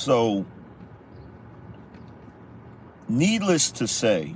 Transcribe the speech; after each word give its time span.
So, 0.00 0.46
needless 3.06 3.70
to 3.72 3.86
say, 3.86 4.34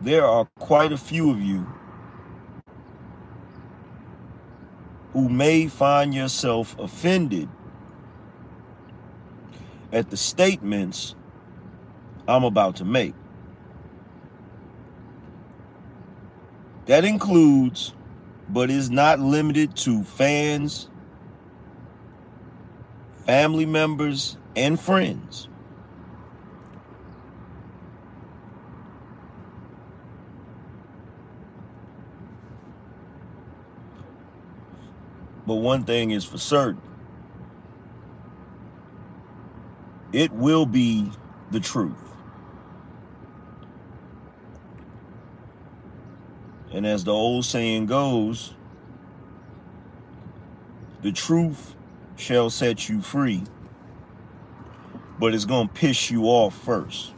there 0.00 0.24
are 0.24 0.46
quite 0.58 0.90
a 0.90 0.96
few 0.96 1.30
of 1.30 1.38
you 1.38 1.66
who 5.12 5.28
may 5.28 5.66
find 5.66 6.14
yourself 6.14 6.74
offended 6.78 7.50
at 9.92 10.08
the 10.08 10.16
statements 10.16 11.14
I'm 12.26 12.44
about 12.44 12.76
to 12.76 12.86
make. 12.86 13.14
That 16.86 17.04
includes, 17.04 17.92
but 18.54 18.70
is 18.70 18.88
not 18.88 19.18
limited 19.18 19.74
to 19.74 20.04
fans, 20.04 20.88
family 23.26 23.66
members, 23.66 24.36
and 24.54 24.78
friends. 24.78 25.48
But 35.44 35.56
one 35.56 35.82
thing 35.82 36.12
is 36.12 36.24
for 36.24 36.38
certain 36.38 36.80
it 40.12 40.32
will 40.32 40.64
be 40.64 41.10
the 41.50 41.58
truth. 41.58 42.13
And 46.74 46.84
as 46.84 47.04
the 47.04 47.12
old 47.12 47.44
saying 47.44 47.86
goes, 47.86 48.52
the 51.02 51.12
truth 51.12 51.76
shall 52.16 52.50
set 52.50 52.88
you 52.88 53.00
free, 53.00 53.44
but 55.20 55.34
it's 55.34 55.44
going 55.44 55.68
to 55.68 55.72
piss 55.72 56.10
you 56.10 56.24
off 56.24 56.52
first. 56.52 57.12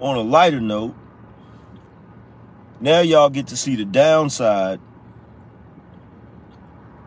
On 0.00 0.16
a 0.16 0.22
lighter 0.22 0.62
note, 0.62 0.94
now 2.80 3.00
y'all 3.00 3.28
get 3.28 3.48
to 3.48 3.56
see 3.56 3.76
the 3.76 3.84
downside 3.84 4.80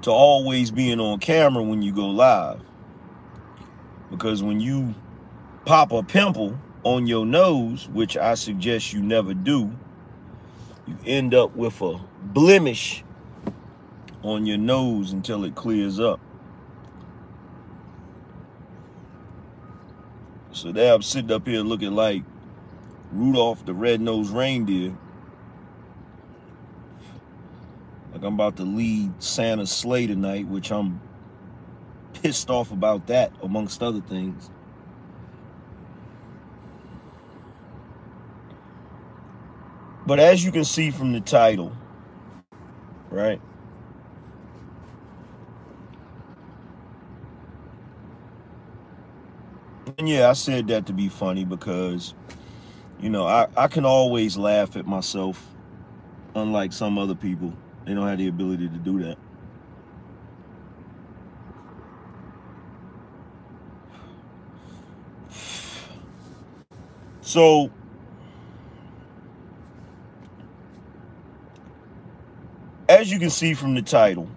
to 0.04 0.12
always 0.12 0.70
being 0.70 1.00
on 1.00 1.18
camera 1.18 1.64
when 1.64 1.82
you 1.82 1.92
go 1.92 2.08
live. 2.08 2.62
Because 4.22 4.44
when 4.44 4.60
you 4.60 4.94
pop 5.66 5.92
a 5.92 6.04
pimple 6.04 6.56
on 6.84 7.08
your 7.08 7.26
nose, 7.26 7.90
which 7.90 8.16
I 8.16 8.36
suggest 8.36 8.94
you 8.94 9.02
never 9.02 9.34
do, 9.34 9.76
you 10.86 10.96
end 11.08 11.34
up 11.34 11.56
with 11.56 11.82
a 11.82 12.00
blemish 12.22 13.04
on 14.22 14.46
your 14.46 14.60
nose 14.60 15.12
until 15.12 15.44
it 15.44 15.56
clears 15.56 16.00
up. 16.00 16.20
So 20.52 20.70
now 20.70 20.94
I'm 20.94 21.02
sitting 21.02 21.32
up 21.32 21.48
here 21.48 21.62
looking 21.62 21.96
like 21.96 22.22
Rudolph 23.12 23.66
the 23.66 23.74
red-nosed 23.74 24.32
reindeer. 24.32 24.96
Like 28.14 28.22
I'm 28.22 28.36
about 28.36 28.58
to 28.58 28.64
lead 28.66 29.14
Santa's 29.18 29.72
sleigh 29.72 30.06
tonight, 30.06 30.46
which 30.46 30.72
I'm 30.72 31.02
pissed 32.14 32.50
off 32.50 32.72
about 32.72 33.08
that, 33.08 33.34
amongst 33.44 33.84
other 33.84 34.02
things. 34.02 34.52
But 40.08 40.20
as 40.20 40.44
you 40.46 40.52
can 40.52 40.66
see 40.66 40.92
from 40.92 41.14
the 41.14 41.22
title, 41.22 41.72
right? 43.12 43.42
And 50.00 50.10
yeah, 50.10 50.30
I 50.30 50.34
said 50.34 50.68
that 50.70 50.88
to 50.88 50.94
be 50.94 51.10
funny 51.10 51.46
because, 51.46 52.16
you 53.02 53.10
know, 53.10 53.28
I, 53.28 53.48
I 53.58 53.68
can 53.68 53.86
always 53.86 54.38
laugh 54.38 54.78
at 54.78 54.88
myself, 54.88 55.46
unlike 56.36 56.74
some 56.74 57.00
other 57.00 57.16
people. 57.16 57.54
They 57.86 57.94
don't 57.96 58.08
have 58.08 58.20
the 58.20 58.28
ability 58.30 58.70
to 58.70 58.78
do 58.78 59.00
that. 59.04 59.18
So, 67.32 67.72
as 72.90 73.10
you 73.10 73.20
can 73.20 73.30
see 73.30 73.54
from 73.54 73.74
the 73.74 73.82
title, 73.82 74.28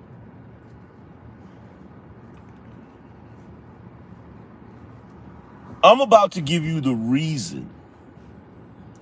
I'm 5.82 6.00
about 6.00 6.30
to 6.32 6.40
give 6.40 6.62
you 6.64 6.80
the 6.80 6.94
reason, 6.94 7.68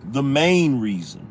the 0.03 0.23
main 0.23 0.81
reason. 0.81 1.31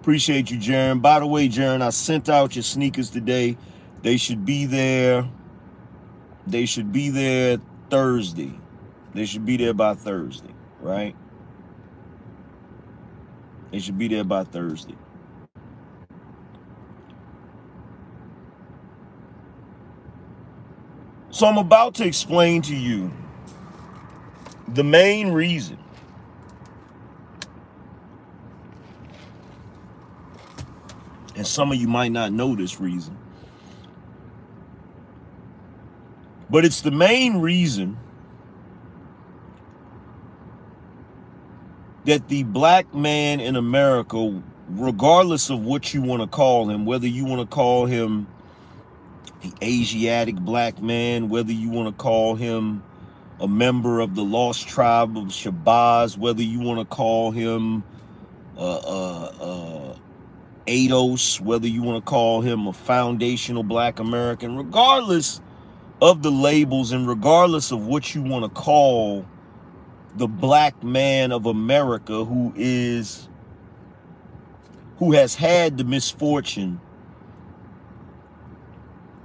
Appreciate 0.00 0.50
you, 0.50 0.58
Jaron. 0.58 1.00
By 1.00 1.20
the 1.20 1.28
way, 1.28 1.48
Jaron, 1.48 1.80
I 1.80 1.90
sent 1.90 2.28
out 2.28 2.56
your 2.56 2.64
sneakers 2.64 3.10
today. 3.10 3.56
They 4.02 4.16
should 4.16 4.44
be 4.44 4.66
there. 4.66 5.28
They 6.48 6.66
should 6.66 6.90
be 6.90 7.10
there 7.10 7.58
Thursday. 7.88 8.58
They 9.14 9.26
should 9.26 9.46
be 9.46 9.56
there 9.56 9.74
by 9.74 9.94
Thursday, 9.94 10.54
right? 10.80 11.14
It 13.72 13.82
should 13.82 13.98
be 13.98 14.08
there 14.08 14.24
by 14.24 14.44
Thursday. 14.44 14.96
So 21.30 21.46
I'm 21.46 21.58
about 21.58 21.94
to 21.96 22.04
explain 22.06 22.62
to 22.62 22.76
you 22.76 23.12
the 24.68 24.84
main 24.84 25.32
reason 25.32 25.78
and 31.36 31.46
some 31.46 31.72
of 31.72 31.78
you 31.78 31.88
might 31.88 32.12
not 32.12 32.32
know 32.32 32.54
this 32.54 32.80
reason 32.80 33.16
but 36.50 36.64
it's 36.64 36.82
the 36.82 36.90
main 36.90 37.38
reason 37.38 37.96
that 42.08 42.28
the 42.28 42.42
black 42.42 42.94
man 42.94 43.40
in 43.40 43.56
America 43.56 44.42
regardless 44.70 45.50
of 45.50 45.64
what 45.64 45.94
you 45.94 46.02
want 46.02 46.22
to 46.22 46.28
call 46.28 46.68
him 46.68 46.84
whether 46.86 47.06
you 47.06 47.24
want 47.24 47.40
to 47.40 47.54
call 47.54 47.86
him 47.86 48.26
the 49.42 49.52
Asiatic 49.62 50.36
black 50.36 50.82
man 50.82 51.28
whether 51.28 51.52
you 51.52 51.70
want 51.70 51.86
to 51.88 52.02
call 52.02 52.34
him 52.34 52.82
a 53.40 53.46
member 53.48 54.00
of 54.00 54.14
the 54.14 54.24
lost 54.24 54.66
tribe 54.66 55.16
of 55.16 55.24
Shabazz, 55.26 56.18
whether 56.18 56.42
you 56.42 56.60
want 56.60 56.80
to 56.80 56.84
call 56.84 57.30
him 57.30 57.84
uh, 58.56 58.78
uh, 58.78 59.32
uh, 59.40 59.96
ADOS, 60.66 61.40
whether 61.40 61.68
you 61.68 61.82
want 61.82 62.04
to 62.04 62.08
call 62.08 62.40
him 62.40 62.66
a 62.66 62.72
foundational 62.72 63.62
black 63.62 64.00
American, 64.00 64.56
regardless 64.56 65.40
of 66.02 66.22
the 66.22 66.30
labels 66.30 66.90
and 66.90 67.08
regardless 67.08 67.70
of 67.70 67.86
what 67.86 68.14
you 68.14 68.22
want 68.22 68.44
to 68.44 68.60
call 68.60 69.24
the 70.18 70.28
black 70.28 70.82
man 70.82 71.32
of 71.32 71.46
America 71.46 72.24
who 72.24 72.52
is 72.56 73.28
who 74.98 75.12
has 75.12 75.34
had 75.34 75.78
the 75.78 75.84
misfortune 75.84 76.80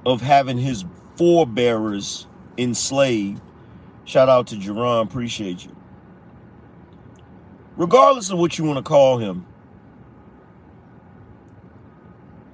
of 0.05 0.21
having 0.21 0.57
his 0.57 0.85
forebearers 1.15 2.27
enslaved 2.57 3.41
Shout 4.05 4.27
out 4.27 4.47
to 4.47 4.55
Jerron, 4.55 5.03
appreciate 5.03 5.63
you. 5.63 5.75
Regardless 7.77 8.29
of 8.29 8.37
what 8.37 8.57
you 8.57 8.65
want 8.65 8.77
to 8.77 8.83
call 8.83 9.17
him, 9.17 9.45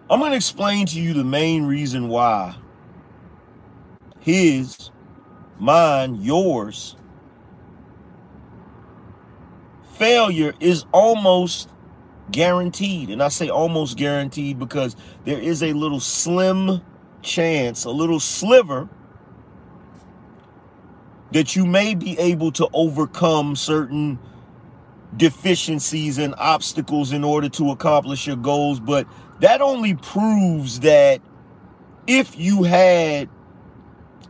I'm 0.09 0.19
going 0.19 0.31
to 0.31 0.37
explain 0.37 0.85
to 0.87 1.01
you 1.01 1.13
the 1.13 1.23
main 1.23 1.65
reason 1.65 2.07
why 2.07 2.55
his, 4.19 4.91
mine, 5.59 6.15
yours, 6.21 6.95
failure 9.99 10.53
is 10.61 10.85
almost 10.93 11.69
guaranteed. 12.31 13.09
And 13.09 13.21
I 13.21 13.27
say 13.27 13.49
almost 13.49 13.97
guaranteed 13.97 14.57
because 14.57 14.95
there 15.25 15.39
is 15.39 15.61
a 15.61 15.73
little 15.73 15.99
slim 15.99 16.81
chance, 17.21 17.83
a 17.83 17.91
little 17.91 18.19
sliver 18.19 18.87
that 21.31 21.55
you 21.55 21.65
may 21.65 21.93
be 21.93 22.17
able 22.17 22.51
to 22.53 22.67
overcome 22.73 23.55
certain 23.55 24.17
deficiencies 25.15 26.17
and 26.17 26.33
obstacles 26.37 27.11
in 27.11 27.23
order 27.23 27.49
to 27.49 27.69
accomplish 27.71 28.25
your 28.25 28.37
goals. 28.37 28.79
But 28.79 29.05
that 29.41 29.61
only 29.61 29.95
proves 29.95 30.79
that 30.79 31.21
if 32.07 32.39
you 32.39 32.63
had 32.63 33.29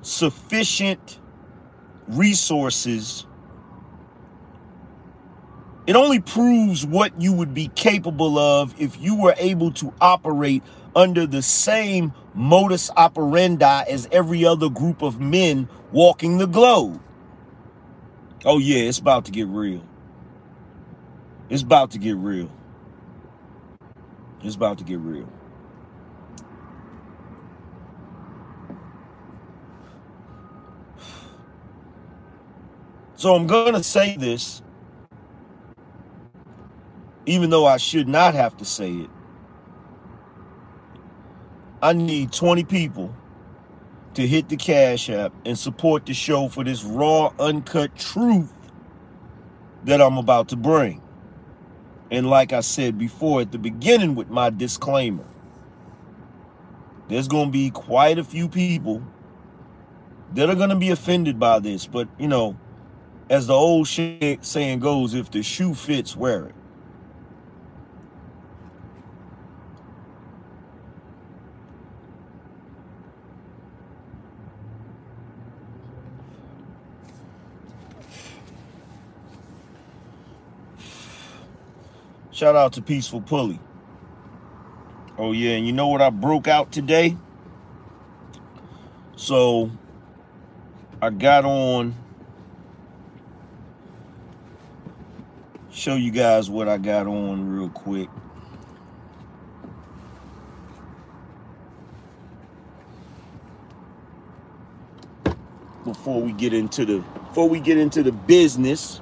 sufficient 0.01 1.19
resources 2.07 3.25
It 5.89 5.95
only 5.95 6.19
proves 6.19 6.85
what 6.85 7.19
you 7.19 7.33
would 7.33 7.55
be 7.55 7.69
capable 7.69 8.37
of 8.37 8.79
if 8.79 9.01
you 9.01 9.19
were 9.19 9.33
able 9.39 9.71
to 9.71 9.91
operate 9.99 10.61
under 10.95 11.25
the 11.25 11.41
same 11.41 12.13
modus 12.35 12.91
operandi 12.95 13.85
as 13.89 14.07
every 14.11 14.45
other 14.45 14.69
group 14.69 15.01
of 15.01 15.19
men 15.19 15.67
walking 15.91 16.37
the 16.37 16.45
globe. 16.45 17.01
Oh, 18.45 18.59
yeah, 18.59 18.83
it's 18.83 18.99
about 18.99 19.25
to 19.25 19.31
get 19.31 19.47
real. 19.47 19.81
It's 21.49 21.63
about 21.63 21.89
to 21.89 21.97
get 21.97 22.17
real. 22.17 22.51
It's 24.43 24.53
about 24.53 24.77
to 24.77 24.83
get 24.83 24.99
real. 24.99 25.27
So 33.15 33.33
I'm 33.33 33.47
going 33.47 33.73
to 33.73 33.81
say 33.83 34.15
this, 34.17 34.61
even 37.25 37.49
though 37.49 37.65
I 37.65 37.77
should 37.77 38.07
not 38.07 38.33
have 38.33 38.57
to 38.57 38.65
say 38.65 38.91
it. 38.91 39.09
I 41.81 41.93
need 41.93 42.31
20 42.33 42.63
people 42.65 43.15
to 44.15 44.27
hit 44.27 44.49
the 44.49 44.57
Cash 44.57 45.09
App 45.09 45.33
and 45.45 45.57
support 45.57 46.05
the 46.05 46.13
show 46.13 46.49
for 46.49 46.63
this 46.63 46.83
raw, 46.83 47.31
uncut 47.39 47.95
truth 47.95 48.51
that 49.85 50.01
I'm 50.01 50.17
about 50.17 50.49
to 50.49 50.55
bring. 50.55 51.01
And 52.11 52.29
like 52.29 52.53
I 52.53 52.61
said 52.61 52.97
before 52.97 53.41
at 53.41 53.51
the 53.51 53.59
beginning 53.59 54.15
with 54.15 54.29
my 54.29 54.49
disclaimer, 54.49 55.25
there's 57.07 57.27
going 57.27 57.45
to 57.45 57.51
be 57.51 57.69
quite 57.69 58.17
a 58.17 58.23
few 58.23 58.49
people 58.49 59.01
that 60.33 60.49
are 60.49 60.55
going 60.55 60.69
to 60.69 60.75
be 60.75 60.89
offended 60.89 61.39
by 61.39 61.59
this. 61.59 61.85
But, 61.85 62.07
you 62.17 62.27
know, 62.27 62.57
as 63.29 63.47
the 63.47 63.53
old 63.53 63.87
saying 63.87 64.79
goes, 64.79 65.13
if 65.13 65.31
the 65.31 65.43
shoe 65.43 65.73
fits, 65.73 66.15
wear 66.15 66.45
it. 66.47 66.55
Shout 82.39 82.55
out 82.55 82.71
to 82.71 82.81
Peaceful 82.81 83.19
Pulley. 83.19 83.59
Oh 85.17 85.33
yeah, 85.33 85.57
and 85.57 85.67
you 85.67 85.73
know 85.73 85.87
what 85.89 86.01
I 86.01 86.09
broke 86.09 86.47
out 86.47 86.71
today? 86.71 87.17
So 89.17 89.69
I 91.01 91.09
got 91.09 91.43
on 91.43 91.93
show 95.69 95.95
you 95.95 96.11
guys 96.11 96.49
what 96.49 96.69
I 96.69 96.77
got 96.77 97.07
on 97.07 97.49
real 97.49 97.67
quick. 97.67 98.07
Before 105.83 106.21
we 106.21 106.31
get 106.31 106.53
into 106.53 106.85
the 106.85 106.99
before 106.99 107.49
we 107.49 107.59
get 107.59 107.77
into 107.77 108.01
the 108.01 108.13
business. 108.13 109.01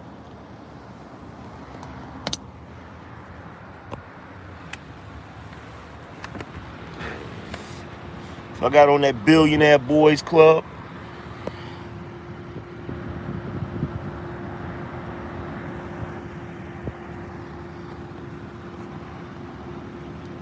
I 8.67 8.69
got 8.69 8.89
on 8.89 8.99
that 8.99 9.23
Billionaire 9.23 9.79
Boys 9.79 10.21
Club. 10.21 10.65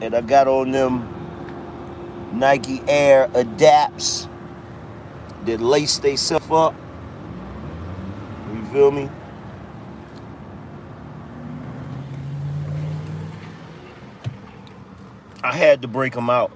and 0.02 0.16
I 0.16 0.22
got 0.22 0.48
on 0.48 0.72
them 0.72 1.08
Nike 2.34 2.82
Air 2.88 3.30
Adapts 3.36 4.28
that 5.46 5.60
lace 5.62 6.00
they 6.00 6.16
stuff 6.16 6.52
up. 6.52 6.74
You 8.54 8.66
feel 8.66 8.92
me? 8.92 9.10
I 15.44 15.56
had 15.56 15.84
to 15.84 15.88
break 15.88 16.14
them 16.14 16.32
out. 16.32 16.52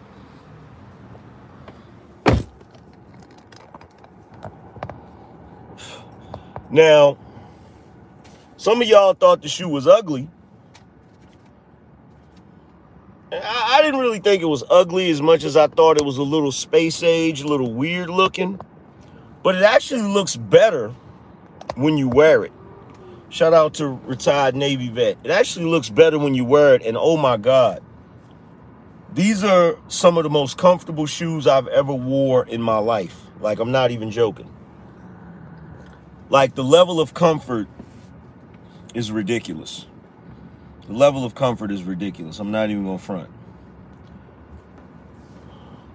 Now, 6.72 7.18
some 8.58 8.82
of 8.82 8.88
y'all 8.88 9.14
thought 9.14 9.42
the 9.42 9.48
shoe 9.48 9.70
was 9.70 9.88
ugly. 9.88 10.30
I, 13.32 13.78
I 13.78 13.82
didn't 13.82 14.00
really 14.00 14.20
think 14.20 14.42
it 14.42 14.48
was 14.48 14.64
ugly 14.70 15.10
as 15.10 15.22
much 15.22 15.44
as 15.44 15.58
I 15.58 15.68
thought 15.68 15.98
it 15.98 16.06
was 16.06 16.18
a 16.18 16.24
little 16.24 16.52
space 16.52 17.02
age, 17.04 17.42
a 17.42 17.48
little 17.48 17.74
weird 17.74 18.10
looking. 18.10 18.60
But 19.44 19.56
it 19.56 19.64
actually 19.64 20.02
looks 20.02 20.36
better 20.36 20.90
when 21.76 21.98
you 21.98 22.10
wear 22.10 22.44
it. 22.44 22.52
Shout 23.30 23.54
out 23.54 23.76
to 23.76 23.88
retired 23.88 24.56
Navy 24.56 24.90
vet. 24.90 25.18
It 25.24 25.32
actually 25.32 25.66
looks 25.66 25.90
better 25.90 26.20
when 26.20 26.34
you 26.34 26.44
wear 26.44 26.76
it. 26.76 26.84
And 26.84 26.98
oh 26.98 27.16
my 27.16 27.38
God, 27.38 27.82
these 29.14 29.44
are 29.44 29.78
some 29.88 30.18
of 30.18 30.24
the 30.24 30.30
most 30.30 30.58
comfortable 30.58 31.06
shoes 31.06 31.48
I've 31.48 31.68
ever 31.68 31.94
wore 31.94 32.46
in 32.46 32.62
my 32.62 32.78
life. 32.78 33.16
Like, 33.40 33.60
I'm 33.60 33.72
not 33.72 33.92
even 33.92 34.12
joking. 34.12 34.52
Like, 36.30 36.54
the 36.56 36.64
level 36.64 37.00
of 37.00 37.14
comfort 37.14 37.68
is 38.94 39.12
ridiculous. 39.12 39.88
The 40.88 40.94
level 40.94 41.26
of 41.26 41.36
comfort 41.36 41.72
is 41.72 41.84
ridiculous. 41.84 42.40
I'm 42.40 42.52
not 42.52 42.70
even 42.70 42.84
going 42.84 43.00
to 43.00 43.04
front. 43.04 43.30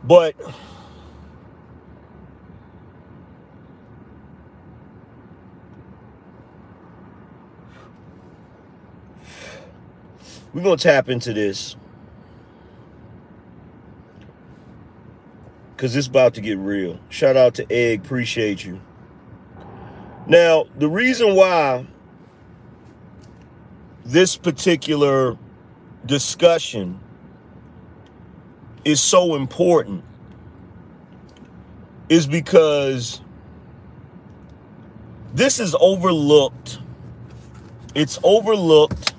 But 0.03 0.37
we're 10.53 10.63
going 10.63 10.77
to 10.77 10.83
tap 10.83 11.09
into 11.09 11.33
this 11.33 11.75
because 15.75 15.97
it's 15.97 16.07
about 16.07 16.35
to 16.35 16.41
get 16.41 16.59
real. 16.59 17.01
Shout 17.09 17.37
out 17.37 17.55
to 17.55 17.67
Egg. 17.73 18.05
Appreciate 18.05 18.65
you. 18.65 18.81
Now, 20.27 20.65
the 20.79 20.89
reason 20.89 21.35
why 21.35 21.87
this 24.07 24.37
particular 24.37 25.37
discussion 26.07 26.99
is 28.85 29.01
so 29.01 29.35
important 29.35 30.03
is 32.09 32.27
because 32.27 33.21
this 35.35 35.59
is 35.59 35.77
overlooked. 35.79 36.79
It's 37.95 38.19
overlooked. 38.23 39.15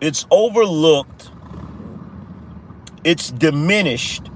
It's 0.00 0.26
overlooked. 0.30 1.30
It's 3.04 3.30
diminished 3.30 4.29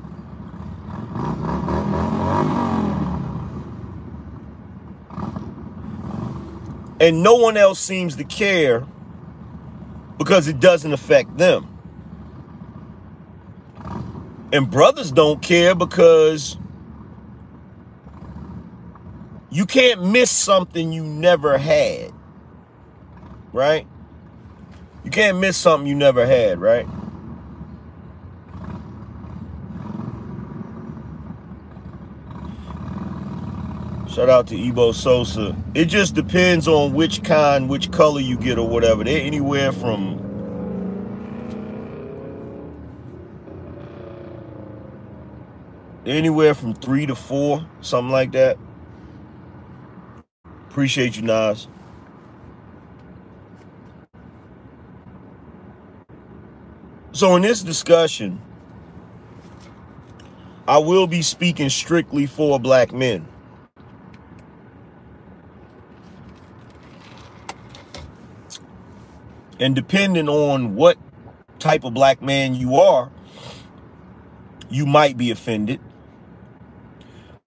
and 7.04 7.22
no 7.22 7.34
one 7.34 7.58
else 7.58 7.78
seems 7.78 8.16
to 8.16 8.24
care 8.24 8.86
because 10.16 10.48
it 10.48 10.58
doesn't 10.58 10.94
affect 10.94 11.36
them. 11.36 11.68
And 14.54 14.70
brothers 14.70 15.12
don't 15.12 15.42
care 15.42 15.74
because 15.74 16.56
you 19.50 19.66
can't 19.66 20.02
miss 20.02 20.30
something 20.30 20.92
you 20.92 21.04
never 21.04 21.58
had. 21.58 22.10
Right? 23.52 23.86
You 25.04 25.10
can't 25.10 25.38
miss 25.38 25.58
something 25.58 25.86
you 25.86 25.94
never 25.94 26.24
had, 26.24 26.58
right? 26.58 26.86
Shout 34.14 34.30
out 34.30 34.46
to 34.46 34.56
Ebo 34.56 34.92
Sosa. 34.92 35.56
It 35.74 35.86
just 35.86 36.14
depends 36.14 36.68
on 36.68 36.94
which 36.94 37.24
kind, 37.24 37.68
which 37.68 37.90
color 37.90 38.20
you 38.20 38.36
get 38.36 38.58
or 38.58 38.68
whatever. 38.68 39.02
They're 39.02 39.20
anywhere 39.20 39.72
from 39.72 40.20
anywhere 46.06 46.54
from 46.54 46.74
three 46.74 47.06
to 47.06 47.16
four, 47.16 47.66
something 47.80 48.12
like 48.12 48.30
that. 48.32 48.56
Appreciate 50.70 51.16
you, 51.16 51.22
Nas. 51.22 51.66
So 57.10 57.34
in 57.34 57.42
this 57.42 57.64
discussion, 57.64 58.40
I 60.68 60.78
will 60.78 61.08
be 61.08 61.22
speaking 61.22 61.68
strictly 61.68 62.26
for 62.26 62.60
black 62.60 62.92
men. 62.92 63.26
And 69.60 69.74
depending 69.74 70.28
on 70.28 70.74
what 70.74 70.98
type 71.58 71.84
of 71.84 71.94
black 71.94 72.20
man 72.20 72.54
you 72.54 72.76
are, 72.76 73.10
you 74.70 74.86
might 74.86 75.16
be 75.16 75.30
offended. 75.30 75.80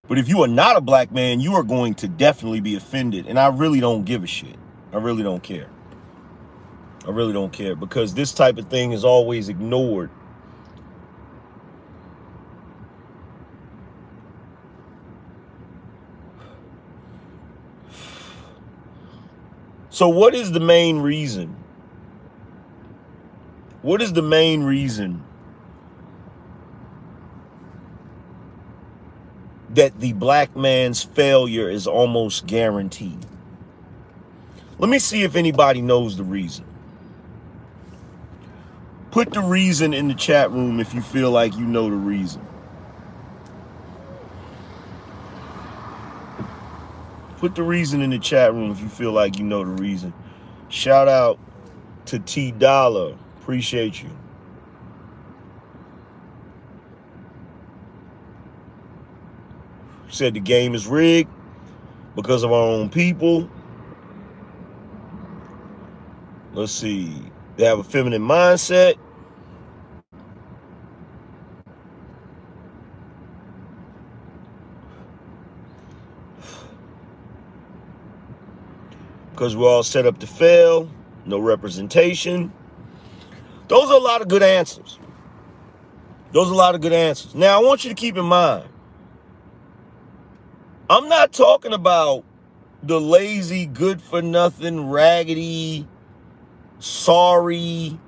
But 0.07 0.17
if 0.17 0.29
you 0.29 0.41
are 0.41 0.47
not 0.47 0.77
a 0.77 0.81
black 0.81 1.11
man, 1.11 1.41
you 1.41 1.53
are 1.55 1.63
going 1.63 1.93
to 1.95 2.07
definitely 2.07 2.61
be 2.61 2.75
offended. 2.75 3.27
And 3.27 3.37
I 3.37 3.47
really 3.47 3.81
don't 3.81 4.05
give 4.05 4.23
a 4.23 4.27
shit. 4.27 4.55
I 4.93 4.97
really 4.97 5.23
don't 5.23 5.43
care. 5.43 5.69
I 7.05 7.09
really 7.09 7.33
don't 7.33 7.51
care 7.51 7.75
because 7.75 8.13
this 8.13 8.33
type 8.33 8.57
of 8.57 8.69
thing 8.69 8.93
is 8.93 9.03
always 9.03 9.49
ignored. 9.49 10.09
So 19.89 20.07
what 20.07 20.35
is 20.35 20.51
the 20.51 20.59
main 20.59 20.99
reason? 20.99 21.55
What 23.87 24.01
is 24.01 24.11
the 24.11 24.21
main 24.21 24.63
reason 24.63 25.23
that 29.69 29.97
the 30.01 30.11
black 30.11 30.57
man's 30.57 31.01
failure 31.01 31.69
is 31.69 31.87
almost 31.87 32.45
guaranteed. 32.47 33.25
Let 34.77 34.89
me 34.89 34.99
see 34.99 35.23
if 35.23 35.37
anybody 35.37 35.81
knows 35.81 36.17
the 36.17 36.25
reason. 36.25 36.65
Put 39.11 39.31
the 39.31 39.39
reason 39.39 39.93
in 39.93 40.09
the 40.09 40.15
chat 40.15 40.51
room 40.51 40.81
if 40.81 40.93
you 40.93 41.01
feel 41.01 41.31
like 41.31 41.55
you 41.55 41.63
know 41.63 41.89
the 41.89 41.95
reason. 41.95 42.45
Put 47.37 47.55
the 47.55 47.63
reason 47.63 48.01
in 48.01 48.09
the 48.09 48.19
chat 48.19 48.53
room 48.53 48.69
if 48.69 48.81
you 48.81 48.89
feel 48.89 49.13
like 49.13 49.39
you 49.39 49.45
know 49.45 49.63
the 49.63 49.81
reason. 49.81 50.13
Shout 50.67 51.07
out 51.07 51.39
to 52.07 52.19
T 52.19 52.51
Dollar. 52.51 53.15
Appreciate 53.47 54.03
you. 54.03 54.09
said 60.09 60.33
the 60.33 60.39
game 60.41 60.75
is 60.75 60.85
rigged 60.85 61.29
because 62.13 62.43
of 62.43 62.51
our 62.51 62.61
own 62.61 62.89
people. 62.89 63.49
Let's 66.51 66.73
see. 66.73 67.21
They 67.55 67.63
have 67.63 67.79
a 67.79 67.85
feminine 67.85 68.21
mindset. 68.21 68.95
Because 79.31 79.55
we're 79.55 79.69
all 79.69 79.83
set 79.83 80.05
up 80.05 80.19
to 80.19 80.27
fail. 80.27 80.91
No 81.25 81.39
representation. 81.39 82.51
Those 83.67 83.89
are 83.89 83.97
a 83.97 84.03
lot 84.03 84.21
of 84.21 84.27
good 84.27 84.43
answers. 84.43 84.99
Those 86.31 86.49
are 86.49 86.53
a 86.53 86.57
lot 86.57 86.75
of 86.75 86.81
good 86.81 86.93
answers. 86.93 87.35
Now, 87.35 87.59
I 87.59 87.63
want 87.63 87.83
you 87.83 87.89
to 87.89 87.95
keep 87.95 88.17
in 88.17 88.25
mind 88.25 88.69
I'm 90.89 91.09
not 91.09 91.33
talking 91.33 91.73
about 91.73 92.23
the 92.81 93.01
lazy, 93.01 93.65
good 93.65 94.01
for 94.01 94.21
nothing, 94.21 94.89
raggedy, 94.89 95.85
sorry, 96.79 97.99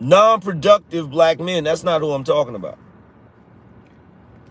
non 0.00 0.40
productive 0.40 1.10
black 1.10 1.38
men. 1.38 1.64
That's 1.64 1.84
not 1.84 2.00
who 2.00 2.12
I'm 2.12 2.24
talking 2.24 2.54
about. 2.54 2.78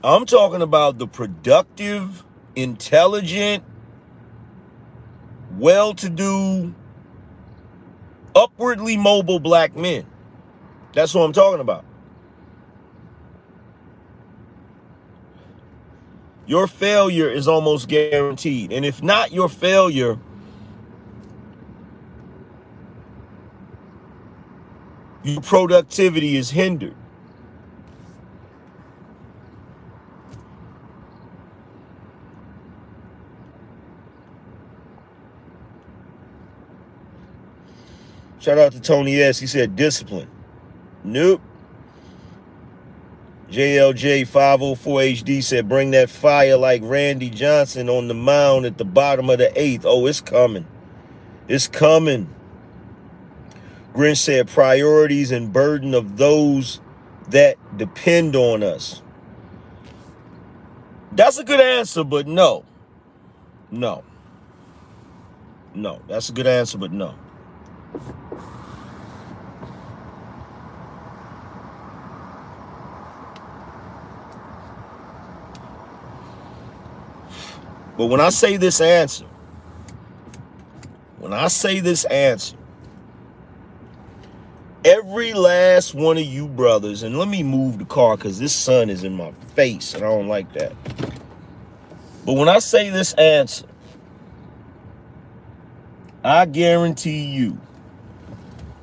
I'm 0.04 0.26
talking 0.28 0.62
about 0.62 1.00
the 1.00 1.08
productive, 1.08 2.24
intelligent, 2.56 3.64
well 5.58 5.96
to 5.96 6.10
do, 6.10 6.76
upwardly 8.36 8.98
mobile 8.98 9.40
black 9.40 9.76
men. 9.76 10.06
That's 10.94 11.14
what 11.14 11.24
I'm 11.24 11.34
talking 11.34 11.62
about. 11.62 11.86
your 16.46 16.68
failure 16.68 17.30
is 17.30 17.48
almost 17.48 17.88
guaranteed. 17.88 18.72
And 18.72 18.86
if 18.86 19.02
not 19.02 19.32
your 19.32 19.50
failure, 19.50 20.20
your 25.24 25.42
productivity 25.42 26.36
is 26.36 26.52
hindered. 26.52 26.96
Shout 38.44 38.58
out 38.58 38.74
to 38.74 38.82
Tony 38.82 39.22
S. 39.22 39.40
He 39.40 39.48
said 39.48 39.78
discipline. 39.78 40.30
Nope. 41.06 41.42
JLJ504HD 43.50 45.42
said, 45.42 45.70
bring 45.70 45.92
that 45.92 46.10
fire 46.10 46.58
like 46.58 46.82
Randy 46.84 47.30
Johnson 47.30 47.88
on 47.88 48.10
the 48.10 48.14
mound 48.14 48.66
at 48.66 48.78
the 48.78 48.84
bottom 48.84 49.30
of 49.30 49.38
the 49.38 49.58
eighth. 49.58 49.86
Oh, 49.86 50.06
it's 50.08 50.20
coming. 50.20 50.68
It's 51.48 51.70
coming. 51.70 52.36
Grinch 53.94 54.18
said, 54.18 54.50
priorities 54.50 55.32
and 55.32 55.54
burden 55.54 55.94
of 55.94 56.18
those 56.18 56.82
that 57.30 57.56
depend 57.78 58.36
on 58.36 58.62
us. 58.62 59.02
That's 61.14 61.38
a 61.38 61.46
good 61.46 61.62
answer, 61.62 62.04
but 62.04 62.28
no. 62.28 62.66
No. 63.72 64.04
No, 65.74 66.02
that's 66.10 66.28
a 66.28 66.34
good 66.34 66.48
answer, 66.48 66.78
but 66.78 66.92
no. 66.92 67.16
But 77.98 78.08
when 78.08 78.20
I 78.20 78.30
say 78.30 78.58
this 78.58 78.82
answer, 78.82 79.26
when 81.20 81.32
I 81.32 81.48
say 81.48 81.80
this 81.80 82.06
answer, 82.06 82.58
every 84.84 85.34
last 85.34 85.94
one 85.94 86.18
of 86.18 86.26
you 86.26 86.48
brothers, 86.48 87.04
and 87.04 87.18
let 87.18 87.28
me 87.28 87.44
move 87.44 87.78
the 87.78 87.86
car 87.86 88.18
because 88.18 88.40
this 88.40 88.54
sun 88.54 88.90
is 88.90 89.04
in 89.04 89.16
my 89.16 89.32
face 89.56 89.94
and 89.94 90.04
I 90.04 90.08
don't 90.10 90.28
like 90.28 90.52
that. 90.54 90.74
But 92.26 92.34
when 92.34 92.50
I 92.50 92.60
say 92.60 92.90
this 92.90 93.14
answer, 93.14 93.66
I 96.24 96.46
guarantee 96.46 97.26
you 97.26 97.60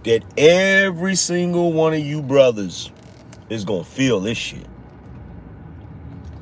that 0.04 0.24
every 0.36 1.14
single 1.14 1.72
one 1.72 1.92
of 1.92 2.00
you 2.00 2.22
brothers 2.22 2.90
is 3.48 3.64
going 3.64 3.84
to 3.84 3.90
feel 3.90 4.20
this 4.20 4.38
shit. 4.38 4.66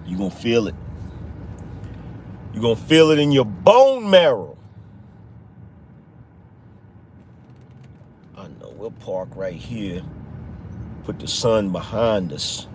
You're 0.06 0.18
going 0.18 0.30
to 0.30 0.36
feel 0.36 0.68
it. 0.68 0.74
You're 2.52 2.62
going 2.62 2.76
to 2.76 2.82
feel 2.82 3.10
it 3.10 3.18
in 3.18 3.32
your 3.32 3.44
bone 3.44 4.08
marrow. 4.08 4.56
I 8.36 8.48
know. 8.60 8.72
We'll 8.76 8.90
park 8.92 9.28
right 9.34 9.54
here. 9.54 10.02
Put 11.04 11.18
the 11.18 11.28
sun 11.28 11.70
behind 11.70 12.32
us. 12.32 12.66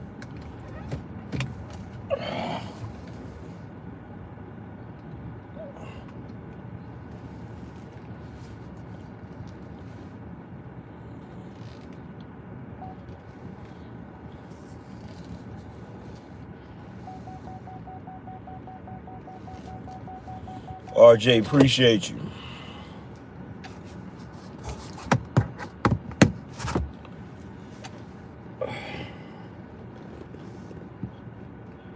RJ, 21.04 21.46
appreciate 21.46 22.10
you. 22.10 22.20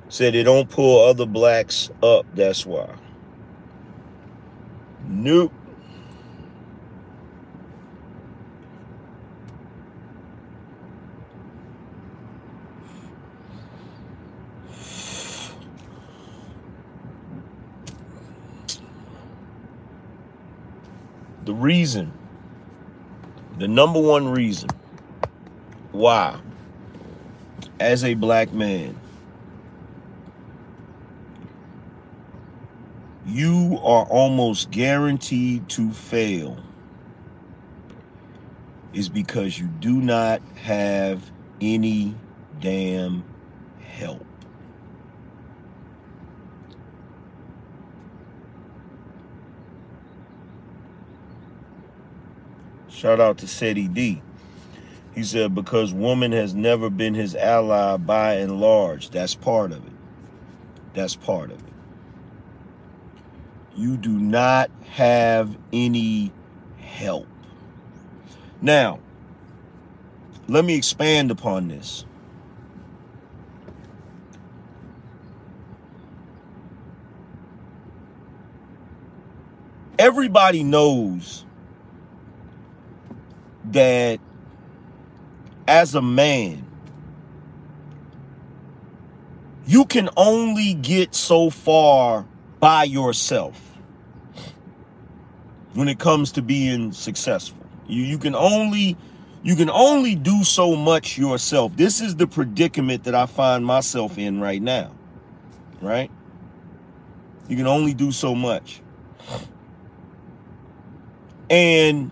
Said 0.09 0.33
they 0.33 0.43
don't 0.43 0.69
pull 0.69 1.07
other 1.07 1.25
blacks 1.25 1.89
up, 2.03 2.25
that's 2.35 2.65
why. 2.65 2.89
Nope. 5.05 5.53
Reason, 21.53 22.11
the 23.57 23.67
number 23.67 23.99
one 23.99 24.27
reason 24.29 24.69
why, 25.91 26.39
as 27.79 28.03
a 28.03 28.13
black 28.13 28.53
man, 28.53 28.99
you 33.25 33.79
are 33.83 34.05
almost 34.05 34.71
guaranteed 34.71 35.67
to 35.69 35.91
fail 35.91 36.57
is 38.93 39.09
because 39.09 39.59
you 39.59 39.67
do 39.67 40.01
not 40.01 40.41
have 40.55 41.29
any 41.61 42.15
damn 42.61 43.23
help. 43.81 44.25
Shout 52.97 53.19
out 53.19 53.37
to 53.37 53.47
Seti 53.47 53.87
D. 53.87 54.23
He 55.13 55.23
said, 55.23 55.53
because 55.53 55.93
woman 55.93 56.31
has 56.31 56.55
never 56.55 56.89
been 56.89 57.13
his 57.13 57.35
ally 57.35 57.95
by 57.97 58.33
and 58.37 58.59
large. 58.59 59.11
That's 59.11 59.35
part 59.35 59.71
of 59.71 59.85
it. 59.85 59.93
That's 60.95 61.15
part 61.15 61.51
of 61.51 61.59
it. 61.59 61.73
You 63.75 63.97
do 63.97 64.09
not 64.09 64.71
have 64.89 65.55
any 65.71 66.31
help. 66.79 67.27
Now, 68.63 68.97
let 70.47 70.65
me 70.65 70.73
expand 70.73 71.29
upon 71.29 71.67
this. 71.67 72.03
Everybody 79.99 80.63
knows 80.63 81.45
that 83.73 84.19
as 85.67 85.95
a 85.95 86.01
man, 86.01 86.65
you 89.65 89.85
can 89.85 90.09
only 90.15 90.73
get 90.73 91.13
so 91.13 91.49
far 91.49 92.25
by 92.59 92.85
yourself 92.85 93.61
when 95.73 95.87
it 95.87 95.99
comes 95.99 96.31
to 96.33 96.41
being 96.41 96.91
successful. 96.91 97.65
You 97.87 98.03
you 98.03 98.17
can 98.17 98.33
only 98.33 98.97
you 99.43 99.55
can 99.55 99.69
only 99.69 100.15
do 100.15 100.43
so 100.43 100.75
much 100.75 101.17
yourself. 101.17 101.75
This 101.77 102.01
is 102.01 102.15
the 102.15 102.27
predicament 102.27 103.03
that 103.03 103.15
I 103.15 103.25
find 103.25 103.65
myself 103.65 104.17
in 104.17 104.41
right 104.41 104.61
now. 104.61 104.93
Right? 105.81 106.11
You 107.47 107.55
can 107.55 107.67
only 107.67 107.93
do 107.93 108.11
so 108.11 108.33
much. 108.35 108.81
And 111.49 112.11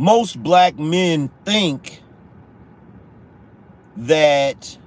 most 0.00 0.42
black 0.42 0.78
men 0.78 1.28
think 1.44 2.02
that 3.98 4.78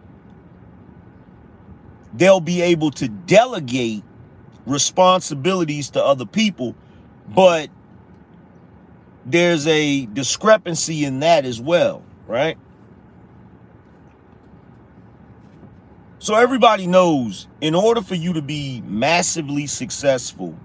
they'll 2.15 2.39
be 2.39 2.63
able 2.63 2.89
to 2.89 3.08
delegate 3.08 4.04
responsibilities 4.65 5.91
to 5.91 6.04
other 6.04 6.26
people, 6.26 6.73
but 7.30 7.69
there's 9.23 9.67
a 9.67 10.08
discrepancy 10.08 11.06
in 11.06 11.19
that 11.19 11.45
as 11.45 11.62
well, 11.62 12.04
right? 12.26 12.58
So 16.17 16.34
everybody 16.34 16.88
knows 16.88 17.47
in 17.62 17.76
order 17.76 18.02
for 18.02 18.15
you 18.15 18.34
to 18.34 18.41
be 18.41 18.82
massively 18.88 19.67
successful, 19.67 20.58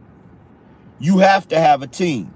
you 0.99 1.19
have 1.19 1.49
to 1.49 1.61
have 1.61 1.83
a 1.83 1.87
team. 1.87 2.33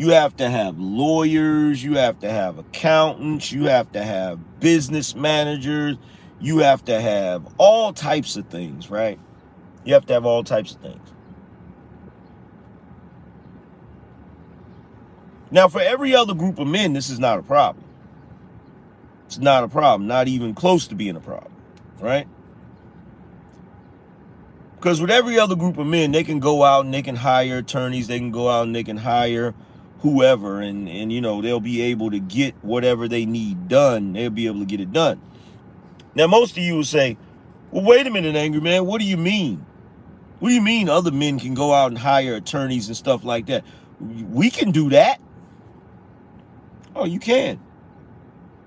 You 0.00 0.12
have 0.12 0.34
to 0.38 0.48
have 0.48 0.78
lawyers, 0.78 1.84
you 1.84 1.98
have 1.98 2.20
to 2.20 2.30
have 2.30 2.56
accountants, 2.56 3.52
you 3.52 3.64
have 3.64 3.92
to 3.92 4.02
have 4.02 4.58
business 4.58 5.14
managers, 5.14 5.98
you 6.40 6.60
have 6.60 6.82
to 6.86 6.98
have 6.98 7.46
all 7.58 7.92
types 7.92 8.34
of 8.36 8.46
things, 8.46 8.90
right? 8.90 9.18
You 9.84 9.92
have 9.92 10.06
to 10.06 10.14
have 10.14 10.24
all 10.24 10.42
types 10.42 10.74
of 10.74 10.80
things. 10.80 11.06
Now, 15.50 15.68
for 15.68 15.82
every 15.82 16.14
other 16.14 16.32
group 16.32 16.58
of 16.58 16.66
men, 16.66 16.94
this 16.94 17.10
is 17.10 17.18
not 17.18 17.38
a 17.38 17.42
problem. 17.42 17.84
It's 19.26 19.36
not 19.36 19.64
a 19.64 19.68
problem, 19.68 20.08
not 20.08 20.28
even 20.28 20.54
close 20.54 20.86
to 20.86 20.94
being 20.94 21.16
a 21.16 21.20
problem, 21.20 21.52
right? 21.98 22.26
Because 24.76 24.98
with 24.98 25.10
every 25.10 25.38
other 25.38 25.56
group 25.56 25.76
of 25.76 25.86
men, 25.86 26.10
they 26.10 26.24
can 26.24 26.40
go 26.40 26.62
out 26.62 26.86
and 26.86 26.94
they 26.94 27.02
can 27.02 27.16
hire 27.16 27.58
attorneys, 27.58 28.06
they 28.06 28.18
can 28.18 28.30
go 28.30 28.48
out 28.48 28.62
and 28.62 28.74
they 28.74 28.82
can 28.82 28.96
hire 28.96 29.54
whoever, 30.00 30.60
and, 30.60 30.88
and 30.88 31.12
you 31.12 31.20
know, 31.20 31.42
they'll 31.42 31.60
be 31.60 31.82
able 31.82 32.10
to 32.10 32.18
get 32.18 32.54
whatever 32.62 33.08
they 33.08 33.26
need 33.26 33.68
done. 33.68 34.12
They'll 34.14 34.30
be 34.30 34.46
able 34.46 34.60
to 34.60 34.66
get 34.66 34.80
it 34.80 34.92
done. 34.92 35.20
Now, 36.14 36.26
most 36.26 36.52
of 36.52 36.62
you 36.62 36.76
will 36.76 36.84
say, 36.84 37.16
well, 37.70 37.84
wait 37.84 38.06
a 38.06 38.10
minute, 38.10 38.34
Angry 38.34 38.60
Man, 38.60 38.86
what 38.86 39.00
do 39.00 39.06
you 39.06 39.16
mean? 39.16 39.64
What 40.40 40.48
do 40.48 40.54
you 40.54 40.62
mean 40.62 40.88
other 40.88 41.10
men 41.10 41.38
can 41.38 41.54
go 41.54 41.72
out 41.72 41.90
and 41.90 41.98
hire 41.98 42.34
attorneys 42.34 42.88
and 42.88 42.96
stuff 42.96 43.24
like 43.24 43.46
that? 43.46 43.64
We 44.00 44.50
can 44.50 44.70
do 44.70 44.90
that. 44.90 45.20
Oh, 46.96 47.04
you 47.04 47.20
can. 47.20 47.60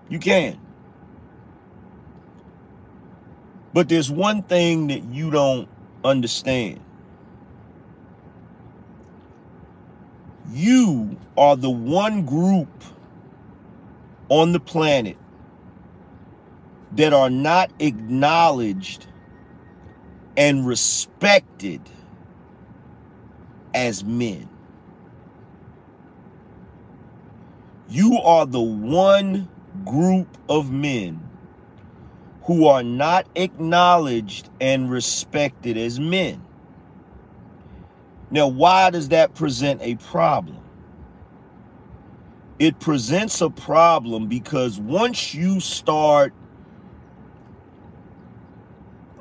You 0.08 0.20
can. 0.20 0.60
But 3.74 3.90
there's 3.90 4.12
one 4.12 4.44
thing 4.44 4.88
that 4.88 5.04
you 5.06 5.32
don't 5.32 5.68
understand. 6.04 6.80
You 10.54 11.18
are 11.36 11.56
the 11.56 11.72
one 11.72 12.28
group 12.28 12.70
on 14.30 14.52
the 14.52 14.60
planet 14.60 15.18
that 16.92 17.12
are 17.12 17.32
not 17.32 17.72
acknowledged 17.80 19.08
and 20.38 20.64
respected 20.64 21.82
as 23.74 24.04
men. 24.04 24.48
You 27.90 28.20
are 28.20 28.46
the 28.46 28.62
one 28.62 29.50
group 29.84 30.38
of 30.48 30.70
men 30.70 31.20
who 32.44 32.68
are 32.68 32.84
not 32.84 33.26
acknowledged 33.34 34.50
and 34.62 34.92
respected 34.92 35.78
as 35.78 36.00
men. 36.00 36.43
Now, 38.34 38.48
why 38.48 38.90
does 38.90 39.10
that 39.10 39.36
present 39.36 39.80
a 39.84 39.94
problem? 39.94 40.58
It 42.58 42.80
presents 42.80 43.42
a 43.42 43.50
problem 43.52 44.28
because 44.28 44.80
once 44.80 45.36
you 45.36 45.60
start 45.60 46.34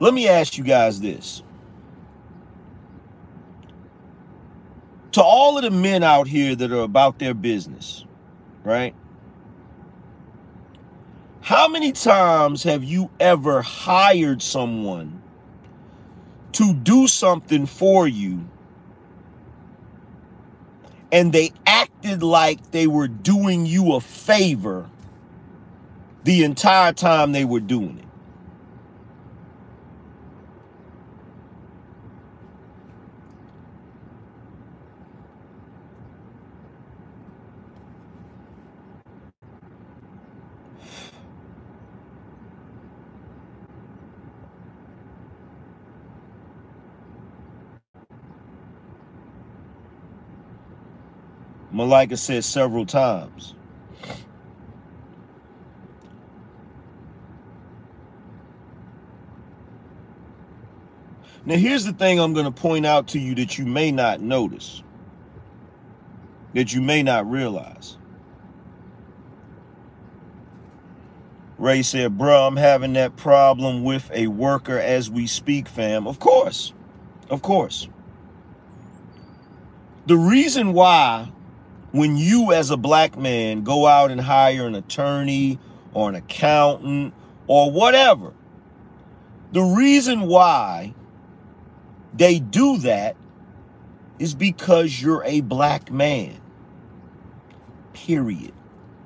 let 0.00 0.14
me 0.14 0.28
ask 0.28 0.56
you 0.56 0.64
guys 0.64 1.00
this. 1.00 1.42
To 5.12 5.22
all 5.22 5.58
of 5.58 5.62
the 5.62 5.70
men 5.70 6.02
out 6.02 6.26
here 6.26 6.56
that 6.56 6.72
are 6.72 6.80
about 6.80 7.18
their 7.18 7.34
business, 7.34 8.06
right? 8.64 8.94
How 11.42 11.68
many 11.68 11.92
times 11.92 12.62
have 12.62 12.82
you 12.82 13.10
ever 13.20 13.60
hired 13.60 14.42
someone 14.42 15.22
to 16.52 16.72
do 16.72 17.06
something 17.06 17.66
for 17.66 18.08
you 18.08 18.48
and 21.12 21.32
they 21.32 21.52
acted 21.66 22.22
like 22.24 22.72
they 22.72 22.88
were 22.88 23.08
doing 23.08 23.66
you 23.66 23.94
a 23.94 24.00
favor 24.02 24.90
the 26.24 26.44
entire 26.44 26.92
time 26.92 27.32
they 27.32 27.44
were 27.44 27.60
doing 27.60 27.98
it? 27.98 28.01
Malika 51.72 52.16
said 52.16 52.44
several 52.44 52.84
times. 52.84 53.54
Now, 61.44 61.56
here's 61.56 61.84
the 61.84 61.92
thing 61.92 62.20
I'm 62.20 62.34
going 62.34 62.44
to 62.44 62.52
point 62.52 62.86
out 62.86 63.08
to 63.08 63.18
you 63.18 63.34
that 63.36 63.58
you 63.58 63.66
may 63.66 63.90
not 63.90 64.20
notice, 64.20 64.82
that 66.54 66.72
you 66.72 66.80
may 66.80 67.02
not 67.02 67.28
realize. 67.28 67.96
Ray 71.58 71.82
said, 71.82 72.16
Bro, 72.16 72.46
I'm 72.46 72.56
having 72.56 72.92
that 72.92 73.16
problem 73.16 73.82
with 73.82 74.10
a 74.12 74.28
worker 74.28 74.78
as 74.78 75.10
we 75.10 75.26
speak, 75.26 75.68
fam. 75.68 76.06
Of 76.06 76.18
course. 76.20 76.72
Of 77.28 77.42
course. 77.42 77.88
The 80.06 80.16
reason 80.16 80.72
why 80.74 81.30
when 81.92 82.16
you 82.16 82.52
as 82.52 82.70
a 82.70 82.76
black 82.76 83.16
man 83.16 83.62
go 83.62 83.86
out 83.86 84.10
and 84.10 84.20
hire 84.20 84.66
an 84.66 84.74
attorney 84.74 85.58
or 85.92 86.08
an 86.08 86.14
accountant 86.14 87.14
or 87.46 87.70
whatever, 87.70 88.32
the 89.52 89.62
reason 89.62 90.22
why 90.22 90.94
they 92.14 92.38
do 92.38 92.78
that 92.78 93.16
is 94.18 94.34
because 94.34 95.00
you're 95.00 95.24
a 95.24 95.42
black 95.42 95.90
man. 95.90 96.40
Period. 97.92 98.52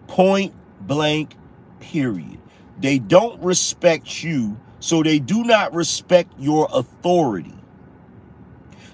Point 0.06 0.54
blank, 0.80 1.36
period. 1.80 2.38
They 2.78 2.98
don't 2.98 3.42
respect 3.42 4.22
you, 4.22 4.60
so 4.78 5.02
they 5.02 5.18
do 5.18 5.42
not 5.42 5.74
respect 5.74 6.32
your 6.38 6.68
authority. 6.72 7.54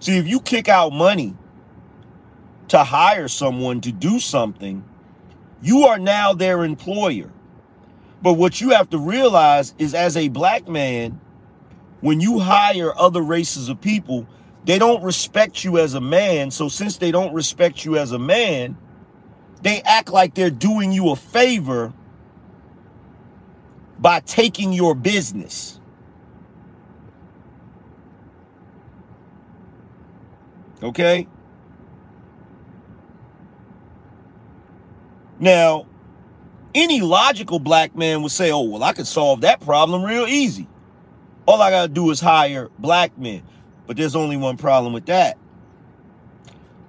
See, 0.00 0.16
if 0.16 0.26
you 0.26 0.40
kick 0.40 0.68
out 0.68 0.92
money 0.92 1.36
to 2.72 2.84
hire 2.84 3.28
someone 3.28 3.82
to 3.82 3.92
do 3.92 4.18
something, 4.18 4.82
you 5.60 5.82
are 5.82 5.98
now 5.98 6.32
their 6.32 6.64
employer. 6.64 7.30
But 8.22 8.34
what 8.34 8.62
you 8.62 8.70
have 8.70 8.88
to 8.90 8.98
realize 8.98 9.74
is 9.78 9.92
as 9.92 10.16
a 10.16 10.28
black 10.28 10.66
man, 10.66 11.20
when 12.00 12.22
you 12.22 12.38
hire 12.38 12.98
other 12.98 13.20
races 13.20 13.68
of 13.68 13.78
people, 13.82 14.26
they 14.64 14.78
don't 14.78 15.02
respect 15.02 15.64
you 15.64 15.76
as 15.76 15.92
a 15.92 16.00
man. 16.00 16.50
So 16.50 16.70
since 16.70 16.96
they 16.96 17.10
don't 17.10 17.34
respect 17.34 17.84
you 17.84 17.98
as 17.98 18.12
a 18.12 18.18
man, 18.18 18.78
they 19.60 19.82
act 19.82 20.10
like 20.10 20.32
they're 20.32 20.48
doing 20.48 20.92
you 20.92 21.10
a 21.10 21.16
favor 21.16 21.92
by 23.98 24.20
taking 24.20 24.72
your 24.72 24.94
business. 24.94 25.78
Okay? 30.82 31.28
Now, 35.42 35.86
any 36.72 37.00
logical 37.00 37.58
black 37.58 37.96
man 37.96 38.22
would 38.22 38.30
say, 38.30 38.52
oh, 38.52 38.60
well, 38.60 38.84
I 38.84 38.92
could 38.92 39.08
solve 39.08 39.40
that 39.40 39.60
problem 39.60 40.04
real 40.04 40.24
easy. 40.24 40.68
All 41.46 41.60
I 41.60 41.68
got 41.72 41.82
to 41.82 41.88
do 41.88 42.08
is 42.12 42.20
hire 42.20 42.70
black 42.78 43.18
men. 43.18 43.42
But 43.88 43.96
there's 43.96 44.14
only 44.14 44.36
one 44.36 44.56
problem 44.56 44.92
with 44.92 45.06
that. 45.06 45.36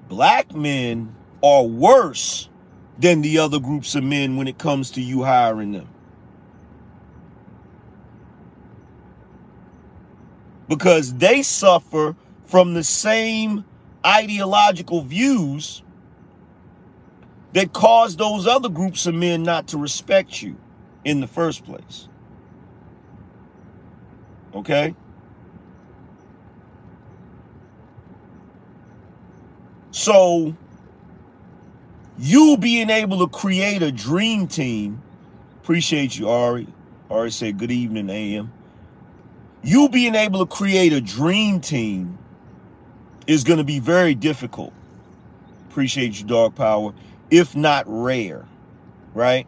Black 0.08 0.54
men 0.54 1.16
are 1.42 1.64
worse 1.64 2.48
than 3.00 3.24
the 3.24 3.40
other 3.40 3.60
groups 3.60 3.96
of 3.96 4.04
men 4.04 4.38
when 4.38 4.48
it 4.48 4.60
comes 4.60 4.92
to 4.92 5.02
you 5.02 5.24
hiring 5.24 5.72
them. 5.72 5.90
Because 10.68 11.16
they 11.16 11.42
suffer 11.42 12.16
from 12.46 12.76
the 12.76 12.84
same 12.84 13.66
ideological 14.06 15.02
views 15.02 15.82
that 17.54 17.72
caused 17.72 18.18
those 18.18 18.48
other 18.48 18.70
groups 18.70 19.06
of 19.06 19.16
men 19.16 19.44
not 19.44 19.68
to 19.68 19.78
respect 19.78 20.42
you 20.42 20.58
in 21.06 21.20
the 21.22 21.28
first 21.28 21.64
place. 21.64 22.08
Okay? 24.56 24.96
So, 29.92 30.56
you 32.18 32.58
being 32.58 32.90
able 32.90 33.20
to 33.20 33.28
create 33.28 33.84
a 33.84 33.92
dream 33.92 34.48
team, 34.48 35.02
appreciate 35.62 36.18
you, 36.18 36.30
Ari. 36.30 36.68
Ari 37.12 37.32
said, 37.32 37.60
good 37.60 37.72
evening, 37.72 38.10
AM. 38.10 38.52
You 39.62 39.90
being 39.90 40.16
able 40.16 40.46
to 40.46 40.52
create 40.52 40.92
a 40.92 41.02
dream 41.02 41.60
team 41.60 42.18
is 43.28 43.44
going 43.44 43.60
to 43.60 43.64
be 43.64 43.80
very 43.80 44.16
difficult. 44.16 44.74
Appreciate 45.70 46.20
you, 46.20 46.26
Dog 46.26 46.56
Power 46.56 46.94
if 47.34 47.56
not 47.56 47.84
rare, 47.88 48.46
right? 49.16 49.48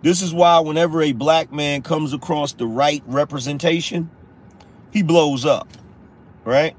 This 0.00 0.22
is 0.22 0.32
why 0.32 0.60
whenever 0.60 1.02
a 1.02 1.12
black 1.12 1.52
man 1.52 1.82
comes 1.82 2.14
across 2.14 2.54
the 2.54 2.66
right 2.66 3.02
representation, 3.06 4.10
he 4.92 5.02
blows 5.02 5.44
up, 5.44 5.68
right? 6.44 6.74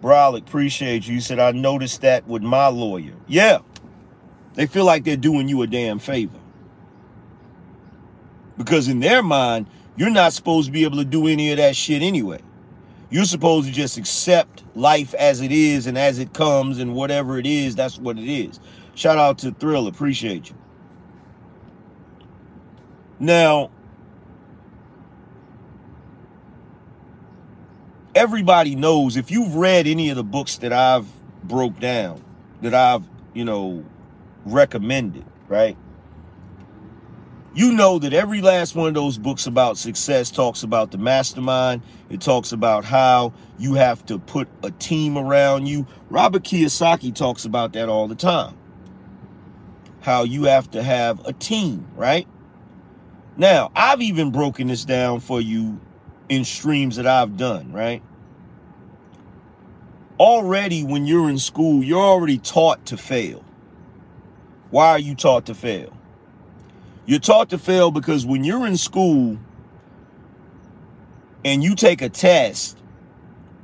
Brolic, 0.00 0.46
appreciate 0.46 1.06
you. 1.06 1.16
You 1.16 1.20
said, 1.20 1.38
I 1.38 1.50
noticed 1.50 2.00
that 2.00 2.26
with 2.26 2.42
my 2.42 2.68
lawyer. 2.68 3.12
Yeah. 3.26 3.58
They 4.54 4.64
feel 4.64 4.86
like 4.86 5.04
they're 5.04 5.16
doing 5.16 5.46
you 5.46 5.60
a 5.60 5.66
damn 5.66 5.98
favor. 5.98 6.38
Because 8.56 8.88
in 8.88 9.00
their 9.00 9.22
mind, 9.22 9.66
you're 9.98 10.10
not 10.10 10.32
supposed 10.32 10.66
to 10.66 10.72
be 10.72 10.84
able 10.84 10.98
to 10.98 11.04
do 11.04 11.26
any 11.26 11.50
of 11.50 11.58
that 11.58 11.74
shit 11.74 12.02
anyway. 12.02 12.40
You're 13.10 13.24
supposed 13.24 13.66
to 13.66 13.72
just 13.72 13.98
accept 13.98 14.62
life 14.76 15.12
as 15.14 15.40
it 15.40 15.50
is 15.50 15.86
and 15.86 15.98
as 15.98 16.18
it 16.18 16.32
comes 16.32 16.78
and 16.78 16.94
whatever 16.94 17.38
it 17.38 17.46
is, 17.46 17.74
that's 17.74 17.98
what 17.98 18.16
it 18.16 18.30
is. 18.30 18.60
Shout 18.94 19.18
out 19.18 19.38
to 19.38 19.50
Thrill, 19.50 19.88
appreciate 19.88 20.50
you. 20.50 20.56
Now, 23.18 23.70
everybody 28.14 28.76
knows 28.76 29.16
if 29.16 29.30
you've 29.30 29.56
read 29.56 29.86
any 29.86 30.10
of 30.10 30.16
the 30.16 30.24
books 30.24 30.58
that 30.58 30.72
I've 30.72 31.06
broke 31.42 31.80
down, 31.80 32.22
that 32.62 32.74
I've, 32.74 33.02
you 33.34 33.44
know, 33.44 33.84
recommended, 34.44 35.24
right? 35.48 35.76
You 37.54 37.72
know 37.72 37.98
that 37.98 38.12
every 38.12 38.40
last 38.40 38.74
one 38.74 38.88
of 38.88 38.94
those 38.94 39.18
books 39.18 39.46
about 39.46 39.78
success 39.78 40.30
talks 40.30 40.62
about 40.62 40.90
the 40.90 40.98
mastermind. 40.98 41.82
It 42.10 42.20
talks 42.20 42.52
about 42.52 42.84
how 42.84 43.32
you 43.58 43.74
have 43.74 44.04
to 44.06 44.18
put 44.18 44.48
a 44.62 44.70
team 44.70 45.16
around 45.16 45.66
you. 45.66 45.86
Robert 46.10 46.44
Kiyosaki 46.44 47.14
talks 47.14 47.44
about 47.44 47.72
that 47.72 47.88
all 47.88 48.06
the 48.06 48.14
time. 48.14 48.56
How 50.00 50.24
you 50.24 50.44
have 50.44 50.70
to 50.72 50.82
have 50.82 51.24
a 51.26 51.32
team, 51.32 51.88
right? 51.96 52.28
Now, 53.36 53.72
I've 53.74 54.02
even 54.02 54.30
broken 54.30 54.68
this 54.68 54.84
down 54.84 55.20
for 55.20 55.40
you 55.40 55.80
in 56.28 56.44
streams 56.44 56.96
that 56.96 57.06
I've 57.06 57.36
done, 57.36 57.72
right? 57.72 58.02
Already, 60.20 60.84
when 60.84 61.06
you're 61.06 61.30
in 61.30 61.38
school, 61.38 61.82
you're 61.82 62.00
already 62.00 62.38
taught 62.38 62.86
to 62.86 62.96
fail. 62.96 63.44
Why 64.70 64.90
are 64.90 64.98
you 64.98 65.14
taught 65.14 65.46
to 65.46 65.54
fail? 65.54 65.97
You're 67.08 67.20
taught 67.20 67.48
to 67.50 67.58
fail 67.58 67.90
because 67.90 68.26
when 68.26 68.44
you're 68.44 68.66
in 68.66 68.76
school 68.76 69.38
and 71.42 71.64
you 71.64 71.74
take 71.74 72.02
a 72.02 72.10
test, 72.10 72.76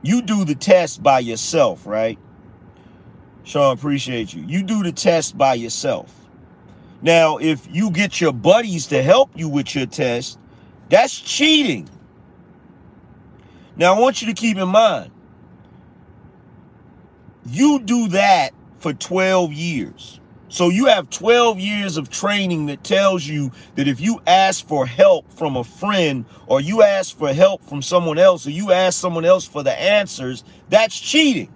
you 0.01 0.23
do 0.23 0.47
the 0.47 0.55
test 0.55 1.03
by 1.03 1.19
yourself, 1.19 1.87
right? 1.87 2.19
Sean, 3.43 3.77
appreciate 3.77 4.33
you. 4.33 4.43
You 4.47 4.63
do 4.63 4.83
the 4.83 4.93
test 4.93 5.37
by 5.37 5.53
yourself. 5.53 6.11
Now, 7.03 7.37
if 7.37 7.69
you 7.71 7.91
get 7.91 8.19
your 8.19 8.33
buddies 8.33 8.87
to 8.87 9.03
help 9.03 9.31
you 9.35 9.51
with 9.51 9.75
your 9.75 9.85
test, 9.85 10.39
that's 10.89 11.21
cheating. 11.21 11.87
Now, 13.77 13.95
I 13.95 14.01
want 14.01 14.23
you 14.23 14.29
to 14.29 14.35
keep 14.35 14.57
in 14.57 14.71
mind, 14.71 15.11
you 17.45 17.79
do 17.81 18.09
that 18.09 18.55
for 18.79 18.95
12 18.95 19.53
years. 19.53 20.19
So 20.55 20.69
you 20.69 20.87
have 20.87 21.11
12 21.11 21.59
years 21.59 21.97
of 21.97 22.11
training 22.11 22.67
that 22.67 22.85
tells 22.85 23.27
you 23.27 23.51
that 23.75 23.89
if 23.89 24.01
you 24.01 24.21
ask 24.25 24.65
for 24.65 24.87
help 24.87 25.29
from 25.33 25.57
a 25.57 25.65
friend 25.65 26.27
or 26.47 26.61
you 26.61 26.81
ask 26.81 27.19
for 27.19 27.33
help 27.33 27.65
from 27.65 27.83
someone 27.83 28.19
else 28.19 28.47
or 28.47 28.51
you 28.51 28.71
ask 28.71 28.97
someone 29.01 29.25
else 29.25 29.45
for 29.45 29.65
the 29.65 29.77
answers, 29.77 30.45
that's 30.69 31.01
cheating. 31.01 31.53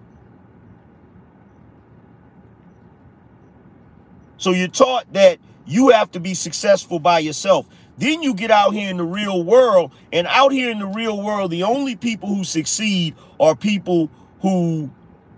So 4.36 4.50
you're 4.50 4.66
taught 4.66 5.12
that 5.12 5.38
you 5.64 5.90
have 5.90 6.10
to 6.10 6.18
be 6.18 6.34
successful 6.34 6.98
by 6.98 7.20
yourself. 7.20 7.68
Then 7.98 8.20
you 8.20 8.34
get 8.34 8.50
out 8.50 8.74
here 8.74 8.90
in 8.90 8.96
the 8.96 9.04
real 9.04 9.44
world, 9.44 9.92
and 10.12 10.26
out 10.26 10.50
here 10.50 10.72
in 10.72 10.80
the 10.80 10.86
real 10.86 11.22
world, 11.22 11.52
the 11.52 11.62
only 11.62 11.94
people 11.94 12.34
who 12.34 12.42
succeed 12.42 13.14
are 13.38 13.54
people 13.54 14.10
who 14.40 14.90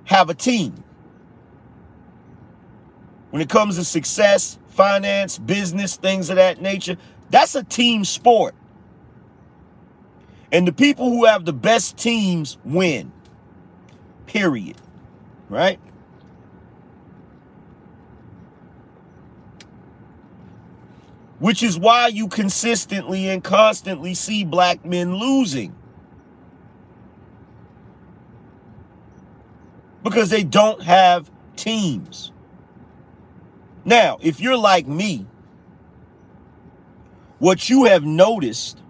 have 0.04 0.30
a 0.30 0.34
team. 0.34 0.82
When 3.30 3.40
it 3.40 3.48
comes 3.48 3.76
to 3.76 3.84
success, 3.84 4.58
finance, 4.68 5.38
business, 5.38 5.96
things 5.96 6.30
of 6.30 6.36
that 6.36 6.60
nature, 6.60 6.96
that's 7.30 7.54
a 7.54 7.62
team 7.62 8.04
sport. 8.04 8.54
And 10.52 10.66
the 10.66 10.72
people 10.72 11.10
who 11.10 11.26
have 11.26 11.44
the 11.44 11.52
best 11.52 11.96
teams 11.96 12.58
win. 12.64 13.12
Period. 14.26 14.76
Right? 15.48 15.78
Which 21.38 21.62
is 21.62 21.78
why 21.78 22.08
you 22.08 22.28
consistently 22.28 23.28
and 23.28 23.42
constantly 23.42 24.14
see 24.14 24.44
black 24.44 24.84
men 24.84 25.14
losing. 25.14 25.74
Because 30.02 30.30
they 30.30 30.42
don't 30.42 30.82
have 30.82 31.30
teams. 31.56 32.32
Now, 33.84 34.18
if 34.20 34.40
you're 34.40 34.56
like 34.56 34.86
me, 34.86 35.26
what 37.38 37.70
you 37.70 37.84
have 37.84 38.04
noticed 38.04 38.80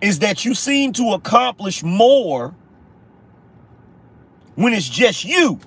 is 0.00 0.18
that 0.18 0.44
you 0.44 0.54
seem 0.54 0.92
to 0.94 1.12
accomplish 1.12 1.82
more 1.82 2.54
when 4.54 4.72
it's 4.74 4.88
just 4.88 5.24
you. 5.24 5.58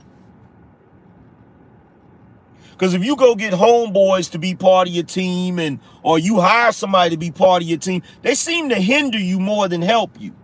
Because 2.71 2.93
if 2.93 3.03
you 3.03 3.15
go 3.15 3.33
get 3.33 3.53
homeboys 3.53 4.29
to 4.31 4.37
be 4.37 4.53
part 4.53 4.87
of 4.87 4.93
your 4.93 5.03
team 5.03 5.57
and 5.57 5.79
or 6.03 6.19
you 6.19 6.39
hire 6.39 6.71
somebody 6.71 7.09
to 7.09 7.17
be 7.17 7.31
part 7.31 7.63
of 7.63 7.67
your 7.67 7.79
team, 7.79 8.03
they 8.21 8.35
seem 8.35 8.69
to 8.69 8.75
hinder 8.75 9.17
you 9.17 9.39
more 9.39 9.67
than 9.67 9.81
help 9.81 10.21
you. 10.21 10.35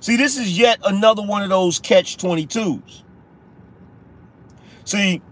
See, 0.00 0.16
this 0.16 0.38
is 0.38 0.58
yet 0.58 0.80
another 0.84 1.22
one 1.22 1.42
of 1.42 1.50
those 1.50 1.78
catch 1.78 2.16
22s. 2.16 3.02
See, 4.92 5.22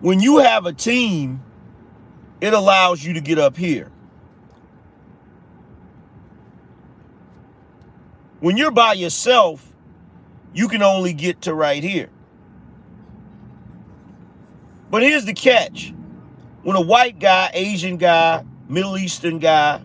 when 0.00 0.18
you 0.18 0.38
have 0.38 0.66
a 0.66 0.72
team, 0.72 1.40
it 2.40 2.52
allows 2.52 3.04
you 3.04 3.12
to 3.12 3.20
get 3.20 3.38
up 3.38 3.56
here. 3.56 3.92
When 8.40 8.56
you're 8.56 8.72
by 8.72 8.94
yourself, 8.94 9.72
you 10.52 10.66
can 10.66 10.82
only 10.82 11.12
get 11.12 11.42
to 11.42 11.54
right 11.54 11.80
here. 11.80 12.10
But 14.90 15.04
here's 15.04 15.26
the 15.26 15.32
catch. 15.32 15.94
When 16.64 16.74
a 16.74 16.80
white 16.80 17.20
guy, 17.20 17.50
Asian 17.54 17.98
guy, 17.98 18.44
Middle 18.68 18.98
Eastern 18.98 19.38
guy, 19.38 19.80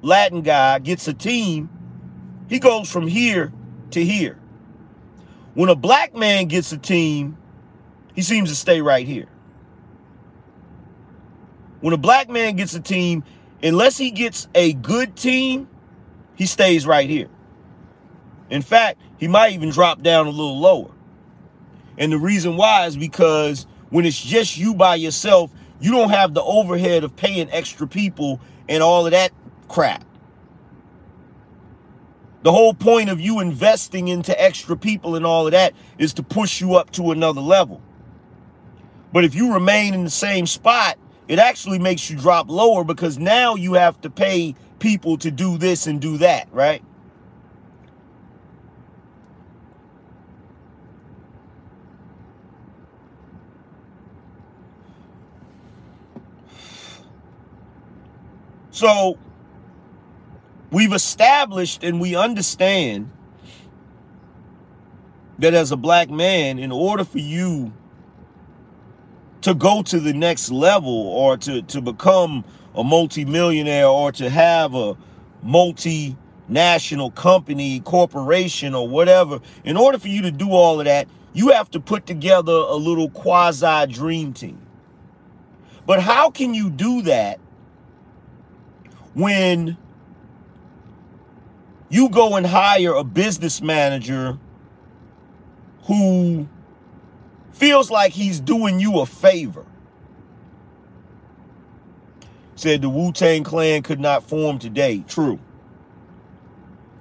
Latin 0.00 0.42
guy 0.42 0.78
gets 0.78 1.08
a 1.08 1.12
team, 1.12 1.68
he 2.48 2.60
goes 2.60 2.88
from 2.88 3.08
here 3.08 3.52
to 3.90 4.04
here. 4.04 4.38
When 5.54 5.68
a 5.68 5.74
black 5.74 6.14
man 6.14 6.46
gets 6.46 6.70
a 6.70 6.78
team, 6.78 7.36
he 8.20 8.24
seems 8.24 8.50
to 8.50 8.54
stay 8.54 8.82
right 8.82 9.06
here. 9.06 9.28
When 11.80 11.94
a 11.94 11.96
black 11.96 12.28
man 12.28 12.54
gets 12.54 12.74
a 12.74 12.80
team, 12.80 13.24
unless 13.62 13.96
he 13.96 14.10
gets 14.10 14.46
a 14.54 14.74
good 14.74 15.16
team, 15.16 15.70
he 16.34 16.44
stays 16.44 16.86
right 16.86 17.08
here. 17.08 17.30
In 18.50 18.60
fact, 18.60 19.00
he 19.16 19.26
might 19.26 19.54
even 19.54 19.70
drop 19.70 20.02
down 20.02 20.26
a 20.26 20.30
little 20.30 20.60
lower. 20.60 20.90
And 21.96 22.12
the 22.12 22.18
reason 22.18 22.58
why 22.58 22.84
is 22.84 22.94
because 22.94 23.66
when 23.88 24.04
it's 24.04 24.20
just 24.20 24.58
you 24.58 24.74
by 24.74 24.96
yourself, 24.96 25.50
you 25.80 25.90
don't 25.90 26.10
have 26.10 26.34
the 26.34 26.42
overhead 26.42 27.04
of 27.04 27.16
paying 27.16 27.50
extra 27.50 27.88
people 27.88 28.38
and 28.68 28.82
all 28.82 29.06
of 29.06 29.12
that 29.12 29.32
crap. 29.66 30.04
The 32.42 32.52
whole 32.52 32.74
point 32.74 33.08
of 33.08 33.18
you 33.18 33.40
investing 33.40 34.08
into 34.08 34.38
extra 34.38 34.76
people 34.76 35.16
and 35.16 35.24
all 35.24 35.46
of 35.46 35.52
that 35.52 35.72
is 35.96 36.12
to 36.14 36.22
push 36.22 36.60
you 36.60 36.74
up 36.74 36.90
to 36.90 37.12
another 37.12 37.40
level. 37.40 37.80
But 39.12 39.24
if 39.24 39.34
you 39.34 39.52
remain 39.52 39.94
in 39.94 40.04
the 40.04 40.10
same 40.10 40.46
spot, 40.46 40.96
it 41.26 41.38
actually 41.38 41.78
makes 41.78 42.10
you 42.10 42.16
drop 42.16 42.48
lower 42.48 42.84
because 42.84 43.18
now 43.18 43.54
you 43.54 43.74
have 43.74 44.00
to 44.02 44.10
pay 44.10 44.54
people 44.78 45.16
to 45.18 45.30
do 45.30 45.58
this 45.58 45.86
and 45.86 46.00
do 46.00 46.18
that, 46.18 46.48
right? 46.52 46.82
So 58.70 59.18
we've 60.70 60.92
established 60.92 61.84
and 61.84 62.00
we 62.00 62.16
understand 62.16 63.10
that 65.38 65.52
as 65.52 65.70
a 65.70 65.76
black 65.76 66.08
man, 66.08 66.58
in 66.58 66.72
order 66.72 67.04
for 67.04 67.18
you 67.18 67.72
to 69.42 69.54
go 69.54 69.82
to 69.82 69.98
the 70.00 70.12
next 70.12 70.50
level 70.50 70.92
or 70.92 71.36
to, 71.38 71.62
to 71.62 71.80
become 71.80 72.44
a 72.74 72.84
multimillionaire 72.84 73.86
or 73.86 74.12
to 74.12 74.28
have 74.28 74.74
a 74.74 74.96
multinational 75.44 77.14
company, 77.14 77.80
corporation, 77.80 78.74
or 78.74 78.88
whatever, 78.88 79.40
in 79.64 79.76
order 79.76 79.98
for 79.98 80.08
you 80.08 80.22
to 80.22 80.30
do 80.30 80.50
all 80.50 80.80
of 80.80 80.86
that, 80.86 81.08
you 81.32 81.48
have 81.50 81.70
to 81.70 81.80
put 81.80 82.06
together 82.06 82.52
a 82.52 82.74
little 82.74 83.08
quasi 83.10 83.86
dream 83.86 84.32
team. 84.32 84.60
But 85.86 86.00
how 86.00 86.30
can 86.30 86.54
you 86.54 86.70
do 86.70 87.02
that 87.02 87.40
when 89.14 89.76
you 91.88 92.08
go 92.08 92.36
and 92.36 92.46
hire 92.46 92.94
a 92.94 93.04
business 93.04 93.60
manager 93.60 94.38
who 95.84 96.48
feels 97.60 97.90
like 97.90 98.12
he's 98.12 98.40
doing 98.40 98.80
you 98.80 99.00
a 99.00 99.06
favor. 99.06 99.66
Said 102.54 102.80
the 102.80 102.88
Wu 102.88 103.12
Tang 103.12 103.44
Clan 103.44 103.82
could 103.82 104.00
not 104.00 104.24
form 104.24 104.58
today. 104.58 105.04
True. 105.06 105.38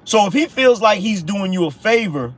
So 0.04 0.28
if 0.28 0.34
he 0.34 0.48
feels 0.48 0.82
like 0.82 1.00
he's 1.00 1.24
doing 1.24 1.54
you 1.54 1.66
a 1.66 1.72
favor, 1.72 2.34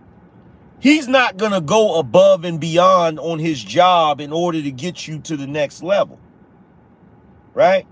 he's 0.80 1.08
not 1.08 1.38
going 1.38 1.52
to 1.52 1.62
go 1.62 1.98
above 1.98 2.46
and 2.46 2.60
beyond 2.60 3.20
on 3.20 3.40
his 3.40 3.64
job 3.64 4.22
in 4.22 4.32
order 4.32 4.62
to 4.62 4.72
get 4.72 5.08
you 5.08 5.18
to 5.22 5.36
the 5.36 5.48
next 5.48 5.82
level. 5.82 6.20
Right? 7.56 7.88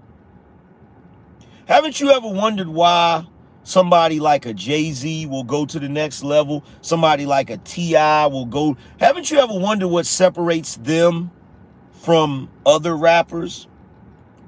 Haven't 1.66 2.00
you 2.00 2.12
ever 2.12 2.28
wondered 2.28 2.68
why 2.68 3.26
somebody 3.70 4.20
like 4.20 4.46
a 4.46 4.54
Jay-Z 4.54 5.26
will 5.28 5.44
go 5.44 5.66
to 5.66 5.80
the 5.80 5.90
next 5.90 6.24
level? 6.24 6.64
Somebody 6.82 7.26
like 7.26 7.50
a 7.50 7.58
T.I. 7.58 8.28
will 8.28 8.46
go. 8.46 8.78
Haven't 9.00 9.32
you 9.32 9.40
ever 9.40 9.54
wondered 9.54 9.88
what 9.90 10.06
separates 10.06 10.76
them 10.78 11.32
from 11.92 12.50
other 12.66 12.96
rappers? 12.96 13.68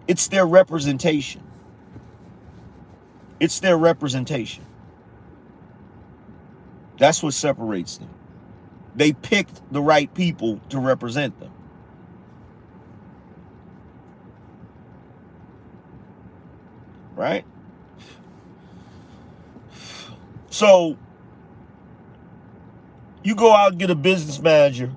It's 0.07 0.27
their 0.27 0.45
representation. 0.45 1.41
It's 3.39 3.59
their 3.59 3.77
representation. 3.77 4.65
That's 6.97 7.23
what 7.23 7.33
separates 7.33 7.97
them. 7.97 8.09
They 8.95 9.13
picked 9.13 9.61
the 9.71 9.81
right 9.81 10.13
people 10.13 10.59
to 10.69 10.79
represent 10.79 11.39
them. 11.39 11.51
right? 17.21 17.45
So 20.51 20.97
you 23.23 23.35
go 23.35 23.53
out 23.53 23.71
and 23.71 23.79
get 23.79 23.89
a 23.89 23.95
business 23.95 24.39
manager. 24.39 24.91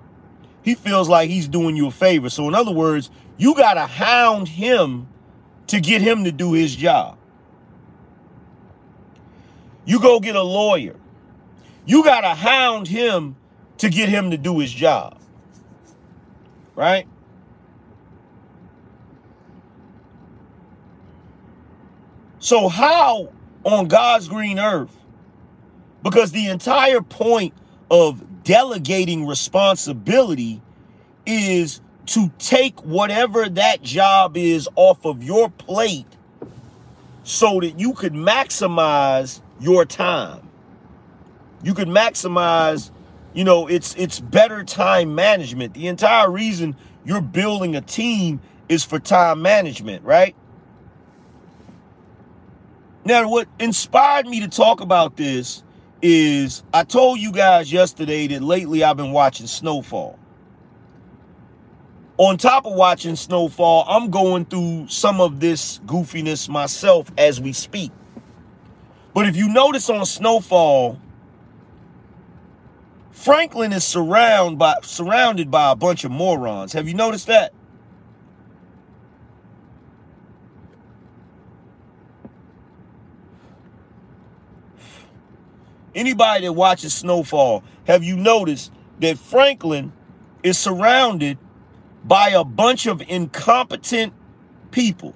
He 0.63 0.75
feels 0.75 1.09
like 1.09 1.31
he's 1.31 1.49
doing 1.49 1.77
you 1.77 1.87
a 1.87 1.91
favor. 1.91 2.29
So 2.29 2.49
in 2.49 2.55
other 2.55 2.73
words, 2.73 3.11
you 3.39 3.55
got 3.55 3.75
to 3.75 3.87
hound 3.87 4.49
him 4.49 5.09
to 5.69 5.81
get 5.81 6.03
him 6.03 6.25
to 6.25 6.33
do 6.33 6.53
his 6.53 6.75
job. 6.75 7.17
You 9.85 10.01
go 10.01 10.21
get 10.21 10.35
a 10.35 10.43
lawyer. 10.43 10.97
You 11.87 12.03
got 12.03 12.23
to 12.23 12.35
hound 12.35 12.89
him 12.89 13.37
to 13.79 13.89
get 13.89 14.09
him 14.09 14.31
to 14.33 14.37
do 14.37 14.59
his 14.59 14.73
job. 14.73 15.21
Right? 16.75 17.07
So, 22.39 22.69
how 22.69 23.33
on 23.63 23.87
God's 23.89 24.29
green 24.29 24.59
earth? 24.59 25.04
Because 26.05 26.31
the 26.33 26.49
entire 26.49 27.01
point 27.01 27.55
of 27.91 28.45
delegating 28.45 29.27
responsibility 29.27 30.61
is 31.27 31.81
to 32.07 32.31
take 32.39 32.79
whatever 32.81 33.49
that 33.49 33.83
job 33.83 34.37
is 34.37 34.69
off 34.77 35.07
of 35.07 35.25
your 35.25 35.49
plate 35.49 36.07
so 37.23 37.59
that 37.61 37.81
you 37.81 37.95
could 37.95 38.13
maximize 38.13 39.41
your 39.59 39.87
time. 39.87 40.47
You 41.63 41.73
could 41.73 41.89
maximize, 41.89 42.91
you 43.33 43.45
know, 43.45 43.67
it's 43.67 43.95
it's 43.97 44.21
better 44.21 44.63
time 44.63 45.15
management. 45.15 45.73
The 45.73 45.87
entire 45.87 46.31
reason 46.31 46.77
you're 47.07 47.23
building 47.23 47.75
a 47.75 47.81
team 47.81 48.43
is 48.69 48.85
for 48.85 48.99
time 48.99 49.41
management, 49.41 50.05
right? 50.05 50.37
Now, 53.07 53.27
what 53.31 53.49
inspired 53.59 54.27
me 54.27 54.41
to 54.41 54.49
talk 54.49 54.83
about 54.83 55.17
this 55.17 55.64
is 56.07 56.63
I 56.75 56.85
told 56.85 57.19
you 57.19 57.33
guys 57.33 57.73
yesterday 57.73 58.27
that 58.27 58.43
lately 58.43 58.85
I've 58.85 58.99
been 58.99 59.13
watching 59.13 59.47
Snowfall. 59.47 60.19
On 62.19 62.37
top 62.37 62.67
of 62.67 62.75
watching 62.75 63.17
Snowfall, 63.17 63.87
I'm 63.89 64.11
going 64.11 64.45
through 64.45 64.89
some 64.89 65.19
of 65.19 65.41
this 65.41 65.81
goofiness 65.87 66.47
myself 66.47 67.11
as 67.17 67.41
we 67.41 67.55
speak. 67.55 67.91
But 69.15 69.27
if 69.27 69.35
you 69.35 69.49
notice 69.49 69.89
on 69.89 70.05
Snowfall, 70.05 71.01
Franklin 73.11 73.73
is 73.73 73.83
surrounded 73.83 74.59
by 74.59 74.75
surrounded 74.83 75.51
by 75.51 75.73
a 75.73 75.77
bunch 75.77 76.05
of 76.05 76.11
morons. 76.11 76.75
Have 76.75 76.87
you 76.87 76.95
noticed 76.95 77.29
that? 77.29 77.55
Anybody 85.95 86.47
that 86.47 86.53
watches 86.53 86.93
Snowfall, 86.93 87.63
have 87.87 88.03
you 88.03 88.17
noticed 88.17 88.73
that 89.01 89.19
Franklin 89.19 89.93
is 90.43 90.59
surrounded 90.59 91.39
by 92.05 92.31
a 92.31 92.45
bunch 92.45 92.87
of 92.87 93.03
incompetent 93.03 94.13
people? 94.71 95.15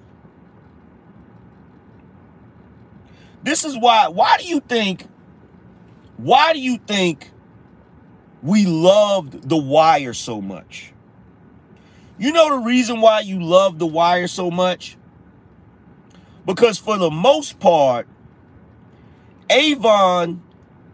This 3.42 3.64
is 3.64 3.76
why, 3.78 4.08
why 4.08 4.36
do 4.38 4.44
you 4.44 4.60
think, 4.60 5.06
why 6.16 6.52
do 6.52 6.60
you 6.60 6.78
think 6.78 7.30
we 8.42 8.66
loved 8.66 9.48
The 9.48 9.56
Wire 9.56 10.14
so 10.14 10.40
much. 10.40 10.92
You 12.18 12.32
know 12.32 12.50
the 12.50 12.64
reason 12.64 13.00
why 13.00 13.20
you 13.20 13.42
love 13.42 13.78
The 13.78 13.86
Wire 13.86 14.28
so 14.28 14.50
much? 14.50 14.96
Because 16.46 16.78
for 16.78 16.96
the 16.98 17.10
most 17.10 17.58
part, 17.58 18.06
Avon 19.50 20.42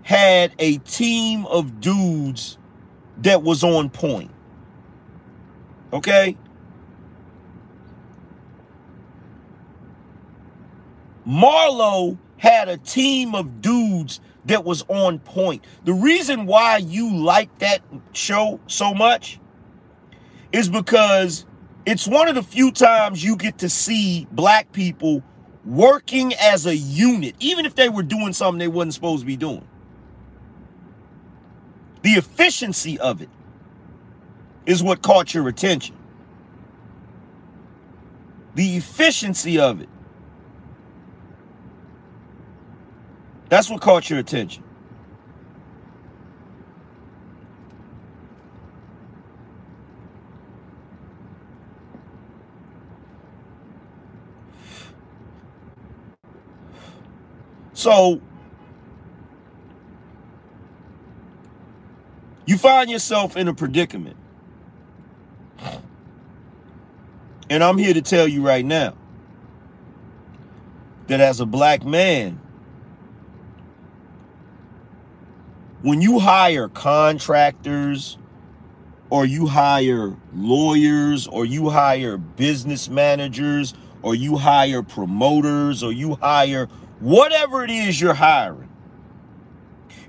had 0.05 0.55
a 0.59 0.77
team 0.79 1.47
of 1.47 1.81
dudes 1.81 2.59
that 3.19 3.43
was 3.43 3.65
on 3.65 3.89
point. 3.89 4.31
Okay? 5.93 6.37
Marlo 11.27 12.19
had 12.37 12.69
a 12.69 12.77
team 12.77 13.35
of 13.35 13.63
dudes 13.63 14.21
that 14.45 14.63
was 14.63 14.85
on 14.89 15.19
point. 15.21 15.65
The 15.85 15.95
reason 15.95 16.45
why 16.45 16.77
you 16.77 17.17
like 17.17 17.59
that 17.61 17.81
show 18.13 18.61
so 18.67 18.93
much 18.93 19.41
is 20.53 20.69
because 20.69 21.47
it's 21.87 22.07
one 22.07 22.29
of 22.29 22.35
the 22.35 22.43
few 22.43 22.73
times 22.73 23.25
you 23.25 23.37
get 23.37 23.57
to 23.59 23.71
see 23.71 24.27
black 24.33 24.71
people 24.73 25.23
working 25.65 26.35
as 26.35 26.67
a 26.67 26.77
unit, 26.77 27.37
even 27.41 27.65
if 27.65 27.75
they 27.75 27.89
were 27.89 28.03
doing 28.03 28.35
something 28.35 28.59
they 28.59 28.69
wasn't 28.69 28.93
supposed 28.93 29.21
to 29.21 29.27
be 29.27 29.37
doing. 29.37 29.67
The 32.05 32.13
efficiency 32.13 32.99
of 32.99 33.23
it 33.23 33.31
is 34.67 34.83
what 34.83 35.01
caught 35.01 35.33
your 35.33 35.49
attention. 35.49 35.97
The 38.55 38.77
efficiency 38.77 39.59
of 39.59 39.81
it. 39.81 39.89
That's 43.49 43.71
what 43.71 43.81
caught 43.81 44.11
your 44.11 44.19
attention. 44.19 44.63
So 57.73 58.21
you 62.47 62.59
find 62.59 62.91
yourself 62.91 63.37
in 63.37 63.49
a 63.49 63.55
predicament. 63.55 64.17
And 67.51 67.63
I'm 67.63 67.79
here 67.79 67.95
to 67.95 68.03
tell 68.03 68.27
you 68.27 68.43
right 68.43 68.65
now 68.65 68.95
that 71.07 71.21
as 71.21 71.41
a 71.41 71.47
black 71.47 71.85
man, 71.85 72.41
when 75.83 76.01
you 76.01 76.19
hire 76.19 76.69
contractors 76.69 78.17
or 79.11 79.27
you 79.27 79.47
hire 79.47 80.17
lawyers 80.35 81.27
or 81.29 81.45
you 81.45 81.69
hire 81.69 82.17
business 82.17 82.89
managers 82.89 83.75
or 84.01 84.15
you 84.15 84.37
hire 84.37 84.83
promoters 84.83 85.83
or 85.83 85.93
you 85.93 86.15
hire 86.17 86.67
whatever 87.01 87.63
it 87.63 87.71
is 87.71 88.01
you're 88.01 88.15
hiring, 88.15 88.71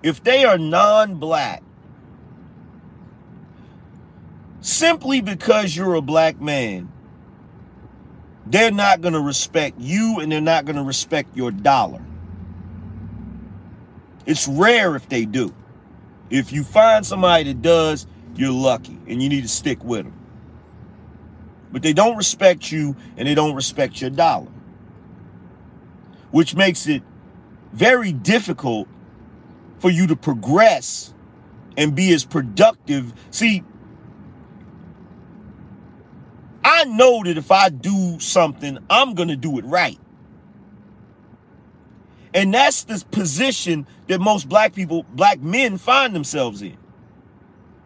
if 0.01 0.23
they 0.23 0.45
are 0.45 0.57
non 0.57 1.15
black, 1.15 1.61
simply 4.65 5.21
because 5.21 5.75
you're 5.75 5.95
a 5.95 6.01
black 6.01 6.39
man, 6.39 6.91
they're 8.45 8.71
not 8.71 9.01
going 9.01 9.13
to 9.13 9.19
respect 9.19 9.79
you 9.79 10.19
and 10.19 10.31
they're 10.31 10.41
not 10.41 10.65
going 10.65 10.75
to 10.75 10.83
respect 10.83 11.35
your 11.35 11.51
dollar. 11.51 12.03
It's 14.25 14.47
rare 14.47 14.95
if 14.95 15.07
they 15.09 15.25
do. 15.25 15.53
If 16.29 16.51
you 16.51 16.63
find 16.63 17.05
somebody 17.05 17.43
that 17.45 17.61
does, 17.61 18.07
you're 18.35 18.51
lucky 18.51 18.97
and 19.07 19.21
you 19.21 19.29
need 19.29 19.41
to 19.41 19.47
stick 19.47 19.83
with 19.83 20.05
them. 20.05 20.19
But 21.71 21.81
they 21.81 21.93
don't 21.93 22.17
respect 22.17 22.71
you 22.71 22.95
and 23.17 23.27
they 23.27 23.35
don't 23.35 23.55
respect 23.55 24.01
your 24.01 24.09
dollar 24.09 24.51
which 26.35 26.53
makes 26.53 26.85
it 26.85 27.01
very 27.71 28.11
difficult 28.11 28.89
for 29.79 29.89
you 29.89 30.05
to 30.05 30.17
progress 30.17 31.13
and 31.77 31.95
be 31.95 32.13
as 32.13 32.25
productive. 32.25 33.13
See, 33.31 33.63
I 36.65 36.85
know 36.85 37.23
that 37.23 37.37
if 37.37 37.51
I 37.51 37.69
do 37.69 38.19
something, 38.19 38.79
I'm 38.89 39.13
going 39.13 39.27
to 39.27 39.35
do 39.35 39.59
it 39.59 39.65
right. 39.65 39.99
And 42.33 42.51
that's 42.51 42.85
the 42.85 43.05
position 43.11 43.85
that 44.07 44.19
most 44.19 44.49
black 44.49 44.73
people, 44.73 45.03
black 45.13 45.39
men 45.39 45.77
find 45.77 46.15
themselves 46.15 46.63
in. 46.63 46.75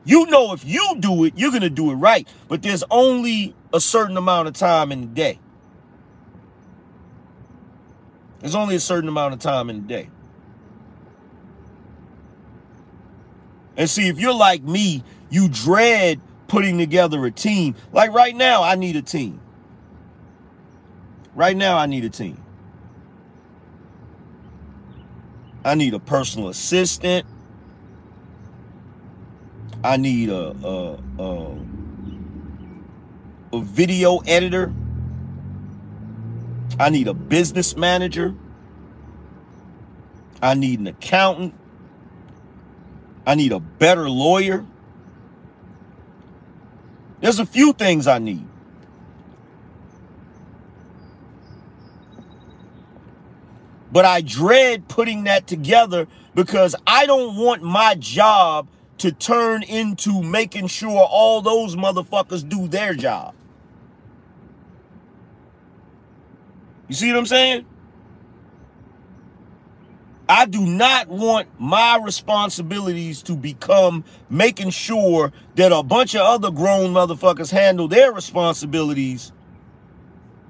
You 0.05 0.27
know, 0.27 0.53
if 0.53 0.63
you 0.63 0.95
do 0.97 1.25
it, 1.25 1.33
you're 1.35 1.51
going 1.51 1.61
to 1.61 1.69
do 1.69 1.91
it 1.91 1.95
right. 1.95 2.25
But 2.47 2.61
there's 2.61 2.85
only 2.89 3.53
a 3.73 3.81
certain 3.81 4.15
amount 4.15 4.47
of 4.47 4.53
time 4.53 4.93
in 4.93 5.01
the 5.01 5.07
day. 5.07 5.39
There's 8.39 8.55
only 8.55 8.75
a 8.75 8.79
certain 8.79 9.09
amount 9.09 9.33
of 9.33 9.41
time 9.41 9.69
in 9.69 9.81
the 9.81 9.87
day. 9.87 10.09
And 13.75 13.89
see, 13.89 14.07
if 14.07 14.19
you're 14.19 14.33
like 14.33 14.63
me, 14.63 15.03
you 15.29 15.49
dread 15.49 16.21
putting 16.49 16.77
together 16.77 17.25
a 17.25 17.31
team. 17.31 17.75
Like 17.93 18.11
right 18.13 18.35
now, 18.35 18.63
I 18.63 18.75
need 18.75 18.97
a 18.97 19.01
team. 19.01 19.39
Right 21.35 21.55
now, 21.55 21.77
I 21.77 21.85
need 21.85 22.03
a 22.03 22.09
team. 22.09 22.43
I 25.63 25.75
need 25.75 25.93
a 25.93 25.99
personal 25.99 26.49
assistant. 26.49 27.25
I 29.83 29.97
need 29.97 30.29
a 30.29 30.55
a, 30.65 30.99
a, 31.19 31.57
a 33.53 33.61
video 33.61 34.17
editor. 34.19 34.73
I 36.79 36.89
need 36.89 37.07
a 37.07 37.13
business 37.13 37.77
manager. 37.77 38.35
I 40.41 40.53
need 40.53 40.79
an 40.79 40.87
accountant. 40.87 41.53
I 43.25 43.35
need 43.35 43.51
a 43.51 43.59
better 43.59 44.09
lawyer. 44.09 44.65
There's 47.21 47.39
a 47.39 47.45
few 47.45 47.73
things 47.73 48.07
I 48.07 48.19
need. 48.19 48.47
But 53.91 54.05
I 54.05 54.21
dread 54.21 54.87
putting 54.87 55.23
that 55.25 55.47
together 55.47 56.07
because 56.35 56.75
I 56.85 57.05
don't 57.05 57.35
want 57.35 57.63
my 57.63 57.95
job 57.95 58.67
to 58.99 59.11
turn 59.11 59.63
into 59.63 60.21
making 60.21 60.67
sure 60.67 61.07
all 61.09 61.41
those 61.41 61.75
motherfuckers 61.75 62.47
do 62.47 62.67
their 62.67 62.93
job. 62.93 63.33
You 66.87 66.95
see 66.95 67.11
what 67.11 67.19
I'm 67.19 67.25
saying? 67.25 67.65
I 70.29 70.45
do 70.45 70.61
not 70.63 71.07
want 71.07 71.47
my 71.59 71.97
responsibilities 71.97 73.23
to 73.23 73.35
become 73.35 74.05
making 74.29 74.69
sure 74.69 75.33
that 75.55 75.71
a 75.71 75.81
bunch 75.81 76.13
of 76.13 76.21
other 76.21 76.51
grown 76.51 76.93
motherfuckers 76.93 77.51
handle 77.51 77.87
their 77.87 78.13
responsibilities 78.13 79.31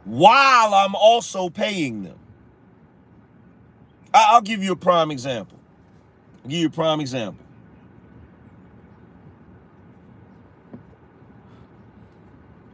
while 0.03 0.73
I'm 0.73 0.95
also 0.95 1.49
paying 1.49 2.03
them. 2.03 2.19
I'll 4.13 4.41
give 4.41 4.61
you 4.61 4.73
a 4.73 4.75
prime 4.75 5.11
example. 5.11 5.57
I'll 6.43 6.49
give 6.49 6.59
you 6.59 6.67
a 6.67 6.71
prime 6.71 6.99
example. 6.99 7.45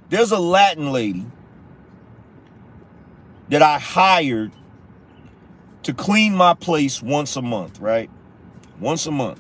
There's 0.10 0.32
a 0.32 0.40
Latin 0.40 0.92
lady 0.92 1.26
that 3.50 3.62
I 3.62 3.78
hired 3.78 4.52
to 5.86 5.94
clean 5.94 6.34
my 6.34 6.56
place 6.56 7.00
once 7.00 7.36
a 7.36 7.44
month, 7.44 7.80
right? 7.80 8.10
Once 8.80 9.06
a 9.06 9.12
month. 9.12 9.40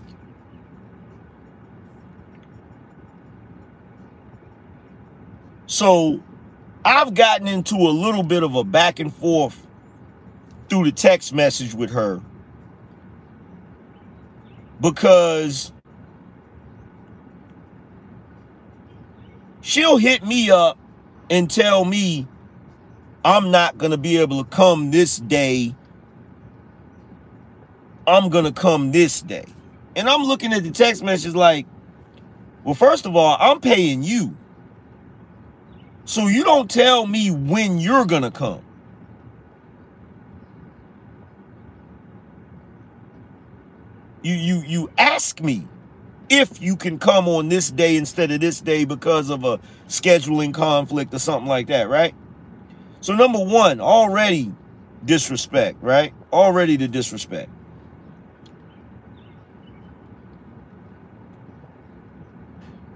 So 5.65 6.21
I've 6.85 7.15
gotten 7.15 7.47
into 7.47 7.73
a 7.75 7.89
little 7.89 8.21
bit 8.21 8.43
of 8.43 8.53
a 8.53 8.63
back 8.63 8.99
and 8.99 9.11
forth 9.11 9.65
through 10.69 10.85
the 10.85 10.91
text 10.91 11.33
message 11.33 11.73
with 11.73 11.89
her 11.89 12.21
because 14.79 15.73
she'll 19.61 19.97
hit 19.97 20.23
me 20.23 20.51
up 20.51 20.77
and 21.31 21.49
tell 21.49 21.85
me 21.85 22.27
I'm 23.23 23.49
not 23.49 23.79
going 23.79 23.89
to 23.89 23.97
be 23.97 24.17
able 24.17 24.43
to 24.43 24.49
come 24.51 24.91
this 24.91 25.17
day. 25.17 25.73
I'm 28.07 28.29
to 28.45 28.51
come 28.51 28.91
this 28.91 29.21
day. 29.21 29.45
And 29.95 30.09
I'm 30.09 30.23
looking 30.23 30.53
at 30.53 30.63
the 30.63 30.71
text 30.71 31.03
message 31.03 31.33
like, 31.35 31.65
well, 32.63 32.75
first 32.75 33.05
of 33.05 33.15
all, 33.15 33.37
I'm 33.39 33.61
paying 33.61 34.03
you. 34.03 34.35
So 36.05 36.27
you 36.27 36.43
don't 36.43 36.69
tell 36.69 37.07
me 37.07 37.31
when 37.31 37.79
you're 37.79 38.05
to 38.23 38.31
come. 38.31 38.61
You 44.21 44.33
you 44.33 44.63
you 44.65 44.91
ask 44.97 45.39
me 45.41 45.67
if 46.29 46.61
you 46.61 46.75
can 46.75 46.97
come 46.97 47.27
on 47.27 47.49
this 47.49 47.69
day 47.71 47.95
instead 47.95 48.31
of 48.31 48.39
this 48.39 48.61
day 48.61 48.85
because 48.85 49.29
of 49.29 49.43
a 49.43 49.59
scheduling 49.87 50.53
conflict 50.53 51.13
or 51.13 51.19
something 51.19 51.47
like 51.47 51.67
that, 51.67 51.89
right? 51.89 52.15
So 53.01 53.15
number 53.15 53.39
one, 53.39 53.79
already 53.79 54.51
disrespect, 55.05 55.77
right? 55.81 56.13
Already 56.33 56.75
the 56.77 56.87
disrespect. 56.87 57.51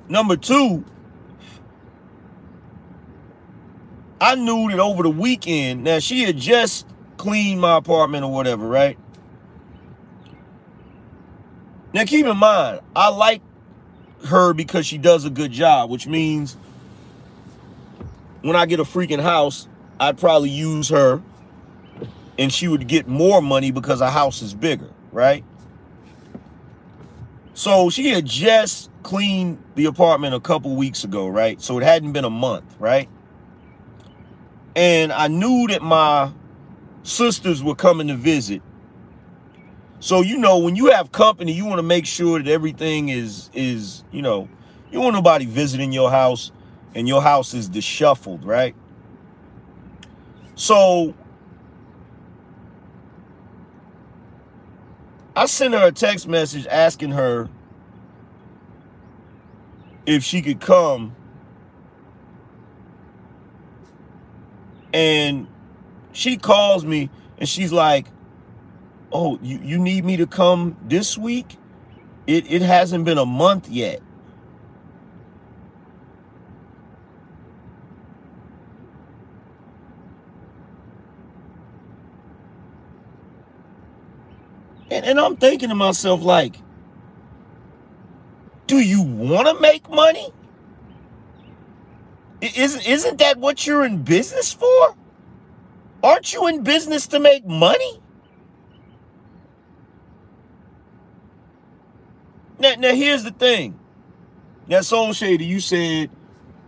Number 0.10 0.36
two, 0.36 0.84
I 4.20 4.36
knew 4.36 4.70
that 4.72 4.80
over 4.80 5.04
the 5.04 5.10
weekend, 5.10 5.84
now 5.84 6.00
she 6.00 6.24
had 6.24 6.36
just 6.36 6.88
cleaned 7.18 7.62
my 7.62 7.78
apartment 7.78 8.26
or 8.26 8.32
whatever, 8.32 8.68
right? 8.68 8.98
Now 11.94 12.06
keep 12.06 12.26
in 12.26 12.38
mind, 12.38 12.82
I 12.96 13.10
like 13.10 13.42
her 14.26 14.54
because 14.54 14.86
she 14.86 14.98
does 14.98 15.26
a 15.26 15.30
good 15.30 15.52
job, 15.52 15.92
which 15.92 16.08
means 16.08 16.58
when 18.42 18.56
I 18.56 18.66
get 18.66 18.80
a 18.80 18.84
freaking 18.84 19.22
house, 19.22 19.68
I'd 20.00 20.18
probably 20.18 20.50
use 20.50 20.90
her 20.90 21.22
and 22.40 22.52
she 22.52 22.68
would 22.68 22.88
get 22.88 23.08
more 23.08 23.42
money 23.42 23.70
because 23.70 24.02
our 24.02 24.12
house 24.12 24.42
is 24.42 24.54
bigger, 24.56 24.90
right? 25.12 25.44
So 27.54 27.90
she 27.90 28.08
had 28.08 28.26
just 28.26 28.89
cleaned 29.04 29.64
the 29.76 29.86
apartment 29.86 30.36
a 30.36 30.40
couple 30.40 30.76
weeks 30.76 31.04
ago, 31.04 31.28
right? 31.28 31.62
So 31.62 31.78
it 31.78 31.84
hadn't 31.84 32.14
been 32.14 32.26
a 32.26 32.30
month, 32.30 32.76
right? 32.80 33.10
And 34.76 35.12
I 35.12 35.28
knew 35.28 35.68
that 35.68 35.82
my 35.82 36.32
sisters 37.04 37.64
were 37.64 37.76
coming 37.76 38.08
to 38.08 38.16
visit. 38.16 38.62
So 40.00 40.22
you 40.22 40.38
know, 40.38 40.60
when 40.60 40.76
you 40.76 40.88
have 40.92 41.12
company, 41.12 41.52
you 41.52 41.66
want 41.66 41.80
to 41.80 41.84
make 41.84 42.06
sure 42.06 42.42
that 42.42 42.50
everything 42.50 43.10
is 43.10 43.50
is, 43.54 44.04
you 44.12 44.22
know, 44.22 44.48
you 44.92 45.02
want 45.02 45.14
nobody 45.16 45.46
visiting 45.46 45.92
your 45.92 46.10
house 46.10 46.52
and 46.96 47.08
your 47.08 47.22
house 47.22 47.54
is 47.54 47.68
disheveled, 47.70 48.46
right? 48.46 48.76
So 50.56 51.14
I 55.36 55.46
sent 55.46 55.74
her 55.74 55.88
a 55.88 55.92
text 55.92 56.28
message 56.28 56.68
asking 56.68 57.12
her 57.12 57.50
if 60.06 60.24
she 60.24 60.42
could 60.42 60.60
come 60.60 61.16
and 64.94 65.48
she 66.12 66.38
calls 66.38 66.84
me 66.84 67.10
and 67.38 67.48
she's 67.48 67.72
like 67.72 68.08
oh 69.12 69.40
you, 69.42 69.60
you 69.60 69.78
need 69.78 70.06
me 70.06 70.18
to 70.18 70.28
come 70.28 70.78
this 70.84 71.18
week? 71.18 71.58
It, 72.28 72.52
it 72.52 72.62
hasn't 72.62 73.06
been 73.06 73.18
a 73.18 73.26
month 73.26 73.70
yet. 73.70 74.02
And, 84.92 85.06
and 85.06 85.20
I'm 85.20 85.38
thinking 85.38 85.70
to 85.70 85.76
myself, 85.76 86.22
like, 86.22 86.60
do 88.70 88.78
you 88.78 89.02
want 89.02 89.48
to 89.48 89.60
make 89.60 89.90
money? 89.90 90.32
Isn't, 92.40 92.88
isn't 92.88 93.18
that 93.18 93.38
what 93.38 93.66
you're 93.66 93.84
in 93.84 94.04
business 94.04 94.54
for? 94.54 94.96
Aren't 96.04 96.32
you 96.34 96.48
in 96.48 96.62
business 96.62 97.08
to 97.08 97.20
make 97.20 97.46
money? 97.48 98.00
Now, 102.60 102.76
now 102.78 102.94
here's 102.94 103.24
the 103.24 103.32
thing. 103.32 103.78
Now, 104.68 104.82
Soul 104.82 105.14
Shady, 105.14 105.46
you 105.46 105.60
said 105.60 106.12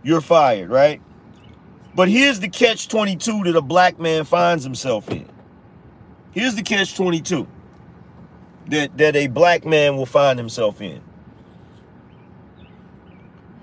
you're 0.02 0.20
fired, 0.20 0.70
right? 0.70 1.00
But 1.94 2.08
here's 2.08 2.40
the 2.40 2.48
catch 2.48 2.88
22 2.88 3.44
that 3.44 3.54
a 3.54 3.62
black 3.62 4.00
man 4.00 4.24
finds 4.24 4.64
himself 4.64 5.08
in. 5.08 5.28
Here's 6.32 6.56
the 6.56 6.62
catch 6.62 6.96
22 6.96 7.46
that, 8.70 8.98
that 8.98 9.14
a 9.14 9.28
black 9.28 9.64
man 9.64 9.96
will 9.96 10.06
find 10.06 10.36
himself 10.36 10.80
in. 10.80 11.00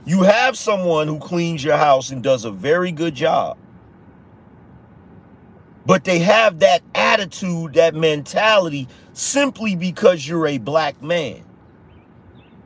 You 0.10 0.24
have 0.24 0.57
someone 0.57 1.07
who 1.07 1.20
cleans 1.20 1.64
your 1.64 1.78
house 1.78 2.10
and 2.10 2.24
does 2.24 2.43
a 2.43 2.49
very 2.49 2.91
good 2.91 3.14
job. 3.14 3.60
But 5.86 6.03
they 6.03 6.18
have 6.18 6.57
that 6.62 6.82
attitude, 6.95 7.76
that 7.76 7.93
mentality, 7.93 8.88
simply 9.14 9.76
because 9.76 10.28
you're 10.28 10.47
a 10.47 10.57
black 10.57 10.99
man. 11.03 11.43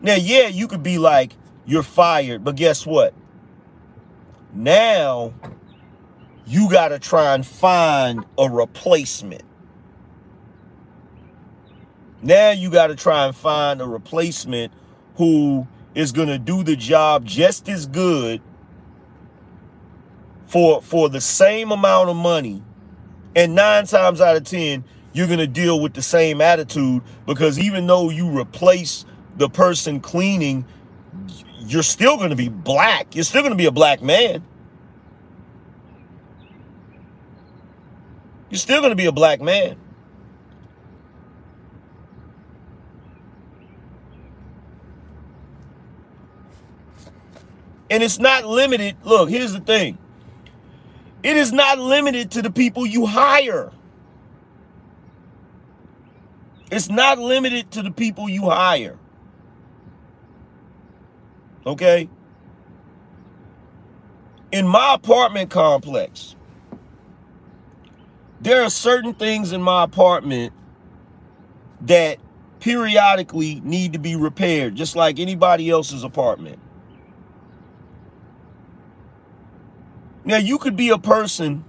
Now, 0.01 0.15
yeah, 0.15 0.47
you 0.47 0.69
could 0.69 0.83
be 0.83 0.97
like, 0.97 1.33
you're 1.65 1.83
fired, 1.83 2.45
but 2.45 2.55
guess 2.55 2.85
what? 2.85 3.13
Now, 4.53 5.33
you 6.45 6.71
got 6.71 6.89
to 6.89 6.99
try 6.99 7.35
and 7.35 7.45
find 7.45 8.23
a 8.37 8.49
replacement. 8.49 9.43
Now 12.21 12.51
you 12.51 12.69
got 12.69 12.87
to 12.87 12.95
try 12.95 13.25
and 13.25 13.35
find 13.35 13.81
a 13.81 13.85
replacement 13.85 14.71
who 15.17 15.67
is 15.95 16.11
going 16.11 16.27
to 16.27 16.39
do 16.39 16.63
the 16.63 16.75
job 16.75 17.25
just 17.25 17.69
as 17.69 17.85
good 17.85 18.41
for 20.47 20.81
for 20.81 21.09
the 21.09 21.21
same 21.21 21.71
amount 21.71 22.09
of 22.09 22.15
money. 22.15 22.63
And 23.35 23.55
9 23.55 23.85
times 23.87 24.21
out 24.21 24.35
of 24.35 24.43
10, 24.43 24.83
you're 25.11 25.27
going 25.27 25.39
to 25.39 25.47
deal 25.47 25.79
with 25.79 25.93
the 25.93 26.01
same 26.01 26.41
attitude 26.41 27.01
because 27.25 27.57
even 27.59 27.87
though 27.87 28.09
you 28.09 28.29
replace 28.29 29.05
the 29.37 29.49
person 29.49 29.99
cleaning, 29.99 30.65
you're 31.65 31.83
still 31.83 32.17
going 32.17 32.29
to 32.29 32.35
be 32.35 32.49
black. 32.49 33.15
You're 33.15 33.23
still 33.23 33.41
going 33.41 33.53
to 33.53 33.57
be 33.57 33.65
a 33.65 33.71
black 33.71 34.01
man. 34.01 34.43
You're 38.49 38.59
still 38.59 38.81
going 38.81 38.91
to 38.91 38.95
be 38.95 39.05
a 39.05 39.11
black 39.11 39.41
man. 39.41 39.77
And 47.93 48.01
it's 48.01 48.17
not 48.17 48.43
limited. 48.43 48.95
Look, 49.03 49.29
here's 49.29 49.53
the 49.53 49.59
thing. 49.59 49.99
It 51.21 51.37
is 51.37 51.51
not 51.51 51.77
limited 51.77 52.31
to 52.31 52.41
the 52.41 52.49
people 52.49 52.87
you 52.87 53.05
hire. 53.05 53.71
It's 56.71 56.89
not 56.89 57.19
limited 57.19 57.69
to 57.69 57.83
the 57.83 57.91
people 57.91 58.27
you 58.27 58.49
hire. 58.49 58.97
Okay? 61.67 62.09
In 64.51 64.67
my 64.67 64.95
apartment 64.95 65.51
complex, 65.51 66.35
there 68.41 68.63
are 68.63 68.71
certain 68.71 69.13
things 69.13 69.51
in 69.51 69.61
my 69.61 69.83
apartment 69.83 70.51
that 71.81 72.17
periodically 72.59 73.61
need 73.63 73.93
to 73.93 73.99
be 73.99 74.15
repaired, 74.15 74.73
just 74.73 74.95
like 74.95 75.19
anybody 75.19 75.69
else's 75.69 76.03
apartment. 76.03 76.57
Now, 80.25 80.37
you 80.37 80.57
could 80.57 80.75
be 80.75 80.89
a 80.89 80.97
person 80.97 81.65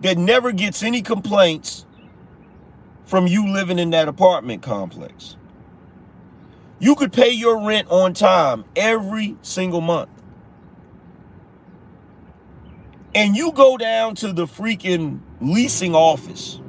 that 0.00 0.16
never 0.18 0.52
gets 0.52 0.82
any 0.82 1.02
complaints 1.02 1.86
from 3.04 3.26
you 3.26 3.48
living 3.52 3.78
in 3.78 3.90
that 3.90 4.08
apartment 4.08 4.62
complex. 4.62 5.36
You 6.78 6.94
could 6.94 7.12
pay 7.12 7.30
your 7.30 7.66
rent 7.66 7.88
on 7.90 8.14
time 8.14 8.64
every 8.76 9.36
single 9.42 9.80
month. 9.80 10.10
And 13.14 13.34
you 13.34 13.52
go 13.52 13.78
down 13.78 14.14
to 14.16 14.32
the 14.32 14.46
freaking 14.46 15.20
leasing 15.40 15.94
office 15.94 16.60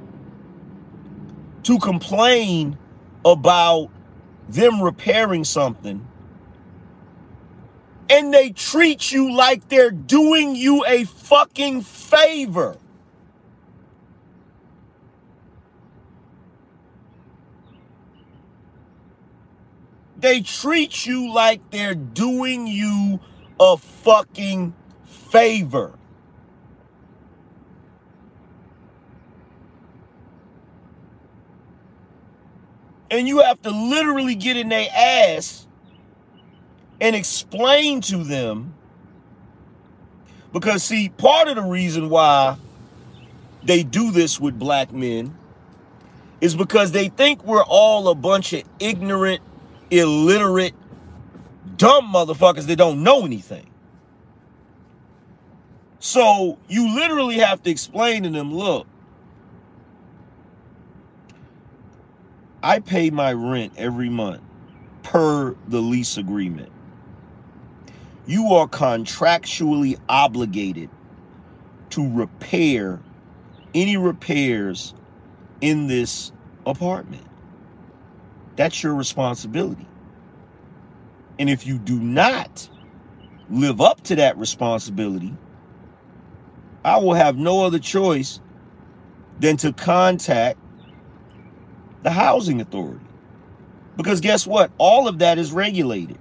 to 1.63 1.77
complain 1.79 2.77
about 3.25 3.89
them 4.47 4.81
repairing 4.81 5.43
something 5.43 6.07
and 8.09 8.33
they 8.33 8.51
treat 8.51 9.11
you 9.11 9.33
like 9.35 9.67
they're 9.69 9.91
doing 9.91 10.55
you 10.55 10.85
a 10.85 11.05
fucking 11.05 11.81
favor. 11.81 12.77
They 20.19 20.41
treat 20.41 21.05
you 21.05 21.31
like 21.31 21.69
they're 21.69 21.93
doing 21.95 22.65
you 22.65 23.19
a 23.59 23.77
fucking 23.77 24.73
favor. 25.05 25.93
And 33.11 33.27
you 33.27 33.39
have 33.39 33.61
to 33.61 33.69
literally 33.69 34.35
get 34.35 34.57
in 34.57 34.69
their 34.69 34.89
ass 34.93 35.66
and 36.99 37.15
explain 37.15 38.01
to 38.01 38.23
them 38.23 38.73
because 40.51 40.83
see 40.83 41.09
part 41.09 41.47
of 41.47 41.55
the 41.55 41.61
reason 41.61 42.09
why 42.09 42.57
they 43.63 43.83
do 43.83 44.11
this 44.11 44.39
with 44.39 44.57
black 44.57 44.91
men 44.91 45.37
is 46.41 46.55
because 46.55 46.91
they 46.91 47.09
think 47.09 47.43
we're 47.43 47.63
all 47.63 48.07
a 48.09 48.15
bunch 48.15 48.53
of 48.53 48.63
ignorant 48.79 49.41
illiterate, 49.89 50.73
dumb 51.75 52.13
motherfuckers 52.13 52.67
that 52.67 52.75
don't 52.75 53.03
know 53.03 53.25
anything. 53.25 53.69
So 55.99 56.57
you 56.67 56.95
literally 56.95 57.37
have 57.37 57.63
to 57.63 57.69
explain 57.69 58.23
to 58.23 58.29
them, 58.29 58.53
look, 58.53 58.87
I 62.61 62.79
pay 62.79 63.09
my 63.09 63.33
rent 63.33 63.73
every 63.77 64.09
month 64.09 64.41
per 65.03 65.55
the 65.67 65.81
lease 65.81 66.17
agreement. 66.17 66.71
You 68.27 68.47
are 68.55 68.67
contractually 68.67 69.97
obligated 70.09 70.89
to 71.91 72.13
repair 72.13 72.99
any 73.73 73.95
repairs 73.95 74.93
in 75.61 75.87
this 75.87 76.33
apartment. 76.65 77.25
That's 78.57 78.83
your 78.83 78.95
responsibility. 78.95 79.87
And 81.39 81.49
if 81.49 81.65
you 81.65 81.77
do 81.77 81.99
not 81.99 82.69
live 83.49 83.79
up 83.79 84.01
to 84.05 84.15
that 84.17 84.37
responsibility, 84.37 85.33
I 86.83 86.97
will 86.97 87.13
have 87.13 87.37
no 87.37 87.65
other 87.65 87.79
choice 87.79 88.41
than 89.39 89.55
to 89.57 89.71
contact 89.71 90.59
the 92.03 92.11
housing 92.11 92.59
authority. 92.59 93.05
Because 93.95 94.19
guess 94.19 94.45
what? 94.45 94.71
All 94.77 95.07
of 95.07 95.19
that 95.19 95.37
is 95.37 95.51
regulated. 95.51 96.19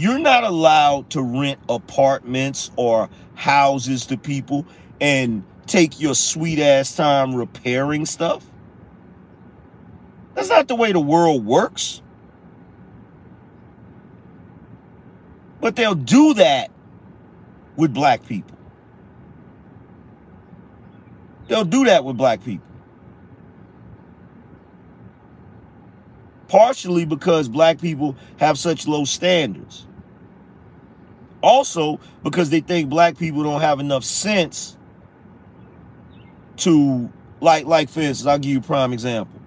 You're 0.00 0.18
not 0.18 0.44
allowed 0.44 1.10
to 1.10 1.20
rent 1.20 1.60
apartments 1.68 2.70
or 2.76 3.10
houses 3.34 4.06
to 4.06 4.16
people 4.16 4.64
and 4.98 5.44
take 5.66 6.00
your 6.00 6.14
sweet 6.14 6.58
ass 6.58 6.96
time 6.96 7.34
repairing 7.34 8.06
stuff. 8.06 8.42
That's 10.34 10.48
not 10.48 10.68
the 10.68 10.74
way 10.74 10.92
the 10.92 11.00
world 11.00 11.44
works. 11.44 12.00
But 15.60 15.76
they'll 15.76 15.94
do 15.94 16.32
that 16.32 16.70
with 17.76 17.92
black 17.92 18.24
people. 18.24 18.56
They'll 21.48 21.66
do 21.66 21.84
that 21.84 22.06
with 22.06 22.16
black 22.16 22.42
people. 22.42 22.66
Partially 26.48 27.04
because 27.04 27.50
black 27.50 27.78
people 27.82 28.16
have 28.38 28.58
such 28.58 28.88
low 28.88 29.04
standards. 29.04 29.86
Also, 31.42 31.98
because 32.22 32.50
they 32.50 32.60
think 32.60 32.90
black 32.90 33.16
people 33.16 33.42
don't 33.42 33.60
have 33.60 33.80
enough 33.80 34.04
sense 34.04 34.76
to 36.58 37.10
like 37.40 37.64
like 37.64 37.88
for 37.88 38.00
instance, 38.00 38.26
I'll 38.26 38.38
give 38.38 38.52
you 38.52 38.58
a 38.58 38.62
prime 38.62 38.92
example. 38.92 39.40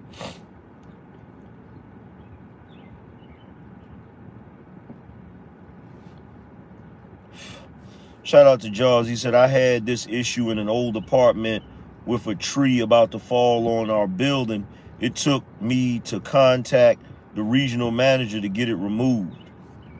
Shout 8.24 8.46
out 8.46 8.62
to 8.62 8.70
Jaws. 8.70 9.06
He 9.06 9.16
said, 9.16 9.34
I 9.34 9.46
had 9.46 9.84
this 9.84 10.06
issue 10.08 10.50
in 10.50 10.58
an 10.58 10.68
old 10.68 10.96
apartment 10.96 11.62
with 12.06 12.26
a 12.26 12.34
tree 12.34 12.80
about 12.80 13.12
to 13.12 13.18
fall 13.18 13.68
on 13.68 13.90
our 13.90 14.08
building. 14.08 14.66
It 14.98 15.14
took 15.14 15.44
me 15.60 16.00
to 16.00 16.20
contact 16.20 17.02
the 17.34 17.42
regional 17.42 17.90
manager 17.90 18.40
to 18.40 18.48
get 18.48 18.68
it 18.68 18.76
removed. 18.76 19.36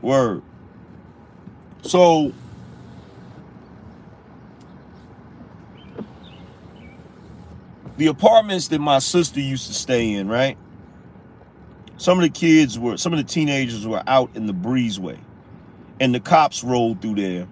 Word. 0.00 0.42
So 1.84 2.32
the 7.96 8.06
apartments 8.06 8.68
that 8.68 8.78
my 8.80 8.98
sister 8.98 9.40
used 9.40 9.66
to 9.66 9.74
stay 9.74 10.12
in, 10.12 10.28
right? 10.28 10.56
Some 11.96 12.18
of 12.18 12.22
the 12.22 12.30
kids 12.30 12.78
were, 12.78 12.96
some 12.96 13.12
of 13.12 13.18
the 13.18 13.24
teenagers 13.24 13.86
were 13.86 14.02
out 14.06 14.30
in 14.34 14.46
the 14.46 14.54
breezeway. 14.54 15.18
And 16.00 16.14
the 16.14 16.20
cops 16.20 16.64
rolled 16.64 17.00
through 17.00 17.14
there 17.14 17.46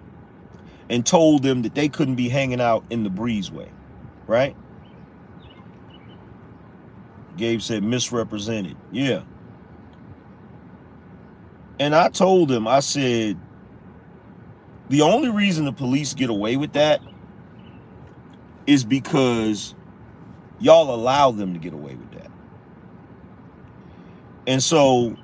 and 0.89 1.05
told 1.05 1.43
them 1.43 1.61
that 1.61 1.75
they 1.75 1.87
couldn't 1.87 2.15
be 2.15 2.27
hanging 2.27 2.59
out 2.59 2.83
in 2.89 3.03
the 3.03 3.09
breezeway, 3.09 3.69
right? 4.27 4.55
Gabe 7.37 7.61
said 7.61 7.83
misrepresented. 7.83 8.75
Yeah. 8.91 9.21
And 11.79 11.95
I 11.95 12.09
told 12.09 12.51
him, 12.51 12.67
I 12.67 12.81
said, 12.81 13.37
the 14.93 15.01
only 15.01 15.29
reason 15.29 15.65
the 15.65 15.73
police 15.73 16.13
get 16.13 16.29
away 16.29 16.55
with 16.55 16.73
that 16.73 17.01
is 18.67 18.83
because 18.83 19.73
y'all 20.59 20.93
allow 20.93 21.31
them 21.31 21.53
to 21.53 21.59
get 21.59 21.73
away 21.73 21.95
with 21.95 22.11
that. 22.11 22.29
And 24.45 24.61
so 24.61 25.17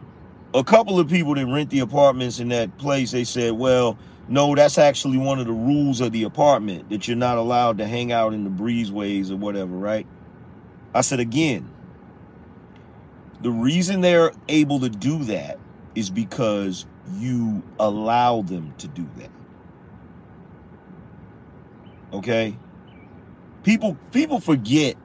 a 0.55 0.63
couple 0.63 0.99
of 0.99 1.07
people 1.07 1.35
that 1.35 1.45
rent 1.45 1.69
the 1.69 1.81
apartments 1.81 2.39
in 2.39 2.49
that 2.49 2.79
place, 2.79 3.11
they 3.11 3.23
said, 3.23 3.53
well, 3.53 3.95
no, 4.27 4.55
that's 4.55 4.79
actually 4.79 5.17
one 5.17 5.37
of 5.37 5.45
the 5.45 5.53
rules 5.53 6.01
of 6.01 6.13
the 6.13 6.23
apartment 6.23 6.89
that 6.89 7.07
you're 7.07 7.15
not 7.15 7.37
allowed 7.37 7.77
to 7.77 7.85
hang 7.85 8.11
out 8.11 8.33
in 8.33 8.45
the 8.45 8.49
breezeways 8.49 9.29
or 9.29 9.37
whatever, 9.37 9.75
right? 9.75 10.07
I 10.95 11.01
said 11.01 11.19
again, 11.19 11.69
the 13.41 13.51
reason 13.51 14.01
they're 14.01 14.31
able 14.47 14.79
to 14.79 14.89
do 14.89 15.23
that 15.25 15.59
is 15.93 16.09
because 16.09 16.87
you 17.17 17.61
allow 17.79 18.41
them 18.41 18.73
to 18.79 18.87
do 18.87 19.07
that. 19.17 19.29
Okay? 22.13 22.55
People 23.63 23.97
people 24.11 24.39
forget 24.39 24.95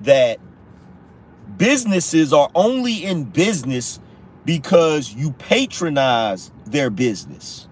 that 0.00 0.38
businesses 1.56 2.32
are 2.32 2.50
only 2.54 3.04
in 3.04 3.24
business 3.24 4.00
because 4.44 5.12
you 5.12 5.32
patronize 5.32 6.50
their 6.66 6.90
business. 6.90 7.68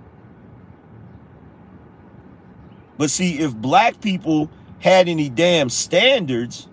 But 2.98 3.10
see, 3.10 3.38
if 3.38 3.54
black 3.54 4.00
people 4.00 4.50
had 4.78 5.08
any 5.08 5.28
damn 5.28 5.68
standards, 5.68 6.68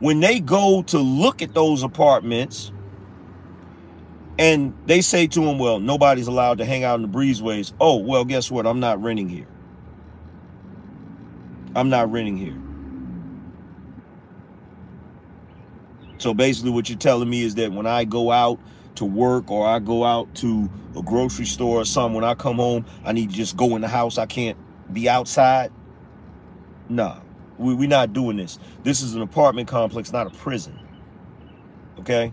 when 0.00 0.20
they 0.20 0.40
go 0.40 0.82
to 0.82 0.98
look 0.98 1.42
at 1.42 1.54
those 1.54 1.82
apartments 1.82 2.72
and 4.38 4.74
they 4.86 5.00
say 5.00 5.26
to 5.26 5.40
them, 5.40 5.58
well, 5.58 5.78
nobody's 5.78 6.26
allowed 6.26 6.58
to 6.58 6.64
hang 6.64 6.82
out 6.82 6.96
in 6.96 7.02
the 7.02 7.08
breezeways. 7.08 7.72
Oh, 7.80 7.96
well, 7.96 8.24
guess 8.24 8.50
what? 8.50 8.66
I'm 8.66 8.80
not 8.80 9.00
renting 9.02 9.28
here. 9.28 9.46
I'm 11.74 11.88
not 11.88 12.10
renting 12.10 12.36
here. 12.36 12.56
So 16.18 16.34
basically 16.34 16.70
what 16.70 16.88
you're 16.88 16.98
telling 16.98 17.30
me 17.30 17.42
is 17.42 17.54
that 17.54 17.72
when 17.72 17.86
I 17.86 18.04
go 18.04 18.30
out 18.30 18.60
to 18.96 19.04
work 19.04 19.50
or 19.50 19.66
I 19.66 19.78
go 19.78 20.04
out 20.04 20.34
to 20.36 20.68
a 20.96 21.02
grocery 21.02 21.46
store 21.46 21.80
or 21.80 21.84
something, 21.84 22.14
when 22.14 22.24
I 22.24 22.34
come 22.34 22.56
home, 22.56 22.84
I 23.04 23.12
need 23.12 23.30
to 23.30 23.36
just 23.36 23.56
go 23.56 23.74
in 23.76 23.80
the 23.80 23.88
house. 23.88 24.18
I 24.18 24.26
can't 24.26 24.58
be 24.92 25.08
outside. 25.08 25.72
Nah, 26.90 27.20
we, 27.56 27.72
we're 27.74 27.88
not 27.88 28.12
doing 28.12 28.36
this. 28.36 28.58
This 28.82 29.00
is 29.00 29.14
an 29.14 29.22
apartment 29.22 29.68
complex, 29.68 30.12
not 30.12 30.26
a 30.26 30.30
prison. 30.30 30.78
Okay? 32.00 32.32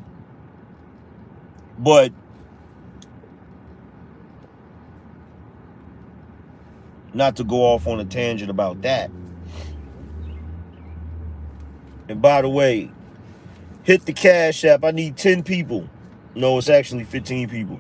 But 1.78 2.12
not 7.14 7.36
to 7.38 7.44
go 7.44 7.62
off 7.62 7.88
on 7.88 8.00
a 8.00 8.06
tangent 8.06 8.50
about 8.50 8.82
that. 8.82 9.12
And 12.10 12.22
by 12.22 12.42
the 12.42 12.50
way, 12.50 12.92
hit 13.84 14.06
the 14.06 14.14
Cash 14.14 14.64
App. 14.66 14.84
I 14.84 14.92
need 14.92 15.18
10 15.18 15.44
people. 15.44 15.90
No, 16.36 16.58
it's 16.58 16.70
actually 16.70 17.04
15 17.04 17.50
people. 17.50 17.80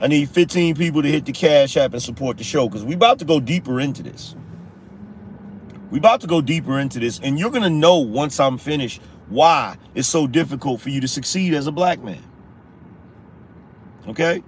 I 0.00 0.08
need 0.08 0.30
15 0.30 0.74
people 0.74 1.02
to 1.02 1.08
hit 1.08 1.26
the 1.26 1.32
Cash 1.32 1.76
App 1.76 1.92
and 1.92 2.02
support 2.02 2.38
the 2.38 2.44
show 2.44 2.68
because 2.68 2.84
we 2.84 2.94
about 2.94 3.18
to 3.20 3.24
go 3.24 3.40
deeper 3.40 3.80
into 3.80 4.02
this. 4.02 4.34
We 5.90 5.98
about 5.98 6.20
to 6.22 6.26
go 6.26 6.40
deeper 6.40 6.78
into 6.78 6.98
this, 6.98 7.20
and 7.22 7.38
you're 7.38 7.50
gonna 7.50 7.70
know 7.70 7.98
once 7.98 8.40
I'm 8.40 8.56
finished 8.58 9.00
why 9.28 9.76
it's 9.94 10.08
so 10.08 10.26
difficult 10.26 10.80
for 10.80 10.88
you 10.88 11.00
to 11.00 11.08
succeed 11.08 11.54
as 11.54 11.66
a 11.66 11.72
black 11.72 12.02
man. 12.02 12.22
Okay? 14.08 14.42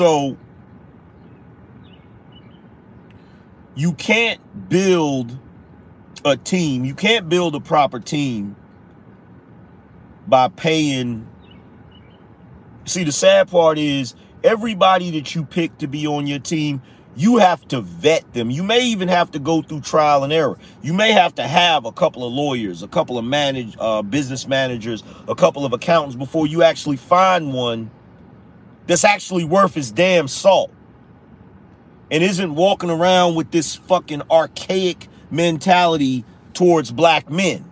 So 0.00 0.34
you 3.74 3.92
can't 3.92 4.40
build 4.70 5.38
a 6.24 6.38
team. 6.38 6.86
You 6.86 6.94
can't 6.94 7.28
build 7.28 7.54
a 7.54 7.60
proper 7.60 8.00
team 8.00 8.56
by 10.26 10.48
paying. 10.48 11.28
See, 12.86 13.04
the 13.04 13.12
sad 13.12 13.50
part 13.50 13.76
is 13.76 14.14
everybody 14.42 15.10
that 15.10 15.34
you 15.34 15.44
pick 15.44 15.76
to 15.76 15.86
be 15.86 16.06
on 16.06 16.26
your 16.26 16.38
team, 16.38 16.80
you 17.14 17.36
have 17.36 17.68
to 17.68 17.82
vet 17.82 18.32
them. 18.32 18.50
You 18.50 18.62
may 18.62 18.80
even 18.86 19.08
have 19.08 19.30
to 19.32 19.38
go 19.38 19.60
through 19.60 19.82
trial 19.82 20.24
and 20.24 20.32
error. 20.32 20.56
You 20.80 20.94
may 20.94 21.12
have 21.12 21.34
to 21.34 21.46
have 21.46 21.84
a 21.84 21.92
couple 21.92 22.26
of 22.26 22.32
lawyers, 22.32 22.82
a 22.82 22.88
couple 22.88 23.18
of 23.18 23.26
manage 23.26 23.76
uh, 23.78 24.00
business 24.00 24.48
managers, 24.48 25.04
a 25.28 25.34
couple 25.34 25.66
of 25.66 25.74
accountants 25.74 26.16
before 26.16 26.46
you 26.46 26.62
actually 26.62 26.96
find 26.96 27.52
one 27.52 27.90
that's 28.86 29.04
actually 29.04 29.44
worth 29.44 29.74
his 29.74 29.90
damn 29.90 30.28
salt 30.28 30.72
and 32.10 32.22
isn't 32.24 32.54
walking 32.54 32.90
around 32.90 33.36
with 33.36 33.50
this 33.50 33.76
fucking 33.76 34.22
archaic 34.30 35.08
mentality 35.30 36.24
towards 36.52 36.90
black 36.90 37.30
men. 37.30 37.64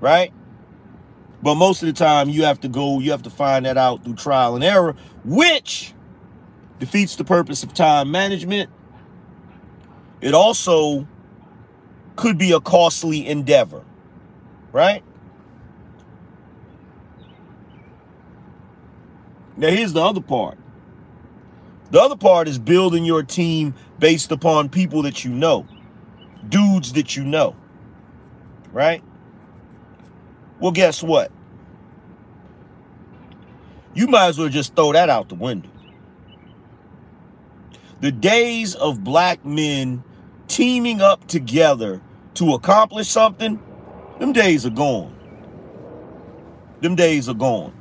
Right? 0.00 0.32
But 1.42 1.54
most 1.54 1.82
of 1.82 1.86
the 1.86 1.92
time, 1.92 2.28
you 2.28 2.44
have 2.44 2.60
to 2.60 2.68
go, 2.68 2.98
you 2.98 3.12
have 3.12 3.22
to 3.22 3.30
find 3.30 3.64
that 3.66 3.76
out 3.76 4.04
through 4.04 4.16
trial 4.16 4.54
and 4.54 4.64
error, 4.64 4.96
which 5.24 5.94
defeats 6.78 7.16
the 7.16 7.24
purpose 7.24 7.62
of 7.62 7.72
time 7.74 8.10
management. 8.10 8.70
It 10.20 10.34
also 10.34 11.06
could 12.16 12.38
be 12.38 12.52
a 12.52 12.60
costly 12.60 13.26
endeavor, 13.26 13.84
right? 14.72 15.04
Now, 19.58 19.70
here's 19.70 19.92
the 19.92 20.00
other 20.00 20.20
part. 20.20 20.56
The 21.90 22.00
other 22.00 22.16
part 22.16 22.46
is 22.46 22.60
building 22.60 23.04
your 23.04 23.24
team 23.24 23.74
based 23.98 24.30
upon 24.30 24.68
people 24.68 25.02
that 25.02 25.24
you 25.24 25.32
know, 25.32 25.66
dudes 26.48 26.92
that 26.92 27.16
you 27.16 27.24
know, 27.24 27.56
right? 28.70 29.02
Well, 30.60 30.70
guess 30.70 31.02
what? 31.02 31.32
You 33.94 34.06
might 34.06 34.28
as 34.28 34.38
well 34.38 34.48
just 34.48 34.76
throw 34.76 34.92
that 34.92 35.08
out 35.08 35.28
the 35.28 35.34
window. 35.34 35.70
The 38.00 38.12
days 38.12 38.76
of 38.76 39.02
black 39.02 39.44
men 39.44 40.04
teaming 40.46 41.00
up 41.00 41.26
together 41.26 42.00
to 42.34 42.54
accomplish 42.54 43.08
something, 43.08 43.60
them 44.20 44.32
days 44.32 44.64
are 44.64 44.70
gone. 44.70 45.16
Them 46.80 46.94
days 46.94 47.28
are 47.28 47.34
gone. 47.34 47.77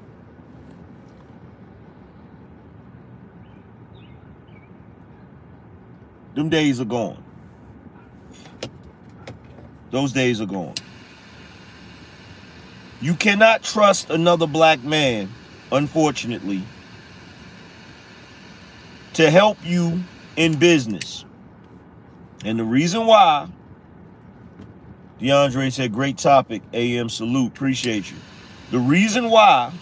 Them 6.37 6.49
days 6.49 6.79
are 6.79 6.85
gone. 6.85 7.17
Those 9.89 10.11
days 10.11 10.39
are 10.39 10.45
gone. 10.45 10.75
You 13.01 13.15
cannot 13.15 13.63
trust 13.63 14.11
another 14.11 14.45
black 14.45 14.83
man, 14.83 15.29
unfortunately, 15.71 16.61
to 19.13 19.31
help 19.31 19.57
you 19.63 20.03
in 20.35 20.59
business. 20.59 21.25
And 22.45 22.59
the 22.59 22.63
reason 22.63 23.07
why, 23.07 23.49
DeAndre 25.19 25.73
said, 25.73 25.91
great 25.91 26.19
topic, 26.19 26.61
AM 26.71 27.09
salute, 27.09 27.47
appreciate 27.47 28.11
you. 28.11 28.17
The 28.69 28.77
reason 28.77 29.31
why 29.31 29.73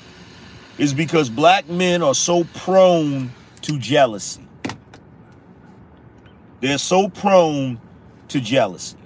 is 0.77 0.93
because 0.93 1.29
black 1.29 1.67
men 1.67 2.01
are 2.01 2.15
so 2.15 2.45
prone 2.53 3.29
to 3.63 3.77
jealousy. 3.77 4.44
They're 6.61 6.77
so 6.77 7.09
prone 7.09 7.79
to 8.29 8.41
jealousy. 8.41 8.97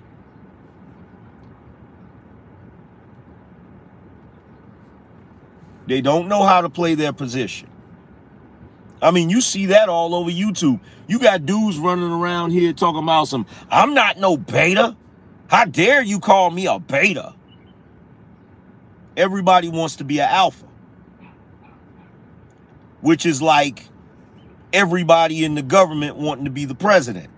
They 5.87 6.01
don't 6.01 6.27
know 6.27 6.43
how 6.43 6.61
to 6.61 6.69
play 6.69 6.93
their 6.93 7.13
position. 7.13 7.67
I 9.01 9.11
mean, 9.11 9.29
you 9.29 9.41
see 9.41 9.67
that 9.67 9.89
all 9.89 10.13
over 10.13 10.29
YouTube. 10.29 10.79
You 11.07 11.19
got 11.19 11.45
dudes 11.45 11.79
running 11.79 12.11
around 12.11 12.51
here 12.51 12.73
talking 12.73 13.01
about 13.01 13.27
some, 13.27 13.47
I'm 13.71 13.93
not 13.93 14.17
no 14.19 14.37
beta. 14.37 14.95
How 15.47 15.65
dare 15.65 16.03
you 16.03 16.19
call 16.19 16.51
me 16.51 16.67
a 16.67 16.77
beta? 16.77 17.33
Everybody 19.17 19.69
wants 19.69 19.95
to 19.97 20.03
be 20.03 20.19
an 20.19 20.29
alpha, 20.29 20.67
which 23.01 23.25
is 23.25 23.41
like 23.41 23.85
everybody 24.71 25.43
in 25.43 25.55
the 25.55 25.63
government 25.63 26.17
wanting 26.17 26.45
to 26.45 26.51
be 26.51 26.65
the 26.65 26.75
president 26.75 27.29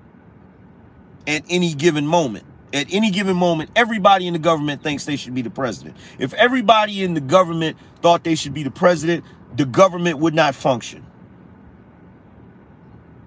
at 1.27 1.43
any 1.49 1.73
given 1.73 2.05
moment 2.05 2.45
at 2.73 2.87
any 2.93 3.11
given 3.11 3.35
moment, 3.35 3.69
everybody 3.75 4.27
in 4.27 4.33
the 4.33 4.39
government 4.39 4.83
thinks 4.83 5.05
they 5.05 5.15
should 5.15 5.33
be 5.33 5.41
the 5.41 5.49
president. 5.49 5.97
If 6.19 6.33
everybody 6.33 7.03
in 7.03 7.13
the 7.13 7.21
government 7.21 7.77
thought 8.01 8.23
they 8.23 8.35
should 8.35 8.53
be 8.53 8.63
the 8.63 8.71
president, 8.71 9.25
the 9.55 9.65
government 9.65 10.19
would 10.19 10.33
not 10.33 10.55
function. 10.55 11.05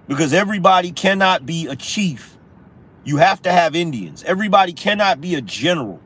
Because 0.07 0.33
everybody 0.33 0.91
cannot 0.91 1.45
be 1.45 1.67
a 1.67 1.75
chief. 1.75 2.37
You 3.03 3.17
have 3.17 3.41
to 3.43 3.51
have 3.51 3.75
Indians. 3.75 4.23
Everybody 4.23 4.73
cannot 4.73 5.21
be 5.21 5.35
a 5.35 5.41
general. 5.41 5.99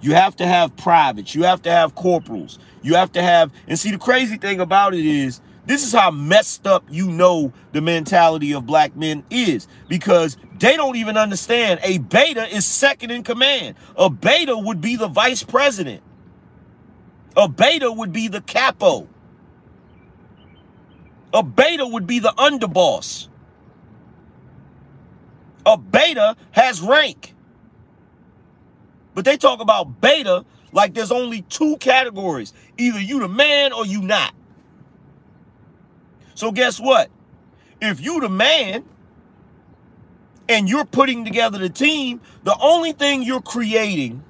You 0.00 0.14
have 0.14 0.36
to 0.36 0.46
have 0.46 0.76
privates. 0.76 1.34
You 1.34 1.42
have 1.44 1.62
to 1.62 1.70
have 1.70 1.94
corporals. 1.94 2.58
You 2.82 2.94
have 2.94 3.12
to 3.12 3.22
have, 3.22 3.52
and 3.66 3.78
see, 3.78 3.90
the 3.90 3.98
crazy 3.98 4.36
thing 4.36 4.60
about 4.60 4.94
it 4.94 5.04
is 5.04 5.40
this 5.66 5.84
is 5.84 5.92
how 5.92 6.10
messed 6.10 6.66
up 6.66 6.84
you 6.88 7.10
know 7.10 7.52
the 7.72 7.82
mentality 7.82 8.54
of 8.54 8.64
black 8.64 8.96
men 8.96 9.22
is 9.28 9.68
because 9.86 10.38
they 10.58 10.76
don't 10.76 10.96
even 10.96 11.16
understand 11.16 11.80
a 11.82 11.98
beta 11.98 12.46
is 12.54 12.66
second 12.66 13.10
in 13.10 13.22
command. 13.22 13.76
A 13.96 14.10
beta 14.10 14.56
would 14.56 14.80
be 14.80 14.96
the 14.96 15.08
vice 15.08 15.42
president. 15.42 16.02
A 17.36 17.48
beta 17.48 17.90
would 17.90 18.12
be 18.12 18.28
the 18.28 18.40
capo. 18.40 19.08
A 21.32 21.42
beta 21.42 21.86
would 21.86 22.06
be 22.06 22.18
the 22.18 22.32
underboss. 22.36 23.28
A 25.66 25.76
beta 25.76 26.36
has 26.52 26.80
rank. 26.80 27.34
But 29.14 29.24
they 29.24 29.36
talk 29.36 29.60
about 29.60 30.00
beta 30.00 30.44
like 30.72 30.94
there's 30.94 31.12
only 31.12 31.42
two 31.42 31.76
categories. 31.76 32.52
Either 32.76 33.00
you 33.00 33.20
the 33.20 33.28
man 33.28 33.72
or 33.72 33.86
you 33.86 34.02
not. 34.02 34.34
So 36.34 36.52
guess 36.52 36.80
what? 36.80 37.10
If 37.80 38.00
you 38.00 38.20
the 38.20 38.28
man 38.28 38.84
and 40.48 40.68
you're 40.68 40.84
putting 40.84 41.24
together 41.24 41.58
the 41.58 41.68
team, 41.68 42.20
the 42.44 42.56
only 42.60 42.92
thing 42.92 43.22
you're 43.22 43.42
creating, 43.42 44.22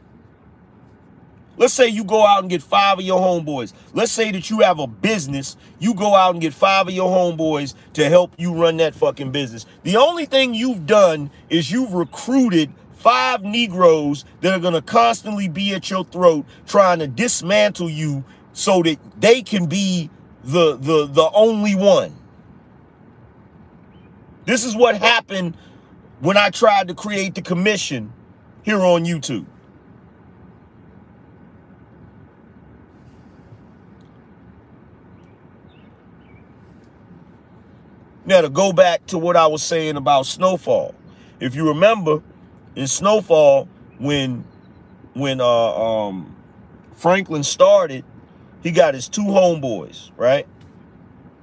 let's 1.57 1.73
say 1.73 1.89
you 1.89 2.05
go 2.05 2.27
out 2.27 2.41
and 2.41 2.51
get 2.51 2.63
five 2.63 2.99
of 2.99 3.05
your 3.05 3.21
homeboys. 3.21 3.73
Let's 3.93 4.13
say 4.13 4.33
that 4.33 4.51
you 4.51 4.61
have 4.61 4.81
a 4.81 4.87
business, 4.87 5.57
you 5.79 5.95
go 5.95 6.15
out 6.15 6.35
and 6.35 6.41
get 6.41 6.55
five 6.55 6.89
of 6.89 6.95
your 6.95 7.11
homeboys 7.11 7.75
to 7.95 8.09
help 8.09 8.33
you 8.37 8.55
run 8.55 8.79
that 8.79 8.95
fucking 8.95 9.31
business. 9.33 9.67
The 9.85 9.97
only 9.97 10.27
thing 10.27 10.55
you've 10.55 10.87
done 10.87 11.31
is 11.49 11.71
you've 11.71 11.95
recruited 11.95 12.73
five 12.97 13.45
Negroes 13.45 14.25
that 14.41 14.53
are 14.53 14.59
going 14.59 14.75
to 14.75 14.83
constantly 14.83 15.49
be 15.49 15.73
at 15.75 15.89
your 15.89 16.05
throat 16.05 16.45
trying 16.67 16.99
to 16.99 17.07
dismantle 17.07 17.89
you 17.89 18.25
so 18.53 18.83
that 18.83 18.99
they 19.21 19.41
can 19.43 19.67
be 19.67 20.11
the 20.43 20.77
the 20.77 21.07
the 21.07 21.31
only 21.33 21.75
one. 21.75 22.15
This 24.47 24.65
is 24.65 24.75
what 24.75 24.97
happened 24.97 25.57
when 26.21 26.37
I 26.37 26.51
tried 26.51 26.89
to 26.89 26.95
create 26.95 27.35
the 27.35 27.43
commission 27.43 28.13
here 28.63 28.81
on 28.81 29.05
YouTube. 29.05 29.47
Now 38.27 38.43
to 38.43 38.51
go 38.51 38.73
back 38.73 39.07
to 39.07 39.19
what 39.19 39.37
I 39.37 39.47
was 39.47 39.63
saying 39.63 39.97
about 39.97 40.27
snowfall. 40.27 40.95
If 41.41 41.55
you 41.55 41.69
remember 41.69 42.23
in 42.77 42.87
snowfall 42.87 43.69
when 43.99 44.45
when 45.15 45.41
uh 45.41 45.47
um 45.47 46.37
Franklin 46.95 47.43
started 47.43 48.05
he 48.63 48.71
got 48.73 48.95
his 48.95 49.09
two 49.09 49.23
homeboys, 49.23 50.11
right? 50.17 50.47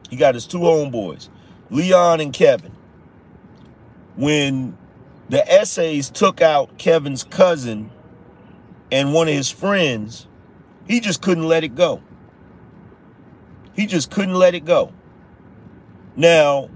He 0.09 0.17
got 0.17 0.35
his 0.35 0.45
two 0.45 0.59
homeboys, 0.59 1.29
Leon 1.71 2.21
and 2.21 2.33
Kevin. 2.33 2.74
When 4.15 4.77
the 5.29 5.49
essays 5.51 6.09
took 6.09 6.41
out 6.41 6.77
Kevin's 6.77 7.23
cousin 7.23 7.91
and 8.91 9.13
one 9.13 9.27
of 9.27 9.33
his 9.33 9.51
friends, 9.51 10.27
he 10.87 10.99
just 10.99 11.21
couldn't 11.21 11.47
let 11.47 11.63
it 11.63 11.75
go. 11.75 12.01
He 13.73 13.85
just 13.87 14.11
couldn't 14.11 14.35
let 14.35 14.55
it 14.55 14.63
go. 14.63 14.93
Now, 16.15 16.69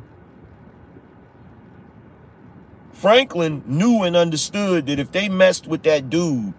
Franklin 2.92 3.64
knew 3.66 4.04
and 4.04 4.18
understood 4.18 4.88
that 4.88 5.00
if 5.00 5.12
they 5.14 5.30
messed 5.30 5.68
with 5.68 5.84
that 5.84 6.10
dude, 6.10 6.54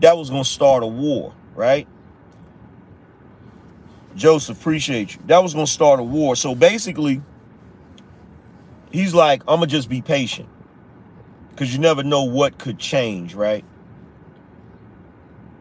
that 0.00 0.16
was 0.16 0.30
going 0.30 0.44
to 0.44 0.48
start 0.48 0.82
a 0.82 0.86
war, 0.86 1.34
right? 1.54 1.86
Joseph, 4.16 4.58
appreciate 4.58 5.16
you. 5.16 5.20
That 5.26 5.42
was 5.42 5.52
going 5.52 5.66
to 5.66 5.72
start 5.72 6.00
a 6.00 6.02
war. 6.02 6.36
So 6.36 6.54
basically, 6.54 7.20
he's 8.94 9.14
like, 9.14 9.42
I'm 9.48 9.60
to 9.60 9.66
just 9.68 9.90
be 9.90 10.02
patient. 10.02 10.48
Because 11.50 11.72
you 11.74 11.80
never 11.80 12.02
know 12.04 12.24
what 12.24 12.58
could 12.58 12.78
change, 12.78 13.34
right? 13.34 13.64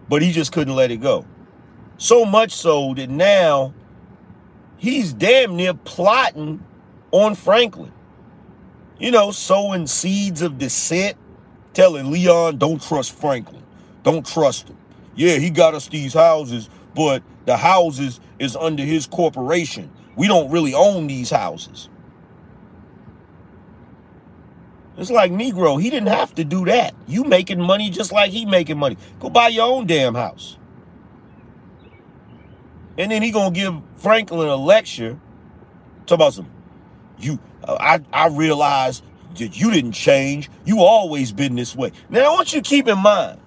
But 0.10 0.22
he 0.22 0.32
just 0.32 0.52
couldn't 0.54 0.76
let 0.76 0.92
it 0.92 0.98
go. 0.98 1.26
So 1.98 2.26
much 2.26 2.54
so 2.54 2.94
that 2.96 3.10
now 3.10 3.74
he's 4.78 5.14
damn 5.14 5.56
near 5.58 5.74
plotting 5.74 6.64
on 7.12 7.36
Franklin. 7.36 7.92
you 9.00 9.12
know, 9.12 9.32
sowing 9.32 9.88
seeds 9.88 10.42
of 10.42 10.58
dissent, 10.58 11.18
telling 11.74 12.12
Leon, 12.12 12.58
don't 12.58 12.82
trust 12.82 13.14
Franklin. 13.14 13.64
Don't 14.04 14.26
trust 14.26 14.70
him. 14.70 14.78
Yeah, 15.16 15.38
he 15.38 15.50
got 15.50 15.76
us 15.76 15.88
these 15.90 16.14
houses, 16.14 16.70
but 16.96 17.24
the 17.46 17.58
houses 17.58 18.20
is 18.40 18.56
under 18.56 18.84
his 18.84 19.08
corporation. 19.08 19.92
We 20.16 20.28
don't 20.28 20.52
really 20.52 20.74
own 20.74 21.08
these 21.08 21.30
houses. 21.30 21.90
It's 24.98 25.10
like 25.10 25.32
Negro, 25.32 25.82
he 25.82 25.90
didn't 25.90 26.10
have 26.10 26.36
to 26.36 26.44
do 26.44 26.66
that. 26.66 26.94
You 27.08 27.24
making 27.24 27.60
money 27.60 27.90
just 27.90 28.12
like 28.12 28.32
he 28.32 28.46
making 28.46 28.78
money. 28.78 28.98
Go 29.20 29.30
buy 29.30 29.48
your 29.48 29.66
own 29.66 29.88
damn 29.88 30.14
house. 30.14 30.58
And 32.98 33.12
then 33.12 33.24
he 33.24 33.32
gonna 33.32 33.56
give 33.56 33.74
Franklin 33.98 34.48
a 34.48 34.56
lecture. 34.56 35.20
Talk 36.06 36.18
about 36.18 36.34
some, 36.36 36.50
you, 37.18 37.40
uh, 37.64 37.78
I, 37.80 38.02
I 38.14 38.28
realize 38.28 39.02
that 39.40 39.60
you 39.60 39.72
didn't 39.72 39.94
change. 39.94 40.50
You 40.64 40.82
always 40.82 41.32
been 41.32 41.56
this 41.56 41.76
way. 41.76 41.92
Now 42.10 42.26
I 42.26 42.30
want 42.30 42.54
you 42.54 42.62
to 42.62 42.70
keep 42.70 42.88
in 42.88 43.00
mind, 43.00 43.40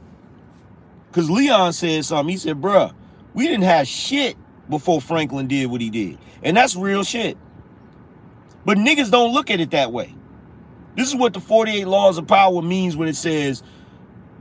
because 1.09 1.31
Leon 1.31 1.75
said 1.75 2.05
something. 2.05 2.29
He 2.33 2.39
said, 2.39 2.61
bruh, 2.61 2.93
we 3.35 3.47
didn't 3.47 3.65
have 3.65 3.87
shit 3.87 4.37
before 4.69 5.01
Franklin 5.01 5.47
did 5.47 5.67
what 5.67 5.81
he 5.81 5.91
did. 5.91 6.19
And 6.43 6.57
that's 6.57 6.75
real 6.75 7.05
shit. 7.05 7.39
But 8.65 8.79
niggas 8.79 9.13
don't 9.13 9.33
look 9.33 9.49
at 9.51 9.61
it 9.61 9.71
that 9.71 9.93
way. 9.93 10.13
This 10.97 11.09
is 11.09 11.15
what 11.15 11.35
the 11.35 11.41
48 11.41 11.87
laws 11.87 12.17
of 12.17 12.27
power 12.27 12.63
means 12.63 12.97
when 12.97 13.07
it 13.07 13.17
says 13.17 13.63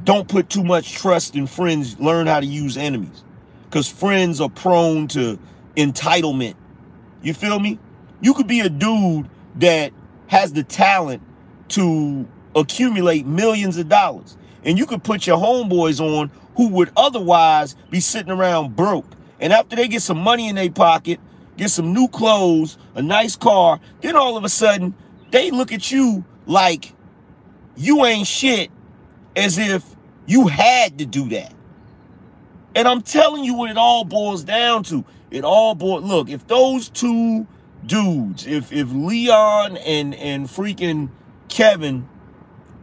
don't 0.04 0.28
put 0.28 0.50
too 0.50 0.64
much 0.64 0.94
trust 0.94 1.36
in 1.36 1.48
friends, 1.48 2.00
learn 2.00 2.28
how 2.28 2.40
to 2.40 2.46
use 2.46 2.78
enemies. 2.78 3.24
Because 3.66 3.90
friends 3.90 4.40
are 4.40 4.50
prone 4.50 5.08
to 5.10 5.38
entitlement. 5.76 6.56
You 7.22 7.34
feel 7.34 7.60
me? 7.60 7.80
You 8.22 8.34
could 8.34 8.48
be 8.48 8.62
a 8.62 8.70
dude 8.70 9.30
that 9.56 9.92
has 10.28 10.54
the 10.54 10.64
talent 10.64 11.22
to 11.70 12.28
accumulate 12.56 13.26
millions 13.26 13.78
of 13.78 13.90
dollars. 13.90 14.38
And 14.64 14.78
you 14.78 14.86
could 14.86 15.04
put 15.04 15.28
your 15.28 15.38
homeboys 15.38 16.00
on 16.00 16.32
who 16.56 16.70
would 16.70 16.92
otherwise 16.96 17.76
be 17.90 18.00
sitting 18.00 18.32
around 18.32 18.76
broke. 18.76 19.06
And 19.40 19.52
after 19.52 19.76
they 19.76 19.88
get 19.88 20.02
some 20.02 20.20
money 20.20 20.48
in 20.48 20.56
their 20.56 20.72
pocket, 20.72 21.20
get 21.58 21.70
some 21.70 21.94
new 21.94 22.08
clothes, 22.08 22.78
a 22.96 23.02
nice 23.02 23.36
car, 23.36 23.80
then 24.02 24.16
all 24.16 24.38
of 24.38 24.46
a 24.46 24.50
sudden 24.50 24.94
they 25.32 25.52
look 25.52 25.74
at 25.74 25.92
you 25.92 26.24
like 26.46 26.94
you 27.76 28.06
ain't 28.06 28.28
shit 28.28 28.72
as 29.36 29.58
if 29.58 29.84
you 30.26 30.48
had 30.48 31.00
to 31.00 31.06
do 31.06 31.30
that. 31.30 31.54
And 32.76 32.88
I'm 32.88 33.02
telling 33.02 33.44
you 33.44 33.54
what 33.56 33.70
it 33.70 33.78
all 33.78 34.04
boils 34.04 34.44
down 34.44 34.84
to. 34.84 35.06
It 35.32 35.44
all 35.44 35.76
boils 35.76 36.04
look, 36.04 36.30
if 36.30 36.46
those 36.48 36.90
two 36.90 37.48
dudes, 37.86 38.46
if 38.46 38.72
if 38.72 38.92
Leon 38.92 39.78
and 39.78 40.14
and 40.16 40.48
freaking 40.48 41.10
Kevin 41.48 42.08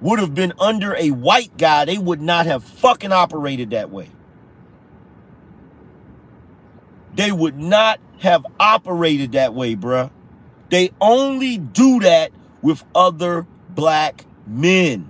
would 0.00 0.18
have 0.18 0.34
been 0.34 0.52
under 0.58 0.96
a 0.96 1.10
white 1.10 1.56
guy, 1.56 1.84
they 1.84 1.98
would 1.98 2.20
not 2.20 2.46
have 2.46 2.64
fucking 2.64 3.12
operated 3.12 3.70
that 3.70 3.90
way. 3.90 4.10
They 7.14 7.30
would 7.30 7.58
not 7.58 8.00
have 8.20 8.46
operated 8.58 9.32
that 9.32 9.54
way, 9.54 9.76
bruh. 9.76 10.10
They 10.70 10.90
only 11.00 11.58
do 11.58 12.00
that 12.00 12.32
with 12.62 12.82
other 12.94 13.46
black 13.74 14.24
men. 14.46 15.08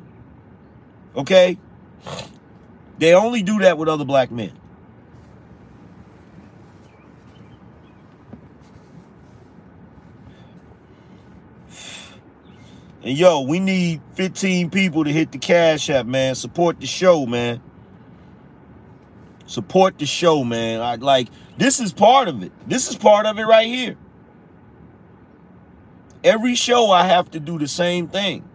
Okay? 1.16 1.58
They 2.98 3.14
only 3.14 3.42
do 3.42 3.60
that 3.60 3.78
with 3.78 3.88
other 3.88 4.04
black 4.04 4.30
men. 4.30 4.52
And 13.04 13.18
yo, 13.18 13.40
we 13.40 13.58
need 13.58 14.00
15 14.14 14.70
people 14.70 15.04
to 15.04 15.12
hit 15.12 15.32
the 15.32 15.38
cash 15.38 15.90
app, 15.90 16.06
man. 16.06 16.36
Support 16.36 16.78
the 16.80 16.86
show, 16.86 17.26
man. 17.26 17.60
Support 19.46 19.98
the 19.98 20.06
show, 20.06 20.44
man. 20.44 20.80
I 20.80 20.94
like 20.94 21.28
this 21.58 21.80
is 21.80 21.92
part 21.92 22.28
of 22.28 22.42
it. 22.42 22.52
This 22.68 22.88
is 22.88 22.96
part 22.96 23.26
of 23.26 23.38
it 23.38 23.42
right 23.42 23.66
here. 23.66 23.96
Every 26.22 26.54
show 26.54 26.90
I 26.92 27.04
have 27.04 27.30
to 27.32 27.40
do 27.40 27.58
the 27.58 27.66
same 27.66 28.06
thing. 28.06 28.48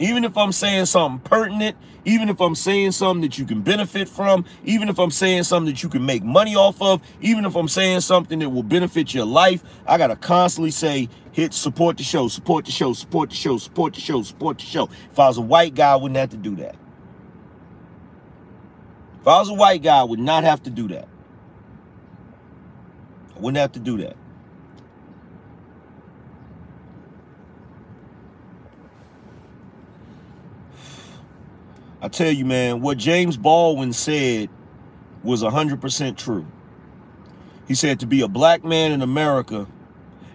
Even 0.00 0.24
if 0.24 0.34
I'm 0.38 0.50
saying 0.50 0.86
something 0.86 1.20
pertinent, 1.28 1.76
even 2.06 2.30
if 2.30 2.40
I'm 2.40 2.54
saying 2.54 2.92
something 2.92 3.20
that 3.20 3.38
you 3.38 3.44
can 3.44 3.60
benefit 3.60 4.08
from, 4.08 4.46
even 4.64 4.88
if 4.88 4.98
I'm 4.98 5.10
saying 5.10 5.42
something 5.42 5.70
that 5.70 5.82
you 5.82 5.90
can 5.90 6.06
make 6.06 6.24
money 6.24 6.56
off 6.56 6.80
of, 6.80 7.02
even 7.20 7.44
if 7.44 7.54
I'm 7.54 7.68
saying 7.68 8.00
something 8.00 8.38
that 8.38 8.48
will 8.48 8.62
benefit 8.62 9.12
your 9.12 9.26
life, 9.26 9.62
I 9.86 9.98
got 9.98 10.06
to 10.06 10.16
constantly 10.16 10.70
say, 10.70 11.10
hit 11.32 11.52
support 11.52 11.98
the 11.98 12.02
show, 12.02 12.28
support 12.28 12.64
the 12.64 12.72
show, 12.72 12.94
support 12.94 13.28
the 13.28 13.36
show, 13.36 13.58
support 13.58 13.92
the 13.92 14.00
show, 14.00 14.22
support 14.22 14.58
the 14.58 14.64
show. 14.64 14.88
If 15.12 15.18
I 15.18 15.28
was 15.28 15.36
a 15.36 15.42
white 15.42 15.74
guy, 15.74 15.92
I 15.92 15.96
wouldn't 15.96 16.16
have 16.16 16.30
to 16.30 16.38
do 16.38 16.56
that. 16.56 16.76
If 19.20 19.28
I 19.28 19.38
was 19.38 19.50
a 19.50 19.54
white 19.54 19.82
guy, 19.82 19.98
I 19.98 20.04
would 20.04 20.18
not 20.18 20.44
have 20.44 20.62
to 20.62 20.70
do 20.70 20.88
that. 20.88 21.08
I 23.36 23.38
wouldn't 23.38 23.58
have 23.58 23.72
to 23.72 23.80
do 23.80 23.98
that. 23.98 24.16
I 32.02 32.08
tell 32.08 32.30
you, 32.30 32.44
man, 32.44 32.80
what 32.80 32.96
James 32.98 33.36
Baldwin 33.36 33.92
said 33.92 34.48
was 35.22 35.42
100% 35.42 36.16
true. 36.16 36.46
He 37.68 37.74
said 37.74 38.00
to 38.00 38.06
be 38.06 38.22
a 38.22 38.28
black 38.28 38.64
man 38.64 38.92
in 38.92 39.02
America 39.02 39.66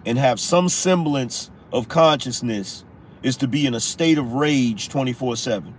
and 0.04 0.16
have 0.16 0.38
some 0.38 0.68
semblance 0.68 1.50
of 1.72 1.88
consciousness 1.88 2.84
is 3.22 3.36
to 3.38 3.48
be 3.48 3.66
in 3.66 3.74
a 3.74 3.80
state 3.80 4.18
of 4.18 4.34
rage 4.34 4.88
24 4.88 5.36
7 5.36 5.74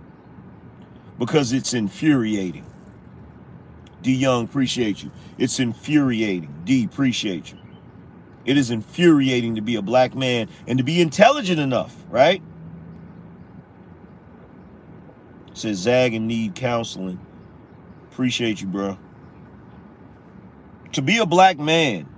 because 1.18 1.52
it's 1.52 1.72
infuriating. 1.74 2.66
D 4.02 4.14
Young, 4.14 4.44
appreciate 4.44 5.02
you. 5.02 5.10
It's 5.38 5.58
infuriating. 5.58 6.54
D, 6.64 6.84
appreciate 6.84 7.50
you. 7.50 7.58
It 8.44 8.56
is 8.56 8.70
infuriating 8.70 9.56
to 9.56 9.60
be 9.60 9.76
a 9.76 9.82
black 9.82 10.14
man 10.14 10.48
and 10.66 10.78
to 10.78 10.84
be 10.84 11.00
intelligent 11.00 11.58
enough, 11.58 11.96
right? 12.08 12.42
Says 15.58 15.78
Zag 15.78 16.14
and 16.14 16.28
need 16.28 16.54
counseling. 16.54 17.18
Appreciate 18.12 18.60
you, 18.60 18.68
bro. 18.68 18.96
To 20.92 21.02
be 21.02 21.18
a 21.18 21.26
black 21.26 21.58
man 21.58 22.08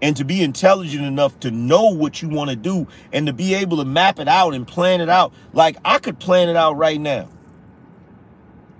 and 0.00 0.16
to 0.16 0.24
be 0.24 0.42
intelligent 0.42 1.04
enough 1.04 1.38
to 1.40 1.50
know 1.50 1.88
what 1.88 2.22
you 2.22 2.30
want 2.30 2.48
to 2.48 2.56
do 2.56 2.88
and 3.12 3.26
to 3.26 3.34
be 3.34 3.52
able 3.52 3.76
to 3.76 3.84
map 3.84 4.18
it 4.18 4.26
out 4.26 4.54
and 4.54 4.66
plan 4.66 5.02
it 5.02 5.10
out. 5.10 5.34
Like 5.52 5.76
I 5.84 5.98
could 5.98 6.18
plan 6.18 6.48
it 6.48 6.56
out 6.56 6.78
right 6.78 6.98
now. 6.98 7.28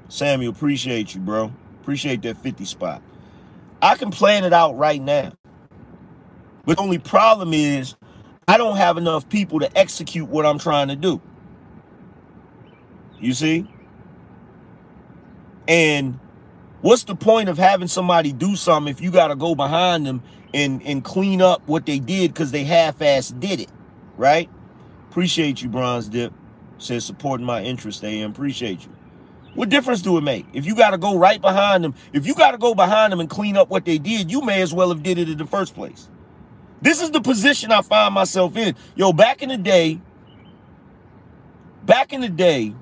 Samuel, 0.09 0.53
appreciate 0.53 1.15
you, 1.15 1.21
bro. 1.21 1.53
Appreciate 1.83 2.23
that 2.23 2.39
50 2.39 2.65
spot. 2.65 3.03
I 3.83 3.95
can 3.97 4.11
plan 4.11 4.45
it 4.45 4.55
out 4.55 4.79
right 4.79 5.03
now. 5.03 5.33
But 6.65 6.79
the 6.79 6.83
only 6.83 6.99
problem 6.99 7.53
is 7.53 7.95
I 8.49 8.57
don't 8.57 8.79
have 8.79 8.97
enough 8.97 9.29
people 9.29 9.61
to 9.61 9.79
execute 9.79 10.31
what 10.31 10.47
I'm 10.47 10.59
trying 10.59 10.89
to 10.89 10.97
do. 10.97 11.21
You 13.21 13.35
see? 13.35 13.66
And 15.68 16.18
what's 16.81 17.05
the 17.05 17.14
point 17.14 17.49
of 17.49 17.59
having 17.59 17.89
somebody 17.89 18.33
do 18.33 18.57
something 18.57 18.91
if 18.91 19.01
you 19.01 19.11
got 19.11 19.29
to 19.29 19.37
go 19.37 19.55
behind 19.55 20.07
them 20.07 20.23
and, 20.53 20.83
and 20.83 21.05
clean 21.05 21.41
up 21.43 21.62
what 21.66 21.87
they 21.87 21.99
did 21.99 22.33
because 22.33 22.51
they 22.51 22.64
half-ass 22.64 23.29
did 23.31 23.61
it, 23.61 23.71
right? 24.16 24.51
Appreciate 25.11 25.62
you, 25.62 25.68
Bronze 25.68 26.09
Dip. 26.09 26.33
Says 26.79 27.05
supporting 27.05 27.47
my 27.47 27.62
interest, 27.62 28.03
AM. 28.03 28.31
Appreciate 28.31 28.85
you. 28.85 28.91
What 29.55 29.68
difference 29.68 30.01
do 30.01 30.16
it 30.16 30.23
make? 30.23 30.47
If 30.53 30.64
you 30.64 30.75
got 30.75 30.91
to 30.91 30.99
go 30.99 31.18
right 31.18 31.41
behind 31.41 31.85
them, 31.85 31.95
if 32.12 32.27
you 32.27 32.35
got 32.35 32.53
to 32.53 32.59
go 32.59 32.75
behind 32.75 33.12
them 33.12 33.21
and 33.21 33.29
clean 33.29 33.57
up 33.57 33.68
what 33.68 33.85
they 33.85 33.99
did, 33.99 34.31
you 34.31 34.41
may 34.41 34.62
as 34.62 34.73
well 34.73 34.89
have 34.89 35.03
did 35.03 35.18
it 35.18 35.29
in 35.29 35.37
the 35.37 35.47
first 35.47 35.75
place. 35.75 36.09
This 36.81 37.03
is 37.03 37.11
the 37.11 37.21
position 37.21 37.71
I 37.71 37.83
find 37.83 38.14
myself 38.14 38.57
in. 38.57 38.75
Yo, 38.95 39.12
back 39.12 39.43
in 39.43 39.51
the 39.51 39.59
day, 39.59 40.01
back 41.85 42.12
in 42.12 42.21
the 42.21 42.29
day, 42.29 42.75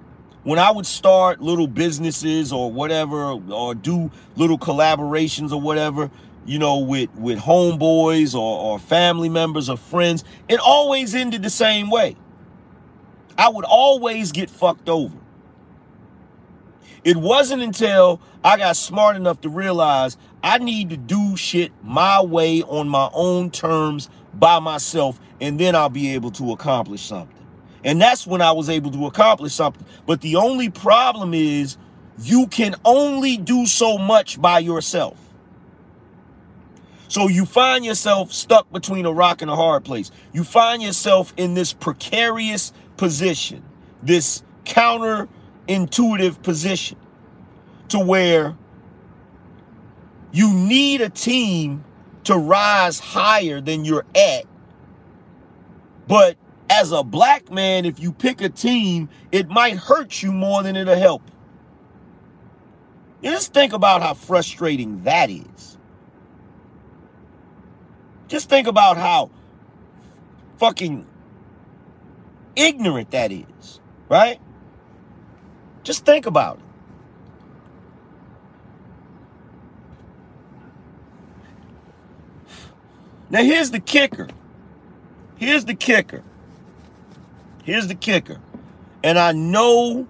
when 0.49 0.59
I 0.59 0.71
would 0.71 0.87
start 0.87 1.43
little 1.43 1.67
businesses 1.67 2.55
or 2.55 2.73
whatever, 2.73 3.33
or 3.53 3.75
do 3.75 4.11
little 4.35 4.57
collaborations 4.59 5.53
or 5.53 5.61
whatever, 5.61 6.11
you 6.47 6.59
know, 6.59 6.79
with 6.79 7.15
with 7.17 7.39
homeboys 7.39 8.35
or, 8.35 8.59
or 8.59 8.79
family 8.79 9.29
members 9.29 9.69
or 9.69 9.77
friends, 9.77 10.25
it 10.49 10.59
always 10.59 11.15
ended 11.15 11.43
the 11.43 11.51
same 11.51 11.91
way. 11.91 12.17
I 13.37 13.51
would 13.51 13.67
always 13.67 14.33
get 14.33 14.49
fucked 14.49 14.89
over. 14.89 15.19
It 17.05 17.19
wasn't 17.19 17.61
until 17.61 18.19
I 18.43 18.57
got 18.57 18.77
smart 18.77 19.17
enough 19.17 19.43
to 19.43 19.51
realize 19.51 20.17
I 20.43 20.57
need 20.57 20.89
to 20.89 20.97
do 20.97 21.37
shit 21.37 21.73
my 21.83 22.23
way 22.23 22.63
on 22.63 22.89
my 22.89 23.11
own 23.13 23.51
terms 23.51 24.09
by 24.33 24.61
myself, 24.61 25.21
and 25.43 25.61
then 25.61 25.77
I'll 25.77 25.91
be 25.91 26.15
able 26.15 26.31
to 26.31 26.53
accomplish 26.53 27.03
something. 27.03 27.38
And 27.89 27.99
that's 27.99 28.27
when 28.27 28.43
I 28.43 28.53
was 28.53 28.69
able 28.69 28.91
to 28.91 29.07
accomplish 29.07 29.55
something. 29.55 29.83
But 30.05 30.21
the 30.21 30.37
only 30.37 30.69
problem 30.69 31.33
is 31.33 31.79
you 32.23 32.47
can 32.49 32.75
only 32.85 33.39
do 33.39 33.65
so 33.65 33.97
much 33.97 34.39
by 34.39 34.59
yourself. 34.59 35.17
So 37.09 37.29
you 37.29 37.47
find 37.47 37.87
yourself 37.87 38.31
stuck 38.31 38.71
between 38.71 39.07
a 39.07 39.11
rock 39.11 39.41
and 39.41 39.51
a 39.51 39.57
hard 39.57 39.87
place. 39.87 40.11
You 40.35 40.45
find 40.45 40.83
yourself 40.83 41.33
in 41.39 41.55
this 41.55 41.73
precarious 41.73 42.75
position, 42.99 43.65
this 44.03 44.43
counterintuitive 44.67 46.43
position 46.43 46.99
to 47.89 48.01
where 48.01 48.55
you 50.31 50.53
need 50.53 51.01
a 51.01 51.09
team 51.09 51.87
to 52.25 52.37
rise 52.37 52.99
higher 52.99 53.63
than 53.63 53.87
you're 53.87 54.05
at. 54.15 54.45
But 56.07 56.37
as 56.71 56.93
a 56.93 57.03
black 57.03 57.51
man, 57.51 57.85
if 57.85 57.99
you 58.01 58.13
pick 58.13 58.41
a 58.41 58.49
team, 58.49 59.09
it 59.33 59.49
might 59.49 59.77
hurt 59.77 60.23
you 60.23 60.33
more 60.33 60.63
than 60.63 60.77
it'll 60.77 60.97
help. 60.97 61.23
just 63.23 63.53
think 63.53 63.73
about 63.73 64.03
how 64.03 64.15
frustrating 64.15 65.03
that 65.05 65.31
is. 65.31 65.79
Just 68.29 68.49
think 68.49 68.67
about 68.67 68.97
how 68.97 69.31
fucking 70.59 71.07
ignorant 72.55 73.11
that 73.13 73.33
is, 73.33 73.81
right? 74.09 74.41
Just 75.83 76.05
think 76.05 76.27
about 76.27 76.59
it. 76.59 76.65
Now, 83.31 83.43
here's 83.43 83.71
the 83.71 83.81
kicker. 83.81 84.29
Here's 85.37 85.65
the 85.65 85.75
kicker. 85.75 86.23
Here's 87.69 87.87
the 87.87 87.95
kicker. 87.95 88.41
And 89.05 89.19
I 89.19 89.33
know, 89.33 90.09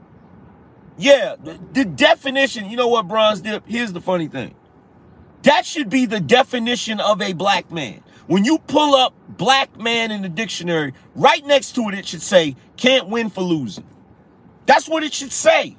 yeah, 0.96 1.34
the, 1.42 1.58
the 1.72 1.84
definition, 1.84 2.70
you 2.70 2.76
know 2.76 2.86
what, 2.86 3.08
Bronze 3.08 3.40
Dip? 3.40 3.64
Here's 3.66 3.92
the 3.92 4.00
funny 4.00 4.28
thing. 4.28 4.54
That 5.42 5.66
should 5.66 5.90
be 5.90 6.06
the 6.06 6.20
definition 6.20 7.00
of 7.00 7.20
a 7.20 7.32
black 7.32 7.72
man. 7.72 8.04
When 8.28 8.44
you 8.44 8.58
pull 8.58 8.94
up 8.94 9.12
black 9.28 9.76
man 9.76 10.12
in 10.12 10.22
the 10.22 10.28
dictionary, 10.28 10.94
right 11.16 11.44
next 11.44 11.74
to 11.74 11.88
it, 11.88 11.98
it 11.98 12.06
should 12.06 12.22
say, 12.22 12.54
can't 12.76 13.08
win 13.08 13.28
for 13.28 13.40
losing. 13.40 13.88
That's 14.66 14.88
what 14.88 15.02
it 15.02 15.12
should 15.12 15.32
say. 15.32 15.76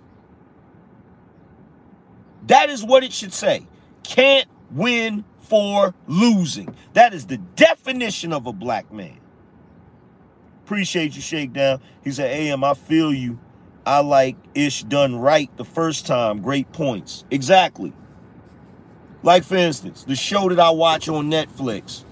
That 2.48 2.70
is 2.70 2.84
what 2.84 3.06
it 3.06 3.14
should 3.14 3.32
say. 3.32 3.66
Can't 4.04 4.50
win 4.70 5.24
for 5.44 5.96
losing. 6.08 6.76
That 6.92 7.14
is 7.14 7.28
the 7.28 7.38
definition 7.38 8.34
of 8.34 8.48
a 8.48 8.52
black 8.52 8.92
man. 8.92 9.22
Appreciate 10.70 11.16
you, 11.16 11.22
Shakedown. 11.24 11.82
He 12.04 12.12
said, 12.12 12.30
AM, 12.30 12.64
I 12.64 12.76
feel 12.76 13.12
you. 13.12 13.40
I 13.88 14.02
like 14.02 14.36
ish 14.54 14.84
done 14.84 15.16
right 15.16 15.50
the 15.58 15.66
first 15.66 16.06
time. 16.06 16.44
Great 16.44 16.72
points. 16.72 17.26
Exactly. 17.32 17.92
Like, 19.24 19.44
for 19.44 19.56
instance, 19.56 20.04
the 20.04 20.16
show 20.16 20.48
that 20.48 20.60
I 20.60 20.70
watch 20.70 21.10
on 21.10 21.32
Netflix 21.32 22.04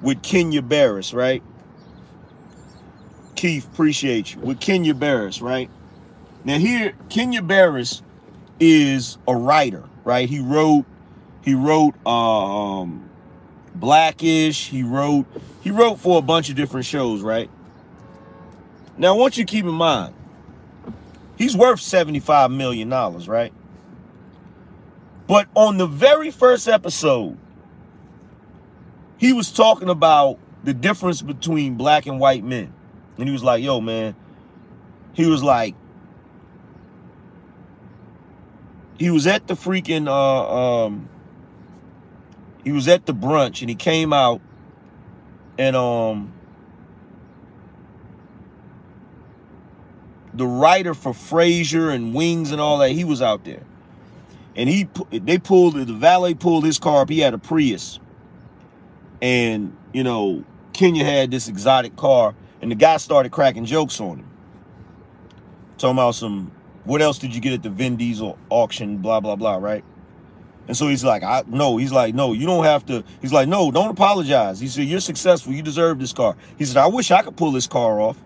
with 0.00 0.22
Kenya 0.22 0.62
Barris, 0.62 1.12
right? 1.12 1.42
Keith, 3.36 3.66
appreciate 3.70 4.34
you. 4.34 4.40
With 4.40 4.60
Kenya 4.60 4.94
Barris, 4.94 5.42
right? 5.42 5.68
Now, 6.42 6.56
here, 6.56 6.94
Kenya 7.10 7.42
Barris 7.42 8.00
is 8.60 9.18
a 9.28 9.36
writer, 9.36 9.84
right? 10.04 10.26
He 10.26 10.38
wrote 10.40 10.86
he 11.42 11.52
wrote 11.52 11.94
um, 12.06 13.10
Blackish. 13.74 14.68
He 14.68 14.82
wrote 14.82 15.26
he 15.60 15.70
wrote 15.70 15.96
for 15.96 16.18
a 16.18 16.22
bunch 16.22 16.48
of 16.48 16.56
different 16.56 16.86
shows, 16.86 17.20
right? 17.20 17.50
Now, 18.96 19.14
I 19.14 19.16
want 19.16 19.36
you 19.36 19.44
to 19.44 19.50
keep 19.50 19.64
in 19.64 19.74
mind, 19.74 20.14
he's 21.36 21.56
worth 21.56 21.80
$75 21.80 22.54
million, 22.54 22.88
right? 22.90 23.52
But 25.26 25.48
on 25.54 25.78
the 25.78 25.86
very 25.86 26.30
first 26.30 26.68
episode, 26.68 27.38
he 29.16 29.32
was 29.32 29.50
talking 29.50 29.88
about 29.88 30.38
the 30.64 30.74
difference 30.74 31.22
between 31.22 31.76
black 31.76 32.06
and 32.06 32.20
white 32.20 32.44
men. 32.44 32.72
And 33.18 33.28
he 33.28 33.32
was 33.32 33.42
like, 33.42 33.62
yo, 33.62 33.80
man, 33.80 34.14
he 35.12 35.26
was 35.26 35.42
like, 35.42 35.74
he 38.98 39.10
was 39.10 39.26
at 39.26 39.46
the 39.46 39.54
freaking 39.54 40.08
uh, 40.08 40.84
um, 40.84 41.08
he 42.62 42.72
was 42.72 42.88
at 42.88 43.06
the 43.06 43.14
brunch 43.14 43.60
and 43.60 43.68
he 43.68 43.74
came 43.74 44.12
out 44.12 44.40
and 45.58 45.76
um 45.76 46.32
the 50.34 50.46
writer 50.46 50.94
for 50.94 51.12
Frasier 51.12 51.94
and 51.94 52.14
Wings 52.14 52.50
and 52.50 52.60
all 52.60 52.78
that, 52.78 52.90
he 52.90 53.04
was 53.04 53.22
out 53.22 53.44
there. 53.44 53.62
And 54.56 54.68
he 54.68 54.88
they 55.10 55.38
pulled 55.38 55.74
the 55.74 55.92
valet 55.92 56.34
pulled 56.34 56.64
his 56.64 56.78
car 56.78 57.02
up. 57.02 57.08
He 57.08 57.20
had 57.20 57.34
a 57.34 57.38
Prius. 57.38 57.98
And, 59.22 59.76
you 59.92 60.04
know, 60.04 60.44
Kenya 60.72 61.04
had 61.04 61.30
this 61.30 61.48
exotic 61.48 61.96
car 61.96 62.34
and 62.60 62.70
the 62.70 62.74
guy 62.76 62.96
started 62.98 63.32
cracking 63.32 63.64
jokes 63.64 64.00
on 64.00 64.18
him. 64.18 64.30
Talking 65.78 65.96
about 65.96 66.14
some 66.14 66.52
what 66.84 67.00
else 67.00 67.18
did 67.18 67.34
you 67.34 67.40
get 67.40 67.52
at 67.52 67.62
the 67.62 67.70
Vin 67.70 67.96
Diesel 67.96 68.38
auction, 68.50 68.98
blah 68.98 69.20
blah 69.20 69.36
blah, 69.36 69.56
right? 69.56 69.84
And 70.66 70.76
so 70.76 70.88
he's 70.88 71.04
like, 71.04 71.22
I 71.22 71.42
no, 71.46 71.76
he's 71.76 71.92
like, 71.92 72.14
no, 72.14 72.32
you 72.32 72.46
don't 72.46 72.64
have 72.64 72.86
to. 72.86 73.04
He's 73.20 73.32
like, 73.32 73.48
no, 73.48 73.70
don't 73.70 73.90
apologize. 73.90 74.60
He 74.60 74.68
said, 74.68 74.84
You're 74.84 75.00
successful. 75.00 75.52
You 75.52 75.62
deserve 75.62 75.98
this 75.98 76.12
car. 76.12 76.36
He 76.58 76.64
said, 76.64 76.76
I 76.76 76.86
wish 76.86 77.10
I 77.10 77.22
could 77.22 77.36
pull 77.36 77.52
this 77.52 77.66
car 77.66 78.00
off. 78.00 78.16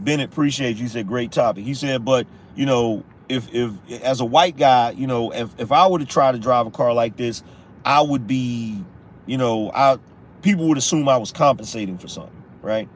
Bennett 0.00 0.30
appreciate 0.30 0.76
you. 0.76 0.84
He 0.84 0.88
said, 0.88 1.06
great 1.06 1.32
topic. 1.32 1.64
He 1.64 1.74
said, 1.74 2.04
but 2.04 2.26
you 2.54 2.66
know, 2.66 3.04
if 3.28 3.52
if 3.52 3.72
as 4.02 4.20
a 4.20 4.24
white 4.24 4.56
guy, 4.56 4.90
you 4.92 5.06
know, 5.06 5.32
if 5.32 5.50
if 5.58 5.72
I 5.72 5.86
were 5.88 5.98
to 5.98 6.06
try 6.06 6.32
to 6.32 6.38
drive 6.38 6.66
a 6.66 6.70
car 6.70 6.92
like 6.92 7.16
this, 7.16 7.42
I 7.84 8.00
would 8.00 8.26
be, 8.26 8.82
you 9.26 9.36
know, 9.36 9.70
I 9.74 9.98
people 10.42 10.68
would 10.68 10.78
assume 10.78 11.08
I 11.08 11.16
was 11.18 11.32
compensating 11.32 11.98
for 11.98 12.08
something, 12.08 12.42
right? 12.62 12.88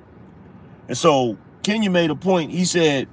And 0.89 0.97
so 0.97 1.37
Kenya 1.63 1.91
made 1.91 2.11
a 2.11 2.17
point. 2.17 2.51
He 2.51 2.65
said, 2.65 3.09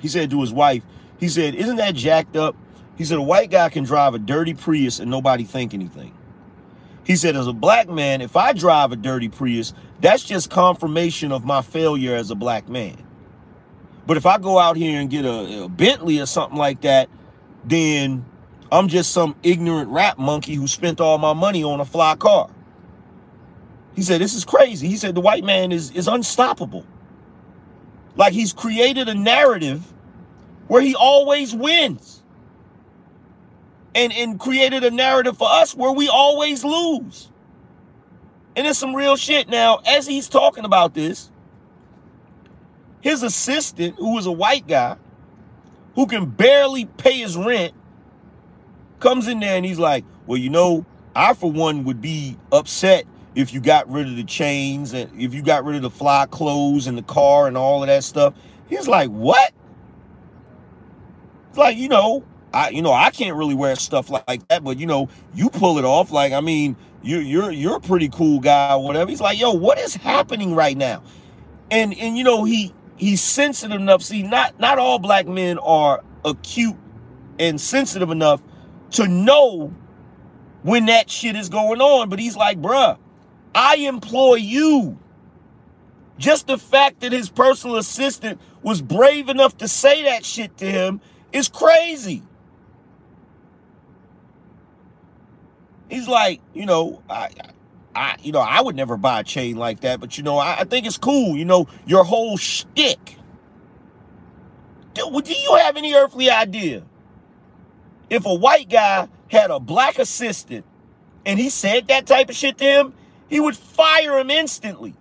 he 0.00 0.08
said 0.08 0.30
to 0.30 0.40
his 0.40 0.52
wife, 0.52 0.82
he 1.18 1.28
said, 1.28 1.54
Isn't 1.54 1.76
that 1.76 1.94
jacked 1.94 2.36
up? 2.36 2.56
He 2.96 3.04
said, 3.04 3.18
a 3.18 3.22
white 3.22 3.50
guy 3.50 3.68
can 3.68 3.84
drive 3.84 4.14
a 4.14 4.18
dirty 4.18 4.54
Prius 4.54 5.00
and 5.00 5.10
nobody 5.10 5.44
think 5.44 5.74
anything. 5.74 6.16
He 7.04 7.16
said, 7.16 7.36
as 7.36 7.46
a 7.46 7.52
black 7.52 7.88
man, 7.88 8.20
if 8.20 8.36
I 8.36 8.52
drive 8.52 8.92
a 8.92 8.96
dirty 8.96 9.28
Prius, 9.28 9.74
that's 10.00 10.22
just 10.22 10.50
confirmation 10.50 11.32
of 11.32 11.44
my 11.44 11.62
failure 11.62 12.14
as 12.14 12.30
a 12.30 12.34
black 12.34 12.68
man. 12.68 12.96
But 14.06 14.16
if 14.16 14.26
I 14.26 14.38
go 14.38 14.58
out 14.58 14.76
here 14.76 15.00
and 15.00 15.08
get 15.08 15.24
a, 15.24 15.64
a 15.64 15.68
Bentley 15.68 16.20
or 16.20 16.26
something 16.26 16.58
like 16.58 16.80
that, 16.82 17.08
then 17.64 18.24
I'm 18.70 18.88
just 18.88 19.12
some 19.12 19.36
ignorant 19.42 19.90
rap 19.90 20.18
monkey 20.18 20.54
who 20.54 20.66
spent 20.66 21.00
all 21.00 21.18
my 21.18 21.32
money 21.32 21.62
on 21.62 21.80
a 21.80 21.84
fly 21.84 22.16
car. 22.16 22.50
He 23.94 24.02
said, 24.02 24.20
this 24.20 24.34
is 24.34 24.44
crazy. 24.44 24.88
He 24.88 24.96
said, 24.96 25.14
the 25.14 25.20
white 25.20 25.44
man 25.44 25.70
is, 25.70 25.90
is 25.92 26.08
unstoppable. 26.08 26.86
Like 28.16 28.32
he's 28.32 28.52
created 28.52 29.08
a 29.08 29.14
narrative 29.14 29.92
where 30.68 30.82
he 30.82 30.94
always 30.94 31.54
wins 31.54 32.22
and, 33.94 34.12
and 34.12 34.40
created 34.40 34.84
a 34.84 34.90
narrative 34.90 35.36
for 35.36 35.48
us 35.48 35.74
where 35.74 35.92
we 35.92 36.08
always 36.08 36.64
lose. 36.64 37.30
And 38.56 38.66
it's 38.66 38.78
some 38.78 38.94
real 38.94 39.16
shit. 39.16 39.48
Now, 39.48 39.80
as 39.86 40.06
he's 40.06 40.28
talking 40.28 40.64
about 40.64 40.94
this, 40.94 41.30
his 43.02 43.22
assistant, 43.22 43.96
who 43.96 44.16
is 44.16 44.26
a 44.26 44.32
white 44.32 44.66
guy, 44.66 44.96
who 45.94 46.06
can 46.06 46.24
barely 46.26 46.86
pay 46.86 47.18
his 47.18 47.36
rent, 47.36 47.74
comes 49.00 49.28
in 49.28 49.40
there 49.40 49.56
and 49.56 49.66
he's 49.66 49.78
like, 49.78 50.04
Well, 50.26 50.38
you 50.38 50.48
know, 50.48 50.86
I 51.14 51.34
for 51.34 51.52
one 51.52 51.84
would 51.84 52.00
be 52.00 52.38
upset 52.50 53.04
if 53.34 53.52
you 53.52 53.60
got 53.60 53.90
rid 53.90 54.06
of 54.06 54.16
the 54.16 54.24
chains 54.24 54.94
and 54.94 55.10
if 55.20 55.34
you 55.34 55.42
got 55.42 55.64
rid 55.64 55.76
of 55.76 55.82
the 55.82 55.90
fly 55.90 56.26
clothes 56.30 56.86
and 56.86 56.96
the 56.96 57.02
car 57.02 57.48
and 57.48 57.56
all 57.56 57.82
of 57.82 57.88
that 57.88 58.04
stuff. 58.04 58.34
He's 58.68 58.88
like, 58.88 59.10
What? 59.10 59.52
It's 61.50 61.58
like, 61.58 61.76
you 61.76 61.88
know, 61.88 62.24
I 62.54 62.68
you 62.70 62.82
know 62.82 62.92
I 62.92 63.10
can't 63.10 63.36
really 63.36 63.54
wear 63.54 63.74
stuff 63.74 64.10
like 64.10 64.46
that, 64.48 64.62
but 64.62 64.78
you 64.78 64.86
know 64.86 65.08
you 65.34 65.50
pull 65.50 65.78
it 65.78 65.84
off. 65.84 66.12
Like 66.12 66.32
I 66.32 66.40
mean, 66.40 66.76
you're 67.02 67.20
you're 67.20 67.50
you're 67.50 67.76
a 67.76 67.80
pretty 67.80 68.08
cool 68.08 68.38
guy 68.38 68.76
whatever. 68.76 69.10
He's 69.10 69.20
like, 69.20 69.40
yo, 69.40 69.52
what 69.52 69.78
is 69.78 69.96
happening 69.96 70.54
right 70.54 70.76
now? 70.76 71.02
And 71.70 71.92
and 71.94 72.16
you 72.16 72.24
know 72.24 72.44
he 72.44 72.72
he's 72.96 73.20
sensitive 73.20 73.80
enough. 73.80 74.02
See, 74.02 74.22
not 74.22 74.58
not 74.58 74.78
all 74.78 74.98
black 74.98 75.26
men 75.26 75.58
are 75.58 76.02
acute 76.24 76.76
and 77.38 77.60
sensitive 77.60 78.10
enough 78.10 78.40
to 78.92 79.08
know 79.08 79.72
when 80.62 80.86
that 80.86 81.10
shit 81.10 81.36
is 81.36 81.48
going 81.48 81.80
on. 81.80 82.08
But 82.08 82.18
he's 82.18 82.36
like, 82.36 82.60
bruh, 82.60 82.98
I 83.54 83.76
employ 83.76 84.36
you. 84.36 84.98
Just 86.18 86.46
the 86.46 86.58
fact 86.58 87.00
that 87.00 87.12
his 87.12 87.28
personal 87.28 87.76
assistant 87.76 88.40
was 88.62 88.80
brave 88.80 89.28
enough 89.28 89.56
to 89.58 89.68
say 89.68 90.04
that 90.04 90.24
shit 90.24 90.56
to 90.58 90.70
him 90.70 91.00
is 91.32 91.48
crazy. 91.48 92.22
He's 95.88 96.08
like, 96.08 96.40
you 96.54 96.64
know, 96.64 97.02
I, 97.10 97.30
I, 97.40 97.50
you 98.22 98.32
know, 98.32 98.40
I 98.40 98.60
would 98.60 98.76
never 98.76 98.96
buy 98.96 99.20
a 99.20 99.24
chain 99.24 99.56
like 99.56 99.80
that, 99.80 100.00
but 100.00 100.16
you 100.16 100.24
know, 100.24 100.38
I, 100.38 100.60
I 100.60 100.64
think 100.64 100.86
it's 100.86 100.98
cool. 100.98 101.36
You 101.36 101.44
know, 101.44 101.68
your 101.86 102.04
whole 102.04 102.36
shtick. 102.36 103.16
Do, 104.94 105.20
do 105.22 105.32
you 105.32 105.54
have 105.56 105.76
any 105.76 105.94
earthly 105.94 106.30
idea 106.30 106.84
if 108.12 108.26
a 108.26 108.34
white 108.34 108.68
guy 108.68 109.08
had 109.30 109.50
a 109.50 109.58
black 109.58 109.98
assistant 109.98 110.66
and 111.24 111.38
he 111.38 111.48
said 111.48 111.88
that 111.88 112.06
type 112.06 112.28
of 112.28 112.36
shit 112.36 112.58
to 112.58 112.64
him, 112.64 112.94
he 113.28 113.40
would 113.40 113.56
fire 113.56 114.18
him 114.18 114.28
instantly. 114.28 114.94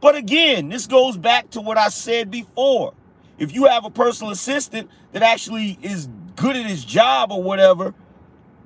But 0.00 0.16
again, 0.16 0.68
this 0.68 0.88
goes 0.88 1.16
back 1.16 1.50
to 1.50 1.60
what 1.60 1.78
I 1.78 1.88
said 1.88 2.32
before. 2.32 2.94
If 3.38 3.54
you 3.54 3.66
have 3.66 3.84
a 3.84 3.90
personal 3.90 4.32
assistant 4.32 4.90
that 5.12 5.22
actually 5.22 5.78
is 5.82 6.08
good 6.34 6.56
at 6.56 6.66
his 6.66 6.84
job 6.84 7.30
or 7.30 7.40
whatever, 7.40 7.94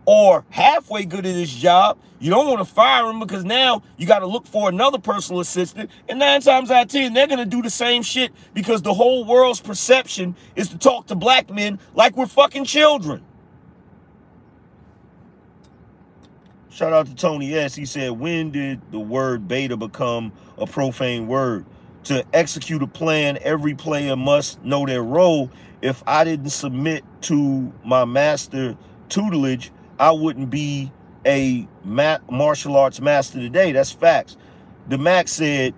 or 0.07 0.44
halfway 0.50 1.04
good 1.04 1.26
at 1.26 1.34
his 1.34 1.52
job, 1.52 1.98
you 2.18 2.30
don't 2.30 2.46
want 2.46 2.61
to 2.61 2.64
fire 2.64 3.11
him 3.11 3.20
because 3.20 3.44
now 3.44 3.82
you 3.98 4.07
got 4.07 4.20
to 4.20 4.26
look 4.26 4.46
for 4.46 4.68
another 4.68 4.98
personal 4.98 5.40
assistant. 5.40 5.90
And 6.09 6.18
nine 6.18 6.40
times 6.40 6.70
out 6.70 6.84
of 6.84 6.90
ten, 6.90 7.12
they're 7.12 7.26
going 7.26 7.38
to 7.38 7.44
do 7.44 7.61
the 7.61 7.70
same 7.70 8.02
shit 8.02 8.32
because 8.54 8.82
the 8.82 8.94
whole 8.94 9.24
world's 9.24 9.61
perception 9.61 10.36
is 10.54 10.68
to 10.68 10.78
talk 10.78 11.09
to 11.09 11.14
black 11.14 11.50
men 11.50 11.78
like 11.94 12.16
we're 12.16 12.26
fucking 12.26 12.64
children. 12.64 13.22
Shout 16.70 16.92
out 16.92 17.07
to 17.07 17.14
Tony 17.14 17.54
S. 17.54 17.74
He 17.74 17.86
said, 17.86 18.12
When 18.12 18.50
did 18.50 18.80
the 18.92 19.00
word 19.00 19.48
beta 19.48 19.76
become 19.76 20.32
a 20.57 20.66
profane 20.66 21.26
word? 21.26 21.66
To 22.04 22.24
execute 22.32 22.82
a 22.82 22.86
plan, 22.86 23.38
every 23.40 23.74
player 23.74 24.14
must 24.14 24.62
know 24.62 24.86
their 24.86 25.02
role. 25.02 25.50
If 25.82 26.02
I 26.07 26.22
didn't 26.24 26.50
submit 26.50 27.02
to 27.22 27.72
my 27.82 28.04
master 28.04 28.76
tutelage, 29.09 29.72
I 29.99 30.11
wouldn't 30.11 30.51
be 30.51 30.92
a 31.24 31.66
martial 31.84 32.76
arts 32.76 33.01
master 33.01 33.38
today. 33.40 33.72
That's 33.72 33.90
facts. 33.90 34.36
The 34.88 34.99
Mac 34.99 35.28
said, 35.28 35.74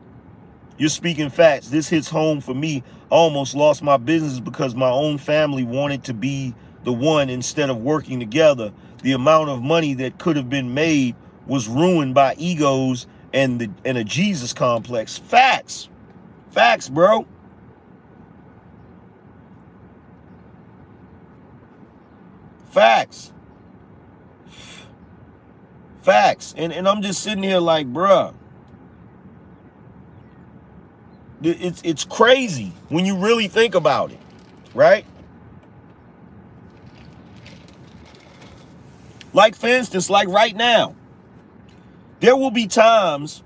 You're 0.76 0.88
speaking 0.88 1.30
facts. 1.30 1.68
This 1.68 1.88
hits 1.88 2.08
home 2.08 2.40
for 2.40 2.54
me. 2.54 2.82
I 3.10 3.14
almost 3.14 3.54
lost 3.54 3.82
my 3.82 3.96
business 3.96 4.40
because 4.40 4.74
my 4.74 4.90
own 4.90 5.18
family 5.18 5.64
wanted 5.64 6.04
to 6.04 6.14
be 6.14 6.54
the 6.84 6.92
one 6.92 7.30
instead 7.30 7.70
of 7.70 7.78
working 7.78 8.20
together 8.20 8.72
the 9.02 9.12
amount 9.12 9.48
of 9.48 9.62
money 9.62 9.94
that 9.94 10.18
could 10.18 10.36
have 10.36 10.48
been 10.48 10.74
made 10.74 11.14
was 11.46 11.68
ruined 11.68 12.14
by 12.14 12.34
egos 12.36 13.06
and 13.32 13.60
the 13.60 13.70
and 13.84 13.96
a 13.98 14.04
Jesus 14.04 14.52
complex. 14.52 15.18
Facts. 15.18 15.88
Facts, 16.50 16.88
bro. 16.88 17.26
Facts. 22.70 23.32
Facts. 26.08 26.54
And 26.56 26.72
and 26.72 26.88
I'm 26.88 27.02
just 27.02 27.22
sitting 27.22 27.42
here 27.42 27.58
like, 27.58 27.86
bruh. 27.86 28.32
It's 31.42 31.82
it's 31.84 32.06
crazy 32.06 32.72
when 32.88 33.04
you 33.04 33.18
really 33.18 33.46
think 33.46 33.74
about 33.74 34.10
it, 34.12 34.18
right? 34.72 35.04
Like, 39.34 39.54
for 39.54 39.66
instance, 39.66 40.08
like 40.08 40.28
right 40.28 40.56
now, 40.56 40.94
there 42.20 42.34
will 42.34 42.52
be 42.52 42.68
times, 42.68 43.42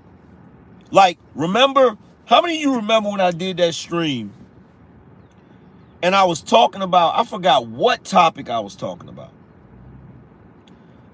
like, 0.89 1.17
remember, 1.35 1.97
how 2.23 2.41
many 2.41 2.55
of 2.55 2.61
you 2.61 2.75
remember 2.77 3.09
when 3.09 3.19
I 3.19 3.31
did 3.31 3.57
that 3.57 3.73
stream 3.73 4.31
and 6.01 6.15
I 6.15 6.23
was 6.23 6.41
talking 6.41 6.81
about, 6.81 7.19
I 7.19 7.25
forgot 7.25 7.67
what 7.67 8.05
topic 8.05 8.49
I 8.49 8.61
was 8.61 8.77
talking 8.77 9.09
about. 9.09 9.32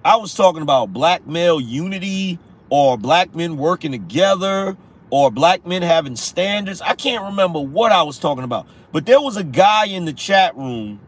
I 0.04 0.16
was 0.16 0.34
talking 0.34 0.62
about 0.62 0.93
black 0.93 1.28
male 1.28 1.60
unity 1.60 2.39
or 2.70 2.97
black 2.97 3.36
men 3.36 3.58
working 3.58 3.91
together 3.91 4.78
or 5.10 5.32
black 5.32 5.66
men 5.66 5.82
having 5.82 6.16
standards. 6.16 6.82
I 6.82 6.95
can't 6.95 7.24
remember 7.26 7.60
what 7.60 7.91
I 7.91 8.04
was 8.04 8.18
talking 8.18 8.43
about. 8.43 8.68
But 8.91 9.06
there 9.06 9.22
was 9.22 9.38
a 9.38 9.43
guy 9.43 9.86
in 9.88 10.06
the 10.06 10.14
chat 10.14 10.56
room 10.56 11.00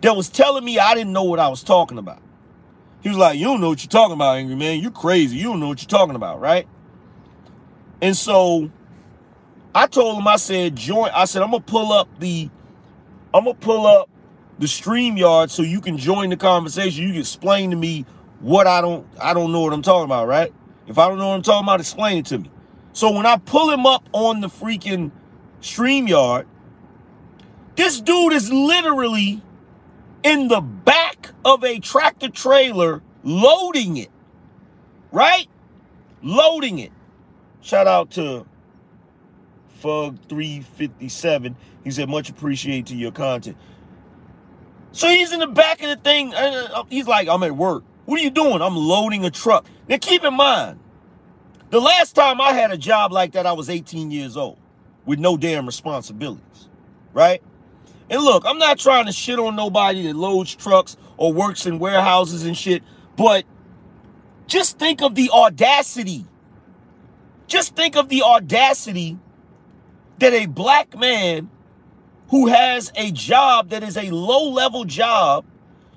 that 0.00 0.16
was 0.16 0.28
telling 0.28 0.64
me 0.64 0.78
I 0.78 0.94
didn't 0.94 1.12
know 1.12 1.24
what 1.24 1.38
I 1.38 1.48
was 1.48 1.62
talking 1.62 1.98
about. 1.98 2.20
He 3.02 3.08
was 3.08 3.18
like, 3.18 3.38
You 3.38 3.44
don't 3.44 3.60
know 3.60 3.68
what 3.68 3.82
you're 3.82 3.90
talking 3.90 4.14
about, 4.14 4.36
Angry 4.36 4.56
Man. 4.56 4.80
You 4.80 4.90
crazy. 4.90 5.36
You 5.36 5.44
don't 5.44 5.60
know 5.60 5.68
what 5.68 5.80
you're 5.80 5.88
talking 5.88 6.16
about, 6.16 6.40
right? 6.40 6.66
And 8.02 8.16
so 8.16 8.70
I 9.74 9.86
told 9.86 10.18
him, 10.18 10.26
I 10.26 10.36
said, 10.36 10.76
join. 10.76 11.10
I 11.14 11.24
said, 11.24 11.42
I'm 11.42 11.50
gonna 11.50 11.62
pull 11.62 11.92
up 11.92 12.08
the 12.18 12.50
I'm 13.32 13.44
gonna 13.44 13.54
pull 13.54 13.86
up 13.86 14.08
the 14.58 14.66
StreamYard 14.66 15.50
so 15.50 15.62
you 15.62 15.80
can 15.80 15.98
join 15.98 16.30
the 16.30 16.36
conversation. 16.36 17.04
You 17.04 17.10
can 17.10 17.20
explain 17.20 17.70
to 17.70 17.76
me 17.76 18.06
what 18.40 18.66
I 18.66 18.80
don't 18.80 19.06
I 19.20 19.34
don't 19.34 19.52
know 19.52 19.60
what 19.60 19.72
I'm 19.72 19.82
talking 19.82 20.04
about, 20.04 20.28
right? 20.28 20.52
If 20.86 20.98
I 20.98 21.08
don't 21.08 21.18
know 21.18 21.28
what 21.28 21.34
I'm 21.34 21.42
talking 21.42 21.66
about, 21.66 21.80
explain 21.80 22.18
it 22.18 22.26
to 22.26 22.38
me. 22.38 22.50
So 22.92 23.10
when 23.12 23.26
I 23.26 23.36
pull 23.36 23.70
him 23.70 23.84
up 23.84 24.08
on 24.12 24.40
the 24.40 24.48
freaking 24.48 25.10
StreamYard, 25.60 26.46
this 27.74 28.00
dude 28.00 28.32
is 28.32 28.50
literally 28.50 29.42
in 30.22 30.48
the 30.48 30.60
back 30.60 31.32
of 31.44 31.62
a 31.62 31.78
tractor 31.78 32.28
trailer 32.28 33.02
loading 33.22 33.96
it. 33.98 34.10
Right? 35.12 35.48
Loading 36.22 36.78
it. 36.78 36.92
Shout 37.60 37.86
out 37.86 38.10
to 38.12 38.46
Fug 39.68 40.18
357. 40.28 41.56
He 41.84 41.90
said, 41.90 42.08
much 42.08 42.30
appreciate 42.30 42.86
to 42.86 42.96
your 42.96 43.12
content. 43.12 43.56
So 44.96 45.08
he's 45.08 45.30
in 45.30 45.40
the 45.40 45.46
back 45.46 45.82
of 45.82 45.90
the 45.90 45.96
thing. 45.96 46.34
Uh, 46.34 46.68
uh, 46.72 46.84
he's 46.88 47.06
like, 47.06 47.28
I'm 47.28 47.42
at 47.42 47.54
work. 47.54 47.84
What 48.06 48.18
are 48.18 48.22
you 48.22 48.30
doing? 48.30 48.62
I'm 48.62 48.74
loading 48.74 49.26
a 49.26 49.30
truck. 49.30 49.66
Now 49.90 49.98
keep 49.98 50.24
in 50.24 50.32
mind, 50.32 50.80
the 51.68 51.82
last 51.82 52.14
time 52.14 52.40
I 52.40 52.54
had 52.54 52.70
a 52.70 52.78
job 52.78 53.12
like 53.12 53.32
that, 53.32 53.44
I 53.44 53.52
was 53.52 53.68
18 53.68 54.10
years 54.10 54.38
old 54.38 54.56
with 55.04 55.18
no 55.18 55.36
damn 55.36 55.66
responsibilities. 55.66 56.70
Right? 57.12 57.42
And 58.08 58.22
look, 58.22 58.44
I'm 58.46 58.56
not 58.56 58.78
trying 58.78 59.04
to 59.04 59.12
shit 59.12 59.38
on 59.38 59.54
nobody 59.54 60.06
that 60.06 60.16
loads 60.16 60.56
trucks 60.56 60.96
or 61.18 61.30
works 61.30 61.66
in 61.66 61.78
warehouses 61.78 62.46
and 62.46 62.56
shit, 62.56 62.82
but 63.16 63.44
just 64.46 64.78
think 64.78 65.02
of 65.02 65.14
the 65.14 65.28
audacity. 65.30 66.24
Just 67.48 67.76
think 67.76 67.96
of 67.96 68.08
the 68.08 68.22
audacity 68.22 69.18
that 70.20 70.32
a 70.32 70.46
black 70.46 70.96
man 70.96 71.50
who 72.28 72.46
has 72.48 72.92
a 72.96 73.10
job 73.12 73.70
that 73.70 73.82
is 73.82 73.96
a 73.96 74.10
low 74.10 74.50
level 74.50 74.84
job, 74.84 75.44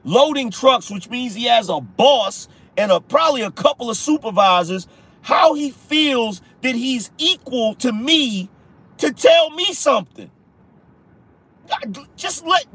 loading 0.03 0.51
trucks, 0.51 0.91
which 0.91 1.09
means 1.09 1.35
he 1.35 1.45
has 1.45 1.69
a 1.69 1.79
boss 1.81 2.47
and 2.77 2.91
a, 2.91 2.99
probably 3.01 3.41
a 3.41 3.51
couple 3.51 3.89
of 3.89 3.97
supervisors, 3.97 4.87
how 5.21 5.53
he 5.53 5.71
feels 5.71 6.41
that 6.61 6.75
he's 6.75 7.11
equal 7.17 7.75
to 7.75 7.91
me 7.91 8.49
to 8.97 9.11
tell 9.11 9.49
me 9.51 9.73
something 9.73 10.29
just 12.15 12.45
let, 12.45 12.65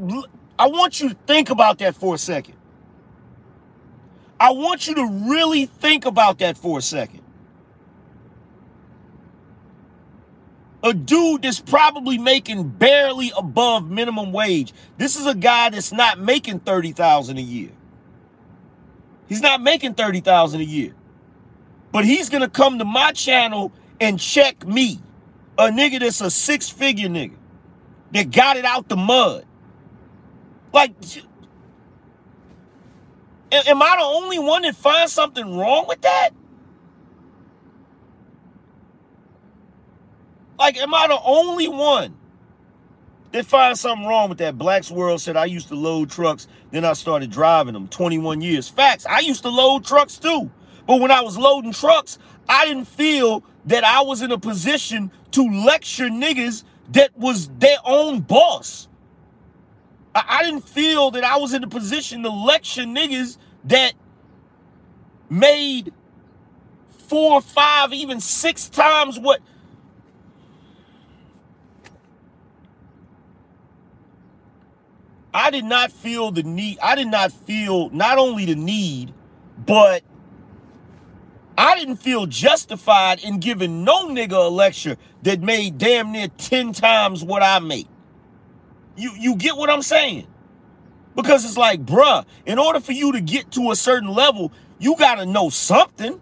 I 0.59 0.69
want 0.69 1.01
you 1.01 1.11
to 1.11 1.17
think 1.27 1.51
about 1.51 1.79
that 1.79 1.95
for 1.95 2.15
a 2.15 2.19
second. 2.19 2.55
I 4.39 4.51
want 4.51 4.87
you 4.87 4.95
to 4.97 5.07
really 5.29 5.67
think 5.67 6.05
about 6.07 6.39
that 6.39 6.57
for 6.57 6.79
a 6.79 6.83
second. 6.83 7.24
A 10.85 10.93
dude 10.93 11.43
that's 11.43 11.61
probably 11.61 12.19
making 12.19 12.69
barely 12.69 13.33
above 13.39 13.91
minimum 13.91 14.33
wage. 14.33 14.75
This 14.99 15.17
is 15.17 15.27
a 15.27 15.35
guy 15.35 15.71
that's 15.71 15.93
not 15.93 16.21
making 16.21 16.61
30,000 16.61 17.39
a 17.39 17.41
year. 17.41 17.71
He's 19.27 19.41
not 19.41 19.63
making 19.63 19.95
30,000 19.95 20.61
a 20.61 20.65
year. 20.65 20.95
But 21.91 22.05
he's 22.05 22.29
going 22.29 22.43
to 22.43 22.51
come 22.51 22.79
to 22.81 22.85
my 22.85 23.13
channel 23.13 23.73
and 23.99 24.21
check 24.21 24.67
me. 24.67 25.01
A 25.57 25.69
nigga 25.69 26.01
that's 26.01 26.21
a 26.21 26.31
six-figure 26.31 27.09
nigga 27.09 27.37
that 28.13 28.31
got 28.31 28.59
it 28.59 28.67
out 28.67 28.89
the 28.89 28.97
mud. 28.97 29.47
Like, 30.73 30.93
am 33.53 33.83
I 33.83 33.97
the 33.97 34.05
only 34.05 34.39
one 34.39 34.63
that 34.63 34.77
finds 34.77 35.13
something 35.13 35.57
wrong 35.57 35.87
with 35.89 36.03
that? 36.03 36.31
Like, 40.59 40.77
am 40.77 40.95
I 40.95 41.09
the 41.09 41.19
only 41.25 41.69
one 41.69 42.17
that 43.33 43.47
finds 43.47 43.81
something 43.81 44.07
wrong 44.07 44.29
with 44.29 44.39
that? 44.39 44.57
Black's 44.57 44.91
World 44.91 45.21
said, 45.21 45.37
I 45.37 45.47
used 45.47 45.69
to 45.69 45.75
load 45.75 46.11
trucks, 46.11 46.47
then 46.71 46.85
I 46.85 46.93
started 46.93 47.31
driving 47.31 47.75
them 47.75 47.89
21 47.89 48.41
years. 48.41 48.69
Facts, 48.69 49.07
I 49.07 49.21
used 49.21 49.43
to 49.43 49.51
load 49.51 49.85
trucks 49.85 50.19
too. 50.19 50.51
But 50.87 51.01
when 51.01 51.11
I 51.11 51.23
was 51.23 51.37
loading 51.39 51.73
trucks, 51.73 52.19
I 52.49 52.67
didn't 52.67 52.87
feel 52.87 53.43
that 53.67 53.85
I 53.85 54.03
was 54.03 54.23
in 54.23 54.31
a 54.31 54.39
position 54.39 55.11
to 55.33 55.43
lecture 55.43 56.09
niggas 56.09 56.65
that 56.93 57.17
was 57.17 57.49
their 57.59 57.79
own 57.85 58.21
boss. 58.21 58.89
I, 60.15 60.25
I 60.29 60.43
didn't 60.45 60.69
feel 60.69 61.11
that 61.13 61.25
I 61.25 61.39
was 61.39 61.55
in 61.55 61.65
a 61.65 61.69
position 61.69 62.23
to 62.23 62.31
lecture 62.31 62.83
niggas 62.83 63.39
that 63.65 63.95
made 65.31 65.93
four, 67.09 67.41
five, 67.41 67.93
even 67.93 68.21
six 68.21 68.69
times 68.69 69.19
what. 69.19 69.41
I 75.35 75.51
did 75.51 75.65
not 75.65 75.91
feel 75.91 76.31
the 76.31 76.45
need. 76.45 76.79
I 76.81 76.95
did 76.95 77.09
not 77.09 77.33
feel 77.33 77.91
not 77.91 78.19
only 78.19 78.45
the 78.47 78.55
need, 78.55 79.13
but 79.67 80.05
I 81.59 81.77
didn't 81.77 81.97
feel 81.97 82.27
justified 82.27 83.23
in 83.25 83.41
giving 83.41 83.83
no 83.83 84.07
nigga 84.07 84.47
a 84.47 84.49
lecture 84.49 84.97
that 85.23 85.41
made 85.41 85.77
damn 85.79 86.13
near 86.13 86.29
10 86.29 86.73
times 86.73 87.25
what 87.25 87.43
I 87.43 87.59
make. 87.59 87.89
You 88.97 89.11
you 89.19 89.35
get 89.35 89.57
what 89.57 89.71
I'm 89.71 89.83
saying? 89.83 90.29
Because 91.17 91.45
it's 91.45 91.57
like, 91.57 91.85
bruh, 91.85 92.25
in 92.47 92.59
order 92.59 92.79
for 92.79 92.93
you 92.93 93.13
to 93.13 93.21
get 93.21 93.51
to 93.53 93.73
a 93.73 93.77
certain 93.77 94.09
level, 94.11 94.53
you 94.79 94.97
got 94.97 95.17
to 95.17 95.27
know 95.27 95.49
something. 95.49 96.21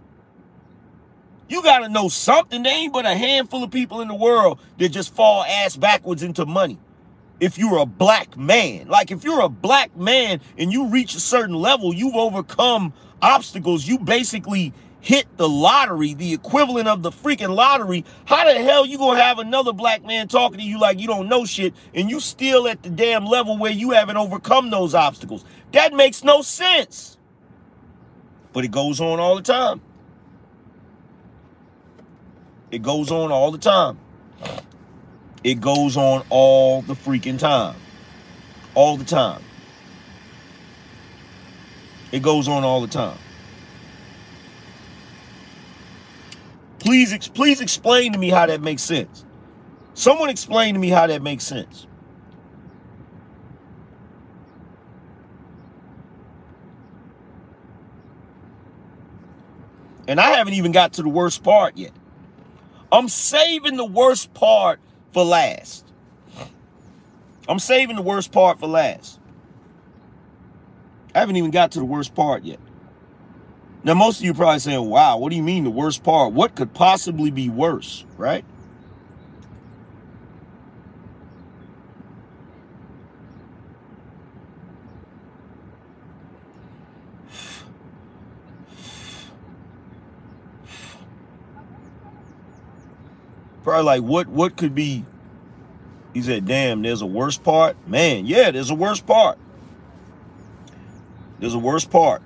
You 1.49 1.63
got 1.63 1.81
to 1.81 1.91
know 1.91 2.09
something. 2.09 2.63
There 2.63 2.75
ain't 2.75 2.95
but 2.95 3.05
a 3.05 3.15
handful 3.15 3.63
of 3.63 3.71
people 3.71 4.01
in 4.01 4.09
the 4.09 4.15
world 4.15 4.59
that 4.79 4.89
just 4.89 5.15
fall 5.15 5.45
ass 5.45 5.77
backwards 5.77 6.23
into 6.23 6.47
money. 6.47 6.79
If 7.43 7.59
you're 7.59 7.79
a 7.79 7.87
black 7.87 8.37
man, 8.37 8.87
like 8.87 9.11
if 9.11 9.25
you're 9.25 9.41
a 9.41 9.49
black 9.49 9.97
man 9.97 10.41
and 10.57 10.73
you 10.73 10.87
reach 10.87 11.17
a 11.17 11.21
certain 11.21 11.57
level, 11.57 11.93
you've 11.93 12.15
overcome 12.15 12.93
obstacles. 13.21 13.85
You 13.85 13.99
basically 13.99 14.73
hit 15.01 15.27
the 15.39 15.49
lottery, 15.49 16.15
the 16.15 16.35
equivalent 16.35 16.87
of 16.87 17.03
the 17.03 17.11
freaking 17.11 17.53
lottery, 17.53 18.05
how 18.27 18.45
the 18.45 18.63
hell 18.63 18.87
you 18.87 18.97
gonna 18.97 19.21
have 19.21 19.41
another 19.41 19.73
black 19.73 20.05
man 20.05 20.29
talking 20.29 20.59
to 20.59 20.65
you 20.65 20.79
like 20.79 21.01
you 21.01 21.09
don't 21.09 21.29
know 21.29 21.45
shit 21.45 21.75
and 21.93 22.09
you 22.09 22.21
still 22.21 22.69
at 22.69 22.85
the 22.85 22.91
damn 22.91 23.27
level 23.27 23.59
where 23.59 23.73
you 23.73 23.91
haven't 23.91 24.17
overcome 24.17 24.71
those 24.71 24.95
obstacles? 24.95 25.45
That 25.73 25.93
makes 25.93 26.23
no 26.23 26.43
sense. 26.43 27.19
But 28.53 28.65
it 28.65 28.71
goes 28.71 29.01
on 29.01 29.19
all 29.19 29.35
the 29.35 29.43
time. 29.43 29.81
It 32.71 32.83
goes 32.83 33.11
on 33.11 33.33
all 33.33 33.51
the 33.51 33.59
time. 33.59 33.99
It 35.45 35.61
goes 35.61 35.97
on 35.97 36.25
all 36.31 36.83
the 36.83 36.95
freaking 36.95 37.39
time. 37.39 37.77
All 38.75 38.97
the 38.97 39.05
time. 39.05 39.43
It 42.13 42.23
goes 42.23 42.47
on 42.47 42.63
all 42.63 42.81
the 42.81 42.87
time. 42.87 43.19
Please, 46.79 47.29
please 47.29 47.61
explain 47.61 48.13
to 48.13 48.19
me 48.19 48.29
how 48.29 48.47
that 48.47 48.61
makes 48.61 48.83
sense. 48.83 49.25
Someone 49.95 50.31
explain 50.31 50.75
to 50.75 50.81
me 50.81 50.89
how 50.89 51.07
that 51.07 51.23
makes 51.23 51.45
sense. 51.45 51.87
And 60.09 60.21
I 60.21 60.31
haven't 60.33 60.55
even 60.55 60.73
got 60.73 60.95
to 60.95 61.03
the 61.03 61.09
worst 61.09 61.43
part 61.43 61.77
yet. 61.77 61.93
I'm 62.91 63.09
saving 63.09 63.77
the 63.77 63.85
worst 63.85 64.35
part 64.35 64.81
for 65.13 65.25
last. 65.25 65.87
I'm 67.49 67.59
saving 67.59 67.97
the 67.97 68.03
worst 68.03 68.33
part 68.33 68.61
for 68.61 68.67
last. 68.67 69.19
I 71.15 71.21
haven't 71.21 71.37
even 71.37 71.51
got 71.51 71.73
to 71.73 71.79
the 71.79 71.85
worst 71.85 72.15
part 72.15 72.45
yet. 72.45 72.61
Now, 73.85 73.95
most 73.95 74.21
of 74.21 74.25
you 74.25 74.33
probably 74.33 74.61
saying, 74.61 74.89
wow, 74.89 75.19
what 75.19 75.31
do 75.31 75.37
you 75.37 75.43
mean 75.43 75.65
the 75.65 75.71
worst 75.71 76.05
part? 76.05 76.33
What 76.33 76.55
could 76.55 76.73
possibly 76.73 77.31
be 77.31 77.49
worse, 77.51 78.05
right? 78.17 78.45
Probably 93.63 93.85
like 93.85 94.03
what 94.03 94.27
what 94.29 94.57
could 94.57 94.75
be 94.75 95.05
he 96.15 96.21
said, 96.21 96.47
damn, 96.47 96.83
there's 96.83 97.01
a 97.01 97.07
worse 97.07 97.39
part. 97.39 97.77
Man, 97.89 98.27
yeah, 98.27 98.51
there's 98.51 98.71
a 98.71 98.75
worse 98.75 99.01
part. 99.01 99.39
There's 101.39 101.55
a 101.55 101.59
worse 101.59 101.85
part. 101.85 102.23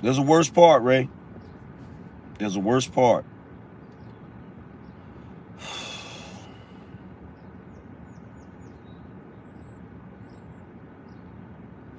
There's 0.00 0.18
a 0.18 0.22
worst 0.22 0.54
part, 0.54 0.82
Ray. 0.82 1.08
There's 2.38 2.56
a 2.56 2.60
worst 2.60 2.92
part. 2.92 3.24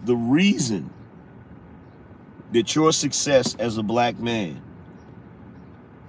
The 0.03 0.15
reason 0.15 0.89
that 2.53 2.73
your 2.73 2.93
success 2.93 3.55
as 3.55 3.77
a 3.77 3.83
black 3.83 4.17
man 4.19 4.61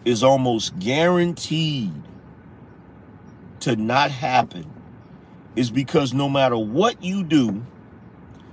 is 0.05 0.23
almost 0.23 0.79
guaranteed 0.79 1.93
to 3.61 3.77
not 3.77 4.11
happen 4.11 4.71
is 5.57 5.71
because 5.71 6.15
no 6.15 6.29
matter 6.29 6.57
what 6.57 7.03
you 7.03 7.25
do, 7.25 7.65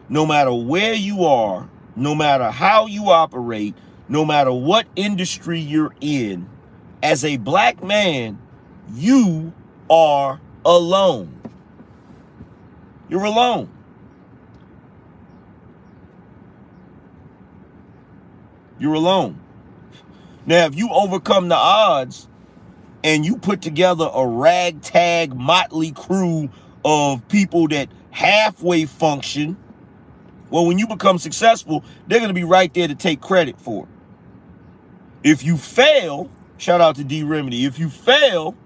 no 0.09 0.25
matter 0.25 0.53
where 0.53 0.93
you 0.93 1.25
are, 1.25 1.69
no 1.95 2.15
matter 2.15 2.51
how 2.51 2.87
you 2.87 3.09
operate, 3.09 3.75
no 4.09 4.25
matter 4.25 4.51
what 4.51 4.85
industry 4.95 5.59
you're 5.59 5.93
in, 6.01 6.49
as 7.01 7.23
a 7.23 7.37
black 7.37 7.83
man, 7.83 8.39
you 8.93 9.53
are 9.89 10.39
alone. 10.65 11.41
You're 13.09 13.23
alone. 13.23 13.69
You're 18.79 18.95
alone. 18.95 19.39
Now, 20.45 20.65
if 20.65 20.75
you 20.75 20.89
overcome 20.91 21.47
the 21.47 21.55
odds 21.55 22.27
and 23.05 23.23
you 23.23 23.37
put 23.37 23.61
together 23.61 24.09
a 24.11 24.27
ragtag 24.27 25.35
motley 25.35 25.91
crew 25.91 26.49
of 26.83 27.25
people 27.27 27.67
that 27.67 27.87
halfway 28.09 28.85
function, 28.85 29.55
well, 30.49 30.65
when 30.65 30.79
you 30.79 30.87
become 30.87 31.19
successful, 31.19 31.85
they're 32.07 32.17
going 32.17 32.29
to 32.29 32.33
be 32.33 32.43
right 32.43 32.73
there 32.73 32.87
to 32.87 32.95
take 32.95 33.21
credit 33.21 33.61
for 33.61 33.83
it. 33.83 33.89
If 35.29 35.43
you 35.43 35.55
fail, 35.55 36.31
shout 36.57 36.81
out 36.81 36.95
to 36.95 37.03
D 37.03 37.21
Remedy. 37.21 37.65
If 37.65 37.77
you 37.77 37.89
fail, 37.89 38.57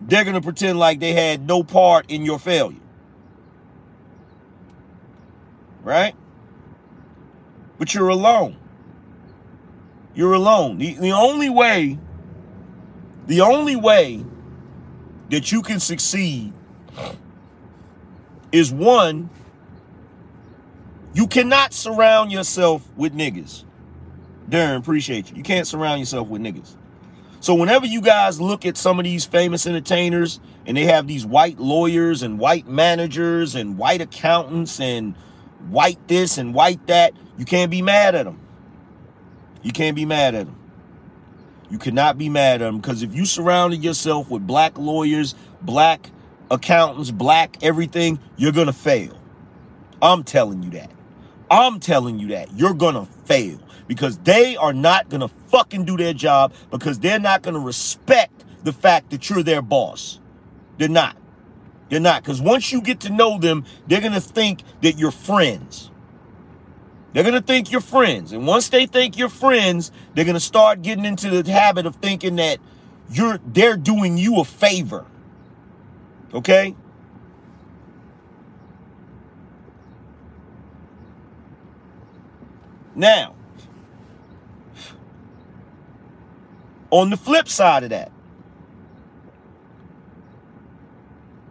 they're 0.00 0.24
going 0.24 0.34
to 0.34 0.40
pretend 0.40 0.78
like 0.78 0.98
they 0.98 1.12
had 1.12 1.46
no 1.46 1.62
part 1.62 2.10
in 2.10 2.24
your 2.24 2.38
failure. 2.38 2.80
Right? 5.82 6.14
But 7.76 7.92
you're 7.92 8.08
alone. 8.08 8.56
You're 10.14 10.32
alone. 10.32 10.78
The, 10.78 10.94
the 10.94 11.12
only 11.12 11.50
way, 11.50 11.98
the 13.30 13.42
only 13.42 13.76
way 13.76 14.24
that 15.30 15.52
you 15.52 15.62
can 15.62 15.78
succeed 15.78 16.52
is 18.50 18.72
one, 18.72 19.30
you 21.14 21.28
cannot 21.28 21.72
surround 21.72 22.32
yourself 22.32 22.84
with 22.96 23.14
niggas. 23.14 23.62
Darren, 24.48 24.78
appreciate 24.78 25.30
you. 25.30 25.36
You 25.36 25.44
can't 25.44 25.64
surround 25.64 26.00
yourself 26.00 26.26
with 26.26 26.42
niggas. 26.42 26.74
So 27.38 27.54
whenever 27.54 27.86
you 27.86 28.00
guys 28.00 28.40
look 28.40 28.66
at 28.66 28.76
some 28.76 28.98
of 28.98 29.04
these 29.04 29.26
famous 29.26 29.64
entertainers 29.64 30.40
and 30.66 30.76
they 30.76 30.86
have 30.86 31.06
these 31.06 31.24
white 31.24 31.60
lawyers 31.60 32.24
and 32.24 32.36
white 32.36 32.66
managers 32.66 33.54
and 33.54 33.78
white 33.78 34.00
accountants 34.00 34.80
and 34.80 35.14
white 35.68 36.08
this 36.08 36.36
and 36.36 36.52
white 36.52 36.84
that, 36.88 37.12
you 37.38 37.44
can't 37.44 37.70
be 37.70 37.80
mad 37.80 38.16
at 38.16 38.24
them. 38.24 38.40
You 39.62 39.70
can't 39.70 39.94
be 39.94 40.04
mad 40.04 40.34
at 40.34 40.46
them. 40.46 40.59
You 41.70 41.78
cannot 41.78 42.18
be 42.18 42.28
mad 42.28 42.62
at 42.62 42.66
them 42.66 42.78
because 42.78 43.02
if 43.02 43.14
you 43.14 43.24
surrounded 43.24 43.82
yourself 43.84 44.30
with 44.30 44.46
black 44.46 44.76
lawyers, 44.76 45.34
black 45.62 46.10
accountants, 46.50 47.10
black 47.10 47.62
everything, 47.62 48.18
you're 48.36 48.52
going 48.52 48.66
to 48.66 48.72
fail. 48.72 49.16
I'm 50.02 50.24
telling 50.24 50.62
you 50.62 50.70
that. 50.70 50.90
I'm 51.50 51.80
telling 51.80 52.20
you 52.20 52.28
that 52.28 52.52
you're 52.56 52.74
gonna 52.74 53.06
fail 53.24 53.58
because 53.88 54.18
they 54.18 54.56
are 54.56 54.72
not 54.72 55.08
gonna 55.08 55.28
fucking 55.48 55.84
do 55.84 55.96
their 55.96 56.14
job 56.14 56.52
because 56.70 57.00
they're 57.00 57.18
not 57.18 57.42
gonna 57.42 57.58
respect 57.58 58.44
the 58.62 58.72
fact 58.72 59.10
that 59.10 59.28
you're 59.28 59.42
their 59.42 59.60
boss. 59.60 60.20
They're 60.78 60.88
not. 60.88 61.16
They're 61.88 61.98
not. 61.98 62.22
Because 62.22 62.40
once 62.40 62.70
you 62.70 62.80
get 62.80 63.00
to 63.00 63.10
know 63.10 63.38
them, 63.38 63.64
they're 63.88 64.00
gonna 64.00 64.20
think 64.20 64.62
that 64.82 64.96
you're 64.96 65.10
friends. 65.10 65.90
They're 67.12 67.24
gonna 67.24 67.40
think 67.40 67.72
you're 67.72 67.80
friends. 67.80 68.32
And 68.32 68.46
once 68.46 68.68
they 68.68 68.86
think 68.86 69.18
you're 69.18 69.28
friends, 69.28 69.90
they're 70.14 70.24
gonna 70.24 70.40
start 70.40 70.82
getting 70.82 71.04
into 71.04 71.42
the 71.42 71.50
habit 71.50 71.86
of 71.86 71.96
thinking 71.96 72.36
that 72.36 72.58
you're 73.10 73.40
they're 73.46 73.76
doing 73.76 74.16
you 74.16 74.40
a 74.40 74.44
favor. 74.44 75.04
Okay? 76.32 76.76
Now, 82.94 83.34
on 86.90 87.10
the 87.10 87.16
flip 87.16 87.48
side 87.48 87.84
of 87.84 87.90
that, 87.90 88.12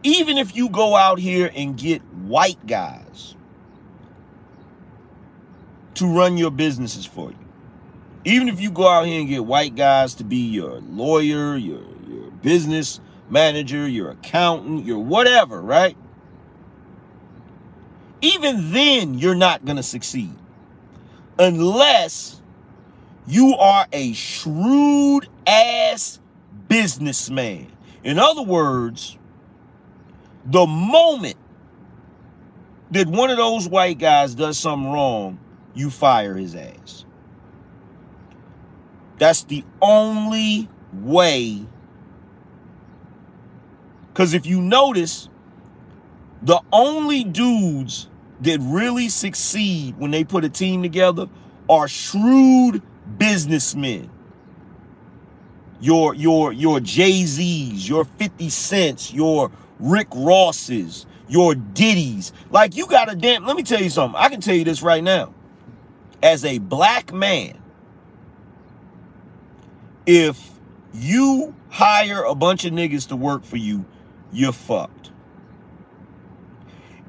even 0.03 0.37
if 0.37 0.55
you 0.55 0.69
go 0.69 0.95
out 0.95 1.19
here 1.19 1.51
and 1.53 1.77
get 1.77 2.01
white 2.13 2.65
guys 2.65 3.35
to 5.99 6.07
run 6.07 6.37
your 6.37 6.51
businesses 6.51 7.05
for 7.05 7.29
you, 7.29 7.37
even 8.25 8.49
if 8.49 8.59
you 8.59 8.71
go 8.71 8.87
out 8.87 9.05
here 9.05 9.19
and 9.19 9.29
get 9.29 9.45
white 9.45 9.75
guys 9.75 10.15
to 10.15 10.23
be 10.23 10.37
your 10.37 10.79
lawyer, 10.81 11.55
your, 11.55 11.81
your 12.07 12.31
business 12.41 12.99
manager, 13.29 13.87
your 13.87 14.11
accountant, 14.11 14.85
your 14.85 14.99
whatever, 14.99 15.61
right? 15.61 15.95
Even 18.21 18.73
then, 18.73 19.13
you're 19.13 19.35
not 19.35 19.63
going 19.63 19.77
to 19.77 19.83
succeed 19.83 20.33
unless 21.37 22.41
you 23.25 23.55
are 23.55 23.87
a 23.93 24.11
shrewd 24.13 25.27
ass 25.47 26.19
businessman. 26.67 27.71
In 28.03 28.19
other 28.19 28.41
words, 28.41 29.17
the 30.45 30.65
moment 30.65 31.37
that 32.91 33.07
one 33.07 33.29
of 33.29 33.37
those 33.37 33.67
white 33.67 33.99
guys 33.99 34.35
does 34.35 34.57
something 34.57 34.91
wrong, 34.91 35.39
you 35.73 35.89
fire 35.89 36.35
his 36.35 36.55
ass. 36.55 37.05
That's 39.17 39.43
the 39.43 39.63
only 39.81 40.69
way. 40.93 41.65
Because 44.07 44.33
if 44.33 44.45
you 44.45 44.61
notice, 44.61 45.29
the 46.41 46.61
only 46.71 47.23
dudes 47.23 48.09
that 48.41 48.59
really 48.61 49.09
succeed 49.09 49.97
when 49.97 50.11
they 50.11 50.23
put 50.23 50.45
a 50.45 50.49
team 50.49 50.81
together 50.81 51.27
are 51.69 51.87
shrewd 51.87 52.81
businessmen. 53.17 54.09
Your 55.81 56.13
your 56.15 56.51
your 56.51 56.79
Jay-Z's, 56.79 57.87
your 57.87 58.05
50 58.05 58.49
Cents, 58.49 59.13
your 59.13 59.51
Rick 59.79 60.07
Ross's, 60.13 61.05
your 61.27 61.55
Diddy's. 61.55 62.33
Like 62.49 62.75
you 62.75 62.87
got 62.87 63.11
a 63.11 63.15
damn 63.15 63.45
let 63.45 63.55
me 63.55 63.63
tell 63.63 63.81
you 63.81 63.89
something. 63.89 64.19
I 64.19 64.29
can 64.29 64.41
tell 64.41 64.55
you 64.55 64.63
this 64.63 64.81
right 64.81 65.03
now. 65.03 65.33
As 66.21 66.43
a 66.43 66.57
black 66.57 67.13
man, 67.13 67.57
if 70.05 70.49
you 70.93 71.55
hire 71.69 72.23
a 72.23 72.35
bunch 72.35 72.65
of 72.65 72.73
niggas 72.73 73.07
to 73.09 73.15
work 73.15 73.43
for 73.43 73.57
you, 73.57 73.85
you're 74.31 74.51
fucked. 74.51 75.11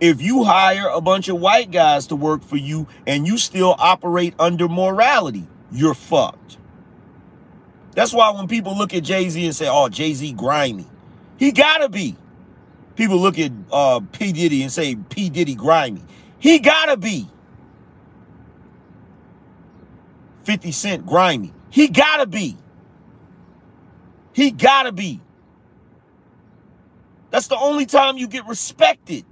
If 0.00 0.22
you 0.22 0.44
hire 0.44 0.88
a 0.88 1.00
bunch 1.00 1.28
of 1.28 1.38
white 1.38 1.70
guys 1.70 2.06
to 2.06 2.16
work 2.16 2.42
for 2.42 2.56
you 2.56 2.86
and 3.06 3.26
you 3.26 3.36
still 3.36 3.74
operate 3.78 4.34
under 4.38 4.68
morality, 4.68 5.46
you're 5.70 5.94
fucked. 5.94 6.56
That's 7.94 8.12
why 8.12 8.30
when 8.30 8.48
people 8.48 8.76
look 8.76 8.94
at 8.94 9.02
Jay 9.02 9.28
Z 9.28 9.44
and 9.44 9.54
say, 9.54 9.68
oh, 9.68 9.88
Jay 9.88 10.14
Z 10.14 10.32
grimy, 10.32 10.86
he 11.36 11.52
gotta 11.52 11.88
be. 11.88 12.16
People 12.96 13.18
look 13.18 13.38
at 13.38 13.52
uh, 13.72 14.00
P. 14.12 14.32
Diddy 14.32 14.62
and 14.62 14.72
say, 14.72 14.94
P. 14.94 15.30
Diddy 15.30 15.54
grimy. 15.54 16.02
He 16.38 16.58
gotta 16.58 16.96
be. 16.96 17.28
50 20.50 20.72
Cent 20.72 21.06
grimy. 21.06 21.52
He 21.70 21.86
gotta 21.86 22.26
be. 22.26 22.56
He 24.32 24.50
gotta 24.50 24.90
be. 24.90 25.20
That's 27.30 27.46
the 27.46 27.56
only 27.56 27.86
time 27.86 28.18
you 28.18 28.26
get 28.26 28.44
respected. 28.48 29.24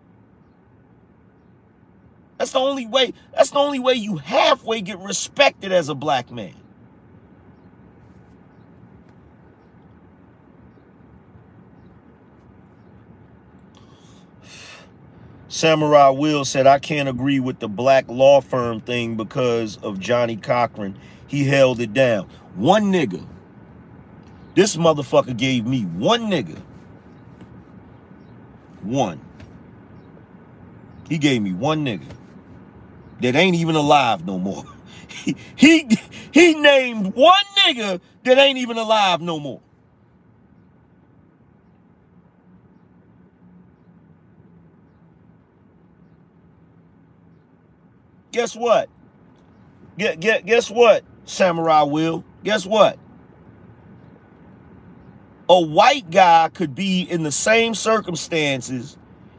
That's 2.39 2.53
the 2.53 2.61
only 2.61 2.87
way, 2.87 3.15
that's 3.35 3.51
the 3.51 3.59
only 3.59 3.81
way 3.81 3.95
you 3.95 4.19
halfway 4.19 4.81
get 4.81 5.01
respected 5.01 5.73
as 5.73 5.89
a 5.89 5.97
black 5.97 6.31
man. 6.31 6.55
Samurai 15.49 16.11
Will 16.11 16.45
said, 16.45 16.67
I 16.67 16.79
can't 16.79 17.09
agree 17.09 17.41
with 17.41 17.59
the 17.59 17.69
black 17.69 18.05
law 18.09 18.43
firm 18.43 18.81
thing 18.81 19.17
because 19.17 19.79
of 19.79 19.99
Johnnie 19.99 20.37
Cochran. 20.37 20.99
He 21.27 21.45
held 21.45 21.81
it 21.81 21.95
down. 21.95 22.29
One 22.55 22.93
nigga. 22.93 23.27
This 24.55 24.77
motherfucker 24.77 25.37
gave 25.37 25.67
me 25.67 25.83
one 25.83 26.31
nigga. 26.31 26.61
One. 28.83 29.21
He 31.09 31.17
gave 31.17 31.41
me 31.41 31.55
one 31.55 31.85
nigga 31.85 32.07
that 33.23 33.35
ain't 33.35 33.57
even 33.57 33.75
alive 33.75 34.27
no 34.27 34.39
more. 34.39 34.65
He, 35.11 35.37
he, 35.57 35.99
he 36.33 36.55
named 36.55 37.15
one 37.15 37.45
nigga 37.67 38.01
that 38.25 38.39
ain't 38.39 38.59
even 38.59 38.77
alive 38.77 39.23
no 39.23 39.41
more. 39.41 39.61
Guess 48.39 48.55
what? 48.55 48.89
Get, 49.99 50.21
get, 50.21 50.47
guess 50.47 50.71
what, 50.71 51.03
Samurai 51.25 51.83
Will? 51.83 52.23
Guess 52.45 52.67
what? 52.67 52.97
A 55.49 55.61
white 55.61 56.09
guy 56.09 56.49
could 56.55 56.73
be 56.73 57.03
in 57.03 57.25
the 57.25 57.33
same 57.33 57.75
circumstances. 57.75 58.97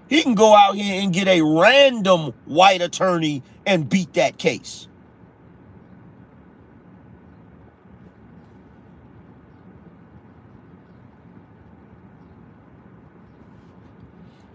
He 0.09 0.21
can 0.21 0.35
go 0.35 0.53
out 0.53 0.75
here 0.75 1.01
and 1.01 1.13
get 1.13 1.29
a 1.29 1.41
random 1.41 2.33
white 2.43 2.81
attorney 2.81 3.41
and 3.65 3.87
beat 3.87 4.15
that 4.15 4.37
case. 4.37 4.89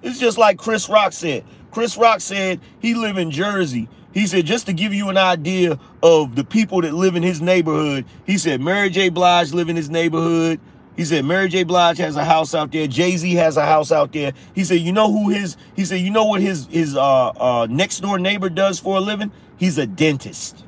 It's 0.02 0.18
just 0.18 0.36
like 0.36 0.58
Chris 0.58 0.90
Rock 0.90 1.14
said. 1.14 1.46
Chris 1.70 1.96
Rock 1.96 2.20
said 2.20 2.60
he 2.78 2.92
live 2.92 3.16
in 3.16 3.30
Jersey. 3.30 3.88
He 4.14 4.28
said, 4.28 4.46
just 4.46 4.66
to 4.66 4.72
give 4.72 4.94
you 4.94 5.08
an 5.08 5.18
idea 5.18 5.78
of 6.02 6.36
the 6.36 6.44
people 6.44 6.80
that 6.82 6.94
live 6.94 7.16
in 7.16 7.24
his 7.24 7.42
neighborhood, 7.42 8.06
he 8.24 8.38
said 8.38 8.60
Mary 8.60 8.88
J. 8.88 9.08
Blige 9.08 9.52
live 9.52 9.68
in 9.68 9.74
his 9.74 9.90
neighborhood. 9.90 10.60
He 10.96 11.04
said 11.04 11.24
Mary 11.24 11.48
J. 11.48 11.64
Blige 11.64 11.98
has 11.98 12.14
a 12.14 12.24
house 12.24 12.54
out 12.54 12.70
there. 12.70 12.86
Jay 12.86 13.16
Z 13.16 13.34
has 13.34 13.56
a 13.56 13.66
house 13.66 13.90
out 13.90 14.12
there. 14.12 14.32
He 14.54 14.62
said, 14.62 14.78
you 14.78 14.92
know 14.92 15.10
who 15.10 15.30
his? 15.30 15.56
He 15.74 15.84
said, 15.84 15.96
you 16.00 16.10
know 16.10 16.24
what 16.26 16.40
his 16.40 16.66
his 16.66 16.96
uh, 16.96 17.30
uh, 17.30 17.66
next 17.68 18.00
door 18.00 18.20
neighbor 18.20 18.48
does 18.48 18.78
for 18.78 18.96
a 18.98 19.00
living? 19.00 19.32
He's 19.56 19.76
a 19.78 19.86
dentist. 19.86 20.63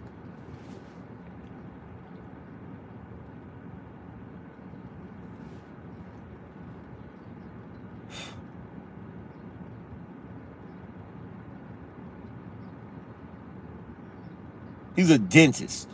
He's 14.97 15.11
a 15.11 15.19
dentist. 15.19 15.89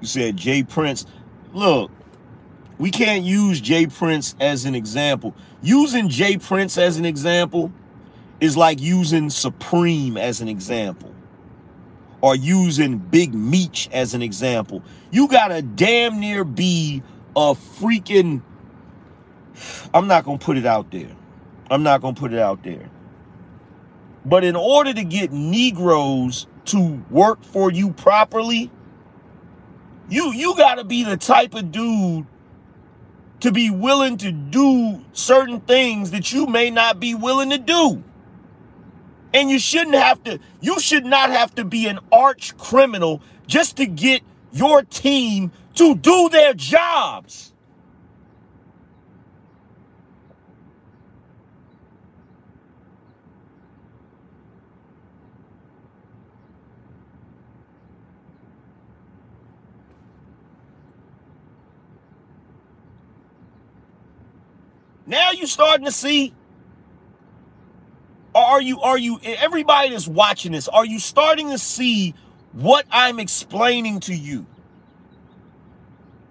You 0.00 0.06
said 0.06 0.38
J. 0.38 0.62
Prince. 0.62 1.04
Look, 1.52 1.90
we 2.78 2.90
can't 2.90 3.22
use 3.22 3.60
J. 3.60 3.86
Prince 3.86 4.34
as 4.40 4.64
an 4.64 4.74
example. 4.74 5.34
Using 5.60 6.08
J. 6.08 6.38
Prince 6.38 6.78
as 6.78 6.96
an 6.96 7.04
example 7.04 7.70
is 8.40 8.56
like 8.56 8.80
using 8.80 9.28
Supreme 9.28 10.16
as 10.16 10.40
an 10.40 10.48
example 10.48 11.14
or 12.20 12.34
using 12.36 12.98
Big 12.98 13.34
Meech 13.34 13.88
as 13.92 14.14
an 14.14 14.22
example. 14.22 14.82
You 15.10 15.28
gotta 15.28 15.62
damn 15.62 16.20
near 16.20 16.44
be 16.44 17.02
a 17.36 17.54
freaking. 17.54 18.42
I'm 19.92 20.06
not 20.06 20.24
gonna 20.24 20.38
put 20.38 20.56
it 20.56 20.66
out 20.66 20.90
there. 20.90 21.10
I'm 21.70 21.82
not 21.82 22.00
gonna 22.02 22.16
put 22.16 22.32
it 22.32 22.38
out 22.38 22.62
there. 22.62 22.90
But 24.24 24.44
in 24.44 24.56
order 24.56 24.92
to 24.92 25.04
get 25.04 25.32
Negroes 25.32 26.46
to 26.66 27.02
work 27.10 27.42
for 27.42 27.72
you 27.72 27.92
properly, 27.92 28.70
you 30.08 30.32
you 30.32 30.54
gotta 30.56 30.84
be 30.84 31.04
the 31.04 31.16
type 31.16 31.54
of 31.54 31.72
dude 31.72 32.26
to 33.40 33.50
be 33.50 33.70
willing 33.70 34.18
to 34.18 34.30
do 34.30 35.02
certain 35.12 35.60
things 35.60 36.10
that 36.10 36.32
you 36.32 36.46
may 36.46 36.70
not 36.70 37.00
be 37.00 37.14
willing 37.14 37.50
to 37.50 37.58
do. 37.58 38.02
And 39.32 39.48
you 39.48 39.58
shouldn't 39.58 39.94
have 39.94 40.22
to, 40.24 40.40
you 40.60 40.80
should 40.80 41.04
not 41.04 41.30
have 41.30 41.54
to 41.54 41.64
be 41.64 41.86
an 41.86 42.00
arch 42.10 42.56
criminal 42.58 43.22
just 43.46 43.76
to 43.76 43.86
get 43.86 44.22
your 44.52 44.82
team 44.82 45.52
to 45.74 45.94
do 45.94 46.28
their 46.28 46.54
jobs. 46.54 47.52
Now 65.06 65.32
you're 65.32 65.48
starting 65.48 65.86
to 65.86 65.92
see 65.92 66.32
are 68.34 68.60
you 68.62 68.80
are 68.80 68.98
you 68.98 69.20
everybody 69.22 69.90
that's 69.90 70.08
watching 70.08 70.52
this 70.52 70.68
are 70.68 70.86
you 70.86 70.98
starting 70.98 71.50
to 71.50 71.58
see 71.58 72.14
what 72.52 72.86
i'm 72.90 73.20
explaining 73.20 74.00
to 74.00 74.14
you? 74.14 74.46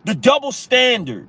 The 0.05 0.15
double 0.15 0.51
standard. 0.51 1.27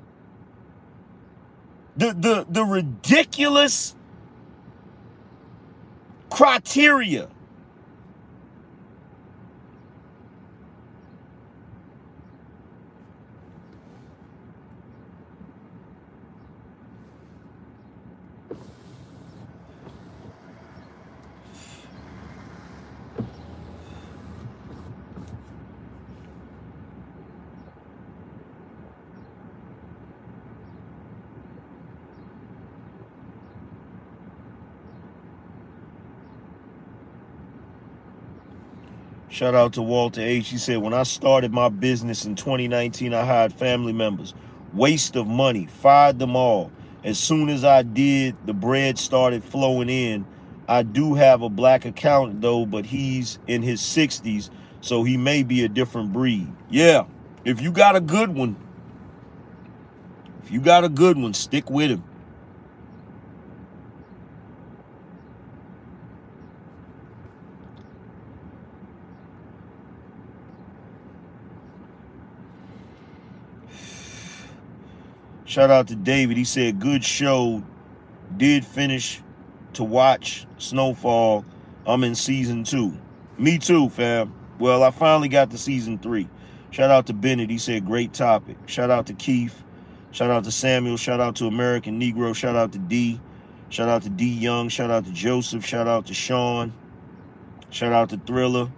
The 1.97 2.15
the 2.15 2.47
the 2.49 2.65
ridiculous 2.65 3.95
criteria 6.31 7.29
Shout 39.41 39.55
out 39.55 39.73
to 39.73 39.81
Walter 39.81 40.21
H. 40.21 40.51
He 40.51 40.59
said, 40.59 40.83
when 40.83 40.93
I 40.93 41.03
started 41.03 41.51
my 41.51 41.71
business 41.71 42.27
in 42.27 42.35
2019, 42.35 43.15
I 43.15 43.25
hired 43.25 43.55
family 43.55 43.95
members. 43.95 44.35
Waste 44.75 45.17
of 45.17 45.27
money. 45.27 45.65
Fired 45.65 46.19
them 46.19 46.37
all. 46.37 46.71
As 47.05 47.19
soon 47.19 47.49
as 47.49 47.65
I 47.65 47.81
did, 47.81 48.37
the 48.45 48.53
bread 48.53 48.99
started 48.99 49.43
flowing 49.43 49.89
in. 49.89 50.27
I 50.69 50.83
do 50.83 51.15
have 51.15 51.41
a 51.41 51.49
black 51.49 51.87
accountant 51.87 52.43
though, 52.43 52.67
but 52.67 52.85
he's 52.85 53.39
in 53.47 53.63
his 53.63 53.81
60s, 53.81 54.51
so 54.83 55.05
he 55.05 55.17
may 55.17 55.43
be 55.43 55.65
a 55.65 55.71
different 55.71 56.13
breed. 56.13 56.53
Yeah, 56.69 57.07
if 57.43 57.63
you 57.63 57.73
got 57.73 57.97
a 57.97 58.01
good 58.03 58.35
one, 58.35 58.57
if 60.43 60.51
you 60.51 60.61
got 60.61 60.85
a 60.85 60.91
good 60.91 61.17
one, 61.17 61.33
stick 61.33 61.71
with 61.71 61.91
him. 61.91 62.05
Shout 75.51 75.69
out 75.69 75.89
to 75.89 75.97
David. 75.97 76.37
He 76.37 76.45
said, 76.45 76.79
good 76.79 77.03
show. 77.03 77.65
Did 78.37 78.65
finish 78.65 79.21
to 79.73 79.83
watch 79.83 80.47
Snowfall. 80.59 81.45
I'm 81.85 82.05
in 82.05 82.15
season 82.15 82.63
two. 82.63 82.97
Me 83.37 83.59
too, 83.59 83.89
fam. 83.89 84.33
Well, 84.61 84.85
I 84.85 84.93
finally 84.93 85.27
got 85.27 85.51
to 85.51 85.59
season 85.59 85.99
three. 85.99 86.29
Shout 86.71 86.93
out 86.93 87.09
to 87.09 87.15
Bennett. 87.15 87.51
He 87.51 87.59
said, 87.59 87.85
great 87.85 88.13
topic. 88.13 88.59
Shout 88.67 88.93
out 88.93 89.07
to 89.07 89.13
Keith. 89.13 89.65
Shout 90.13 90.31
out 90.31 90.45
to 90.45 90.53
Samuel. 90.53 90.97
Shout 90.97 91.19
out 91.19 91.35
to 91.37 91.49
American 91.49 92.01
Negro. 92.01 92.33
Shout 92.33 92.55
out 92.55 92.71
to 92.75 92.79
D. 92.79 93.21
Shout 93.71 93.89
out 93.89 94.03
to 94.03 94.09
D 94.09 94.29
Young. 94.29 94.69
Shout 94.69 94.93
out 94.93 95.05
to 95.07 95.11
Joseph. 95.11 95.67
Shout 95.67 95.89
out 95.89 96.07
to 96.07 96.15
Sean. 96.15 96.73
Shout 97.71 97.93
out 97.93 98.11
to 98.11 98.19
Thriller. 98.19 98.71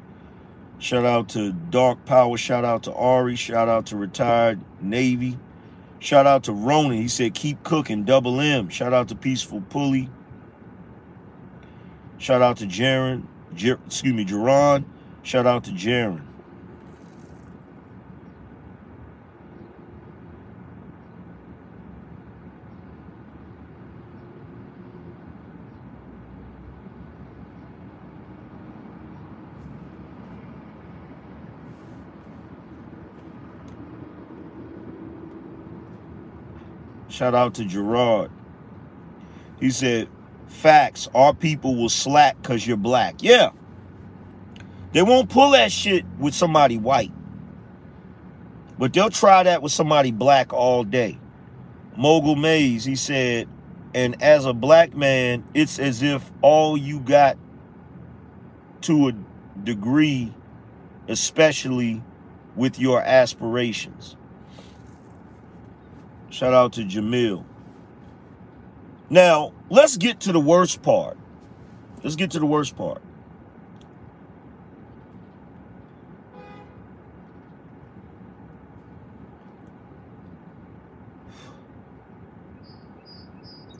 Shout 0.78 1.04
out 1.04 1.28
to 1.30 1.52
Dark 1.52 2.06
Power. 2.06 2.38
Shout 2.38 2.64
out 2.64 2.84
to 2.84 2.94
Ari. 2.94 3.36
Shout 3.36 3.68
out 3.68 3.84
to 3.86 3.96
Retired 3.96 4.58
Navy. 4.80 5.38
Shout 6.02 6.26
out 6.26 6.42
to 6.44 6.52
Ronan. 6.52 7.00
He 7.00 7.06
said, 7.06 7.32
keep 7.32 7.62
cooking. 7.62 8.02
Double 8.02 8.40
M. 8.40 8.68
Shout 8.70 8.92
out 8.92 9.06
to 9.08 9.14
Peaceful 9.14 9.60
Pulley. 9.60 10.10
Shout 12.18 12.42
out 12.42 12.56
to 12.56 12.66
Jaron. 12.66 13.22
Jer 13.54 13.78
excuse 13.86 14.12
me, 14.12 14.24
Jerron. 14.24 14.84
Shout 15.22 15.46
out 15.46 15.62
to 15.64 15.70
Jaron. 15.70 16.22
Shout 37.22 37.36
out 37.36 37.54
to 37.54 37.64
Gerard. 37.64 38.32
He 39.60 39.70
said, 39.70 40.08
facts, 40.48 41.08
our 41.14 41.32
people 41.32 41.76
will 41.76 41.88
slack 41.88 42.36
because 42.42 42.66
you're 42.66 42.76
black. 42.76 43.22
Yeah. 43.22 43.50
They 44.90 45.02
won't 45.02 45.30
pull 45.30 45.52
that 45.52 45.70
shit 45.70 46.04
with 46.18 46.34
somebody 46.34 46.78
white. 46.78 47.12
But 48.76 48.92
they'll 48.92 49.08
try 49.08 49.44
that 49.44 49.62
with 49.62 49.70
somebody 49.70 50.10
black 50.10 50.52
all 50.52 50.82
day. 50.82 51.16
Mogul 51.96 52.34
Mays, 52.34 52.84
he 52.84 52.96
said, 52.96 53.46
and 53.94 54.20
as 54.20 54.44
a 54.44 54.52
black 54.52 54.96
man, 54.96 55.44
it's 55.54 55.78
as 55.78 56.02
if 56.02 56.28
all 56.40 56.76
you 56.76 56.98
got 56.98 57.38
to 58.80 59.10
a 59.10 59.12
degree, 59.62 60.34
especially 61.06 62.02
with 62.56 62.80
your 62.80 63.00
aspirations. 63.00 64.16
Shout 66.32 66.54
out 66.54 66.72
to 66.72 66.80
Jamil. 66.80 67.44
Now, 69.10 69.52
let's 69.68 69.98
get 69.98 70.20
to 70.20 70.32
the 70.32 70.40
worst 70.40 70.80
part. 70.80 71.18
Let's 72.02 72.16
get 72.16 72.30
to 72.30 72.38
the 72.38 72.46
worst 72.46 72.74
part. 72.74 73.02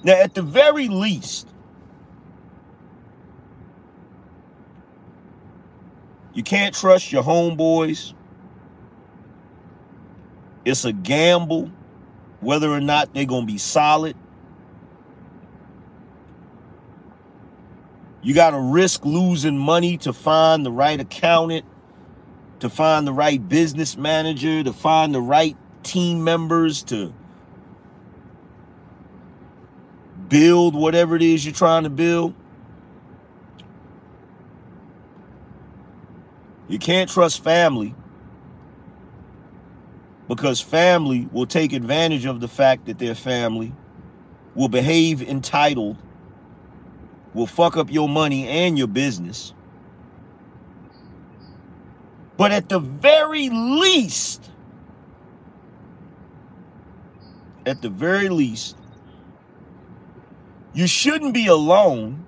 Now, 0.04 0.20
at 0.20 0.34
the 0.34 0.42
very 0.42 0.88
least, 0.88 1.48
you 6.34 6.42
can't 6.42 6.74
trust 6.74 7.12
your 7.12 7.22
homeboys. 7.22 8.12
It's 10.66 10.84
a 10.84 10.92
gamble 10.92 11.72
whether 12.42 12.68
or 12.68 12.80
not 12.80 13.14
they're 13.14 13.24
going 13.24 13.46
to 13.46 13.52
be 13.52 13.58
solid. 13.58 14.16
You 18.20 18.34
got 18.34 18.50
to 18.50 18.60
risk 18.60 19.04
losing 19.04 19.56
money 19.56 19.96
to 19.98 20.12
find 20.12 20.66
the 20.66 20.70
right 20.70 21.00
accountant, 21.00 21.64
to 22.60 22.68
find 22.68 23.06
the 23.06 23.12
right 23.12 23.48
business 23.48 23.96
manager, 23.96 24.62
to 24.62 24.72
find 24.72 25.14
the 25.14 25.20
right 25.20 25.56
team 25.82 26.22
members 26.22 26.82
to 26.84 27.14
build 30.28 30.74
whatever 30.74 31.16
it 31.16 31.22
is 31.22 31.44
you're 31.44 31.54
trying 31.54 31.84
to 31.84 31.90
build. 31.90 32.34
You 36.68 36.78
can't 36.78 37.10
trust 37.10 37.44
family 37.44 37.94
because 40.28 40.60
family 40.60 41.28
will 41.32 41.46
take 41.46 41.72
advantage 41.72 42.24
of 42.24 42.40
the 42.40 42.48
fact 42.48 42.86
that 42.86 42.98
they're 42.98 43.14
family, 43.14 43.72
will 44.54 44.68
behave 44.68 45.22
entitled, 45.22 45.96
will 47.34 47.46
fuck 47.46 47.76
up 47.76 47.90
your 47.90 48.08
money 48.08 48.46
and 48.46 48.78
your 48.78 48.86
business. 48.86 49.52
But 52.36 52.52
at 52.52 52.68
the 52.68 52.78
very 52.78 53.48
least, 53.50 54.50
at 57.66 57.82
the 57.82 57.88
very 57.88 58.28
least, 58.28 58.76
you 60.72 60.86
shouldn't 60.86 61.34
be 61.34 61.46
alone 61.46 62.24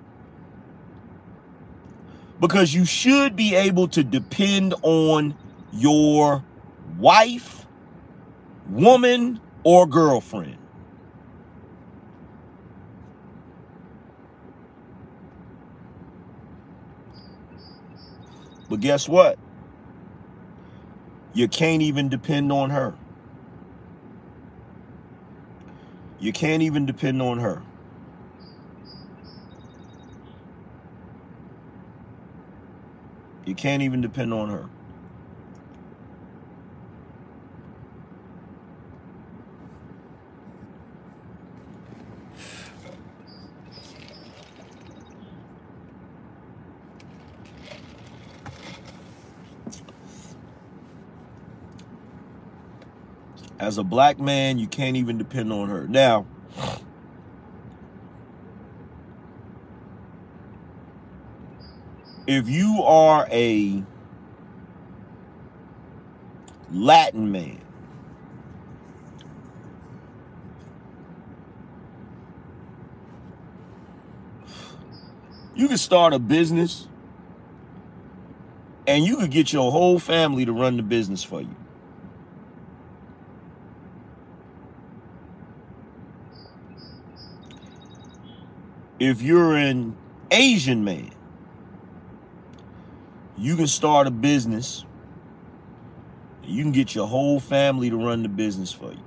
because 2.39 2.73
you 2.73 2.85
should 2.85 3.35
be 3.35 3.55
able 3.55 3.87
to 3.89 4.03
depend 4.03 4.73
on 4.83 5.35
your 5.73 6.43
wife 6.97 7.54
woman 8.69 9.39
or 9.63 9.87
girlfriend. 9.87 10.57
But 18.69 18.79
guess 18.79 19.07
what? 19.07 19.37
You 21.33 21.47
can't 21.47 21.81
even 21.81 22.09
depend 22.09 22.51
on 22.51 22.69
her. 22.69 22.95
You 26.19 26.31
can't 26.31 26.63
even 26.63 26.85
depend 26.85 27.21
on 27.21 27.39
her. 27.39 27.61
You 33.45 33.53
can't 33.53 33.83
even 33.83 34.01
depend 34.01 34.33
on 34.33 34.49
her. 34.49 34.69
As 53.65 53.79
a 53.79 53.83
black 53.83 54.19
man, 54.19 54.59
you 54.59 54.67
can't 54.67 54.95
even 54.95 55.17
depend 55.17 55.51
on 55.51 55.69
her. 55.69 55.87
Now, 55.87 56.27
if 62.27 62.47
you 62.47 62.83
are 62.83 63.27
a 63.31 63.81
Latin 66.71 67.31
man, 67.31 67.59
you 75.55 75.67
can 75.67 75.77
start 75.79 76.13
a 76.13 76.19
business 76.19 76.87
and 78.85 79.03
you 79.03 79.17
could 79.17 79.31
get 79.31 79.51
your 79.51 79.71
whole 79.71 79.97
family 79.97 80.45
to 80.45 80.53
run 80.53 80.77
the 80.77 80.83
business 80.83 81.23
for 81.23 81.41
you. 81.41 81.64
If 89.05 89.21
you're 89.21 89.55
an 89.55 89.95
Asian 90.31 90.83
man, 90.83 91.11
you 93.37 93.55
can 93.55 93.67
start 93.67 94.07
a 94.07 94.11
business. 94.11 94.83
You 96.43 96.63
can 96.63 96.71
get 96.71 96.95
your 96.95 97.07
whole 97.07 97.39
family 97.39 97.89
to 97.89 97.97
run 97.97 98.23
the 98.23 98.29
business 98.29 98.71
for 98.71 98.91
you. 98.91 99.03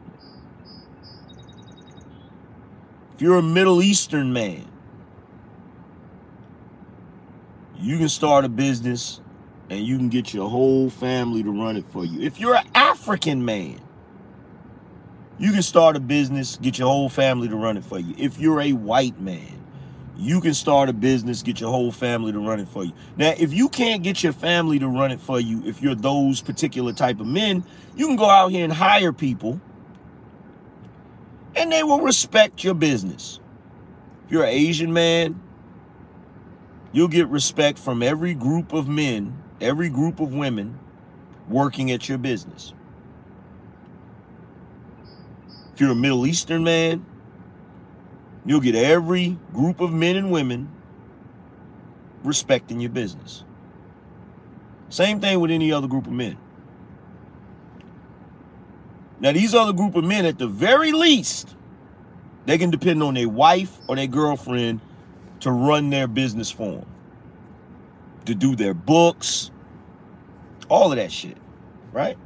If 3.15 3.23
you're 3.23 3.39
a 3.39 3.43
Middle 3.43 3.83
Eastern 3.83 4.33
man, 4.33 4.69
you 7.77 7.99
can 7.99 8.09
start 8.09 8.45
a 8.45 8.49
business 8.49 9.21
and 9.71 9.81
you 9.81 9.97
can 9.97 10.09
get 10.09 10.33
your 10.33 10.49
whole 10.49 10.91
family 10.91 11.43
to 11.43 11.51
run 11.51 11.77
it 11.77 11.85
for 11.91 12.05
you. 12.05 12.21
If 12.21 12.39
you're 12.39 12.55
an 12.55 12.67
African 12.75 13.45
man, 13.45 13.81
you 15.39 15.53
can 15.53 15.63
start 15.63 15.97
a 15.97 16.01
business, 16.01 16.57
get 16.57 16.79
your 16.79 16.89
whole 16.89 17.09
family 17.09 17.49
to 17.49 17.57
run 17.57 17.77
it 17.77 17.85
for 17.85 17.99
you. 17.99 18.15
If 18.19 18.39
you're 18.39 18.61
a 18.61 18.73
white 18.73 19.21
man, 19.21 19.58
you 20.19 20.41
can 20.41 20.53
start 20.53 20.89
a 20.89 20.93
business, 20.93 21.43
get 21.43 21.61
your 21.61 21.71
whole 21.71 21.93
family 21.93 22.33
to 22.33 22.41
run 22.41 22.59
it 22.59 22.69
for 22.69 22.85
you. 22.85 22.93
Now, 23.17 23.35
if 23.39 23.53
you 23.53 23.69
can't 23.69 24.03
get 24.03 24.23
your 24.23 24.33
family 24.33 24.79
to 24.81 24.89
run 24.89 25.13
it 25.13 25.21
for 25.21 25.39
you, 25.39 25.63
if 25.65 25.81
you're 25.81 25.95
those 25.95 26.41
particular 26.41 26.93
type 26.93 27.21
of 27.21 27.27
men, 27.27 27.65
you 27.97 28.07
can 28.07 28.17
go 28.17 28.29
out 28.29 28.49
here 28.49 28.65
and 28.65 28.73
hire 28.73 29.13
people 29.13 29.61
and 31.55 31.71
they 31.71 31.85
will 31.85 32.01
respect 32.01 32.65
your 32.65 32.75
business. 32.75 33.39
If 34.27 34.33
you're 34.33 34.43
an 34.43 34.51
Asian 34.51 34.93
man, 34.93 35.41
you'll 36.93 37.09
get 37.09 37.29
respect 37.29 37.79
from 37.79 38.03
every 38.03 38.35
group 38.35 38.73
of 38.73 38.89
men, 38.89 39.41
every 39.61 39.89
group 39.89 40.19
of 40.21 40.33
women 40.33 40.79
working 41.49 41.93
at 41.93 42.09
your 42.09 42.19
business. 42.19 42.75
If 45.75 45.81
you're 45.81 45.93
a 45.93 45.95
Middle 45.95 46.27
Eastern 46.27 46.65
man, 46.65 47.07
you'll 48.45 48.61
get 48.61 48.75
every 48.75 49.37
group 49.53 49.81
of 49.81 49.93
men 49.93 50.17
and 50.17 50.31
women 50.31 50.69
respecting 52.25 52.81
your 52.81 52.91
business. 52.91 53.45
Same 54.89 55.21
thing 55.21 55.41
with 55.41 55.51
any 55.51 55.71
other 55.73 55.87
group 55.87 56.07
of 56.07 56.13
men. 56.13 56.37
Now, 59.21 59.33
these 59.33 59.55
other 59.55 59.73
group 59.73 59.97
of 59.97 60.05
men, 60.05 60.25
at 60.25 60.39
the 60.39 60.47
very 60.47 60.93
least, 60.93 61.57
they 62.47 62.57
can 62.57 62.71
depend 62.71 63.03
on 63.03 63.15
their 63.15 63.29
wife 63.29 63.79
or 63.89 63.97
their 63.97 64.07
girlfriend 64.07 64.81
to 65.41 65.51
run 65.51 65.91
their 65.91 66.07
business 66.07 66.51
for 66.51 66.73
them, 66.73 66.87
to 68.27 68.35
do 68.35 68.57
their 68.57 68.75
books, 68.75 69.51
all 70.69 70.93
of 70.93 70.97
that 70.97 71.13
shit, 71.13 71.37
right? 71.93 72.17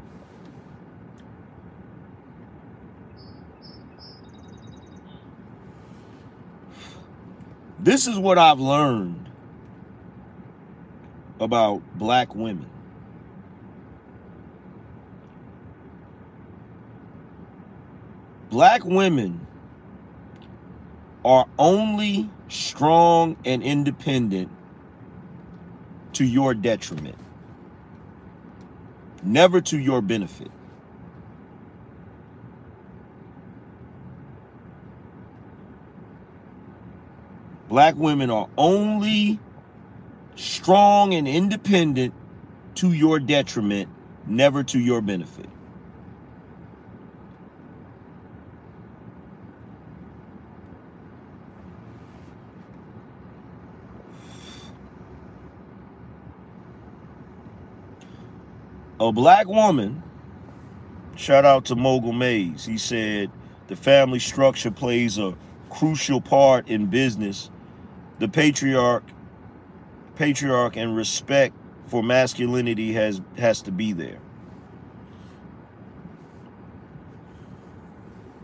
This 7.82 8.06
is 8.06 8.16
what 8.16 8.38
I've 8.38 8.60
learned 8.60 9.28
about 11.40 11.82
black 11.98 12.32
women. 12.32 12.70
Black 18.50 18.84
women 18.84 19.44
are 21.24 21.48
only 21.58 22.30
strong 22.48 23.36
and 23.44 23.64
independent 23.64 24.48
to 26.12 26.24
your 26.24 26.54
detriment, 26.54 27.18
never 29.24 29.60
to 29.60 29.76
your 29.76 30.00
benefit. 30.00 30.52
Black 37.72 37.96
women 37.96 38.28
are 38.28 38.50
only 38.58 39.40
strong 40.36 41.14
and 41.14 41.26
independent 41.26 42.12
to 42.74 42.92
your 42.92 43.18
detriment, 43.18 43.88
never 44.26 44.62
to 44.62 44.78
your 44.78 45.00
benefit. 45.00 45.48
A 59.00 59.10
black 59.10 59.46
woman, 59.46 60.02
shout 61.16 61.46
out 61.46 61.64
to 61.64 61.74
Mogul 61.74 62.12
Mays, 62.12 62.66
he 62.66 62.76
said 62.76 63.30
the 63.68 63.76
family 63.76 64.18
structure 64.18 64.70
plays 64.70 65.16
a 65.16 65.34
crucial 65.70 66.20
part 66.20 66.68
in 66.68 66.84
business 66.84 67.50
the 68.18 68.28
patriarch 68.28 69.04
patriarch 70.16 70.76
and 70.76 70.96
respect 70.96 71.54
for 71.86 72.02
masculinity 72.02 72.92
has 72.92 73.20
has 73.36 73.62
to 73.62 73.72
be 73.72 73.92
there. 73.92 74.18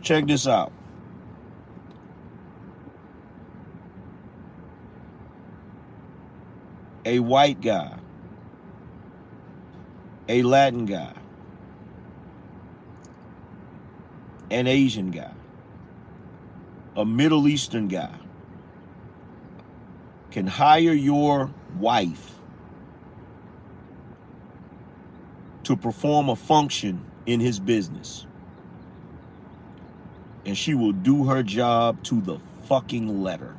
Check 0.03 0.27
this 0.27 0.47
out. 0.47 0.73
A 7.05 7.21
white 7.21 7.61
guy, 7.61 7.99
a 10.29 10.43
Latin 10.43 10.85
guy, 10.85 11.15
an 14.51 14.67
Asian 14.67 15.11
guy, 15.11 15.33
a 16.97 17.05
Middle 17.05 17.49
Eastern 17.49 17.89
guy 17.89 18.15
can 20.31 20.47
hire 20.47 20.93
your 20.93 21.51
wife 21.79 22.35
to 25.65 25.77
perform 25.77 26.29
a 26.29 26.37
function 26.37 27.05
in 27.27 27.41
his 27.41 27.61
business. 27.61 28.27
And 30.47 30.57
she 30.57 30.75
will 30.75 30.93
do 30.93 31.25
her 31.25 31.43
job 31.43 32.03
to 32.05 32.21
the 32.21 32.39
fucking 32.65 33.23
letter. 33.23 33.55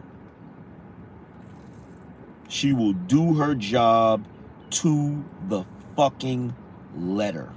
She 2.47 2.73
will 2.73 2.93
do 2.93 3.35
her 3.35 3.53
job 3.53 4.25
to 4.71 5.23
the 5.47 5.65
fucking 5.95 6.55
letter. 6.97 7.51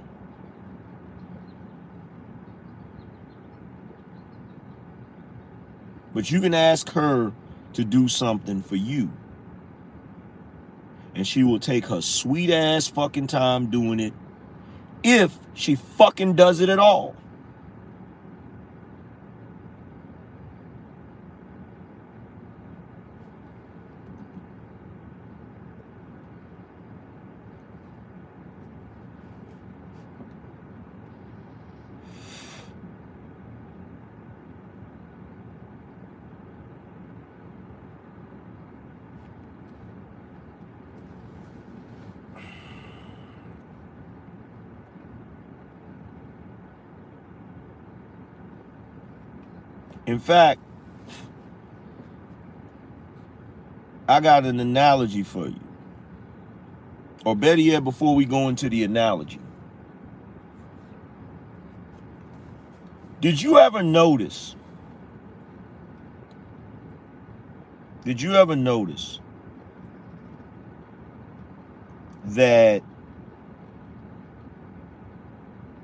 But 6.13 6.29
you 6.29 6.41
can 6.41 6.53
ask 6.53 6.91
her 6.91 7.31
to 7.73 7.83
do 7.83 8.07
something 8.07 8.61
for 8.61 8.75
you. 8.75 9.11
And 11.15 11.27
she 11.27 11.43
will 11.43 11.59
take 11.59 11.85
her 11.87 12.01
sweet 12.01 12.49
ass 12.49 12.87
fucking 12.87 13.27
time 13.27 13.67
doing 13.67 13.99
it 13.99 14.13
if 15.03 15.37
she 15.53 15.75
fucking 15.75 16.33
does 16.33 16.59
it 16.59 16.69
at 16.69 16.79
all. 16.79 17.15
In 50.13 50.19
fact, 50.19 50.61
I 54.07 54.19
got 54.19 54.45
an 54.45 54.59
analogy 54.59 55.23
for 55.23 55.47
you. 55.47 55.59
Or 57.25 57.35
better 57.35 57.59
yet, 57.59 57.83
before 57.83 58.13
we 58.13 58.25
go 58.25 58.47
into 58.47 58.69
the 58.69 58.83
analogy. 58.83 59.39
Did 63.21 63.41
you 63.41 63.57
ever 63.57 63.81
notice? 63.81 64.55
Did 68.05 68.21
you 68.21 68.35
ever 68.35 68.55
notice 68.55 69.19
that 72.25 72.83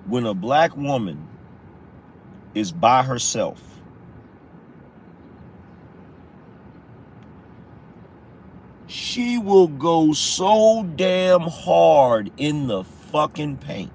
when 0.06 0.27
a 0.27 0.35
black 0.35 0.77
woman 0.77 1.27
is 2.53 2.72
by 2.72 3.01
herself, 3.01 3.69
she 9.20 9.38
will 9.38 9.68
go 9.68 10.14
so 10.14 10.82
damn 10.96 11.41
hard 11.41 12.32
in 12.38 12.68
the 12.68 12.86
fucking 12.86 13.58
paint. 13.58 13.91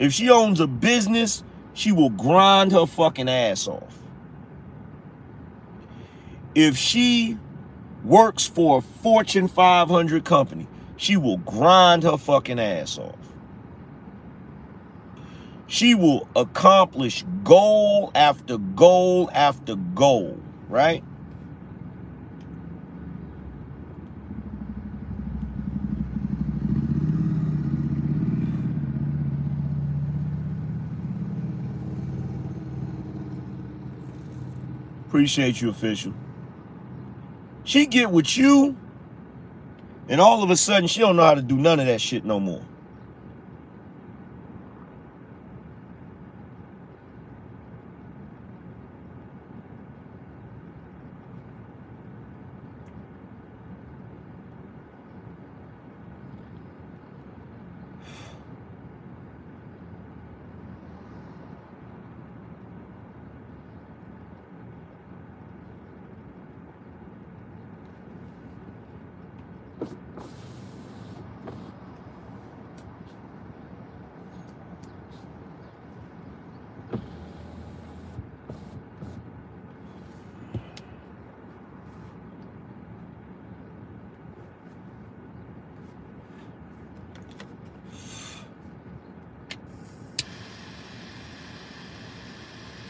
If 0.00 0.12
she 0.12 0.28
owns 0.28 0.58
a 0.58 0.66
business, 0.66 1.44
she 1.72 1.92
will 1.92 2.10
grind 2.10 2.72
her 2.72 2.84
fucking 2.84 3.28
ass 3.28 3.68
off. 3.68 3.96
If 6.56 6.76
she 6.76 7.38
works 8.02 8.44
for 8.44 8.78
a 8.78 8.80
Fortune 8.80 9.46
500 9.46 10.24
company. 10.24 10.66
She 10.96 11.16
will 11.16 11.36
grind 11.38 12.02
her 12.02 12.18
fucking 12.18 12.58
ass 12.58 12.98
off. 12.98 13.14
She 15.68 15.94
will 15.94 16.26
accomplish 16.34 17.24
goal 17.44 18.10
after 18.16 18.58
goal 18.58 19.30
after 19.32 19.76
goal, 19.76 20.40
right? 20.68 21.04
Appreciate 35.12 35.60
you, 35.60 35.68
official. 35.68 36.14
She 37.64 37.84
get 37.84 38.10
with 38.10 38.34
you, 38.38 38.74
and 40.08 40.22
all 40.22 40.42
of 40.42 40.48
a 40.48 40.56
sudden 40.56 40.86
she 40.88 41.00
don't 41.00 41.16
know 41.16 41.22
how 41.22 41.34
to 41.34 41.42
do 41.42 41.54
none 41.54 41.78
of 41.78 41.86
that 41.86 42.00
shit 42.00 42.24
no 42.24 42.40
more. 42.40 42.62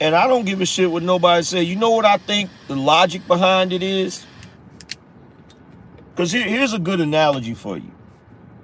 And 0.02 0.16
I 0.16 0.26
don't 0.26 0.44
give 0.44 0.60
a 0.60 0.66
shit 0.66 0.90
what 0.90 1.04
nobody 1.04 1.44
say. 1.44 1.62
You 1.62 1.76
know 1.76 1.90
what 1.90 2.04
I 2.04 2.16
think 2.16 2.50
the 2.66 2.74
logic 2.74 3.24
behind 3.28 3.72
it 3.72 3.84
is? 3.84 4.26
Because 6.10 6.32
here, 6.32 6.42
here's 6.42 6.72
a 6.72 6.78
good 6.80 7.00
analogy 7.00 7.54
for 7.54 7.76
you. 7.76 7.92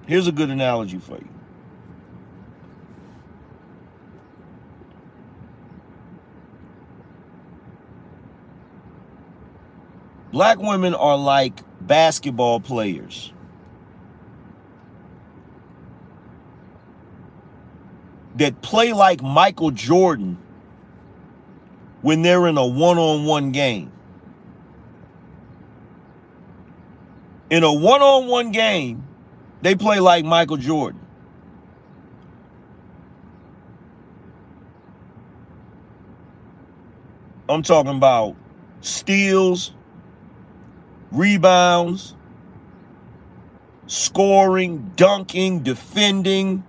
Here's 0.08 0.26
a 0.26 0.32
good 0.32 0.50
analogy 0.50 0.98
for 0.98 1.12
you. 1.12 1.28
Black 10.32 10.58
women 10.58 10.92
are 10.92 11.16
like 11.16 11.62
basketball 11.80 12.58
players. 12.58 13.32
That 18.34 18.60
play 18.60 18.92
like 18.92 19.22
Michael 19.22 19.70
Jordan 19.70 20.36
when 22.02 22.22
they're 22.22 22.46
in 22.46 22.56
a 22.56 22.66
one-on-one 22.66 23.52
game. 23.52 23.92
In 27.50 27.64
a 27.64 27.72
one-on-one 27.72 28.52
game, 28.52 29.06
they 29.62 29.74
play 29.74 30.00
like 30.00 30.24
Michael 30.24 30.58
Jordan. 30.58 31.00
I'm 37.48 37.62
talking 37.62 37.96
about 37.96 38.36
steals, 38.82 39.72
rebounds, 41.10 42.14
scoring, 43.86 44.92
dunking, 44.96 45.60
defending, 45.60 46.62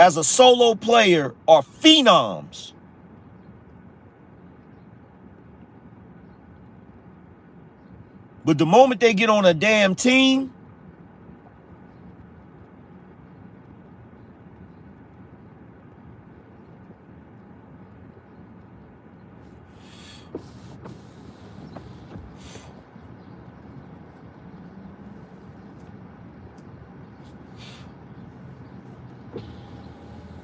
as 0.00 0.16
a 0.16 0.24
solo 0.24 0.74
player 0.74 1.34
are 1.46 1.60
phenoms. 1.62 2.72
But 8.46 8.56
the 8.56 8.64
moment 8.64 9.02
they 9.02 9.12
get 9.12 9.28
on 9.28 9.44
a 9.44 9.52
damn 9.52 9.94
team, 9.94 10.54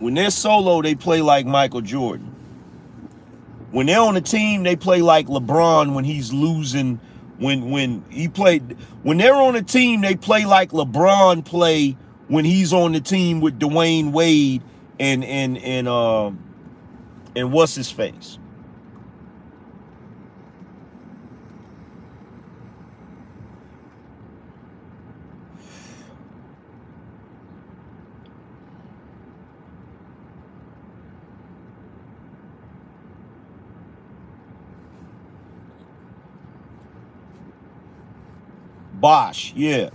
When 0.07 0.15
they're 0.15 0.31
solo, 0.31 0.83
they 0.83 0.95
play 0.95 1.21
like 1.21 1.47
Michael 1.47 1.81
Jordan. 1.81 2.33
When 3.73 3.87
they're 3.87 3.99
on 3.99 4.17
a 4.17 4.21
team, 4.21 4.63
they 4.63 4.77
play 4.77 5.03
like 5.03 5.27
LeBron 5.27 5.97
when 5.97 6.05
he's 6.05 6.33
losing. 6.33 7.01
When 7.39 7.73
when 7.73 8.05
he 8.09 8.29
played, 8.29 8.77
when 9.03 9.19
they're 9.19 9.35
on 9.35 9.57
a 9.57 9.63
team, 9.63 10.03
they 10.03 10.15
play 10.15 10.45
like 10.45 10.71
LeBron 10.71 11.45
play 11.45 11.97
when 12.29 12.45
he's 12.45 12.73
on 12.73 12.93
the 12.93 13.01
team 13.01 13.41
with 13.41 13.59
Dwyane 13.59 14.13
Wade 14.13 14.63
and 15.01 15.25
and 15.25 15.59
and 15.59 15.89
um 15.89 16.39
and 17.35 17.51
what's 17.51 17.75
his 17.75 17.91
face. 17.91 18.39
Bosh, 38.97 39.53
yeah. 39.55 39.91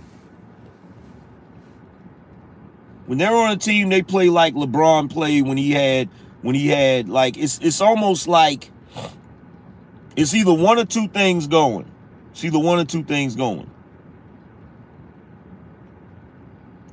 When 3.06 3.18
they're 3.18 3.34
on 3.34 3.50
a 3.50 3.56
team, 3.56 3.88
they 3.88 4.02
play 4.02 4.28
like 4.28 4.54
LeBron 4.54 5.10
played 5.10 5.46
when 5.46 5.56
he 5.56 5.72
had 5.72 6.08
when 6.40 6.54
he 6.54 6.68
had 6.68 7.08
like 7.08 7.36
it's 7.36 7.58
it's 7.58 7.80
almost 7.80 8.28
like 8.28 8.70
it's 10.16 10.34
either 10.34 10.54
one 10.54 10.78
or 10.78 10.84
two 10.84 11.08
things 11.08 11.46
going. 11.46 11.90
It's 12.30 12.44
either 12.44 12.58
one 12.58 12.78
or 12.78 12.84
two 12.84 13.02
things 13.02 13.34
going. 13.34 13.68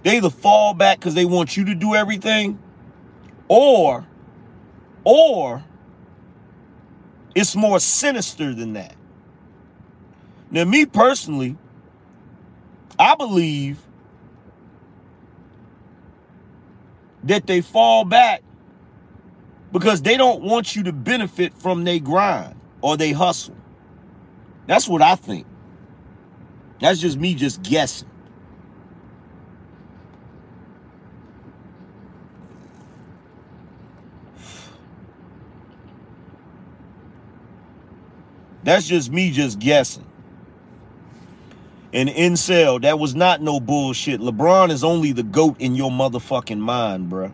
They 0.04 0.18
either 0.18 0.30
fall 0.30 0.74
back 0.74 1.00
because 1.00 1.14
they 1.14 1.26
want 1.26 1.56
you 1.56 1.66
to 1.66 1.76
do 1.76 1.94
everything, 1.94 2.58
or 3.48 4.06
or 5.04 5.64
it's 7.36 7.56
more 7.56 7.80
sinister 7.80 8.54
than 8.54 8.74
that. 8.74 8.96
Now, 10.52 10.66
me 10.66 10.86
personally, 10.86 11.58
I 13.00 13.16
believe 13.16 13.80
that 17.24 17.48
they 17.48 17.62
fall 17.62 18.04
back 18.04 18.44
because 19.72 20.02
they 20.02 20.18
don't 20.18 20.44
want 20.44 20.76
you 20.76 20.84
to 20.84 20.92
benefit 20.92 21.54
from 21.54 21.86
their 21.86 22.00
grind 22.00 22.60
or 22.82 22.98
they 22.98 23.14
hustle. 23.14 23.56
That's 24.68 24.88
what 24.88 25.02
I 25.02 25.16
think. 25.16 25.48
That's 26.82 27.00
just 27.00 27.18
me 27.18 27.36
just 27.36 27.64
guessing. 27.64 28.10
That's 38.64 38.88
just 38.88 39.10
me 39.10 39.32
just 39.32 39.60
guessing 39.60 40.09
an 41.94 42.08
incel. 42.08 42.82
That 42.82 43.00
was 43.00 43.16
not 43.16 43.42
no 43.42 43.60
bullshit. 43.60 44.22
LeBron 44.22 44.72
is 44.72 44.84
only 44.84 45.12
the 45.12 45.24
GOAT 45.24 45.58
in 45.60 45.76
your 45.76 45.92
motherfucking 45.92 46.60
mind, 46.60 47.12
bruh. 47.12 47.34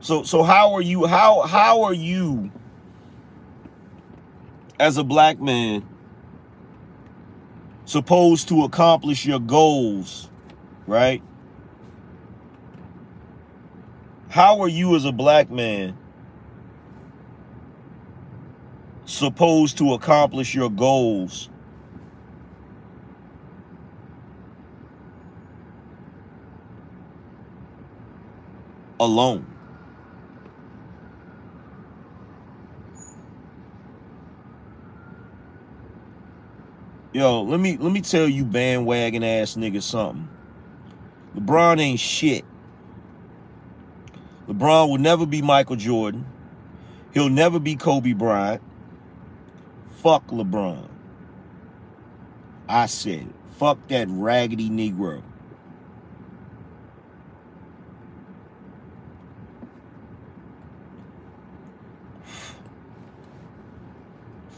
So 0.00 0.22
so 0.24 0.42
how 0.42 0.72
are 0.74 0.82
you 0.82 1.06
how 1.06 1.42
how 1.42 1.82
are 1.82 1.94
you 1.94 2.50
as 4.80 4.96
a 4.96 5.04
black 5.04 5.38
man 5.38 5.86
supposed 7.84 8.48
to 8.48 8.64
accomplish 8.64 9.26
your 9.26 9.38
goals, 9.38 10.30
right? 10.86 11.22
How 14.30 14.62
are 14.62 14.68
you 14.68 14.96
as 14.96 15.04
a 15.04 15.12
black 15.12 15.50
man 15.50 15.98
supposed 19.04 19.76
to 19.78 19.92
accomplish 19.92 20.54
your 20.54 20.70
goals 20.70 21.50
alone? 28.98 29.44
Yo, 37.12 37.42
let 37.42 37.58
me 37.58 37.76
let 37.76 37.90
me 37.90 38.00
tell 38.00 38.28
you 38.28 38.44
bandwagon 38.44 39.24
ass 39.24 39.56
niggas 39.56 39.82
something. 39.82 40.28
LeBron 41.36 41.80
ain't 41.80 41.98
shit. 41.98 42.44
LeBron 44.46 44.88
will 44.90 44.98
never 44.98 45.26
be 45.26 45.42
Michael 45.42 45.76
Jordan. 45.76 46.24
He'll 47.12 47.28
never 47.28 47.58
be 47.58 47.74
Kobe 47.74 48.12
Bryant. 48.12 48.62
Fuck 49.96 50.28
LeBron. 50.28 50.88
I 52.68 52.86
said 52.86 53.22
it. 53.22 53.26
Fuck 53.58 53.88
that 53.88 54.06
raggedy 54.08 54.70
Negro. 54.70 55.22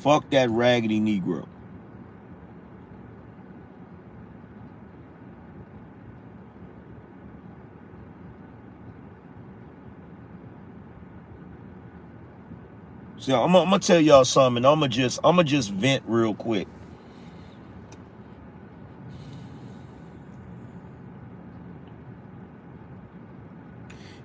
Fuck 0.02 0.28
that 0.30 0.50
raggedy 0.50 1.00
Negro. 1.00 1.46
So 13.22 13.40
I'm, 13.40 13.54
I'm 13.54 13.66
gonna 13.66 13.78
tell 13.78 14.00
y'all 14.00 14.24
something. 14.24 14.64
I'm 14.64 14.80
gonna 14.80 14.88
just 14.88 15.20
I'm 15.22 15.36
gonna 15.36 15.44
just 15.44 15.70
vent 15.70 16.02
real 16.08 16.34
quick. 16.34 16.66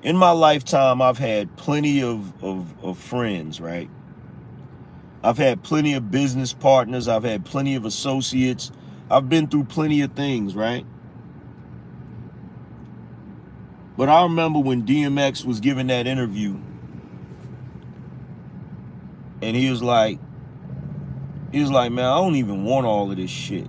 In 0.01 0.17
my 0.17 0.31
lifetime, 0.31 0.99
I've 0.99 1.19
had 1.19 1.55
plenty 1.57 2.01
of, 2.01 2.43
of, 2.43 2.83
of 2.83 2.97
friends, 2.97 3.61
right? 3.61 3.87
I've 5.23 5.37
had 5.37 5.61
plenty 5.61 5.93
of 5.93 6.09
business 6.09 6.53
partners. 6.53 7.07
I've 7.07 7.23
had 7.23 7.45
plenty 7.45 7.75
of 7.75 7.85
associates. 7.85 8.71
I've 9.11 9.29
been 9.29 9.45
through 9.45 9.65
plenty 9.65 10.01
of 10.01 10.13
things, 10.13 10.55
right? 10.55 10.87
But 13.95 14.09
I 14.09 14.23
remember 14.23 14.57
when 14.57 14.87
DMX 14.87 15.45
was 15.45 15.59
giving 15.59 15.85
that 15.87 16.07
interview 16.07 16.57
and 19.41 19.55
he 19.55 19.69
was 19.69 19.81
like, 19.83 20.19
he 21.51 21.61
was 21.61 21.71
like, 21.71 21.91
man, 21.91 22.05
I 22.05 22.17
don't 22.17 22.35
even 22.35 22.63
want 22.63 22.85
all 22.85 23.09
of 23.09 23.17
this 23.17 23.29
shit. 23.29 23.67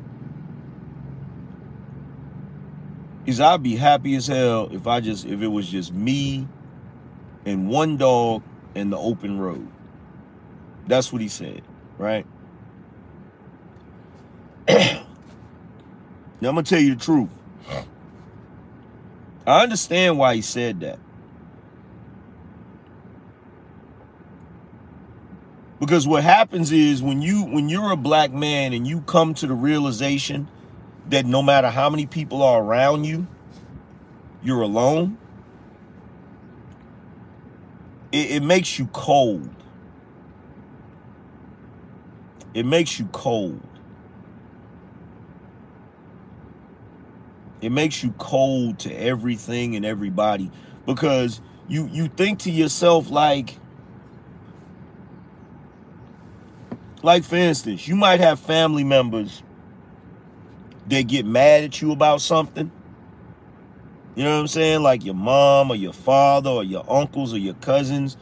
He's 3.25 3.41
I'd 3.41 3.63
be 3.63 3.77
happy 3.77 4.15
as 4.17 4.27
hell 4.27 4.69
if 4.73 4.87
I 4.87 5.01
just 5.01 5.27
if 5.27 5.43
it 5.43 5.49
was 5.49 5.69
just 5.69 5.93
me 5.93 6.49
and 7.45 7.69
one 7.69 7.99
dog 7.99 8.43
in 8.75 8.91
the 8.91 8.97
open 8.97 9.39
road. 9.39 9.69
That's 10.87 11.13
what 11.13 11.21
he 11.21 11.29
said, 11.29 11.63
right? 11.99 12.27
now 14.69 15.05
I'm 16.41 16.55
gonna 16.55 16.63
tell 16.63 16.81
you 16.81 16.95
the 16.95 17.05
truth. 17.05 17.29
I 19.47 19.63
understand 19.63 20.19
why 20.19 20.35
he 20.35 20.43
said 20.43 20.81
that. 20.81 20.99
Because 25.81 26.09
what 26.09 26.25
happens 26.25 26.73
is 26.73 27.03
when 27.03 27.23
you 27.23 27.45
when 27.45 27.69
you're 27.69 27.93
a 27.93 27.97
black 27.97 28.33
man 28.33 28.73
and 28.73 28.87
you 28.87 29.01
come 29.03 29.35
to 29.35 29.47
the 29.47 29.55
realization 29.55 30.49
that 31.09 31.25
no 31.25 31.43
matter 31.43 31.71
how 31.71 31.89
many 31.89 32.07
people 32.07 32.43
are 32.43 32.63
around 32.63 33.05
you, 33.05 33.27
you're 34.43 34.63
alone, 34.63 35.19
it, 38.11 38.31
it 38.33 38.43
makes 38.43 38.79
you 38.79 38.87
cold. 38.87 39.49
It 42.55 42.67
makes 42.67 42.99
you 42.99 43.07
cold. 43.07 43.61
It 47.61 47.71
makes 47.71 48.03
you 48.03 48.13
cold 48.19 48.81
to 48.81 48.93
everything 48.93 49.77
and 49.77 49.85
everybody 49.87 50.51
because 50.87 51.41
you 51.69 51.89
you 51.93 52.09
think 52.09 52.41
to 52.41 52.51
yourself 52.51 53.11
like 53.11 53.57
Like, 57.03 57.25
for 57.25 57.37
instance, 57.37 57.87
you 57.87 57.95
might 57.95 58.21
have 58.21 58.41
family 58.41 58.85
members 58.85 59.43
that 60.89 61.03
get 61.03 61.25
mad 61.25 61.65
at 61.65 61.81
you 61.81 61.93
about 61.93 62.21
something. 62.21 62.71
You 64.17 64.25
know 64.25 64.35
what 64.35 64.41
I'm 64.41 64.49
saying? 64.49 64.83
Like 64.83 65.05
your 65.05 65.15
mom 65.15 65.71
or 65.71 65.77
your 65.77 65.93
father 65.93 66.51
or 66.51 66.65
your 66.65 66.85
uncles 66.91 67.33
or 67.33 67.39
your 67.39 67.55
cousins. 67.55 68.17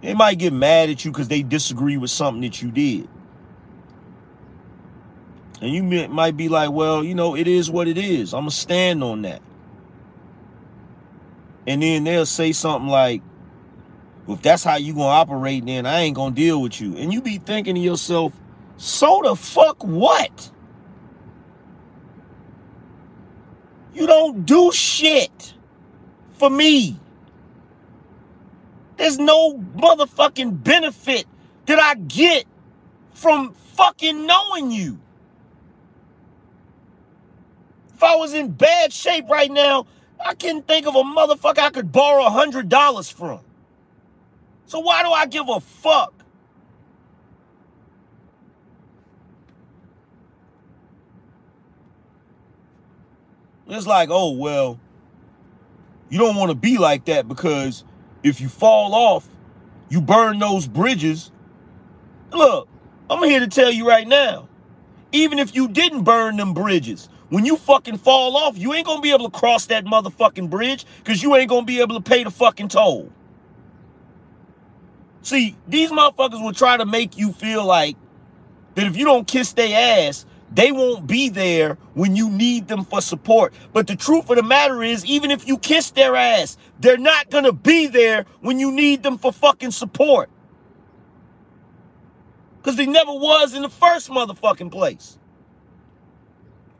They 0.00 0.14
might 0.14 0.38
get 0.38 0.52
mad 0.52 0.90
at 0.90 1.04
you 1.04 1.10
because 1.10 1.28
they 1.28 1.42
disagree 1.42 1.96
with 1.96 2.10
something 2.10 2.40
that 2.42 2.62
you 2.62 2.70
did. 2.70 3.08
And 5.60 5.72
you 5.72 5.82
might 6.08 6.36
be 6.36 6.48
like, 6.48 6.70
well, 6.70 7.04
you 7.04 7.14
know, 7.14 7.36
it 7.36 7.46
is 7.46 7.70
what 7.70 7.88
it 7.88 7.98
is. 7.98 8.32
I'm 8.34 8.42
going 8.42 8.50
to 8.50 8.56
stand 8.56 9.02
on 9.02 9.22
that. 9.22 9.42
And 11.66 11.82
then 11.82 12.04
they'll 12.04 12.26
say 12.26 12.52
something 12.52 12.88
like, 12.88 13.22
if 14.28 14.42
that's 14.42 14.64
how 14.64 14.76
you 14.76 14.94
gonna 14.94 15.06
operate, 15.06 15.66
then 15.66 15.86
I 15.86 16.00
ain't 16.00 16.16
gonna 16.16 16.34
deal 16.34 16.62
with 16.62 16.80
you. 16.80 16.96
And 16.96 17.12
you 17.12 17.20
be 17.20 17.38
thinking 17.38 17.74
to 17.74 17.80
yourself, 17.80 18.32
so 18.76 19.20
the 19.22 19.36
fuck 19.36 19.82
what? 19.84 20.50
You 23.94 24.06
don't 24.06 24.44
do 24.44 24.72
shit 24.72 25.54
for 26.34 26.50
me. 26.50 26.98
There's 28.96 29.18
no 29.18 29.54
motherfucking 29.76 30.62
benefit 30.62 31.26
that 31.66 31.78
I 31.78 31.94
get 31.94 32.46
from 33.12 33.52
fucking 33.74 34.26
knowing 34.26 34.70
you. 34.70 34.98
If 37.94 38.02
I 38.02 38.16
was 38.16 38.34
in 38.34 38.50
bad 38.50 38.92
shape 38.92 39.28
right 39.28 39.50
now, 39.50 39.86
I 40.24 40.34
couldn't 40.34 40.66
think 40.66 40.86
of 40.86 40.94
a 40.94 41.02
motherfucker 41.02 41.58
I 41.58 41.70
could 41.70 41.92
borrow 41.92 42.24
a 42.24 42.30
hundred 42.30 42.68
dollars 42.68 43.10
from. 43.10 43.40
So 44.66 44.80
why 44.80 45.02
do 45.02 45.10
I 45.10 45.26
give 45.26 45.48
a 45.48 45.60
fuck? 45.60 46.12
It's 53.66 53.86
like, 53.86 54.08
oh, 54.10 54.32
well, 54.32 54.78
you 56.10 56.18
don't 56.18 56.36
want 56.36 56.50
to 56.50 56.54
be 56.54 56.78
like 56.78 57.06
that 57.06 57.26
because 57.26 57.84
if 58.22 58.40
you 58.40 58.48
fall 58.48 58.94
off, 58.94 59.26
you 59.88 60.00
burn 60.00 60.38
those 60.38 60.66
bridges. 60.66 61.30
Look, 62.32 62.68
I'm 63.08 63.22
here 63.24 63.40
to 63.40 63.48
tell 63.48 63.70
you 63.70 63.88
right 63.88 64.06
now. 64.06 64.48
Even 65.12 65.38
if 65.38 65.54
you 65.54 65.68
didn't 65.68 66.02
burn 66.02 66.36
them 66.36 66.52
bridges, 66.54 67.08
when 67.30 67.44
you 67.44 67.56
fucking 67.56 67.98
fall 67.98 68.36
off, 68.36 68.58
you 68.58 68.74
ain't 68.74 68.86
gonna 68.86 69.00
be 69.00 69.12
able 69.12 69.30
to 69.30 69.38
cross 69.38 69.66
that 69.66 69.84
motherfucking 69.84 70.50
bridge 70.50 70.84
because 70.98 71.22
you 71.22 71.34
ain't 71.36 71.48
gonna 71.48 71.64
be 71.64 71.80
able 71.80 71.94
to 71.94 72.02
pay 72.02 72.24
the 72.24 72.30
fucking 72.30 72.68
toll. 72.68 73.10
See, 75.24 75.56
these 75.66 75.90
motherfuckers 75.90 76.42
will 76.42 76.52
try 76.52 76.76
to 76.76 76.84
make 76.84 77.16
you 77.16 77.32
feel 77.32 77.64
like 77.64 77.96
that 78.74 78.84
if 78.86 78.94
you 78.94 79.06
don't 79.06 79.26
kiss 79.26 79.54
their 79.54 80.06
ass, 80.06 80.26
they 80.52 80.70
won't 80.70 81.06
be 81.06 81.30
there 81.30 81.78
when 81.94 82.14
you 82.14 82.28
need 82.28 82.68
them 82.68 82.84
for 82.84 83.00
support. 83.00 83.54
But 83.72 83.86
the 83.86 83.96
truth 83.96 84.28
of 84.28 84.36
the 84.36 84.42
matter 84.42 84.82
is, 84.82 85.02
even 85.06 85.30
if 85.30 85.48
you 85.48 85.56
kiss 85.56 85.90
their 85.92 86.14
ass, 86.14 86.58
they're 86.78 86.98
not 86.98 87.30
gonna 87.30 87.52
be 87.52 87.86
there 87.86 88.26
when 88.42 88.58
you 88.58 88.70
need 88.70 89.02
them 89.02 89.16
for 89.16 89.32
fucking 89.32 89.70
support. 89.70 90.28
Because 92.58 92.76
they 92.76 92.86
never 92.86 93.12
was 93.12 93.54
in 93.54 93.62
the 93.62 93.70
first 93.70 94.10
motherfucking 94.10 94.70
place. 94.70 95.18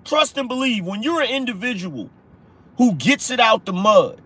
Trust 0.04 0.36
and 0.36 0.48
believe 0.48 0.84
when 0.84 1.02
you're 1.02 1.22
an 1.22 1.30
individual 1.30 2.10
who 2.76 2.92
gets 2.92 3.30
it 3.30 3.40
out 3.40 3.64
the 3.64 3.72
mud, 3.72 4.20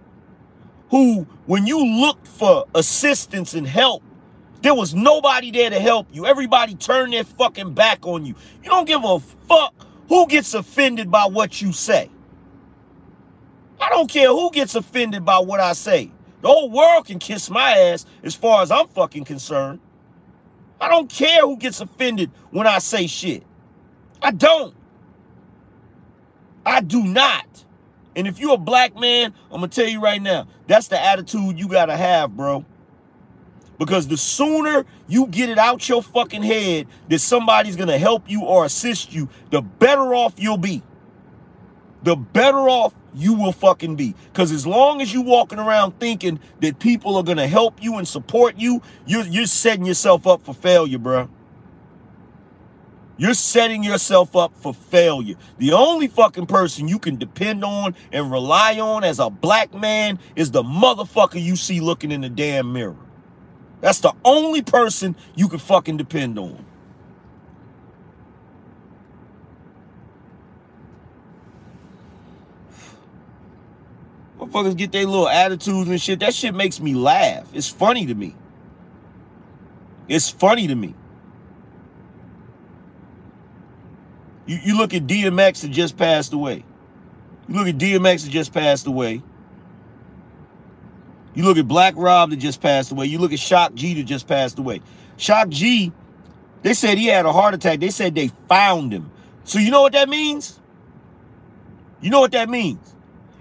who, 0.91 1.29
when 1.47 1.69
you 1.69 1.85
look 1.85 2.27
for 2.27 2.65
assistance 2.75 3.55
and 3.55 3.67
help, 3.67 4.03
there 4.63 4.75
was 4.75 4.95
nobody 4.95 5.51
there 5.51 5.71
to 5.71 5.79
help 5.79 6.09
you. 6.13 6.27
Everybody 6.27 6.75
turned 6.75 7.13
their 7.13 7.25
fucking 7.25 7.75
back 7.75 8.07
on 8.07 8.27
you. 8.27 8.35
You 8.63 8.71
don't 8.71 8.87
give 8.87 9.05
a 9.05 9.21
fuck 9.21 9.75
who 10.09 10.27
gets 10.27 10.55
offended 10.55 11.11
by 11.11 11.27
what 11.27 11.61
you 11.63 11.73
say. 11.73 12.11
I 13.81 13.89
don't 13.91 14.11
care 14.11 14.29
who 14.29 14.51
gets 14.51 14.75
offended 14.75 15.25
by 15.25 15.39
what 15.39 15.61
I 15.61 15.73
say. 15.73 16.11
The 16.41 16.49
whole 16.49 16.71
world 16.71 17.07
can 17.07 17.19
kiss 17.19 17.51
my 17.51 17.73
ass 17.73 18.07
as 18.23 18.35
far 18.35 18.63
as 18.63 18.71
I'm 18.71 18.89
fucking 18.89 19.25
concerned. 19.25 19.81
I 20.81 20.89
don't 20.89 21.11
care 21.11 21.43
who 21.43 21.57
gets 21.57 21.81
offended 21.81 22.31
when 22.51 22.67
I 22.67 22.79
say 22.79 23.07
shit. 23.07 23.45
I 24.23 24.31
don't. 24.31 24.75
I 26.65 26.81
do 26.81 27.03
not. 27.03 27.65
And 28.17 28.27
if 28.27 28.39
you're 28.39 28.55
a 28.55 28.59
black 28.59 28.97
man, 28.99 29.33
I'm 29.51 29.61
going 29.61 29.71
to 29.71 29.81
tell 29.81 29.89
you 29.89 30.01
right 30.01 30.21
now, 30.21 30.49
that's 30.67 30.89
the 30.89 31.01
attitude 31.01 31.59
you 31.59 31.69
got 31.69 31.87
to 31.87 31.97
have, 31.97 32.37
bro. 32.37 32.65
Because 33.79 34.09
the 34.09 34.17
sooner 34.17 34.85
you 35.07 35.27
get 35.29 35.49
it 35.49 35.59
out 35.59 35.89
your 35.89 36.03
fucking 36.03 36.43
head 36.43 36.89
that 37.09 37.21
somebody's 37.21 37.77
to 37.89 37.99
help 37.99 38.29
you 38.29 38.43
or 38.43 38.65
assist 38.65 39.13
you, 39.13 39.29
the 39.51 39.63
better 39.63 40.15
off 40.15 40.35
you'll 40.37 40.59
be. 40.59 40.83
The 42.03 42.17
better 42.17 42.69
off 42.69 42.95
you 43.15 43.35
will 43.35 43.53
fucking 43.53 43.97
be. 43.97 44.15
Because 44.33 44.53
as 44.53 44.67
long 44.67 45.01
as 45.01 45.13
you 45.13 45.23
walking 45.23 45.59
around 45.59 45.99
thinking 45.99 46.41
that 46.61 46.79
people 46.79 47.17
are 47.17 47.23
to 47.39 47.47
help 47.47 47.83
you 47.83 47.97
and 47.97 48.07
support 48.07 48.57
you, 48.57 48.83
you're, 49.07 49.25
you're 49.25 49.47
setting 49.47 49.87
yourself 49.87 50.27
up 50.27 50.43
for 50.43 50.55
failure, 50.55 50.99
bro. 50.99 51.29
You're 53.17 53.35
setting 53.35 53.83
yourself 53.83 54.37
up 54.37 54.57
for 54.57 54.73
failure. 54.73 55.35
The 55.59 55.73
only 55.73 56.07
fucking 56.07 56.47
person 56.47 56.87
you 56.87 57.01
can 57.01 57.17
depend 57.17 57.65
on 57.65 57.97
and 58.13 58.31
rely 58.31 58.79
on 58.79 59.03
as 59.03 59.19
a 59.19 59.29
black 59.29 59.75
man 59.75 60.21
is 60.37 60.53
the 60.53 60.63
motherfucker 60.63 61.43
you 61.43 61.57
see 61.57 61.81
looking 61.81 62.13
in 62.13 62.21
the 62.21 62.29
damn 62.29 62.73
mirror. 62.73 63.08
That's 63.81 64.01
the 64.01 64.13
only 64.25 64.63
person 64.63 65.17
you 65.35 65.49
can 65.49 65.59
fucking 65.59 65.97
depend 65.97 66.39
on. 66.39 66.65
Motherfuckers 74.39 74.77
get 74.77 74.93
their 74.93 75.07
little 75.07 75.29
attitudes 75.29 75.89
and 75.91 76.01
shit. 76.01 76.21
That 76.21 76.35
shit 76.35 76.55
makes 76.55 76.81
me 76.81 76.95
laugh. 76.95 77.49
It's 77.53 77.69
funny 77.69 78.07
to 78.07 78.15
me. 78.15 78.35
It's 80.09 80.31
funny 80.31 80.67
to 80.69 80.75
me. 80.75 80.95
You, 84.47 84.59
you 84.63 84.79
look 84.79 84.95
at 84.95 85.07
DMX 85.07 85.63
that 85.63 85.71
just 85.71 85.97
passed 85.97 86.33
away. 86.33 86.65
You 87.49 87.55
look 87.55 87.69
at 87.69 87.77
DMX 87.79 88.25
that 88.25 88.31
just 88.31 88.53
passed 88.53 88.87
away. 88.87 89.23
You 91.39 91.45
look 91.45 91.57
at 91.57 91.69
Black 91.69 91.95
Rob 91.97 92.31
that 92.31 92.39
just 92.39 92.61
passed 92.61 92.91
away. 92.91 93.07
You 93.07 93.21
look 93.21 93.33
at 93.33 93.39
Shock 93.39 93.75
G 93.75 93.95
that 93.95 94.03
just 94.03 94.27
passed 94.27 94.59
away. 94.59 94.81
Shock 95.19 95.51
G, 95.51 95.93
they 96.63 96.75
said 96.75 96.99
he 96.99 97.07
had 97.07 97.27
a 97.27 97.33
heart 97.33 97.55
attack. 97.55 97.79
They 97.79 97.91
said 97.91 98.17
they 98.17 98.33
found 98.49 98.93
him. 98.93 99.13
So 99.45 99.61
you 99.61 99.71
know 99.71 99.83
what 99.83 99.93
that 99.93 100.09
means? 100.09 100.59
You 102.01 102.11
know 102.11 102.19
what 102.19 102.33
that 102.33 102.49
means? 102.49 102.93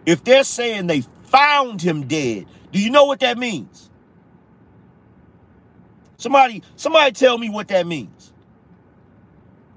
If 0.06 0.24
they're 0.24 0.44
saying 0.44 0.86
they 0.86 1.02
found 1.24 1.82
him 1.82 2.06
dead, 2.06 2.45
do 2.72 2.80
you 2.80 2.91
know 2.91 3.06
what 3.06 3.22
that 3.22 3.40
means? 3.40 3.90
Somebody, 6.18 6.61
somebody 6.76 7.14
tell 7.14 7.40
me 7.40 7.49
what 7.49 7.68
that 7.69 7.88
means. 7.88 8.32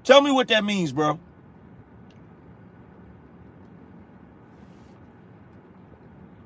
Tell 0.03 0.21
me 0.21 0.29
what 0.29 0.47
that 0.49 0.63
means, 0.63 0.91
bro. 0.91 1.19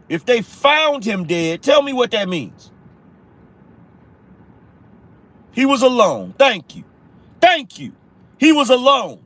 If 0.10 0.26
they 0.26 0.41
found 0.41 1.03
him 1.03 1.26
dead, 1.26 1.61
tell 1.61 1.82
me 1.82 1.94
what 1.94 2.11
that 2.11 2.30
means. 2.30 2.72
He 5.52 5.65
was 5.65 5.82
alone. 5.82 6.34
Thank 6.38 6.76
you. 6.76 6.84
Thank 7.41 7.80
you. 7.80 7.94
He 8.38 8.52
was 8.52 8.69
alone. 8.69 9.23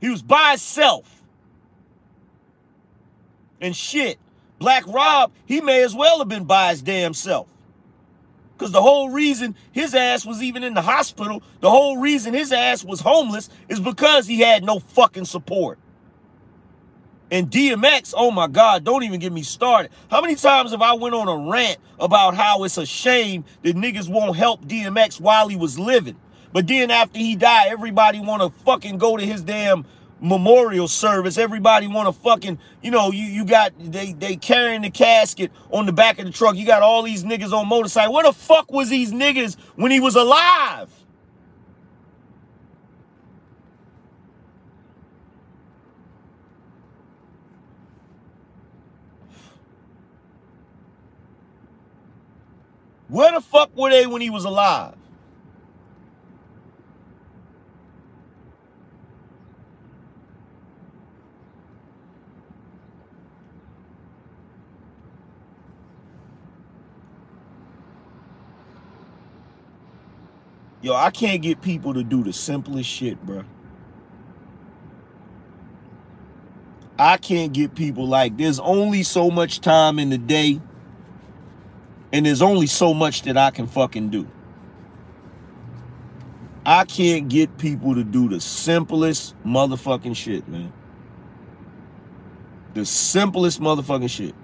He 0.00 0.10
was 0.10 0.22
by 0.22 0.50
himself. 0.50 1.22
And 3.60 3.74
shit, 3.74 4.18
Black 4.58 4.86
Rob, 4.86 5.32
he 5.46 5.60
may 5.60 5.82
as 5.82 5.94
well 5.94 6.18
have 6.18 6.28
been 6.28 6.44
by 6.44 6.70
his 6.70 6.82
damn 6.82 7.14
self. 7.14 7.48
Because 8.56 8.72
the 8.72 8.82
whole 8.82 9.10
reason 9.10 9.54
his 9.72 9.94
ass 9.94 10.24
was 10.24 10.42
even 10.42 10.64
in 10.64 10.74
the 10.74 10.82
hospital, 10.82 11.42
the 11.60 11.70
whole 11.70 11.98
reason 11.98 12.32
his 12.34 12.52
ass 12.52 12.84
was 12.84 13.00
homeless 13.00 13.50
is 13.68 13.80
because 13.80 14.26
he 14.26 14.40
had 14.40 14.64
no 14.64 14.78
fucking 14.78 15.26
support. 15.26 15.78
And 17.30 17.50
DMX, 17.50 18.14
oh 18.16 18.30
my 18.30 18.46
God, 18.46 18.84
don't 18.84 19.02
even 19.02 19.18
get 19.18 19.32
me 19.32 19.42
started. 19.42 19.90
How 20.10 20.20
many 20.20 20.36
times 20.36 20.70
have 20.70 20.82
I 20.82 20.94
went 20.94 21.14
on 21.14 21.28
a 21.28 21.50
rant 21.50 21.78
about 21.98 22.34
how 22.36 22.62
it's 22.64 22.78
a 22.78 22.86
shame 22.86 23.44
that 23.62 23.74
niggas 23.74 24.08
won't 24.08 24.36
help 24.36 24.64
DMX 24.64 25.20
while 25.20 25.48
he 25.48 25.56
was 25.56 25.78
living? 25.78 26.16
But 26.52 26.68
then 26.68 26.90
after 26.90 27.18
he 27.18 27.34
died, 27.34 27.68
everybody 27.68 28.20
want 28.20 28.42
to 28.42 28.64
fucking 28.64 28.98
go 28.98 29.16
to 29.16 29.26
his 29.26 29.42
damn 29.42 29.84
memorial 30.20 30.86
service. 30.88 31.36
Everybody 31.36 31.88
want 31.88 32.06
to 32.14 32.22
fucking, 32.22 32.58
you 32.80 32.92
know, 32.92 33.10
you, 33.10 33.24
you 33.24 33.44
got, 33.44 33.72
they, 33.78 34.12
they 34.12 34.36
carrying 34.36 34.82
the 34.82 34.90
casket 34.90 35.50
on 35.72 35.86
the 35.86 35.92
back 35.92 36.20
of 36.20 36.26
the 36.26 36.32
truck. 36.32 36.56
You 36.56 36.64
got 36.64 36.82
all 36.82 37.02
these 37.02 37.24
niggas 37.24 37.52
on 37.52 37.68
motorcycle. 37.68 38.14
Where 38.14 38.24
the 38.24 38.32
fuck 38.32 38.70
was 38.70 38.88
these 38.88 39.12
niggas 39.12 39.56
when 39.74 39.90
he 39.90 39.98
was 39.98 40.14
alive? 40.14 40.95
Where 53.08 53.32
the 53.32 53.40
fuck 53.40 53.76
were 53.76 53.90
they 53.90 54.06
when 54.06 54.22
he 54.22 54.30
was 54.30 54.44
alive? 54.44 54.94
Yo, 70.82 70.94
I 70.94 71.10
can't 71.10 71.42
get 71.42 71.62
people 71.62 71.94
to 71.94 72.04
do 72.04 72.22
the 72.22 72.32
simplest 72.32 72.88
shit, 72.88 73.24
bro. 73.26 73.44
I 76.98 77.16
can't 77.18 77.52
get 77.52 77.74
people 77.74 78.06
like 78.06 78.36
there's 78.36 78.60
only 78.60 79.02
so 79.02 79.30
much 79.30 79.60
time 79.60 79.98
in 79.98 80.10
the 80.10 80.18
day 80.18 80.60
and 82.12 82.26
there's 82.26 82.42
only 82.42 82.66
so 82.66 82.94
much 82.94 83.22
that 83.22 83.36
I 83.36 83.50
can 83.50 83.66
fucking 83.66 84.10
do. 84.10 84.26
I 86.64 86.84
can't 86.84 87.28
get 87.28 87.58
people 87.58 87.94
to 87.94 88.02
do 88.02 88.28
the 88.28 88.40
simplest 88.40 89.34
motherfucking 89.44 90.16
shit, 90.16 90.48
man. 90.48 90.72
The 92.74 92.84
simplest 92.84 93.60
motherfucking 93.60 94.10
shit. 94.10 94.34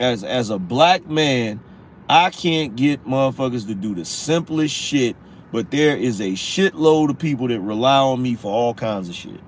as 0.00 0.24
as 0.24 0.50
a 0.50 0.58
black 0.58 1.06
man, 1.06 1.60
I 2.08 2.30
can't 2.30 2.76
get 2.76 3.04
motherfuckers 3.04 3.66
to 3.66 3.74
do 3.74 3.94
the 3.94 4.04
simplest 4.04 4.74
shit, 4.74 5.16
but 5.52 5.70
there 5.70 5.96
is 5.96 6.20
a 6.20 6.32
shitload 6.32 7.10
of 7.10 7.18
people 7.18 7.48
that 7.48 7.60
rely 7.60 7.98
on 7.98 8.22
me 8.22 8.34
for 8.34 8.52
all 8.52 8.74
kinds 8.74 9.08
of 9.08 9.14
shit. 9.14 9.40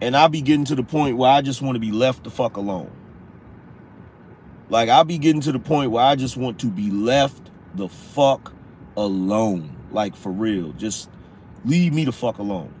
And 0.00 0.16
I'll 0.16 0.28
be 0.28 0.42
getting 0.42 0.66
to 0.66 0.74
the 0.74 0.82
point 0.82 1.16
where 1.16 1.30
I 1.30 1.40
just 1.40 1.62
want 1.62 1.76
to 1.76 1.80
be 1.80 1.90
left 1.90 2.24
the 2.24 2.30
fuck 2.30 2.56
alone. 2.56 2.90
Like 4.68 4.88
I'll 4.88 5.04
be 5.04 5.18
getting 5.18 5.40
to 5.42 5.52
the 5.52 5.58
point 5.58 5.90
where 5.90 6.04
I 6.04 6.16
just 6.16 6.36
want 6.36 6.58
to 6.60 6.66
be 6.66 6.90
left 6.90 7.50
the 7.74 7.88
fuck 7.88 8.52
alone. 8.96 9.76
Like 9.90 10.16
for 10.16 10.32
real. 10.32 10.72
Just 10.72 11.08
Leave 11.66 11.92
me 11.92 12.04
the 12.04 12.12
fuck 12.12 12.38
alone. 12.38 12.72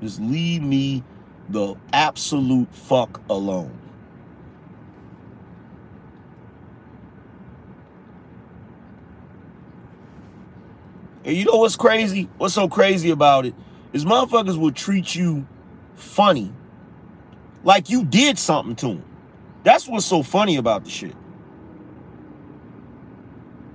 Just 0.00 0.18
leave 0.18 0.62
me 0.62 1.04
the 1.50 1.74
absolute 1.92 2.74
fuck 2.74 3.20
alone. 3.28 3.78
And 11.26 11.36
you 11.36 11.44
know 11.44 11.56
what's 11.56 11.76
crazy? 11.76 12.30
What's 12.38 12.54
so 12.54 12.68
crazy 12.68 13.10
about 13.10 13.44
it 13.44 13.54
is 13.92 14.06
motherfuckers 14.06 14.58
will 14.58 14.72
treat 14.72 15.14
you 15.14 15.46
funny 16.02 16.52
like 17.64 17.90
you 17.90 18.04
did 18.04 18.38
something 18.38 18.76
to 18.76 18.86
them. 18.88 19.04
That's 19.64 19.86
what's 19.86 20.06
so 20.06 20.22
funny 20.22 20.56
about 20.56 20.84
the 20.84 20.90
shit. 20.90 21.14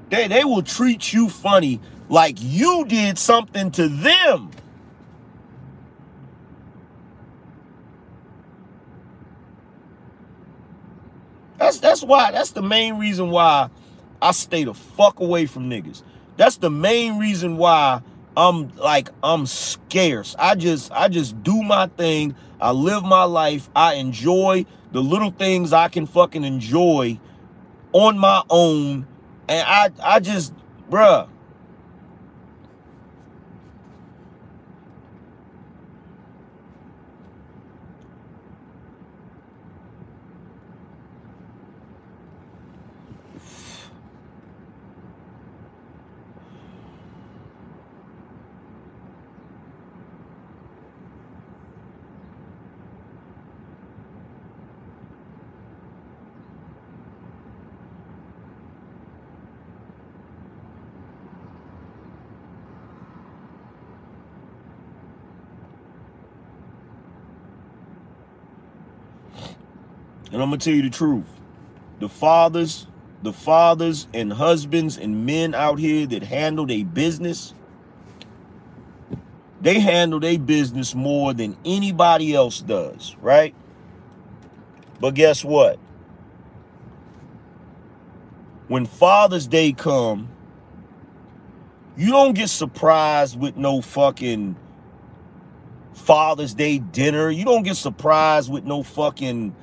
They, 0.09 0.27
they 0.27 0.43
will 0.43 0.61
treat 0.61 1.13
you 1.13 1.29
funny 1.29 1.81
like 2.09 2.37
you 2.39 2.85
did 2.85 3.17
something 3.17 3.71
to 3.71 3.87
them. 3.87 4.51
That's 11.57 11.79
that's 11.79 12.03
why 12.03 12.31
that's 12.31 12.51
the 12.51 12.61
main 12.61 12.97
reason 12.97 13.31
why 13.31 13.69
I 14.21 14.31
stay 14.31 14.63
the 14.63 14.73
fuck 14.73 15.19
away 15.19 15.47
from 15.47 15.69
niggas. 15.69 16.03
That's 16.37 16.57
the 16.57 16.69
main 16.69 17.17
reason 17.17 17.57
why 17.57 18.01
I'm 18.37 18.69
like 18.77 19.09
I'm 19.23 19.47
scarce. 19.47 20.35
I 20.37 20.53
just 20.55 20.91
I 20.91 21.07
just 21.07 21.43
do 21.43 21.63
my 21.63 21.87
thing. 21.87 22.35
I 22.61 22.71
live 22.71 23.03
my 23.03 23.23
life. 23.23 23.67
I 23.75 23.95
enjoy 23.95 24.67
the 24.91 25.01
little 25.01 25.31
things 25.31 25.73
I 25.73 25.89
can 25.89 26.05
fucking 26.05 26.43
enjoy 26.43 27.19
on 27.93 28.17
my 28.19 28.43
own 28.49 29.07
And 29.49 29.67
I 29.67 29.91
I 30.03 30.19
just, 30.19 30.53
bruh. 30.89 31.27
And 70.37 70.43
I'm 70.43 70.51
gonna 70.51 70.59
tell 70.59 70.75
you 70.75 70.83
the 70.83 70.91
truth. 70.91 71.25
The 71.97 72.07
fathers, 72.07 72.85
the 73.23 73.33
fathers 73.33 74.07
and 74.13 74.31
husbands 74.31 74.95
and 74.95 75.25
men 75.25 75.55
out 75.55 75.79
here 75.79 76.05
that 76.05 76.21
handle 76.21 76.67
their 76.67 76.85
business, 76.85 77.55
they 79.61 79.79
handle 79.79 80.19
their 80.19 80.37
business 80.37 80.93
more 80.93 81.33
than 81.33 81.57
anybody 81.65 82.35
else 82.35 82.61
does, 82.61 83.15
right? 83.19 83.55
But 84.99 85.15
guess 85.15 85.43
what? 85.43 85.79
When 88.67 88.85
Father's 88.85 89.47
Day 89.47 89.73
come, 89.73 90.29
you 91.95 92.11
don't 92.11 92.33
get 92.33 92.51
surprised 92.51 93.39
with 93.39 93.57
no 93.57 93.81
fucking 93.81 94.55
Father's 95.93 96.53
Day 96.53 96.77
dinner. 96.77 97.31
You 97.31 97.43
don't 97.43 97.63
get 97.63 97.77
surprised 97.77 98.51
with 98.51 98.65
no 98.65 98.83
fucking 98.83 99.55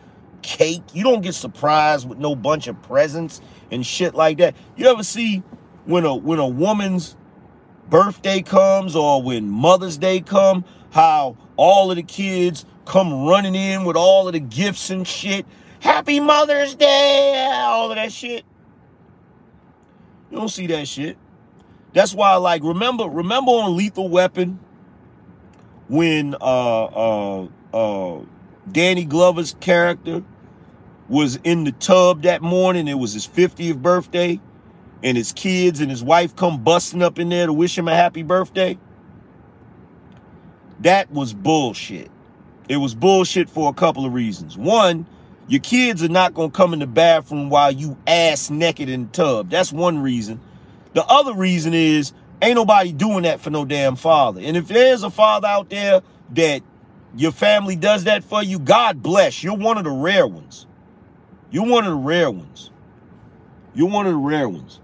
cake. 0.44 0.82
You 0.92 1.02
don't 1.02 1.22
get 1.22 1.34
surprised 1.34 2.08
with 2.08 2.18
no 2.18 2.36
bunch 2.36 2.68
of 2.68 2.80
presents 2.82 3.40
and 3.70 3.84
shit 3.84 4.14
like 4.14 4.38
that. 4.38 4.54
You 4.76 4.86
ever 4.86 5.02
see 5.02 5.42
when 5.86 6.04
a 6.04 6.14
when 6.14 6.38
a 6.38 6.46
woman's 6.46 7.16
birthday 7.88 8.42
comes 8.42 8.94
or 8.94 9.22
when 9.22 9.48
Mother's 9.48 9.96
Day 9.96 10.20
come, 10.20 10.64
how 10.90 11.36
all 11.56 11.90
of 11.90 11.96
the 11.96 12.02
kids 12.02 12.66
come 12.84 13.26
running 13.26 13.54
in 13.54 13.84
with 13.84 13.96
all 13.96 14.28
of 14.28 14.34
the 14.34 14.40
gifts 14.40 14.90
and 14.90 15.08
shit. 15.08 15.46
Happy 15.80 16.20
Mother's 16.20 16.74
Day, 16.74 17.50
all 17.64 17.90
of 17.90 17.96
that 17.96 18.12
shit. 18.12 18.44
You 20.30 20.38
don't 20.38 20.48
see 20.48 20.66
that 20.68 20.86
shit. 20.86 21.16
That's 21.94 22.14
why, 22.14 22.34
like, 22.36 22.62
remember, 22.62 23.04
remember 23.04 23.52
on 23.52 23.76
Lethal 23.76 24.08
Weapon 24.08 24.58
when 25.88 26.34
uh 26.40 26.84
uh 26.84 27.48
uh 27.72 28.20
Danny 28.70 29.04
Glover's 29.04 29.54
character 29.60 30.22
was 31.08 31.36
in 31.44 31.64
the 31.64 31.72
tub 31.72 32.22
that 32.22 32.42
morning. 32.42 32.88
It 32.88 32.98
was 32.98 33.12
his 33.12 33.26
50th 33.26 33.80
birthday, 33.80 34.40
and 35.02 35.16
his 35.16 35.32
kids 35.32 35.80
and 35.80 35.90
his 35.90 36.02
wife 36.02 36.34
come 36.36 36.62
busting 36.62 37.02
up 37.02 37.18
in 37.18 37.28
there 37.28 37.46
to 37.46 37.52
wish 37.52 37.76
him 37.76 37.88
a 37.88 37.94
happy 37.94 38.22
birthday. 38.22 38.78
That 40.80 41.10
was 41.10 41.32
bullshit. 41.32 42.10
It 42.68 42.78
was 42.78 42.94
bullshit 42.94 43.50
for 43.50 43.68
a 43.68 43.74
couple 43.74 44.06
of 44.06 44.14
reasons. 44.14 44.56
One, 44.56 45.06
your 45.48 45.60
kids 45.60 46.02
are 46.02 46.08
not 46.08 46.32
going 46.32 46.50
to 46.50 46.56
come 46.56 46.72
in 46.72 46.78
the 46.78 46.86
bathroom 46.86 47.50
while 47.50 47.70
you 47.70 47.96
ass 48.06 48.48
naked 48.48 48.88
in 48.88 49.06
the 49.06 49.10
tub. 49.10 49.50
That's 49.50 49.72
one 49.72 49.98
reason. 49.98 50.40
The 50.94 51.04
other 51.04 51.34
reason 51.34 51.74
is 51.74 52.12
ain't 52.40 52.54
nobody 52.54 52.92
doing 52.92 53.22
that 53.24 53.40
for 53.40 53.50
no 53.50 53.64
damn 53.64 53.96
father. 53.96 54.40
And 54.42 54.56
if 54.56 54.68
there's 54.68 55.02
a 55.02 55.10
father 55.10 55.48
out 55.48 55.68
there 55.68 56.02
that 56.30 56.62
your 57.16 57.32
family 57.32 57.76
does 57.76 58.04
that 58.04 58.24
for 58.24 58.42
you, 58.42 58.58
God 58.58 59.02
bless. 59.02 59.42
You're 59.42 59.56
one 59.56 59.76
of 59.76 59.84
the 59.84 59.90
rare 59.90 60.26
ones. 60.26 60.66
You're 61.54 61.66
one 61.66 61.84
of 61.84 61.90
the 61.90 61.96
rare 61.96 62.32
ones. 62.32 62.72
You're 63.76 63.88
one 63.88 64.06
of 64.06 64.12
the 64.12 64.18
rare 64.18 64.48
ones. 64.48 64.80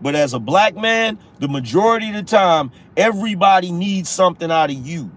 But 0.00 0.16
as 0.16 0.34
a 0.34 0.40
black 0.40 0.74
man, 0.74 1.20
the 1.38 1.46
majority 1.46 2.08
of 2.08 2.16
the 2.16 2.24
time, 2.24 2.72
everybody 2.96 3.70
needs 3.70 4.08
something 4.08 4.50
out 4.50 4.68
of 4.68 4.76
you. 4.76 5.12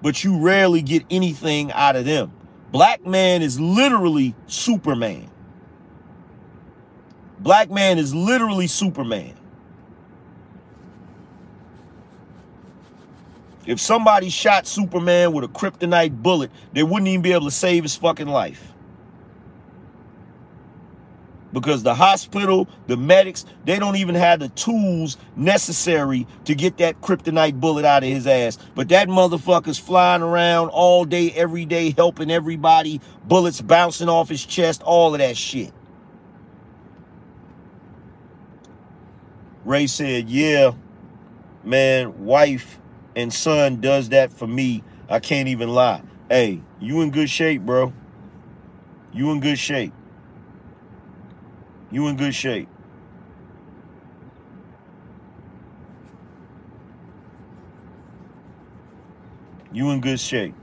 But 0.00 0.24
you 0.24 0.38
rarely 0.40 0.80
get 0.80 1.04
anything 1.10 1.72
out 1.72 1.94
of 1.94 2.06
them. 2.06 2.32
Black 2.72 3.04
man 3.04 3.42
is 3.42 3.60
literally 3.60 4.34
Superman. 4.46 5.30
Black 7.38 7.70
man 7.70 7.98
is 7.98 8.14
literally 8.14 8.66
Superman. 8.66 9.37
If 13.68 13.80
somebody 13.80 14.30
shot 14.30 14.66
Superman 14.66 15.34
with 15.34 15.44
a 15.44 15.48
kryptonite 15.48 16.22
bullet, 16.22 16.50
they 16.72 16.82
wouldn't 16.82 17.06
even 17.06 17.20
be 17.20 17.32
able 17.32 17.44
to 17.44 17.50
save 17.50 17.82
his 17.82 17.94
fucking 17.94 18.26
life. 18.26 18.72
Because 21.52 21.82
the 21.82 21.94
hospital, 21.94 22.66
the 22.86 22.96
medics, 22.96 23.44
they 23.66 23.78
don't 23.78 23.96
even 23.96 24.14
have 24.14 24.40
the 24.40 24.48
tools 24.48 25.18
necessary 25.36 26.26
to 26.46 26.54
get 26.54 26.78
that 26.78 27.02
kryptonite 27.02 27.60
bullet 27.60 27.84
out 27.84 28.02
of 28.02 28.08
his 28.08 28.26
ass. 28.26 28.56
But 28.74 28.88
that 28.88 29.08
motherfucker's 29.08 29.78
flying 29.78 30.22
around 30.22 30.70
all 30.70 31.04
day, 31.04 31.30
every 31.32 31.66
day, 31.66 31.90
helping 31.94 32.30
everybody, 32.30 33.02
bullets 33.24 33.60
bouncing 33.60 34.08
off 34.08 34.30
his 34.30 34.46
chest, 34.46 34.82
all 34.82 35.14
of 35.14 35.18
that 35.18 35.36
shit. 35.36 35.74
Ray 39.66 39.86
said, 39.86 40.30
Yeah, 40.30 40.72
man, 41.64 42.24
wife 42.24 42.78
and 43.18 43.34
son 43.34 43.80
does 43.80 44.10
that 44.10 44.32
for 44.32 44.46
me, 44.46 44.84
I 45.10 45.18
can't 45.18 45.48
even 45.48 45.70
lie. 45.70 46.02
Hey, 46.30 46.62
you 46.78 47.00
in 47.00 47.10
good 47.10 47.28
shape, 47.28 47.62
bro. 47.62 47.92
You 49.12 49.32
in 49.32 49.40
good 49.40 49.58
shape. 49.58 49.92
You 51.90 52.06
in 52.06 52.16
good 52.16 52.32
shape. 52.32 52.68
You 59.72 59.90
in 59.90 60.00
good 60.00 60.20
shape. 60.20 60.54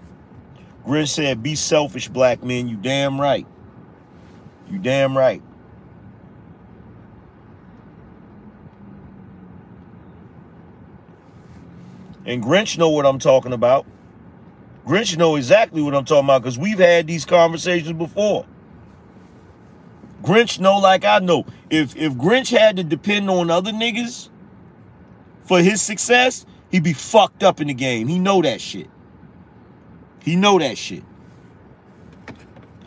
Grin 0.85 1.07
said, 1.07 1.43
be 1.43 1.55
selfish, 1.55 2.07
black 2.07 2.41
men. 2.41 2.69
You 2.69 2.77
damn 2.77 3.19
right. 3.19 3.45
You 4.69 4.79
damn 4.79 5.17
right. 5.17 5.41
And 12.25 12.43
Grinch 12.43 12.77
know 12.77 12.89
what 12.89 13.05
I'm 13.05 13.19
talking 13.19 13.53
about. 13.53 13.85
Grinch 14.85 15.17
know 15.17 15.35
exactly 15.35 15.81
what 15.81 15.95
I'm 15.95 16.05
talking 16.05 16.25
about 16.25 16.41
because 16.43 16.57
we've 16.57 16.79
had 16.79 17.07
these 17.07 17.25
conversations 17.25 17.93
before. 17.93 18.45
Grinch 20.21 20.59
know 20.59 20.77
like 20.77 21.05
I 21.05 21.19
know. 21.19 21.45
If 21.69 21.95
if 21.95 22.13
Grinch 22.13 22.55
had 22.55 22.77
to 22.77 22.83
depend 22.83 23.29
on 23.29 23.49
other 23.49 23.71
niggas 23.71 24.29
for 25.41 25.59
his 25.61 25.81
success, 25.81 26.45
he'd 26.71 26.83
be 26.83 26.93
fucked 26.93 27.43
up 27.43 27.61
in 27.61 27.67
the 27.67 27.73
game. 27.73 28.07
He 28.07 28.17
know 28.19 28.41
that 28.41 28.61
shit. 28.61 28.89
He 30.21 30.35
know 30.35 30.57
that 30.57 30.77
shit. 30.77 31.03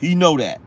He 0.00 0.14
know 0.14 0.36
that. 0.36 0.60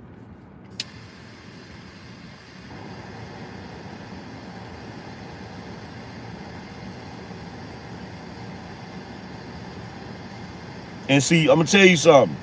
And 11.12 11.22
see, 11.22 11.42
I'm 11.42 11.58
gonna 11.58 11.66
tell 11.66 11.86
you 11.86 11.98
something. 11.98 12.38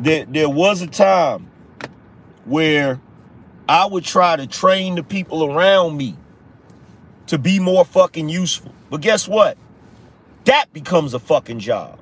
There, 0.00 0.24
there 0.24 0.48
was 0.48 0.80
a 0.80 0.86
time 0.86 1.50
where 2.46 2.98
I 3.68 3.84
would 3.84 4.02
try 4.02 4.36
to 4.36 4.46
train 4.46 4.94
the 4.94 5.02
people 5.02 5.44
around 5.44 5.98
me 5.98 6.16
to 7.26 7.36
be 7.36 7.58
more 7.58 7.84
fucking 7.84 8.30
useful. 8.30 8.72
But 8.88 9.02
guess 9.02 9.28
what? 9.28 9.58
That 10.44 10.72
becomes 10.72 11.12
a 11.12 11.18
fucking 11.18 11.58
job. 11.58 12.00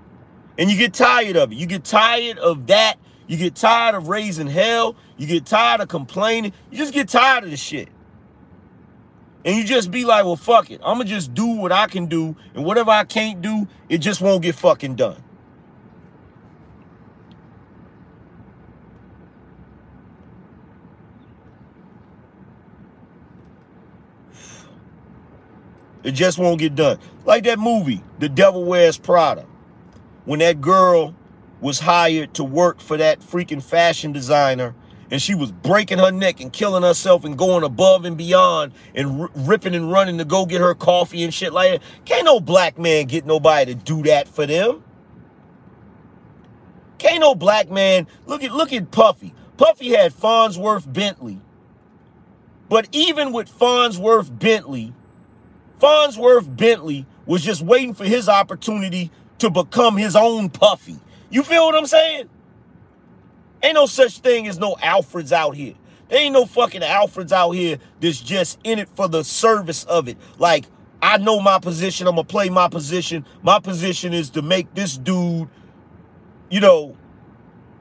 And 0.56 0.70
you 0.70 0.78
get 0.78 0.94
tired 0.94 1.36
of 1.36 1.50
it. 1.50 1.56
You 1.56 1.66
get 1.66 1.82
tired 1.82 2.38
of 2.38 2.68
that. 2.68 2.98
You 3.26 3.36
get 3.36 3.56
tired 3.56 3.96
of 3.96 4.06
raising 4.06 4.46
hell. 4.46 4.94
You 5.16 5.26
get 5.26 5.44
tired 5.44 5.80
of 5.80 5.88
complaining. 5.88 6.52
You 6.70 6.78
just 6.78 6.94
get 6.94 7.08
tired 7.08 7.42
of 7.42 7.50
the 7.50 7.56
shit. 7.56 7.88
And 9.44 9.56
you 9.56 9.64
just 9.64 9.90
be 9.90 10.04
like, 10.04 10.24
well, 10.24 10.36
fuck 10.36 10.70
it. 10.70 10.80
I'm 10.84 10.96
going 10.96 11.06
to 11.06 11.14
just 11.14 11.32
do 11.32 11.46
what 11.46 11.72
I 11.72 11.86
can 11.86 12.06
do. 12.06 12.36
And 12.54 12.64
whatever 12.64 12.90
I 12.90 13.04
can't 13.04 13.40
do, 13.40 13.68
it 13.88 13.98
just 13.98 14.20
won't 14.20 14.42
get 14.42 14.54
fucking 14.54 14.96
done. 14.96 15.22
It 26.02 26.12
just 26.12 26.38
won't 26.38 26.58
get 26.58 26.74
done. 26.74 26.98
Like 27.24 27.44
that 27.44 27.58
movie, 27.58 28.02
The 28.18 28.28
Devil 28.28 28.64
Wears 28.64 28.96
Prada. 28.96 29.46
When 30.24 30.38
that 30.40 30.60
girl 30.60 31.14
was 31.60 31.80
hired 31.80 32.34
to 32.34 32.44
work 32.44 32.80
for 32.80 32.96
that 32.96 33.20
freaking 33.20 33.62
fashion 33.62 34.12
designer 34.12 34.74
and 35.10 35.20
she 35.22 35.34
was 35.34 35.50
breaking 35.50 35.98
her 35.98 36.10
neck 36.10 36.40
and 36.40 36.52
killing 36.52 36.82
herself 36.82 37.24
and 37.24 37.36
going 37.38 37.64
above 37.64 38.04
and 38.04 38.16
beyond 38.16 38.72
and 38.94 39.22
r- 39.22 39.30
ripping 39.34 39.74
and 39.74 39.90
running 39.90 40.18
to 40.18 40.24
go 40.24 40.46
get 40.46 40.60
her 40.60 40.74
coffee 40.74 41.24
and 41.24 41.32
shit 41.32 41.52
like 41.52 41.72
that. 41.72 41.82
Can't 42.04 42.24
no 42.24 42.40
black 42.40 42.78
man 42.78 43.06
get 43.06 43.24
nobody 43.24 43.74
to 43.74 43.80
do 43.80 44.02
that 44.04 44.28
for 44.28 44.46
them. 44.46 44.84
Can't 46.98 47.20
no 47.20 47.34
black 47.34 47.70
man 47.70 48.06
look 48.26 48.42
at 48.42 48.52
look 48.52 48.72
at 48.72 48.90
Puffy. 48.90 49.34
Puffy 49.56 49.90
had 49.90 50.12
Fonzworth 50.12 50.90
Bentley. 50.92 51.40
But 52.68 52.88
even 52.92 53.32
with 53.32 53.50
Fonzworth 53.50 54.36
Bentley, 54.38 54.92
Fonzworth 55.80 56.54
Bentley 56.54 57.06
was 57.24 57.42
just 57.42 57.62
waiting 57.62 57.94
for 57.94 58.04
his 58.04 58.28
opportunity 58.28 59.10
to 59.38 59.48
become 59.50 59.96
his 59.96 60.14
own 60.14 60.50
Puffy. 60.50 60.98
You 61.30 61.42
feel 61.42 61.66
what 61.66 61.74
I'm 61.74 61.86
saying? 61.86 62.28
Ain't 63.62 63.74
no 63.74 63.86
such 63.86 64.18
thing 64.18 64.46
as 64.46 64.58
no 64.58 64.74
Alfreds 64.76 65.32
out 65.32 65.56
here. 65.56 65.74
There 66.08 66.20
ain't 66.20 66.32
no 66.32 66.46
fucking 66.46 66.80
Alfreds 66.80 67.32
out 67.32 67.52
here 67.52 67.78
that's 68.00 68.20
just 68.20 68.58
in 68.64 68.78
it 68.78 68.88
for 68.88 69.08
the 69.08 69.24
service 69.24 69.84
of 69.84 70.08
it. 70.08 70.16
Like, 70.38 70.66
I 71.02 71.18
know 71.18 71.40
my 71.40 71.58
position. 71.58 72.06
I'm 72.06 72.14
going 72.14 72.26
to 72.26 72.30
play 72.30 72.48
my 72.48 72.68
position. 72.68 73.26
My 73.42 73.60
position 73.60 74.12
is 74.12 74.30
to 74.30 74.42
make 74.42 74.74
this 74.74 74.96
dude, 74.96 75.48
you 76.50 76.60
know, 76.60 76.96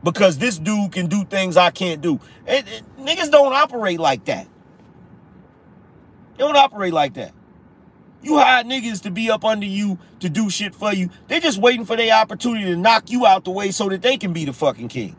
because 0.03 0.37
this 0.37 0.57
dude 0.57 0.91
can 0.91 1.07
do 1.07 1.23
things 1.23 1.57
I 1.57 1.71
can't 1.71 2.01
do. 2.01 2.19
And, 2.45 2.67
and, 2.67 3.07
niggas 3.07 3.31
don't 3.31 3.53
operate 3.53 3.99
like 3.99 4.25
that. 4.25 4.47
They 6.37 6.43
don't 6.43 6.55
operate 6.55 6.93
like 6.93 7.15
that. 7.15 7.33
You 8.21 8.37
hire 8.37 8.63
niggas 8.63 9.03
to 9.03 9.11
be 9.11 9.31
up 9.31 9.45
under 9.45 9.65
you 9.65 9.99
to 10.19 10.29
do 10.29 10.49
shit 10.49 10.75
for 10.75 10.93
you. 10.93 11.09
They're 11.27 11.39
just 11.39 11.59
waiting 11.59 11.85
for 11.85 11.95
their 11.95 12.13
opportunity 12.13 12.65
to 12.65 12.75
knock 12.75 13.09
you 13.09 13.25
out 13.25 13.45
the 13.45 13.51
way 13.51 13.71
so 13.71 13.89
that 13.89 14.01
they 14.01 14.17
can 14.17 14.33
be 14.33 14.45
the 14.45 14.53
fucking 14.53 14.89
king. 14.89 15.15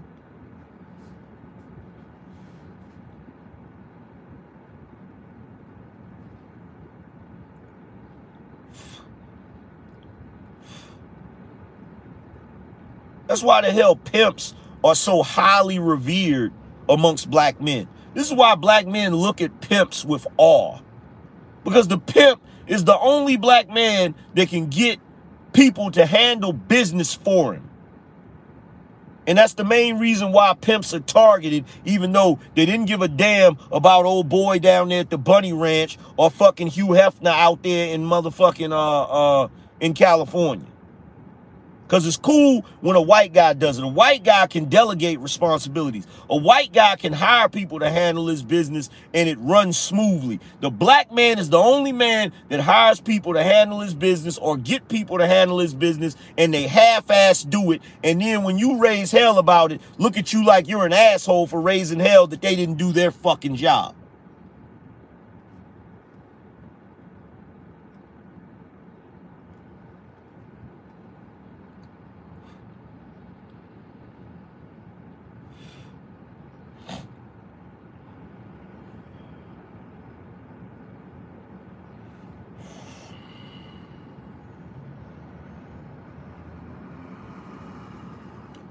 That's 13.28 13.42
why 13.42 13.60
the 13.60 13.70
hell 13.70 13.94
pimps 13.94 14.54
are 14.82 14.94
so 14.96 15.22
highly 15.22 15.78
revered 15.78 16.52
amongst 16.88 17.30
black 17.30 17.60
men. 17.60 17.86
This 18.14 18.26
is 18.26 18.34
why 18.34 18.54
black 18.56 18.86
men 18.86 19.14
look 19.14 19.40
at 19.40 19.60
pimps 19.60 20.04
with 20.04 20.26
awe. 20.38 20.80
Because 21.62 21.88
the 21.88 21.98
pimp 21.98 22.40
is 22.66 22.84
the 22.84 22.98
only 22.98 23.36
black 23.36 23.68
man 23.68 24.14
that 24.34 24.48
can 24.48 24.66
get 24.66 24.98
people 25.52 25.90
to 25.90 26.06
handle 26.06 26.52
business 26.52 27.14
for 27.14 27.54
him. 27.54 27.68
And 29.26 29.36
that's 29.36 29.52
the 29.52 29.64
main 29.64 29.98
reason 29.98 30.32
why 30.32 30.54
pimps 30.58 30.94
are 30.94 31.00
targeted, 31.00 31.66
even 31.84 32.12
though 32.12 32.38
they 32.54 32.64
didn't 32.64 32.86
give 32.86 33.02
a 33.02 33.08
damn 33.08 33.58
about 33.70 34.06
old 34.06 34.30
boy 34.30 34.58
down 34.58 34.88
there 34.88 35.00
at 35.00 35.10
the 35.10 35.18
Bunny 35.18 35.52
Ranch 35.52 35.98
or 36.16 36.30
fucking 36.30 36.68
Hugh 36.68 36.88
Hefner 36.88 37.30
out 37.30 37.62
there 37.62 37.92
in 37.92 38.04
motherfucking 38.04 38.72
uh 38.72 39.42
uh 39.42 39.48
in 39.80 39.92
California. 39.92 40.66
Because 41.88 42.06
it's 42.06 42.18
cool 42.18 42.66
when 42.82 42.96
a 42.96 43.00
white 43.00 43.32
guy 43.32 43.54
does 43.54 43.78
it. 43.78 43.84
A 43.84 43.88
white 43.88 44.22
guy 44.22 44.46
can 44.46 44.66
delegate 44.66 45.20
responsibilities. 45.20 46.06
A 46.28 46.36
white 46.36 46.70
guy 46.70 46.96
can 46.96 47.14
hire 47.14 47.48
people 47.48 47.78
to 47.78 47.88
handle 47.88 48.26
his 48.26 48.42
business 48.42 48.90
and 49.14 49.26
it 49.26 49.38
runs 49.40 49.78
smoothly. 49.78 50.38
The 50.60 50.68
black 50.68 51.10
man 51.10 51.38
is 51.38 51.48
the 51.48 51.56
only 51.56 51.92
man 51.92 52.30
that 52.50 52.60
hires 52.60 53.00
people 53.00 53.32
to 53.32 53.42
handle 53.42 53.80
his 53.80 53.94
business 53.94 54.36
or 54.36 54.58
get 54.58 54.86
people 54.90 55.16
to 55.16 55.26
handle 55.26 55.60
his 55.60 55.74
business 55.74 56.14
and 56.36 56.52
they 56.52 56.64
half-ass 56.64 57.44
do 57.44 57.72
it. 57.72 57.80
And 58.04 58.20
then 58.20 58.42
when 58.42 58.58
you 58.58 58.76
raise 58.76 59.10
hell 59.10 59.38
about 59.38 59.72
it, 59.72 59.80
look 59.96 60.18
at 60.18 60.34
you 60.34 60.44
like 60.44 60.68
you're 60.68 60.84
an 60.84 60.92
asshole 60.92 61.46
for 61.46 61.58
raising 61.58 62.00
hell 62.00 62.26
that 62.26 62.42
they 62.42 62.54
didn't 62.54 62.76
do 62.76 62.92
their 62.92 63.10
fucking 63.10 63.56
job. 63.56 63.94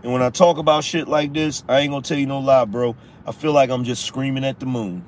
And 0.07 0.13
when 0.13 0.23
I 0.23 0.29
talk 0.29 0.57
about 0.57 0.85
shit 0.85 1.09
like 1.09 1.33
this, 1.33 1.65
I 1.67 1.79
ain't 1.81 1.91
gonna 1.91 2.01
tell 2.01 2.17
you 2.17 2.27
no 2.27 2.39
lie, 2.39 2.63
bro. 2.63 2.95
I 3.25 3.33
feel 3.33 3.51
like 3.51 3.69
I'm 3.69 3.83
just 3.83 4.05
screaming 4.05 4.45
at 4.45 4.57
the 4.57 4.65
moon. 4.65 5.03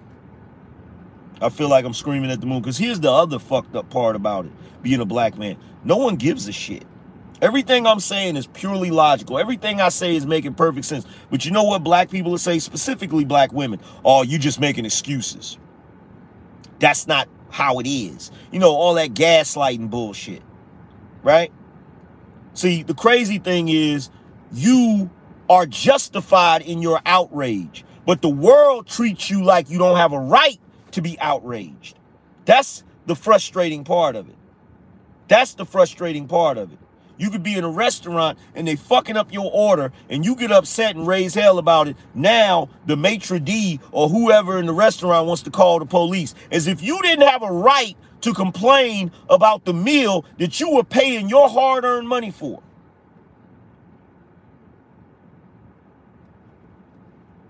I 1.42 1.48
feel 1.48 1.70
like 1.70 1.86
I'm 1.86 1.94
screaming 1.94 2.30
at 2.32 2.42
the 2.42 2.48
moon. 2.48 2.60
Because 2.60 2.78
here's 2.78 3.00
the 3.00 3.10
other 3.10 3.40
fucked 3.40 3.78
up 3.78 3.90
part 3.90 4.18
about 4.18 4.48
it 4.48 4.52
being 4.82 5.00
a 5.00 5.06
black 5.06 5.38
man. 5.38 5.56
No 5.86 5.96
one 5.96 6.18
gives 6.18 6.50
a 6.50 6.52
shit. 6.52 6.84
Everything 7.42 7.88
I'm 7.88 8.02
saying 8.02 8.36
is 8.36 8.48
purely 8.48 8.92
logical. 8.92 9.40
Everything 9.40 9.80
I 9.80 9.88
say 9.88 10.18
is 10.18 10.26
making 10.26 10.56
perfect 10.56 10.86
sense. 10.86 11.06
But 11.32 11.46
you 11.46 11.52
know 11.52 11.64
what 11.64 11.82
black 11.82 12.12
people 12.12 12.38
say, 12.38 12.60
specifically 12.60 13.24
black 13.24 13.54
women? 13.54 13.80
Oh, 14.04 14.24
you 14.24 14.38
just 14.38 14.60
making 14.60 14.84
excuses. 14.84 15.58
That's 16.80 17.08
not 17.08 17.30
how 17.52 17.80
it 17.80 17.88
is. 17.88 18.32
You 18.52 18.60
know, 18.60 18.76
all 18.76 18.96
that 18.96 19.14
gaslighting 19.14 19.90
bullshit. 19.90 20.42
Right? 21.24 21.54
See, 22.54 22.84
the 22.84 22.94
crazy 22.94 23.40
thing 23.40 23.70
is 23.70 24.10
you 24.52 25.10
are 25.50 25.66
justified 25.66 26.62
in 26.62 26.82
your 26.82 27.02
outrage, 27.06 27.84
but 28.06 28.22
the 28.22 28.30
world 28.30 28.88
treats 28.88 29.30
you 29.30 29.44
like 29.44 29.70
you 29.70 29.78
don't 29.78 29.98
have 29.98 30.14
a 30.14 30.20
right 30.20 30.60
to 30.92 31.02
be 31.02 31.20
outraged. 31.20 31.98
That's 32.46 32.84
the 33.06 33.16
frustrating 33.16 33.84
part 33.84 34.16
of 34.16 34.30
it. 34.30 34.36
That's 35.28 35.54
the 35.54 35.66
frustrating 35.66 36.28
part 36.28 36.58
of 36.58 36.72
it. 36.74 36.80
You 37.18 37.30
could 37.30 37.44
be 37.44 37.56
in 37.56 37.66
a 37.66 37.70
restaurant 37.70 38.40
and 38.56 38.68
they 38.68 38.78
fucking 38.78 39.18
up 39.18 39.34
your 39.34 39.52
order 39.54 39.92
and 40.10 40.24
you 40.24 40.36
get 40.36 40.52
upset 40.52 40.96
and 40.96 41.06
raise 41.06 41.34
hell 41.34 41.58
about 41.58 41.90
it. 41.90 41.98
Now 42.16 42.70
the 42.86 42.96
maitre 42.96 43.40
d' 43.40 43.80
or 43.92 44.08
whoever 44.08 44.58
in 44.58 44.66
the 44.66 44.74
restaurant 44.74 45.28
wants 45.28 45.44
to 45.44 45.52
call 45.52 45.80
the 45.80 45.86
police. 45.86 46.34
As 46.50 46.68
if 46.68 46.82
you 46.82 47.02
didn't 47.02 47.28
have 47.28 47.44
a 47.44 47.52
right 47.52 47.98
to 48.22 48.34
complain 48.34 49.12
about 49.30 49.66
the 49.66 49.74
meal 49.74 50.26
that 50.38 50.60
you 50.60 50.72
were 50.72 50.84
paying 50.84 51.28
your 51.28 51.50
hard-earned 51.50 52.08
money 52.08 52.32
for. 52.32 52.64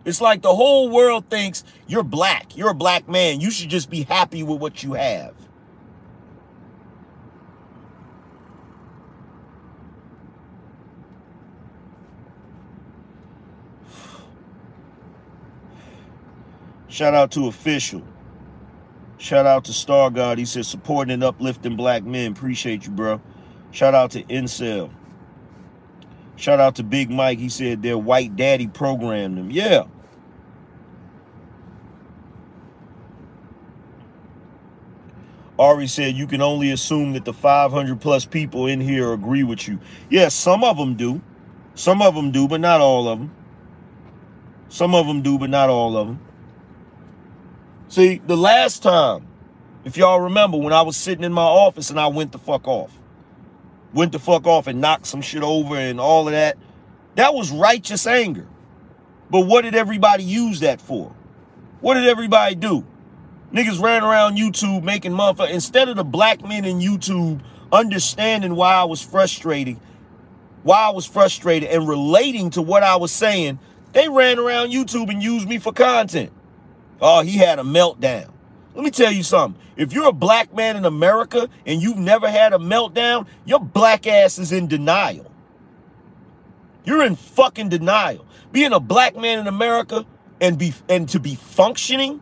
It's 0.10 0.22
like 0.22 0.42
the 0.42 0.56
whole 0.56 0.90
world 0.90 1.30
thinks 1.30 1.64
you're 1.88 2.04
black. 2.04 2.58
You're 2.58 2.72
a 2.72 2.74
black 2.74 3.08
man. 3.08 3.40
You 3.40 3.52
should 3.52 3.70
just 3.70 3.92
be 3.92 4.02
happy 4.02 4.42
with 4.42 4.60
what 4.60 4.82
you 4.82 4.94
have. 4.94 5.36
Shout 16.88 17.14
out 17.14 17.30
to 17.34 17.46
official. 17.46 18.02
Shout 19.20 19.46
out 19.46 19.66
to 19.66 19.74
Star 19.74 20.10
God. 20.10 20.40
He 20.40 20.46
said 20.46 20.66
supporting 20.66 21.14
and 21.14 21.24
uplifting 21.24 21.76
black 21.76 22.04
men. 22.04 22.32
Appreciate 22.32 22.88
you, 22.88 22.92
bro. 22.92 23.22
Shout 23.70 23.94
out 23.94 24.10
to 24.12 24.24
Incel. 24.24 24.90
Shout 26.36 26.60
out 26.60 26.76
to 26.78 26.84
Big 26.84 27.12
Mike. 27.12 27.38
He 27.38 27.50
said 27.50 27.84
their 27.84 27.98
white 27.98 28.36
daddy 28.36 28.66
programmed 28.66 29.38
them. 29.38 29.52
Yeah. 29.52 29.84
Ari 35.60 35.88
said 35.88 36.16
you 36.16 36.26
can 36.26 36.42
only 36.42 36.72
assume 36.72 37.12
that 37.14 37.26
the 37.26 37.34
500 37.34 38.00
plus 38.00 38.24
people 38.24 38.66
in 38.66 38.80
here 38.80 39.12
agree 39.12 39.44
with 39.44 39.68
you. 39.68 39.80
Yes, 40.10 40.34
some 40.34 40.64
of 40.64 40.78
them 40.78 40.96
do. 40.96 41.22
Some 41.76 42.02
of 42.02 42.16
them 42.16 42.32
do, 42.32 42.48
but 42.48 42.62
not 42.62 42.80
all 42.80 43.10
of 43.10 43.20
them. 43.20 43.36
Some 44.70 44.96
of 44.96 45.06
them 45.06 45.22
do, 45.22 45.38
but 45.38 45.50
not 45.50 45.70
all 45.70 45.98
of 45.98 46.08
them. 46.08 46.22
See, 47.90 48.22
the 48.26 48.38
last 48.38 48.84
time, 48.84 49.28
if 49.84 49.98
y'all 49.98 50.22
remember, 50.22 50.58
when 50.58 50.72
I 50.72 50.82
was 50.82 50.96
sitting 50.96 51.26
in 51.26 51.34
my 51.34 51.42
office 51.42 51.90
and 51.90 52.00
I 52.00 52.08
went 52.08 52.32
the 52.32 52.38
fuck 52.38 52.66
off, 52.66 52.98
went 53.94 54.14
the 54.14 54.20
fuck 54.20 54.48
off 54.48 54.68
and 54.68 54.80
knocked 54.80 55.08
some 55.08 55.22
shit 55.22 55.44
over 55.44 55.76
and 55.76 56.00
all 56.00 56.28
of 56.28 56.32
that, 56.32 56.58
that 57.16 57.34
was 57.34 57.52
righteous 57.52 58.08
anger. 58.08 58.48
But 59.30 59.42
what 59.42 59.64
did 59.64 59.76
everybody 59.76 60.24
use 60.24 60.62
that 60.62 60.80
for? 60.80 61.14
What 61.82 61.96
did 61.96 62.08
everybody 62.08 62.56
do? 62.56 62.86
Niggas 63.54 63.82
ran 63.82 64.04
around 64.04 64.38
YouTube 64.38 64.84
making 64.84 65.12
motherfucker. 65.12 65.50
Instead 65.50 65.90
of 65.90 65.96
the 65.96 66.04
black 66.04 66.44
men 66.44 66.66
in 66.66 66.80
YouTube 66.80 67.42
understanding 67.72 68.56
why 68.56 68.74
I 68.76 68.84
was 68.84 69.02
frustrated, 69.02 69.80
why 70.64 70.88
I 70.88 70.90
was 70.92 71.06
frustrated 71.06 71.70
and 71.70 71.88
relating 71.88 72.52
to 72.52 72.62
what 72.62 72.84
I 72.84 72.96
was 72.98 73.12
saying, 73.12 73.60
they 73.94 74.08
ran 74.08 74.38
around 74.38 74.70
YouTube 74.70 75.10
and 75.10 75.22
used 75.22 75.48
me 75.48 75.58
for 75.58 75.74
content. 75.74 76.32
Oh, 77.02 77.22
he 77.22 77.38
had 77.38 77.60
a 77.60 77.64
meltdown. 77.64 78.30
Let 78.76 78.84
me 78.84 78.92
tell 78.92 79.12
you 79.12 79.24
something. 79.24 79.60
If 79.78 79.94
you're 79.94 80.10
a 80.10 80.14
black 80.14 80.54
man 80.54 80.76
in 80.76 80.86
America 80.86 81.50
and 81.66 81.82
you've 81.82 81.98
never 81.98 82.30
had 82.30 82.54
a 82.54 82.58
meltdown, 82.58 83.26
your 83.46 83.60
black 83.60 84.06
ass 84.06 84.38
is 84.38 84.52
in 84.52 84.68
denial. 84.68 85.32
You're 86.84 87.04
in 87.04 87.16
fucking 87.16 87.70
denial. 87.70 88.26
Being 88.52 88.74
a 88.74 88.80
black 88.80 89.16
man 89.16 89.40
in 89.40 89.48
America 89.48 90.06
and 90.40 90.58
be 90.58 90.74
and 90.88 91.10
to 91.10 91.20
be 91.20 91.36
functioning, 91.36 92.22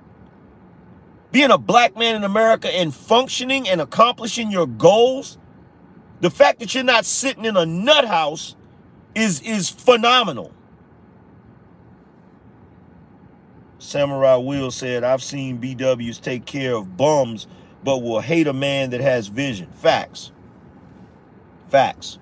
being 1.38 1.51
a 1.51 1.57
black 1.59 1.95
man 1.95 2.15
in 2.15 2.23
America 2.23 2.68
and 2.68 2.91
functioning 2.91 3.69
and 3.69 3.80
accomplishing 3.80 4.49
your 4.49 4.65
goals, 4.65 5.38
the 6.19 6.31
fact 6.31 6.59
that 6.59 6.73
you're 6.73 6.84
not 6.84 7.05
sitting 7.05 7.45
in 7.45 7.55
a 7.55 7.64
nut 7.64 8.05
house 8.05 8.55
is 9.14 9.39
is 9.41 9.69
phenomenal. 9.69 10.51
Samurai 13.77 14.38
Will 14.38 14.72
said, 14.72 15.03
I've 15.03 15.22
seen 15.22 15.59
BWs 15.59 16.19
take 16.19 16.47
care 16.47 16.73
of 16.73 16.97
bums, 16.97 17.45
but 17.84 17.99
will 17.99 18.19
hate 18.19 18.47
a 18.47 18.53
man 18.53 18.89
that 18.89 19.01
has 19.01 19.27
vision. 19.27 19.69
Facts. 19.73 20.31
Facts. 21.69 22.18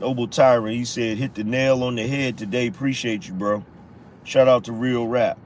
Noble 0.00 0.26
Tyrant, 0.26 0.74
he 0.74 0.86
said, 0.86 1.18
hit 1.18 1.34
the 1.34 1.44
nail 1.44 1.82
on 1.82 1.94
the 1.94 2.06
head 2.06 2.38
today. 2.38 2.66
Appreciate 2.66 3.28
you, 3.28 3.34
bro. 3.34 3.62
Shout 4.24 4.48
out 4.48 4.64
to 4.64 4.72
Real 4.72 5.06
Rap. 5.06 5.38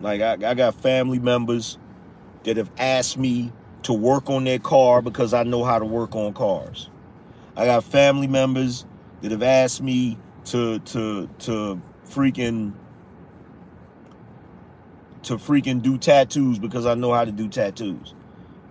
Like 0.00 0.20
I, 0.20 0.34
I 0.50 0.54
got 0.54 0.76
family 0.76 1.18
members 1.18 1.78
that 2.44 2.56
have 2.56 2.70
asked 2.78 3.18
me 3.18 3.52
to 3.82 3.92
work 3.92 4.30
on 4.30 4.44
their 4.44 4.60
car 4.60 5.02
because 5.02 5.34
I 5.34 5.42
know 5.42 5.64
how 5.64 5.80
to 5.80 5.84
work 5.84 6.14
on 6.14 6.32
cars. 6.32 6.88
I 7.60 7.66
got 7.66 7.84
family 7.84 8.26
members 8.26 8.86
that 9.20 9.32
have 9.32 9.42
asked 9.42 9.82
me 9.82 10.16
to 10.46 10.78
to 10.78 11.28
to 11.40 11.82
freaking 12.06 12.72
to 15.24 15.36
freaking 15.36 15.82
do 15.82 15.98
tattoos 15.98 16.58
because 16.58 16.86
I 16.86 16.94
know 16.94 17.12
how 17.12 17.26
to 17.26 17.30
do 17.30 17.50
tattoos. 17.50 18.14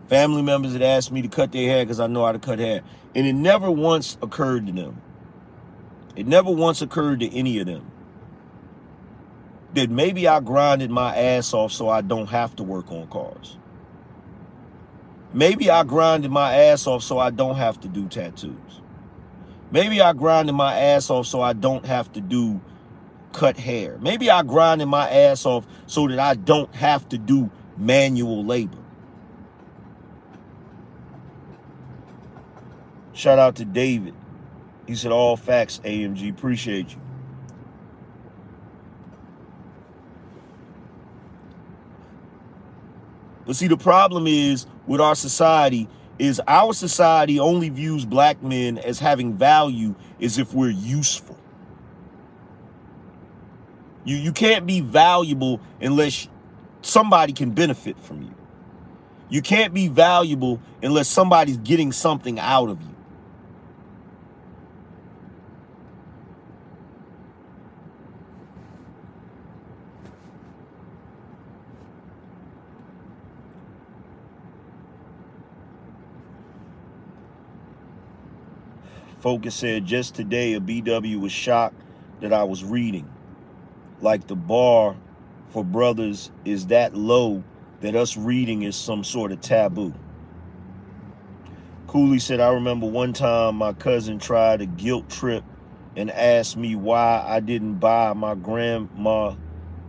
Family 0.07 0.41
members 0.41 0.73
that 0.73 0.81
asked 0.81 1.11
me 1.11 1.21
to 1.21 1.27
cut 1.27 1.51
their 1.51 1.69
hair 1.69 1.85
because 1.85 1.99
I 1.99 2.07
know 2.07 2.25
how 2.25 2.31
to 2.31 2.39
cut 2.39 2.57
hair. 2.57 2.81
And 3.13 3.27
it 3.27 3.33
never 3.33 3.69
once 3.69 4.17
occurred 4.23 4.65
to 4.65 4.71
them. 4.73 4.99
It 6.15 6.25
never 6.25 6.49
once 6.49 6.81
occurred 6.81 7.19
to 7.19 7.31
any 7.31 7.59
of 7.59 7.67
them 7.67 7.91
that 9.75 9.91
maybe 9.91 10.27
I 10.27 10.39
grinded 10.39 10.89
my 10.89 11.15
ass 11.15 11.53
off 11.53 11.71
so 11.71 11.89
I 11.89 12.01
don't 12.01 12.31
have 12.31 12.55
to 12.55 12.63
work 12.63 12.91
on 12.91 13.05
cars. 13.09 13.59
Maybe 15.31 15.69
I 15.69 15.83
grinded 15.83 16.31
my 16.31 16.55
ass 16.55 16.87
off 16.87 17.03
so 17.03 17.19
I 17.19 17.29
don't 17.29 17.57
have 17.57 17.79
to 17.81 17.87
do 17.87 18.07
tattoos. 18.07 18.68
Maybe 19.71 20.01
I 20.01 20.13
grinded 20.13 20.55
my 20.55 20.73
ass 20.75 21.09
off 21.09 21.27
so 21.27 21.41
I 21.41 21.53
don't 21.53 21.85
have 21.85 22.11
to 22.13 22.21
do 22.21 22.59
cut 23.33 23.57
hair. 23.57 23.97
Maybe 23.99 24.29
I 24.29 24.43
grinded 24.43 24.87
my 24.87 25.09
ass 25.09 25.45
off 25.45 25.67
so 25.85 26.07
that 26.07 26.19
I 26.19 26.35
don't 26.35 26.73
have 26.75 27.07
to 27.09 27.17
do 27.17 27.51
manual 27.77 28.43
labor. 28.43 28.77
Shout 33.13 33.37
out 33.37 33.55
to 33.57 33.65
David. 33.65 34.15
He 34.87 34.95
said, 34.95 35.11
all 35.11 35.37
facts, 35.37 35.79
AMG. 35.83 36.31
Appreciate 36.31 36.91
you. 36.91 37.01
But 43.45 43.55
see, 43.55 43.67
the 43.67 43.77
problem 43.77 44.25
is 44.25 44.65
with 44.87 45.01
our 45.01 45.15
society 45.15 45.87
is 46.19 46.41
our 46.47 46.73
society 46.73 47.39
only 47.39 47.69
views 47.69 48.05
black 48.05 48.43
men 48.43 48.77
as 48.77 48.99
having 48.99 49.33
value 49.33 49.95
as 50.21 50.37
if 50.37 50.53
we're 50.53 50.69
useful. 50.69 51.37
You 54.03 54.17
you 54.17 54.31
can't 54.31 54.65
be 54.65 54.81
valuable 54.81 55.61
unless 55.81 56.27
somebody 56.81 57.33
can 57.33 57.51
benefit 57.51 57.99
from 57.99 58.21
you. 58.21 58.35
You 59.29 59.41
can't 59.41 59.73
be 59.73 59.87
valuable 59.87 60.61
unless 60.83 61.07
somebody's 61.07 61.57
getting 61.57 61.91
something 61.91 62.39
out 62.39 62.69
of 62.69 62.81
you. 62.81 62.88
Focus 79.19 79.55
said 79.55 79.85
just 79.85 80.15
today 80.15 80.53
a 80.53 80.61
BW 80.61 81.19
was 81.19 81.31
shocked 81.31 81.81
that 82.21 82.31
I 82.31 82.43
was 82.43 82.63
reading. 82.63 83.09
Like 84.01 84.27
the 84.27 84.35
bar 84.35 84.95
for 85.49 85.63
brothers 85.63 86.31
is 86.45 86.67
that 86.67 86.95
low 86.95 87.43
that 87.81 87.95
us 87.95 88.15
reading 88.15 88.63
is 88.63 88.75
some 88.75 89.03
sort 89.03 89.31
of 89.31 89.41
taboo. 89.41 89.93
Cooley 91.87 92.19
said, 92.19 92.39
I 92.39 92.53
remember 92.53 92.85
one 92.85 93.13
time 93.13 93.55
my 93.55 93.73
cousin 93.73 94.19
tried 94.19 94.61
a 94.61 94.65
guilt 94.65 95.09
trip 95.09 95.43
and 95.95 96.11
asked 96.11 96.55
me 96.55 96.75
why 96.75 97.23
I 97.25 97.39
didn't 97.39 97.75
buy 97.75 98.13
my 98.13 98.35
grandma 98.35 99.35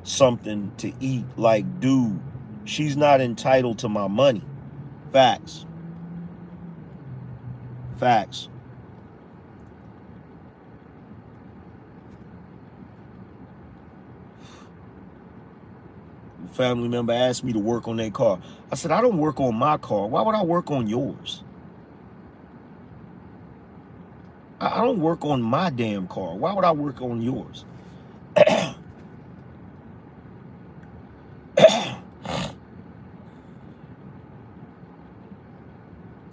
something 0.02 0.73
to 0.78 0.93
eat. 0.98 1.24
Like, 1.36 1.78
dude, 1.78 2.19
she's 2.65 2.97
not 2.97 3.20
entitled 3.20 3.78
to 3.81 3.89
my 3.89 4.09
money. 4.09 4.43
Facts. 5.12 5.66
Facts. 7.98 8.49
Family 16.61 16.89
member 16.89 17.15
asked 17.15 17.43
me 17.43 17.55
to 17.55 17.59
work 17.59 17.89
on 17.89 17.97
their 17.97 18.11
car. 18.11 18.39
I 18.70 18.74
said, 18.74 18.91
I 18.91 19.01
don't 19.01 19.16
work 19.16 19.41
on 19.41 19.55
my 19.55 19.78
car. 19.78 20.07
Why 20.07 20.20
would 20.20 20.35
I 20.35 20.43
work 20.43 20.70
on 20.70 20.89
yours? 20.89 21.43
I 24.61 24.85
don't 24.85 25.01
work 25.01 25.24
on 25.24 25.41
my 25.41 25.70
damn 25.70 26.07
car. 26.07 26.35
Why 26.35 26.53
would 26.53 26.66
I 26.66 26.73
work 26.73 27.01
on 27.01 27.23
yours? 27.23 27.65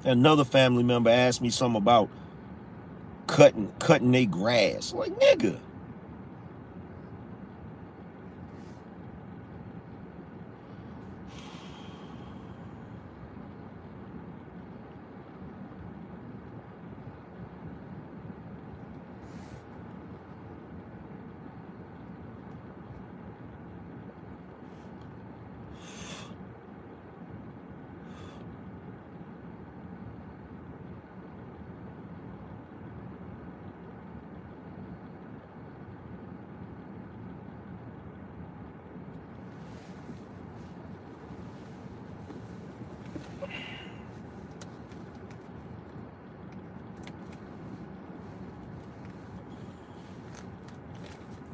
Another 0.03 0.43
family 0.43 0.83
member 0.83 1.09
asked 1.09 1.41
me 1.41 1.49
something 1.49 1.77
about 1.77 2.09
cutting 3.27 3.71
cutting 3.79 4.11
their 4.11 4.25
grass. 4.25 4.91
Like, 4.91 5.17
nigga. 5.21 5.57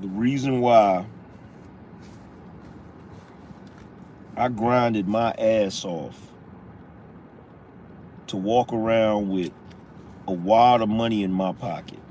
the 0.04 0.10
reason 0.10 0.60
why 0.60 1.06
I 4.44 4.50
grinded 4.50 5.08
my 5.08 5.32
ass 5.38 5.86
off 5.86 6.20
to 8.28 8.36
walk 8.36 8.74
around 8.74 9.30
with 9.30 9.54
a 10.28 10.34
wad 10.34 10.82
of 10.82 10.90
money 10.90 11.24
in 11.24 11.32
my 11.32 11.54
pocket 11.54 12.02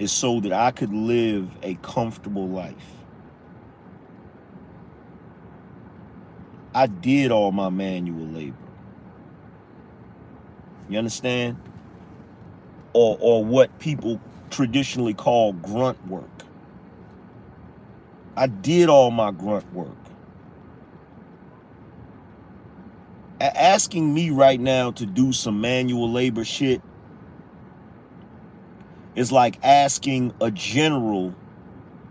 is 0.00 0.10
so 0.10 0.40
that 0.40 0.52
I 0.52 0.72
could 0.72 0.92
live 0.92 1.56
a 1.62 1.76
comfortable 1.76 2.48
life. 2.48 2.74
I 6.74 6.88
did 6.88 7.30
all 7.30 7.52
my 7.52 7.68
manual 7.68 8.26
labor. 8.26 8.56
You 10.88 10.98
understand? 10.98 11.58
Or 12.92 13.16
or 13.20 13.44
what 13.44 13.78
people 13.78 14.20
traditionally 14.50 15.14
call 15.14 15.52
grunt 15.52 16.04
work. 16.08 16.42
I 18.36 18.48
did 18.48 18.88
all 18.88 19.12
my 19.12 19.30
grunt 19.30 19.72
work. 19.72 20.03
Asking 23.54 24.12
me 24.14 24.30
right 24.30 24.60
now 24.60 24.92
to 24.92 25.06
do 25.06 25.32
some 25.32 25.60
manual 25.60 26.10
labor 26.10 26.44
shit 26.44 26.80
is 29.14 29.30
like 29.32 29.58
asking 29.62 30.34
a 30.40 30.50
general 30.50 31.34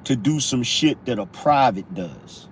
to 0.06 0.16
do 0.16 0.40
some 0.40 0.64
shit 0.64 1.04
that 1.06 1.20
a 1.20 1.26
private 1.26 1.94
does. 1.94 2.48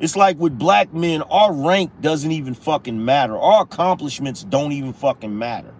It's 0.00 0.16
like 0.16 0.38
with 0.38 0.58
black 0.58 0.92
men, 0.94 1.22
our 1.22 1.52
rank 1.52 1.92
doesn't 2.00 2.30
even 2.32 2.54
fucking 2.54 3.04
matter. 3.04 3.36
Our 3.36 3.62
accomplishments 3.62 4.44
don't 4.44 4.72
even 4.72 4.92
fucking 4.92 5.36
matter. 5.36 5.74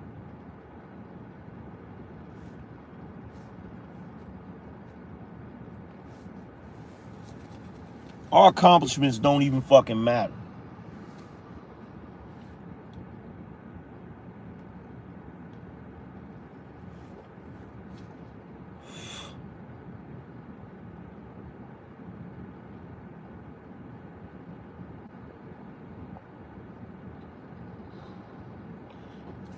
Our 8.32 8.51
accomplishments 8.51 9.18
don't 9.18 9.43
even 9.43 9.62
fucking 9.62 10.02
matter. 10.02 10.35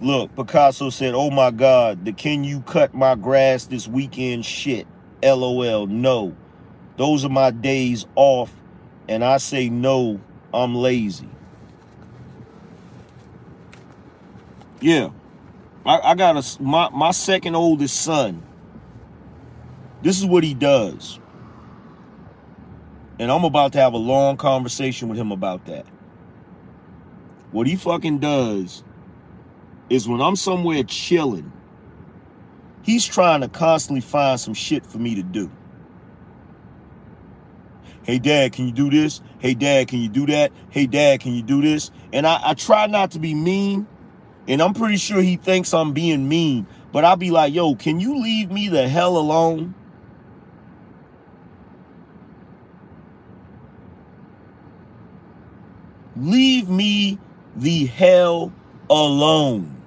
Look, 0.03 0.35
Picasso 0.35 0.91
said, 0.91 1.15
Oh 1.15 1.31
my 1.31 1.53
God, 1.53 2.05
the 2.05 2.13
can 2.13 2.43
you 2.43 2.61
cut 2.63 2.93
my 2.93 3.15
grass 3.15 3.67
this 3.67 3.87
weekend 3.87 4.45
shit? 4.45 4.89
LOL, 5.23 5.87
no. 5.87 6.37
Those 6.97 7.25
are 7.25 7.29
my 7.29 7.53
days 7.53 8.05
off, 8.17 8.53
and 9.09 9.25
I 9.25 9.37
say 9.37 9.69
no, 9.69 10.21
I'm 10.53 10.75
lazy. 10.75 11.29
Yeah. 14.81 15.11
I, 15.87 16.01
I 16.01 16.15
got 16.17 16.37
a 16.37 16.63
my, 16.63 16.89
my 16.91 17.13
second 17.13 17.55
oldest 17.55 18.01
son. 18.01 18.43
This 20.03 20.19
is 20.19 20.27
what 20.27 20.43
he 20.43 20.53
does. 20.53 21.21
And 23.21 23.31
I'm 23.31 23.45
about 23.45 23.73
to 23.75 23.79
have 23.79 23.93
a 23.93 23.99
long 23.99 24.37
conversation 24.37 25.09
with 25.09 25.17
him 25.17 25.31
about 25.31 25.67
that. 25.67 25.87
What 27.53 27.69
he 27.69 27.77
fucking 27.77 28.19
does 28.19 28.83
is 29.93 30.09
when 30.09 30.23
I'm 30.23 30.37
somewhere 30.37 30.83
chilling, 30.85 31.53
he's 32.81 33.05
trying 33.05 33.43
to 33.43 33.49
constantly 33.49 34.01
find 34.01 34.41
some 34.41 34.55
shit 34.55 34.87
for 34.87 34.97
me 34.97 35.17
to 35.17 35.23
do. 35.23 35.51
Hey, 38.03 38.19
dad, 38.19 38.55
can 38.55 38.67
you 38.67 38.73
do 38.73 38.89
this? 38.89 39.21
Hey, 39.39 39.53
dad, 39.53 39.89
can 39.89 40.01
you 40.01 40.09
do 40.09 40.25
that? 40.27 40.51
Hey, 40.71 40.87
dad, 40.87 41.21
can 41.21 41.35
you 41.35 41.43
do 41.43 41.61
this? 41.61 41.91
And 42.11 42.27
I, 42.27 42.41
I 42.43 42.55
try 42.55 42.87
not 42.87 43.11
to 43.11 43.19
be 43.19 43.35
mean, 43.35 43.87
and 44.49 44.63
I'm 44.63 44.73
pretty 44.73 44.97
sure 44.97 45.21
he 45.21 45.37
thinks 45.37 45.75
I'm 45.75 45.93
being 45.93 46.27
mean, 46.27 46.67
but 46.91 47.05
I'll 47.05 47.17
be 47.17 47.31
like, 47.31 47.53
yo, 47.53 47.75
can 47.75 48.01
you 48.01 48.19
leave 48.19 48.51
me 48.51 48.69
the 48.69 48.89
hell 48.89 49.19
alone? 49.19 49.75
Leave 56.17 56.71
me 56.71 57.19
the 57.57 57.85
hell 57.85 58.55
alone. 58.89 59.82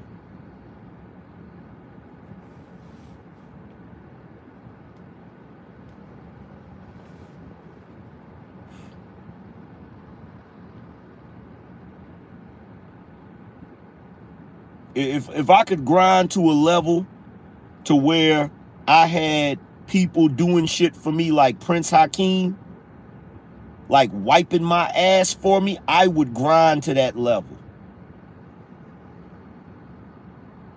If 14.96 15.30
if 15.30 15.50
I 15.50 15.64
could 15.64 15.86
grind 15.86 16.32
to 16.32 16.40
a 16.40 16.54
level 16.54 17.06
to 17.84 17.96
where 17.96 18.50
I 18.88 19.08
had 19.08 19.60
people 19.88 20.28
doing 20.28 20.66
shit 20.66 20.96
for 20.96 21.12
me 21.12 21.32
like 21.32 21.60
Prince 21.60 21.90
Hakeem, 21.90 22.58
like 23.90 24.10
wiping 24.14 24.64
my 24.64 24.88
ass 24.90 25.34
for 25.34 25.62
me, 25.62 25.78
I 25.88 26.08
would 26.08 26.34
grind 26.34 26.84
to 26.84 26.94
that 26.96 27.18
level. 27.18 27.58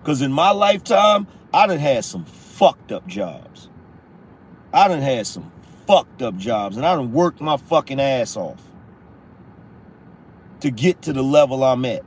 Cause 0.03 0.21
in 0.21 0.31
my 0.31 0.51
lifetime, 0.51 1.27
I 1.53 1.67
done 1.67 1.79
had 1.79 2.05
some 2.05 2.25
fucked 2.25 2.91
up 2.91 3.07
jobs. 3.07 3.69
I 4.73 4.87
done 4.87 5.01
had 5.01 5.25
some 5.27 5.51
fucked 5.87 6.21
up 6.21 6.37
jobs 6.37 6.77
and 6.77 6.85
I 6.85 6.95
done 6.95 7.11
worked 7.11 7.41
my 7.41 7.57
fucking 7.57 7.99
ass 7.99 8.37
off 8.37 8.61
to 10.59 10.69
get 10.69 11.01
to 11.03 11.13
the 11.13 11.23
level 11.23 11.63
I'm 11.63 11.85
at. 11.85 12.03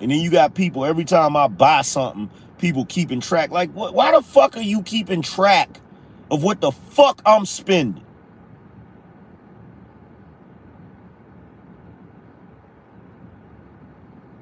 And 0.00 0.10
then 0.10 0.20
you 0.20 0.30
got 0.30 0.54
people 0.54 0.84
every 0.84 1.04
time 1.04 1.36
I 1.36 1.48
buy 1.48 1.82
something, 1.82 2.30
people 2.58 2.84
keeping 2.86 3.20
track. 3.20 3.50
Like, 3.50 3.70
what, 3.72 3.94
why 3.94 4.12
the 4.12 4.22
fuck 4.22 4.56
are 4.56 4.62
you 4.62 4.82
keeping 4.82 5.22
track 5.22 5.80
of 6.30 6.42
what 6.42 6.60
the 6.60 6.70
fuck 6.70 7.20
I'm 7.26 7.44
spending? 7.44 8.04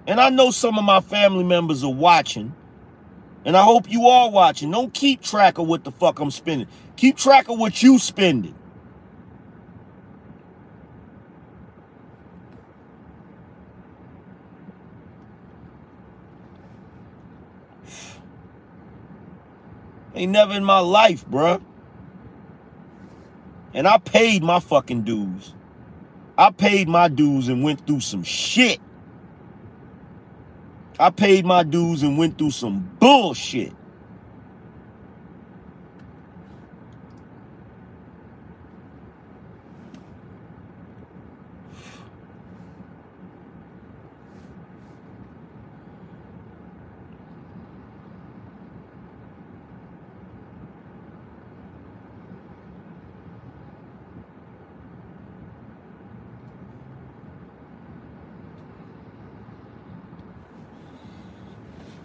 And 0.07 0.21
I 0.21 0.31
know 0.31 0.51
some 0.51 0.79
of 0.79 0.85
my 0.85 1.01
family 1.01 1.45
members 1.45 1.85
are 1.85 1.93
watching. 1.93 2.55
And 3.45 3.57
I 3.57 3.63
hope 3.63 3.91
you 3.91 4.07
are 4.09 4.31
watching. 4.31 4.71
Don't 4.71 4.93
keep 4.93 5.23
track 5.23 5.59
of 5.59 5.67
what 5.67 5.85
the 5.85 5.93
fuck 5.93 6.19
I'm 6.19 6.31
spending. 6.31 6.69
Keep 6.97 7.17
track 7.17 7.49
of 7.49 7.59
what 7.59 7.83
you 7.83 7.99
spending. 7.99 8.55
Ain't 20.19 20.33
never 20.33 20.53
in 20.55 20.65
my 20.65 20.81
life, 20.81 21.25
bruh. 21.29 21.63
And 23.73 23.87
I 23.87 23.99
paid 23.99 24.43
my 24.43 24.59
fucking 24.59 25.03
dues. 25.03 25.55
I 26.37 26.51
paid 26.51 26.89
my 26.89 27.07
dues 27.07 27.47
and 27.47 27.63
went 27.63 27.87
through 27.87 28.01
some 28.01 28.25
shit. 28.25 28.81
I 30.99 31.11
paid 31.11 31.47
my 31.47 31.63
dues 31.63 32.03
and 32.03 32.19
went 32.19 32.37
through 32.37 32.51
some 32.51 32.91
bullshit. 32.99 33.73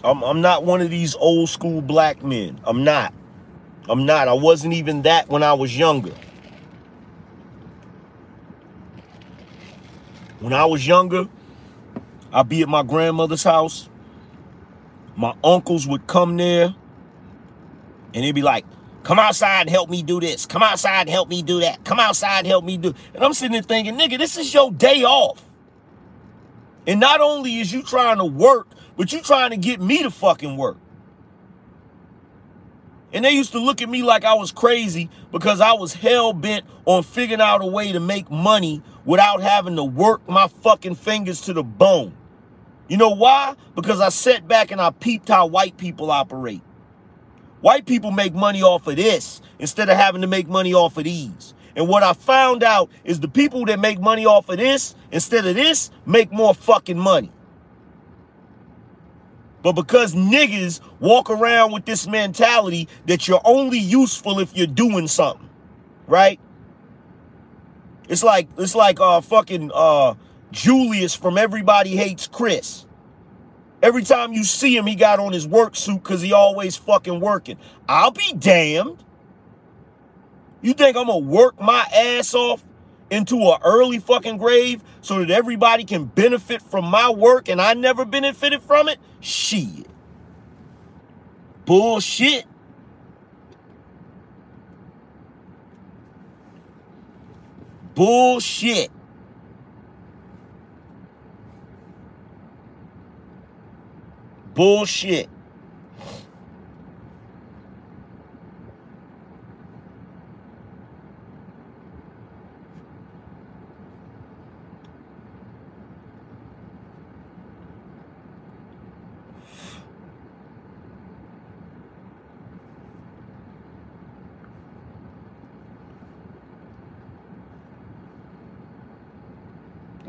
I'm, 0.03 0.21
I'm 0.23 0.41
not 0.41 0.65
one 0.65 0.81
of 0.81 0.89
these 0.89 1.15
old 1.15 1.49
school 1.49 1.81
black 1.81 2.23
men. 2.23 2.59
I'm 2.65 2.83
not. 2.83 3.13
I'm 3.87 4.05
not. 4.05 4.27
I 4.27 4.33
wasn't 4.33 4.73
even 4.73 5.03
that 5.03 5.29
when 5.29 5.43
I 5.43 5.53
was 5.53 5.77
younger. 5.77 6.13
When 10.39 10.51
I 10.51 10.65
was 10.65 10.85
younger, 10.85 11.29
I'd 12.33 12.49
be 12.49 12.61
at 12.63 12.69
my 12.69 12.83
grandmother's 12.83 13.43
house. 13.43 13.89
My 15.15 15.33
uncles 15.43 15.87
would 15.87 16.05
come 16.07 16.35
there 16.35 16.75
and 18.13 18.23
they'd 18.23 18.31
be 18.33 18.41
like, 18.41 18.65
come 19.03 19.19
outside 19.19 19.61
and 19.61 19.69
help 19.69 19.89
me 19.89 20.03
do 20.03 20.19
this. 20.19 20.45
Come 20.45 20.63
outside 20.63 21.01
and 21.01 21.09
help 21.09 21.29
me 21.29 21.43
do 21.43 21.61
that. 21.61 21.85
Come 21.85 21.99
outside 21.99 22.39
and 22.39 22.47
help 22.47 22.65
me 22.65 22.77
do. 22.77 22.93
And 23.13 23.23
I'm 23.23 23.33
sitting 23.33 23.53
there 23.53 23.61
thinking, 23.61 23.95
nigga, 23.95 24.17
this 24.17 24.37
is 24.37 24.53
your 24.53 24.71
day 24.71 25.03
off. 25.03 25.43
And 26.87 26.99
not 26.99 27.21
only 27.21 27.59
is 27.59 27.71
you 27.71 27.81
trying 27.83 28.17
to 28.17 28.25
work 28.25 28.67
but 28.97 29.11
you 29.11 29.21
trying 29.21 29.51
to 29.51 29.57
get 29.57 29.81
me 29.81 30.03
to 30.03 30.11
fucking 30.11 30.57
work. 30.57 30.77
And 33.13 33.23
they 33.23 33.31
used 33.31 33.51
to 33.51 33.59
look 33.59 33.81
at 33.81 33.89
me 33.89 34.01
like 34.01 34.25
I 34.25 34.33
was 34.33 34.51
crazy 34.51 35.09
because 35.31 35.61
I 35.61 35.73
was 35.73 35.93
hell 35.93 36.33
bent 36.33 36.65
on 36.85 37.03
figuring 37.03 37.41
out 37.41 37.61
a 37.61 37.65
way 37.65 37.91
to 37.91 37.99
make 37.99 38.31
money 38.31 38.81
without 39.05 39.41
having 39.41 39.75
to 39.75 39.83
work 39.83 40.27
my 40.27 40.47
fucking 40.47 40.95
fingers 40.95 41.41
to 41.41 41.53
the 41.53 41.63
bone. 41.63 42.15
You 42.87 42.97
know 42.97 43.11
why? 43.11 43.55
Because 43.75 44.01
I 44.01 44.09
sat 44.09 44.47
back 44.47 44.71
and 44.71 44.81
I 44.81 44.89
peeped 44.89 45.29
how 45.29 45.45
white 45.45 45.77
people 45.77 46.09
operate. 46.09 46.61
White 47.61 47.85
people 47.85 48.11
make 48.11 48.33
money 48.33 48.63
off 48.63 48.87
of 48.87 48.95
this 48.95 49.41
instead 49.59 49.89
of 49.89 49.95
having 49.95 50.21
to 50.21 50.27
make 50.27 50.47
money 50.47 50.73
off 50.73 50.97
of 50.97 51.03
these. 51.03 51.53
And 51.75 51.87
what 51.87 52.03
I 52.03 52.13
found 52.13 52.63
out 52.63 52.89
is 53.03 53.19
the 53.19 53.27
people 53.27 53.65
that 53.65 53.79
make 53.79 53.99
money 53.99 54.25
off 54.25 54.49
of 54.49 54.57
this 54.57 54.95
instead 55.11 55.45
of 55.45 55.55
this 55.55 55.91
make 56.05 56.31
more 56.31 56.53
fucking 56.53 56.97
money. 56.97 57.31
But 59.63 59.73
because 59.73 60.13
niggas 60.13 60.81
walk 60.99 61.29
around 61.29 61.71
with 61.71 61.85
this 61.85 62.05
mentality 62.05 62.89
that 63.07 63.27
you're 63.27 63.41
only 63.45 63.79
useful 63.79 64.39
if 64.39 64.55
you're 64.55 64.67
doing 64.67 65.07
something, 65.07 65.49
right? 66.05 66.39
It's 68.09 68.23
like 68.23 68.49
it's 68.57 68.75
like 68.75 68.99
uh 68.99 69.21
fucking 69.21 69.71
uh 69.73 70.15
Julius 70.51 71.15
from 71.15 71.37
Everybody 71.37 71.95
Hates 71.95 72.27
Chris. 72.27 72.85
Every 73.81 74.03
time 74.03 74.33
you 74.33 74.43
see 74.43 74.75
him, 74.77 74.85
he 74.85 74.95
got 74.95 75.19
on 75.19 75.33
his 75.33 75.47
work 75.47 75.75
suit 75.75 76.03
because 76.03 76.21
he 76.21 76.33
always 76.33 76.75
fucking 76.75 77.19
working. 77.21 77.57
I'll 77.87 78.11
be 78.11 78.33
damned. 78.33 79.03
You 80.61 80.73
think 80.73 80.97
I'm 80.97 81.07
gonna 81.07 81.19
work 81.19 81.59
my 81.59 81.85
ass 81.93 82.33
off 82.33 82.61
into 83.09 83.37
an 83.43 83.59
early 83.63 83.99
fucking 83.99 84.37
grave 84.37 84.83
so 85.01 85.19
that 85.19 85.29
everybody 85.29 85.85
can 85.85 86.05
benefit 86.05 86.61
from 86.61 86.85
my 86.85 87.09
work 87.09 87.47
and 87.47 87.61
I 87.61 87.73
never 87.73 88.05
benefited 88.05 88.61
from 88.61 88.89
it? 88.89 88.99
Shit. 89.23 89.87
Bullshit. 91.65 92.45
Bullshit. 97.95 98.91
Bullshit. 104.53 105.29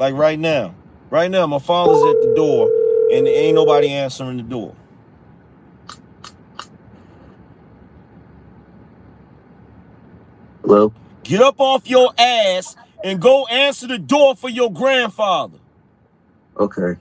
Like 0.04 0.16
right 0.16 0.38
now. 0.38 0.74
Right 1.08 1.30
now, 1.30 1.46
my 1.46 1.58
father's 1.58 1.96
at 1.96 2.20
the 2.20 2.34
door 2.36 2.66
and 3.10 3.26
there 3.26 3.34
ain't 3.34 3.54
nobody 3.54 3.88
answering 3.88 4.36
the 4.36 4.42
door. 4.42 4.76
Hello? 10.60 10.92
Get 11.22 11.40
up 11.40 11.54
off 11.58 11.88
your 11.88 12.12
ass 12.18 12.76
and 13.02 13.18
go 13.18 13.46
answer 13.46 13.86
the 13.86 13.96
door 13.96 14.36
for 14.36 14.50
your 14.50 14.70
grandfather. 14.70 15.56
Okay. 16.58 16.98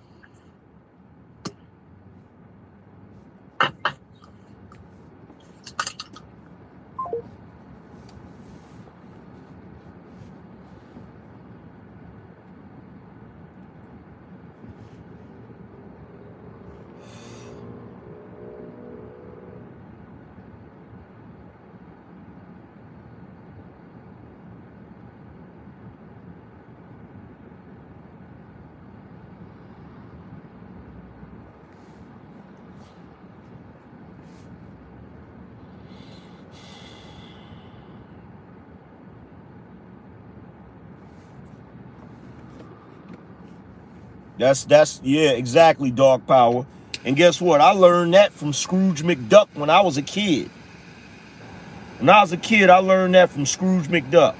That's 44.43 44.65
that's 44.65 44.99
yeah, 45.05 45.29
exactly 45.29 45.89
dog 45.89 46.27
power. 46.27 46.65
And 47.05 47.15
guess 47.15 47.39
what? 47.39 47.61
I 47.61 47.71
learned 47.71 48.13
that 48.13 48.33
from 48.33 48.51
Scrooge 48.51 49.01
McDuck 49.01 49.47
when 49.53 49.69
I 49.69 49.79
was 49.79 49.95
a 49.95 50.01
kid. 50.01 50.49
When 51.99 52.09
I 52.09 52.19
was 52.19 52.33
a 52.33 52.37
kid, 52.37 52.69
I 52.69 52.79
learned 52.79 53.15
that 53.15 53.29
from 53.29 53.45
Scrooge 53.45 53.87
McDuck. 53.87 54.35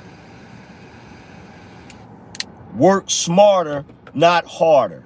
Work 2.76 3.10
smarter, 3.10 3.86
not 4.14 4.46
harder. 4.46 5.06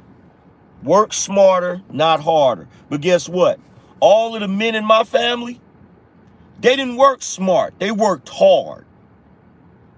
Work 0.81 1.13
smarter, 1.13 1.83
not 1.91 2.21
harder. 2.21 2.67
But 2.89 3.01
guess 3.01 3.29
what? 3.29 3.59
All 3.99 4.33
of 4.33 4.41
the 4.41 4.47
men 4.47 4.73
in 4.73 4.83
my 4.83 5.03
family, 5.03 5.61
they 6.59 6.75
didn't 6.75 6.97
work 6.97 7.21
smart. 7.21 7.75
They 7.77 7.91
worked 7.91 8.29
hard. 8.29 8.85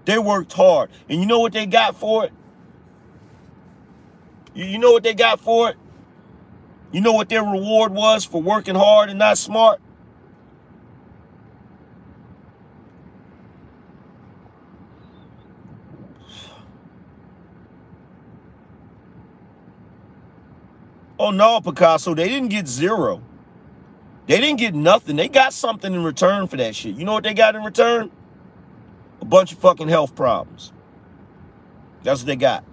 They 0.04 0.18
worked 0.18 0.52
hard. 0.52 0.90
And 1.08 1.20
you 1.20 1.26
know 1.26 1.38
what 1.38 1.54
they 1.54 1.64
got 1.64 1.96
for 1.96 2.26
it? 2.26 2.32
You, 4.54 4.78
know 4.78 4.92
what 4.92 5.02
they 5.02 5.14
got 5.14 5.40
for 5.40 5.70
it? 5.70 5.76
You 6.92 7.00
know 7.00 7.12
what 7.12 7.28
their 7.28 7.42
reward 7.42 7.92
was 7.92 8.24
for 8.24 8.42
working 8.42 8.74
hard 8.74 9.10
and 9.10 9.18
not 9.18 9.38
smart? 9.38 9.80
Oh 21.18 21.30
no, 21.30 21.60
Picasso, 21.60 22.14
they 22.14 22.28
didn't 22.28 22.48
get 22.48 22.66
zero. 22.66 23.22
They 24.26 24.40
didn't 24.40 24.58
get 24.58 24.74
nothing. 24.74 25.16
They 25.16 25.28
got 25.28 25.52
something 25.52 25.92
in 25.92 26.02
return 26.02 26.46
for 26.46 26.56
that 26.56 26.74
shit. 26.74 26.96
You 26.96 27.04
know 27.04 27.12
what 27.12 27.24
they 27.24 27.34
got 27.34 27.54
in 27.54 27.62
return? 27.62 28.10
A 29.20 29.24
bunch 29.26 29.52
of 29.52 29.58
fucking 29.58 29.88
health 29.88 30.14
problems. 30.14 30.72
That's 32.02 32.20
what 32.20 32.26
they 32.26 32.36
got. 32.36 32.64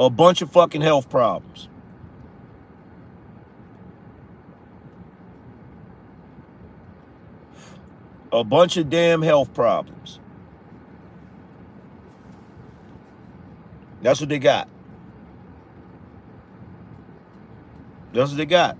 A 0.00 0.08
bunch 0.08 0.40
of 0.40 0.50
fucking 0.50 0.80
health 0.80 1.10
problems. 1.10 1.68
A 8.32 8.42
bunch 8.42 8.78
of 8.78 8.88
damn 8.88 9.20
health 9.20 9.52
problems. 9.52 10.18
That's 14.00 14.20
what 14.20 14.30
they 14.30 14.38
got. 14.38 14.70
That's 18.14 18.30
what 18.30 18.38
they 18.38 18.46
got. 18.46 18.78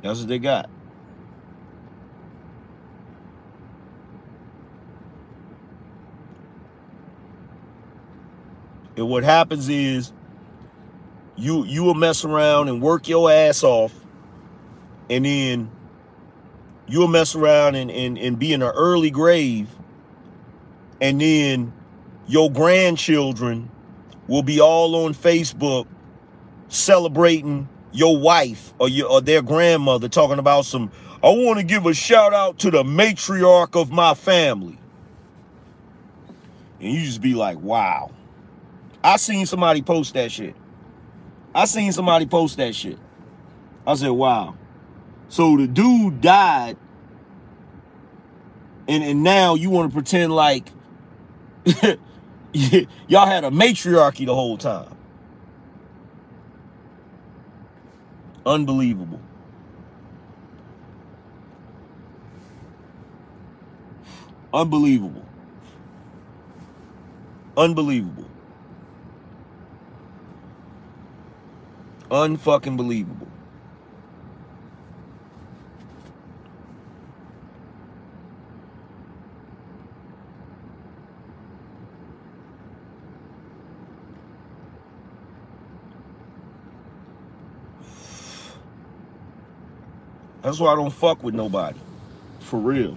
That's 0.00 0.20
what 0.20 0.28
they 0.28 0.38
got. 0.38 0.70
And 8.98 9.08
what 9.08 9.22
happens 9.22 9.68
is 9.68 10.12
you 11.36 11.64
you 11.64 11.84
will 11.84 11.94
mess 11.94 12.24
around 12.24 12.68
and 12.68 12.82
work 12.82 13.08
your 13.08 13.30
ass 13.30 13.62
off, 13.62 13.94
and 15.08 15.24
then 15.24 15.70
you'll 16.88 17.06
mess 17.06 17.36
around 17.36 17.76
and, 17.76 17.92
and, 17.92 18.18
and 18.18 18.40
be 18.40 18.52
in 18.52 18.60
an 18.60 18.72
early 18.74 19.10
grave, 19.10 19.68
and 21.00 21.20
then 21.20 21.72
your 22.26 22.50
grandchildren 22.50 23.70
will 24.26 24.42
be 24.42 24.60
all 24.60 25.04
on 25.04 25.14
Facebook 25.14 25.86
celebrating 26.66 27.68
your 27.92 28.18
wife 28.18 28.74
or 28.80 28.88
your 28.88 29.08
or 29.08 29.20
their 29.20 29.42
grandmother 29.42 30.08
talking 30.08 30.40
about 30.40 30.64
some 30.64 30.90
I 31.22 31.28
want 31.28 31.60
to 31.60 31.64
give 31.64 31.86
a 31.86 31.94
shout 31.94 32.34
out 32.34 32.58
to 32.58 32.72
the 32.72 32.82
matriarch 32.82 33.80
of 33.80 33.92
my 33.92 34.14
family. 34.14 34.76
And 36.80 36.92
you 36.92 37.04
just 37.04 37.20
be 37.20 37.34
like, 37.34 37.58
wow. 37.58 38.10
I 39.02 39.16
seen 39.16 39.46
somebody 39.46 39.82
post 39.82 40.14
that 40.14 40.32
shit. 40.32 40.54
I 41.54 41.64
seen 41.66 41.92
somebody 41.92 42.26
post 42.26 42.56
that 42.58 42.74
shit. 42.74 42.98
I 43.86 43.94
said, 43.94 44.10
wow. 44.10 44.56
So 45.28 45.56
the 45.56 45.66
dude 45.66 46.20
died, 46.20 46.76
and, 48.86 49.04
and 49.04 49.22
now 49.22 49.54
you 49.54 49.70
want 49.70 49.90
to 49.90 49.94
pretend 49.94 50.32
like 50.34 50.70
y'all 52.52 53.26
had 53.26 53.44
a 53.44 53.50
matriarchy 53.50 54.26
the 54.26 54.34
whole 54.34 54.56
time. 54.58 54.96
Unbelievable. 58.46 59.20
Unbelievable. 64.52 65.26
Unbelievable. 67.56 68.27
Unfucking 72.10 72.76
believable. 72.76 73.28
That's 90.42 90.58
why 90.60 90.72
I 90.72 90.76
don't 90.76 90.90
fuck 90.90 91.22
with 91.22 91.34
nobody. 91.34 91.78
For 92.40 92.58
real. 92.58 92.96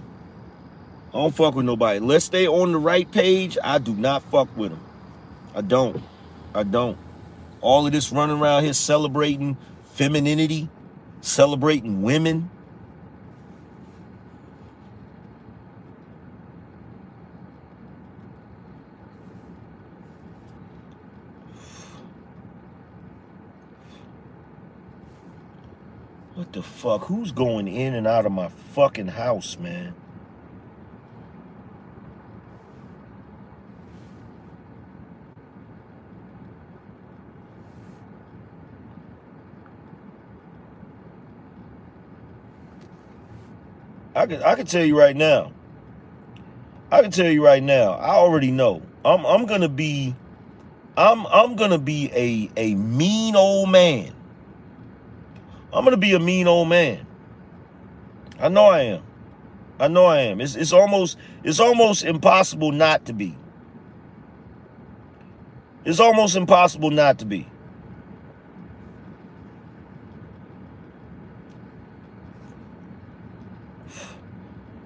I 1.10 1.18
don't 1.18 1.34
fuck 1.34 1.54
with 1.54 1.66
nobody. 1.66 2.00
Let's 2.00 2.24
stay 2.24 2.48
on 2.48 2.72
the 2.72 2.78
right 2.78 3.10
page, 3.12 3.58
I 3.62 3.76
do 3.76 3.94
not 3.94 4.22
fuck 4.22 4.48
with 4.56 4.70
them. 4.70 4.80
I 5.54 5.60
don't. 5.60 6.02
I 6.54 6.62
don't. 6.62 6.96
All 7.62 7.86
of 7.86 7.92
this 7.92 8.10
running 8.10 8.38
around 8.40 8.64
here 8.64 8.72
celebrating 8.72 9.56
femininity, 9.84 10.68
celebrating 11.20 12.02
women. 12.02 12.50
What 26.34 26.52
the 26.52 26.62
fuck? 26.62 27.04
Who's 27.04 27.30
going 27.30 27.68
in 27.68 27.94
and 27.94 28.08
out 28.08 28.26
of 28.26 28.32
my 28.32 28.48
fucking 28.48 29.06
house, 29.06 29.56
man? 29.56 29.94
I 44.14 44.26
can 44.26 44.42
I 44.42 44.54
can 44.54 44.66
tell 44.66 44.84
you 44.84 44.98
right 44.98 45.16
now. 45.16 45.52
I 46.90 47.00
can 47.00 47.10
tell 47.10 47.30
you 47.30 47.44
right 47.44 47.62
now. 47.62 47.92
I 47.92 48.10
already 48.10 48.50
know. 48.50 48.82
I'm 49.04 49.24
I'm 49.24 49.46
gonna 49.46 49.68
be 49.68 50.14
I'm 50.96 51.26
I'm 51.26 51.56
gonna 51.56 51.78
be 51.78 52.10
a 52.12 52.50
a 52.56 52.74
mean 52.74 53.34
old 53.34 53.70
man. 53.70 54.12
I'm 55.72 55.84
gonna 55.84 55.96
be 55.96 56.12
a 56.12 56.20
mean 56.20 56.46
old 56.46 56.68
man. 56.68 57.06
I 58.38 58.48
know 58.48 58.66
I 58.66 58.80
am. 58.82 59.02
I 59.80 59.88
know 59.88 60.04
I 60.04 60.20
am. 60.20 60.40
It's 60.40 60.54
it's 60.54 60.72
almost 60.72 61.16
it's 61.42 61.60
almost 61.60 62.04
impossible 62.04 62.72
not 62.72 63.06
to 63.06 63.14
be. 63.14 63.36
It's 65.84 65.98
almost 65.98 66.36
impossible 66.36 66.90
not 66.90 67.18
to 67.20 67.24
be. 67.24 67.48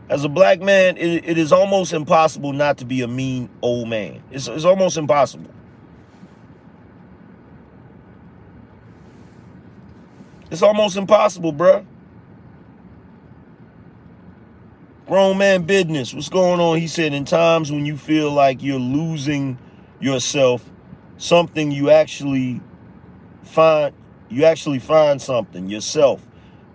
As 0.09 0.25
a 0.25 0.29
black 0.29 0.61
man, 0.61 0.97
it, 0.97 1.29
it 1.29 1.39
is 1.39 1.53
almost 1.53 1.93
impossible 1.93 2.53
not 2.53 2.79
to 2.79 2.85
be 2.85 3.03
a 3.03 3.09
mean 3.09 3.49
old 3.61 3.89
man. 3.89 4.23
It's, 4.31 4.47
it's 4.47 4.65
almost 4.65 4.97
impossible. 4.97 5.51
It's 10.51 10.63
almost 10.63 10.97
impossible, 10.97 11.53
bruh. 11.53 11.85
Grown 15.09 15.39
man 15.39 15.63
business. 15.63 16.15
What's 16.15 16.29
going 16.29 16.61
on? 16.61 16.79
He 16.79 16.87
said, 16.87 17.13
in 17.13 17.25
times 17.25 17.73
when 17.73 17.85
you 17.85 17.97
feel 17.97 18.31
like 18.31 18.63
you're 18.63 18.79
losing 18.79 19.59
yourself, 20.01 20.69
something 21.17 21.73
you 21.73 21.91
actually 21.91 22.61
find, 23.43 23.95
you 24.29 24.45
actually 24.45 24.79
find 24.79 25.21
something 25.21 25.69
yourself. 25.69 26.25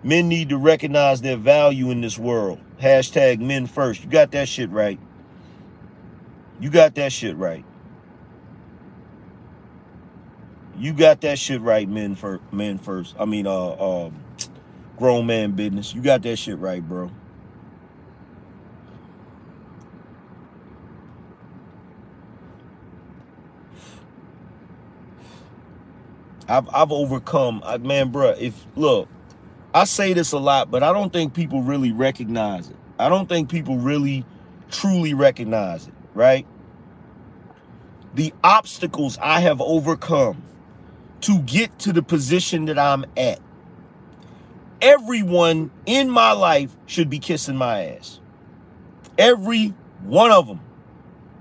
Men 0.02 0.28
need 0.28 0.50
to 0.50 0.58
recognize 0.58 1.22
their 1.22 1.36
value 1.36 1.90
in 1.90 2.00
this 2.00 2.18
world. 2.18 2.60
Hashtag 2.82 3.40
men 3.40 3.66
first. 3.68 4.04
You 4.04 4.10
got 4.10 4.32
that 4.32 4.48
shit 4.48 4.70
right. 4.70 5.00
You 6.60 6.70
got 6.70 6.96
that 6.96 7.12
shit 7.12 7.36
right. 7.36 7.64
You 10.78 10.92
got 10.92 11.20
that 11.22 11.38
shit 11.38 11.60
right, 11.60 11.88
men 11.88 12.16
first. 12.16 12.42
Men 12.52 12.78
first. 12.78 13.14
I 13.20 13.26
mean, 13.26 13.46
uh, 13.46 13.68
uh, 13.70 14.10
grown 14.98 15.26
man 15.26 15.52
business. 15.52 15.94
You 15.94 16.02
got 16.02 16.22
that 16.22 16.36
shit 16.36 16.58
right, 16.58 16.86
bro. 16.86 17.10
I've 26.48 26.68
I've 26.74 26.92
overcome, 26.92 27.62
I, 27.64 27.78
man, 27.78 28.10
bro. 28.10 28.30
If 28.30 28.66
look, 28.76 29.08
I 29.74 29.84
say 29.84 30.12
this 30.12 30.32
a 30.32 30.38
lot, 30.38 30.70
but 30.70 30.82
I 30.82 30.92
don't 30.92 31.12
think 31.12 31.32
people 31.32 31.62
really 31.62 31.92
recognize 31.92 32.68
it. 32.68 32.76
I 32.98 33.08
don't 33.08 33.28
think 33.28 33.48
people 33.48 33.78
really 33.78 34.24
truly 34.70 35.14
recognize 35.14 35.88
it, 35.88 35.94
right? 36.14 36.46
The 38.14 38.34
obstacles 38.44 39.18
I 39.20 39.40
have 39.40 39.60
overcome 39.60 40.42
to 41.22 41.38
get 41.40 41.78
to 41.80 41.92
the 41.92 42.02
position 42.02 42.66
that 42.66 42.78
I'm 42.78 43.06
at. 43.16 43.40
Everyone 44.82 45.70
in 45.86 46.10
my 46.10 46.32
life 46.32 46.76
should 46.86 47.08
be 47.08 47.18
kissing 47.18 47.56
my 47.56 47.86
ass. 47.86 48.20
Every 49.16 49.74
one 50.02 50.32
of 50.32 50.46
them. 50.46 50.60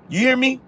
You 0.10 0.20
hear 0.20 0.38
me? 0.38 0.62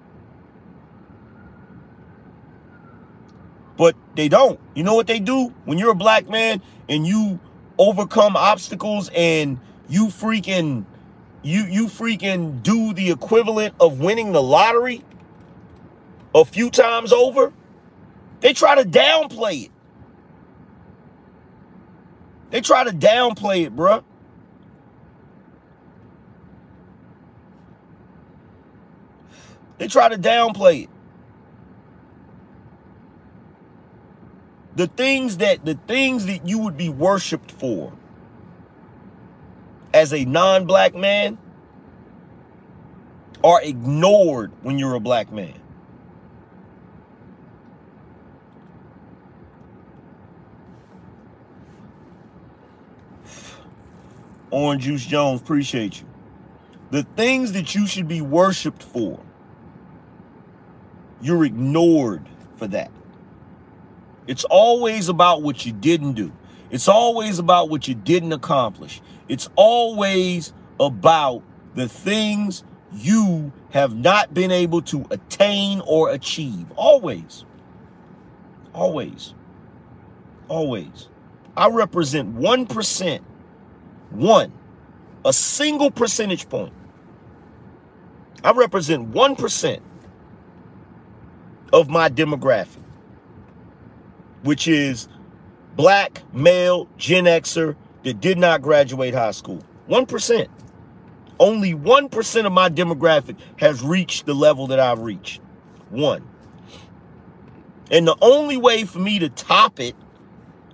But 3.78 3.96
they 4.16 4.28
don't. 4.28 4.60
You 4.76 4.84
know 4.84 4.96
what 4.96 5.08
they 5.08 5.20
do? 5.20 5.54
When 5.66 5.78
you're 5.78 5.92
a 5.92 5.96
black 5.96 6.28
man 6.28 6.62
and 6.90 7.06
you 7.08 7.40
overcome 7.78 8.36
obstacles 8.36 9.10
and 9.16 9.60
you 9.90 10.08
freaking 10.08 10.86
you 11.44 11.64
you 11.66 11.88
freaking 11.88 12.64
do 12.64 12.94
the 12.94 13.12
equivalent 13.12 13.76
of 13.80 14.00
winning 14.00 14.32
the 14.32 14.42
lottery 14.42 15.04
a 16.36 16.46
few 16.46 16.70
times 16.70 17.12
over 17.12 17.54
they 18.44 18.52
try 18.52 18.76
to 18.76 18.84
downplay 18.84 19.66
it. 19.66 19.72
They 22.52 22.60
try 22.60 22.84
to 22.84 22.92
downplay 22.92 23.66
it 23.66 23.76
bruh. 23.76 24.04
They 29.78 29.88
try 29.88 30.10
to 30.10 30.18
downplay 30.18 30.84
it 30.84 30.90
the 34.76 34.88
things 34.88 35.38
that 35.38 35.66
the 35.66 35.76
things 35.88 36.26
that 36.26 36.48
you 36.48 36.60
would 36.60 36.78
be 36.78 36.90
worshiped 36.90 37.52
for 37.52 37.94
as 39.94 40.14
a 40.14 40.26
non-black 40.26 40.96
man 40.96 41.38
are 43.44 43.62
ignored 43.62 44.52
when 44.62 44.80
you're 44.80 44.96
a 44.96 45.00
black 45.00 45.32
man. 45.32 45.60
Orange 54.50 54.84
Juice 54.84 55.06
Jones, 55.06 55.42
appreciate 55.42 56.00
you. 56.00 56.08
The 56.92 57.04
things 57.16 57.54
that 57.54 57.74
you 57.74 57.88
should 57.88 58.08
be 58.08 58.22
worshiped 58.22 58.84
for, 58.84 59.20
you're 61.22 61.44
ignored 61.44 62.28
for 62.58 62.68
that. 62.68 62.92
It's 64.28 64.46
always 64.46 65.10
about 65.10 65.42
what 65.42 65.66
you 65.66 65.74
didn't 65.74 66.14
do. 66.14 66.32
It's 66.72 66.88
always 66.88 67.40
about 67.40 67.70
what 67.70 67.88
you 67.88 67.96
didn't 67.96 68.34
accomplish. 68.34 69.02
It's 69.28 69.50
always 69.56 70.54
about 70.80 71.44
the 71.76 71.88
things 71.90 72.64
you 72.94 73.52
have 73.72 73.96
not 73.96 74.34
been 74.34 74.52
able 74.52 74.82
to 74.84 75.06
attain 75.12 75.82
or 75.86 76.12
achieve. 76.12 76.72
Always. 76.76 77.46
Always. 78.74 79.34
Always. 80.48 81.10
I 81.56 81.70
represent 81.70 82.36
1%. 82.36 83.22
One. 84.12 84.52
A 85.26 85.34
single 85.34 85.92
percentage 85.92 86.50
point. 86.50 86.74
I 88.44 88.52
represent 88.52 89.12
1% 89.12 89.80
of 91.72 91.90
my 91.90 92.10
demographic 92.10 92.83
which 94.44 94.68
is 94.68 95.08
black, 95.76 96.22
male, 96.34 96.88
Gen 96.98 97.26
Xer 97.26 97.76
that 98.04 98.22
did 98.22 98.38
not 98.38 98.62
graduate 98.62 99.14
high 99.14 99.32
school. 99.32 99.64
1%. 99.90 100.48
Only 101.40 101.74
1% 101.74 102.46
of 102.46 102.52
my 102.52 102.70
demographic 102.70 103.38
has 103.58 103.82
reached 103.82 104.26
the 104.26 104.34
level 104.34 104.68
that 104.68 104.80
I've 104.80 105.00
reached. 105.00 105.42
One. 105.90 106.28
And 107.92 108.08
the 108.08 108.16
only 108.22 108.58
way 108.58 108.86
for 108.86 109.00
me 109.00 109.20
to 109.20 109.30
top 109.30 109.80
it 109.80 109.96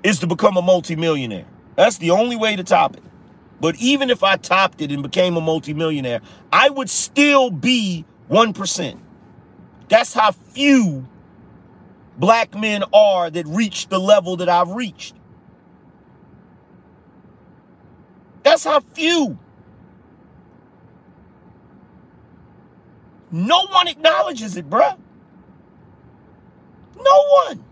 is 0.04 0.20
to 0.20 0.28
become 0.28 0.58
a 0.58 0.62
multimillionaire. 0.62 1.46
That's 1.76 1.98
the 1.98 2.12
only 2.12 2.36
way 2.36 2.56
to 2.56 2.64
top 2.64 2.96
it. 2.96 3.04
But 3.62 3.76
even 3.78 4.10
if 4.10 4.24
I 4.24 4.38
topped 4.38 4.82
it 4.82 4.91
and 4.91 5.04
became 5.04 5.36
a 5.36 5.41
multimillionaire, 5.41 6.22
I 6.54 6.70
would 6.70 6.90
still 6.90 7.50
be 7.50 8.06
1%. 8.30 9.00
That's 9.90 10.14
how 10.14 10.32
few 10.32 11.08
black 12.20 12.54
men 12.54 12.84
are 12.94 13.30
that 13.30 13.48
reach 13.48 13.88
the 13.88 14.00
level 14.00 14.38
that 14.38 14.50
I've 14.50 14.70
reached. 14.72 15.16
That's 18.44 18.64
how 18.64 18.80
few. 18.82 19.38
No 23.32 23.68
one 23.68 23.88
acknowledges 23.88 24.58
it, 24.58 24.70
bruh. 24.70 24.98
No 26.98 27.24
one. 27.46 27.64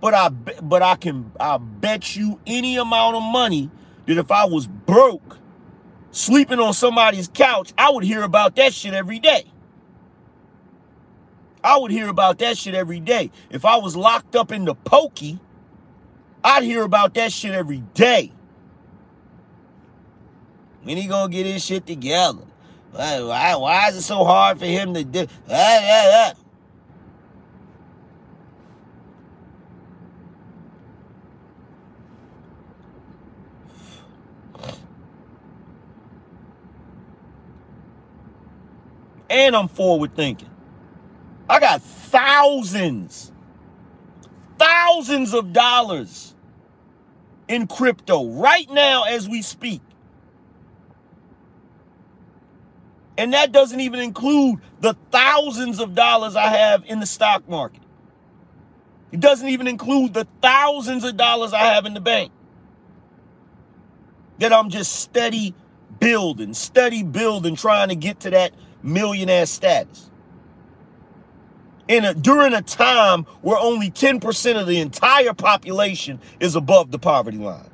But 0.00 0.14
I 0.14 0.28
but 0.28 0.82
I 0.82 0.96
can 0.96 1.32
I 1.40 1.58
bet 1.58 2.16
you 2.16 2.40
any 2.46 2.76
amount 2.76 3.16
of 3.16 3.22
money 3.22 3.70
that 4.06 4.18
if 4.18 4.30
I 4.30 4.44
was 4.44 4.66
broke, 4.66 5.38
sleeping 6.10 6.60
on 6.60 6.74
somebody's 6.74 7.28
couch, 7.28 7.72
I 7.78 7.90
would 7.90 8.04
hear 8.04 8.22
about 8.22 8.56
that 8.56 8.74
shit 8.74 8.94
every 8.94 9.18
day. 9.18 9.44
I 11.64 11.78
would 11.78 11.90
hear 11.90 12.08
about 12.08 12.38
that 12.40 12.58
shit 12.58 12.74
every 12.74 13.00
day. 13.00 13.30
If 13.50 13.64
I 13.64 13.78
was 13.78 13.96
locked 13.96 14.36
up 14.36 14.52
in 14.52 14.66
the 14.66 14.74
pokey, 14.74 15.40
I'd 16.44 16.62
hear 16.62 16.82
about 16.82 17.14
that 17.14 17.32
shit 17.32 17.52
every 17.52 17.82
day. 17.94 18.30
When 20.82 20.98
he 20.98 21.06
gonna 21.06 21.32
get 21.32 21.46
his 21.46 21.64
shit 21.64 21.86
together? 21.86 22.42
Why, 22.92 23.22
why, 23.22 23.56
why 23.56 23.88
is 23.88 23.96
it 23.96 24.02
so 24.02 24.24
hard 24.24 24.58
for 24.58 24.66
him 24.66 24.92
to 24.92 25.04
do? 25.04 25.26
Ah, 25.48 25.78
ah, 25.80 26.32
ah. 26.34 26.34
And 39.30 39.56
I'm 39.56 39.68
forward 39.68 40.14
thinking. 40.14 40.53
I 41.48 41.60
got 41.60 41.82
thousands, 41.82 43.32
thousands 44.58 45.34
of 45.34 45.52
dollars 45.52 46.34
in 47.48 47.66
crypto 47.66 48.26
right 48.28 48.68
now 48.70 49.04
as 49.04 49.28
we 49.28 49.42
speak. 49.42 49.82
And 53.16 53.32
that 53.32 53.52
doesn't 53.52 53.80
even 53.80 54.00
include 54.00 54.60
the 54.80 54.96
thousands 55.12 55.78
of 55.78 55.94
dollars 55.94 56.34
I 56.34 56.48
have 56.48 56.84
in 56.86 57.00
the 57.00 57.06
stock 57.06 57.48
market. 57.48 57.82
It 59.12 59.20
doesn't 59.20 59.48
even 59.48 59.68
include 59.68 60.14
the 60.14 60.26
thousands 60.42 61.04
of 61.04 61.16
dollars 61.16 61.52
I 61.52 61.60
have 61.60 61.86
in 61.86 61.94
the 61.94 62.00
bank 62.00 62.32
that 64.38 64.52
I'm 64.52 64.70
just 64.70 64.96
steady 65.00 65.54
building, 66.00 66.54
steady 66.54 67.04
building, 67.04 67.54
trying 67.54 67.90
to 67.90 67.94
get 67.94 68.20
to 68.20 68.30
that 68.30 68.52
millionaire 68.82 69.46
status. 69.46 70.10
In 71.86 72.04
a, 72.04 72.14
during 72.14 72.54
a 72.54 72.62
time 72.62 73.24
where 73.42 73.58
only 73.58 73.90
10% 73.90 74.60
of 74.60 74.66
the 74.66 74.80
entire 74.80 75.34
population 75.34 76.20
is 76.40 76.56
above 76.56 76.90
the 76.90 76.98
poverty 76.98 77.38
line. 77.38 77.70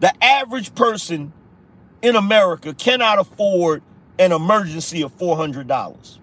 The 0.00 0.12
average 0.22 0.74
person 0.74 1.32
in 2.02 2.16
America 2.16 2.74
cannot 2.74 3.18
afford 3.18 3.82
an 4.18 4.32
emergency 4.32 5.02
of 5.02 5.16
$400. 5.16 6.18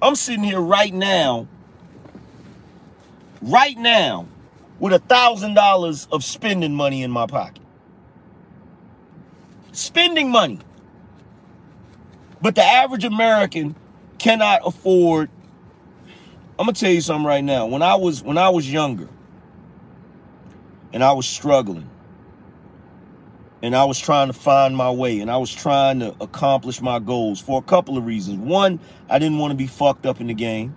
I'm 0.00 0.14
sitting 0.14 0.44
here 0.44 0.60
right 0.60 0.92
now, 0.92 1.48
right 3.42 3.76
now, 3.76 4.26
with 4.78 4.92
a 4.92 4.98
thousand 4.98 5.54
dollars 5.54 6.06
of 6.12 6.22
spending 6.22 6.74
money 6.74 7.02
in 7.02 7.10
my 7.10 7.26
pocket. 7.26 7.63
Spending 9.74 10.30
money. 10.30 10.60
But 12.40 12.54
the 12.54 12.64
average 12.64 13.04
American 13.04 13.76
cannot 14.18 14.62
afford. 14.64 15.30
I'm 16.58 16.66
gonna 16.66 16.72
tell 16.72 16.90
you 16.90 17.00
something 17.00 17.26
right 17.26 17.44
now. 17.44 17.66
When 17.66 17.82
I 17.82 17.96
was 17.96 18.22
when 18.22 18.38
I 18.38 18.48
was 18.48 18.70
younger, 18.70 19.08
and 20.94 21.02
I 21.02 21.12
was 21.12 21.26
struggling. 21.26 21.90
And 23.62 23.74
I 23.74 23.84
was 23.84 23.98
trying 23.98 24.28
to 24.28 24.32
find 24.32 24.76
my 24.76 24.90
way 24.90 25.20
and 25.20 25.30
I 25.30 25.38
was 25.38 25.52
trying 25.52 26.00
to 26.00 26.14
accomplish 26.20 26.80
my 26.80 26.98
goals 26.98 27.40
for 27.40 27.58
a 27.58 27.62
couple 27.62 27.98
of 27.98 28.06
reasons. 28.06 28.38
One, 28.38 28.78
I 29.08 29.18
didn't 29.18 29.38
want 29.38 29.50
to 29.50 29.56
be 29.56 29.66
fucked 29.66 30.06
up 30.06 30.20
in 30.20 30.28
the 30.28 30.34
game. 30.34 30.74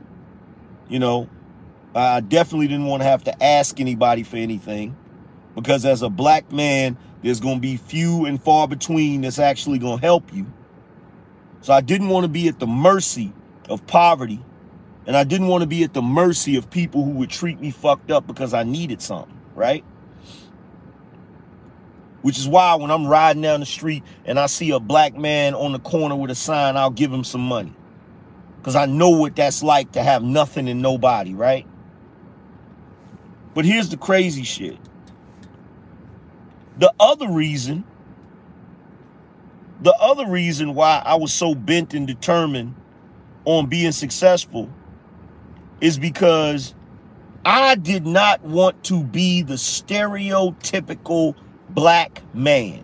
You 0.89 0.99
know, 0.99 1.29
I 1.93 2.21
definitely 2.21 2.67
didn't 2.67 2.85
want 2.85 3.01
to 3.03 3.07
have 3.07 3.25
to 3.25 3.43
ask 3.43 3.79
anybody 3.79 4.23
for 4.23 4.37
anything 4.37 4.95
because 5.53 5.85
as 5.85 6.01
a 6.01 6.09
black 6.09 6.51
man, 6.51 6.97
there's 7.27 7.41
going 7.41 7.55
to 7.55 7.61
be 7.61 7.75
few 7.75 8.25
and 8.25 8.41
far 8.41 8.67
between 8.67 9.21
that's 9.21 9.37
actually 9.37 9.79
going 9.79 9.99
to 9.99 10.05
help 10.05 10.33
you. 10.33 10.45
So 11.61 11.73
I 11.73 11.81
didn't 11.81 12.07
want 12.07 12.23
to 12.23 12.29
be 12.29 12.47
at 12.47 12.59
the 12.59 12.67
mercy 12.67 13.33
of 13.69 13.85
poverty 13.85 14.41
and 15.05 15.15
I 15.15 15.25
didn't 15.25 15.47
want 15.47 15.61
to 15.61 15.67
be 15.67 15.83
at 15.83 15.93
the 15.93 16.01
mercy 16.01 16.55
of 16.55 16.69
people 16.69 17.03
who 17.03 17.11
would 17.11 17.29
treat 17.29 17.59
me 17.59 17.71
fucked 17.71 18.11
up 18.11 18.27
because 18.27 18.53
I 18.53 18.63
needed 18.63 19.01
something, 19.01 19.37
right? 19.55 19.83
Which 22.21 22.37
is 22.37 22.47
why 22.47 22.75
when 22.75 22.91
I'm 22.91 23.05
riding 23.07 23.41
down 23.41 23.59
the 23.59 23.65
street 23.65 24.03
and 24.23 24.39
I 24.39 24.45
see 24.45 24.71
a 24.71 24.79
black 24.79 25.15
man 25.15 25.53
on 25.53 25.73
the 25.73 25.79
corner 25.79 26.15
with 26.15 26.31
a 26.31 26.35
sign, 26.35 26.77
I'll 26.77 26.91
give 26.91 27.11
him 27.11 27.25
some 27.25 27.41
money. 27.41 27.73
Because 28.59 28.75
I 28.75 28.85
know 28.85 29.09
what 29.09 29.35
that's 29.35 29.63
like 29.63 29.93
to 29.93 30.03
have 30.03 30.23
nothing 30.23 30.69
and 30.69 30.81
nobody, 30.81 31.33
right? 31.33 31.65
But 33.53 33.65
here's 33.65 33.89
the 33.89 33.97
crazy 33.97 34.43
shit. 34.43 34.77
The 36.79 36.93
other 36.99 37.29
reason, 37.29 37.83
the 39.81 39.93
other 39.95 40.27
reason 40.27 40.75
why 40.75 41.01
I 41.03 41.15
was 41.15 41.33
so 41.33 41.55
bent 41.55 41.93
and 41.93 42.05
determined 42.05 42.75
on 43.45 43.67
being 43.67 43.91
successful 43.91 44.69
is 45.81 45.97
because 45.97 46.75
I 47.45 47.75
did 47.75 48.05
not 48.05 48.43
want 48.43 48.83
to 48.85 49.03
be 49.03 49.41
the 49.41 49.55
stereotypical 49.55 51.35
black 51.69 52.21
man. 52.33 52.83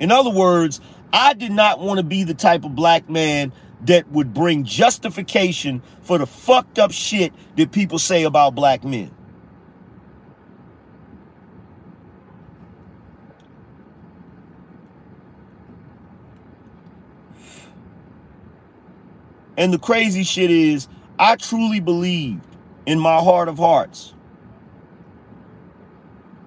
In 0.00 0.10
other 0.10 0.30
words, 0.30 0.80
I 1.12 1.34
did 1.34 1.52
not 1.52 1.78
want 1.78 1.98
to 1.98 2.04
be 2.04 2.24
the 2.24 2.34
type 2.34 2.64
of 2.64 2.74
black 2.74 3.08
man 3.08 3.52
that 3.82 4.10
would 4.10 4.34
bring 4.34 4.64
justification 4.64 5.82
for 6.02 6.18
the 6.18 6.26
fucked 6.26 6.78
up 6.78 6.92
shit 6.92 7.32
that 7.56 7.72
people 7.72 7.98
say 7.98 8.24
about 8.24 8.54
black 8.54 8.82
men. 8.84 9.10
And 19.56 19.72
the 19.72 19.78
crazy 19.78 20.22
shit 20.22 20.50
is, 20.50 20.88
I 21.18 21.36
truly 21.36 21.80
believed 21.80 22.46
in 22.86 22.98
my 22.98 23.18
heart 23.18 23.48
of 23.48 23.58
hearts 23.58 24.14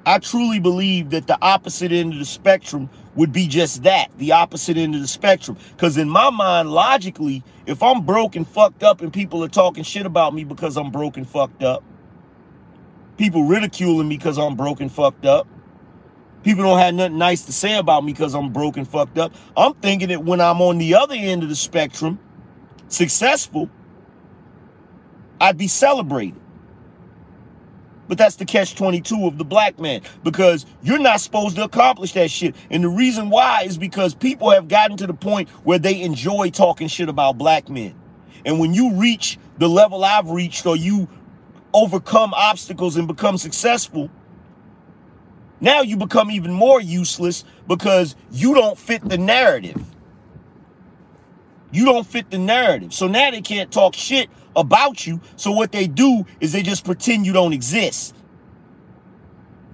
I 0.06 0.20
truly 0.20 0.60
believe 0.60 1.10
that 1.12 1.26
the 1.26 1.38
opposite 1.42 1.92
end 1.92 2.14
of 2.14 2.20
the 2.20 2.26
spectrum 2.26 2.90
would 3.16 3.34
be 3.34 3.48
just 3.48 3.84
that, 3.84 4.16
the 4.18 4.34
opposite 4.34 4.78
end 4.78 4.94
of 4.94 5.02
the 5.02 5.08
spectrum. 5.08 5.58
Because 5.72 5.98
in 5.98 6.08
my 6.08 6.30
mind, 6.30 6.70
logically, 6.70 7.44
if 7.66 7.82
I'm 7.82 8.06
broke 8.06 8.36
and 8.36 8.48
fucked 8.48 8.84
up 8.84 9.02
and 9.02 9.12
people 9.12 9.44
are 9.44 9.50
talking 9.50 9.84
shit 9.84 10.06
about 10.06 10.36
me 10.36 10.44
because 10.44 10.78
I'm 10.78 10.92
broke 10.92 11.18
and 11.18 11.28
fucked 11.28 11.64
up, 11.64 11.84
people 13.18 13.46
ridiculing 13.46 14.08
me 14.08 14.18
because 14.18 14.38
I'm 14.38 14.56
broke 14.56 14.80
and 14.80 14.92
fucked 14.92 15.26
up, 15.26 15.48
people 16.44 16.64
don't 16.64 16.78
have 16.78 16.94
nothing 16.94 17.18
nice 17.18 17.44
to 17.46 17.54
say 17.54 17.76
about 17.76 18.04
me 18.04 18.14
because 18.14 18.36
I'm 18.36 18.54
broke 18.54 18.78
and 18.78 18.88
fucked 18.88 19.18
up, 19.18 19.34
I'm 19.58 19.74
thinking 19.76 20.10
that 20.10 20.24
when 20.24 20.40
I'm 20.40 20.62
on 20.62 20.78
the 20.78 20.94
other 20.94 21.16
end 21.16 21.42
of 21.42 21.50
the 21.50 21.56
spectrum, 21.56 22.20
successful, 22.88 23.70
I'd 25.40 25.58
be 25.58 25.68
celebrated. 25.68 26.40
But 28.08 28.18
that's 28.18 28.36
the 28.36 28.46
catch 28.46 28.76
22 28.76 29.26
of 29.26 29.38
the 29.38 29.46
black 29.46 29.80
man 29.80 30.02
because 30.24 30.66
you're 30.84 31.00
not 31.00 31.22
supposed 31.22 31.56
to 31.56 31.64
accomplish 31.64 32.14
that 32.14 32.30
shit. 32.30 32.56
And 32.70 32.84
the 32.84 32.90
reason 32.90 33.30
why 33.30 33.64
is 33.64 33.78
because 33.78 34.14
people 34.14 34.52
have 34.52 34.68
gotten 34.68 34.96
to 34.98 35.08
the 35.08 35.14
point 35.14 35.50
where 35.64 35.80
they 35.80 36.02
enjoy 36.02 36.52
talking 36.52 36.88
shit 36.88 37.10
about 37.10 37.38
black 37.38 37.68
men. 37.68 37.96
And 38.46 38.60
when 38.60 38.74
you 38.74 38.94
reach 38.94 39.40
the 39.58 39.68
level 39.68 40.04
I've 40.04 40.30
reached 40.30 40.66
or 40.68 40.76
you 40.76 41.08
overcome 41.74 42.34
obstacles 42.36 42.96
and 42.96 43.08
become 43.08 43.38
successful, 43.38 44.12
now 45.60 45.82
you 45.82 45.98
become 45.98 46.30
even 46.30 46.52
more 46.52 46.80
useless 46.80 47.44
because 47.68 48.16
you 48.32 48.54
don't 48.54 48.78
fit 48.78 49.08
the 49.08 49.18
narrative. 49.18 49.84
You 51.76 51.84
don't 51.84 52.08
fit 52.08 52.32
the 52.32 52.38
narrative. 52.38 52.94
So 52.94 53.10
now 53.10 53.32
they 53.32 53.42
can't 53.42 53.70
talk 53.70 53.96
shit 53.96 54.30
about 54.56 55.06
you. 55.06 55.20
So 55.36 55.52
what 55.52 55.74
they 55.74 55.88
do 55.88 56.26
is 56.40 56.54
they 56.54 56.64
just 56.64 56.86
pretend 56.86 57.26
you 57.26 57.34
don't 57.34 57.52
exist. 57.52 58.16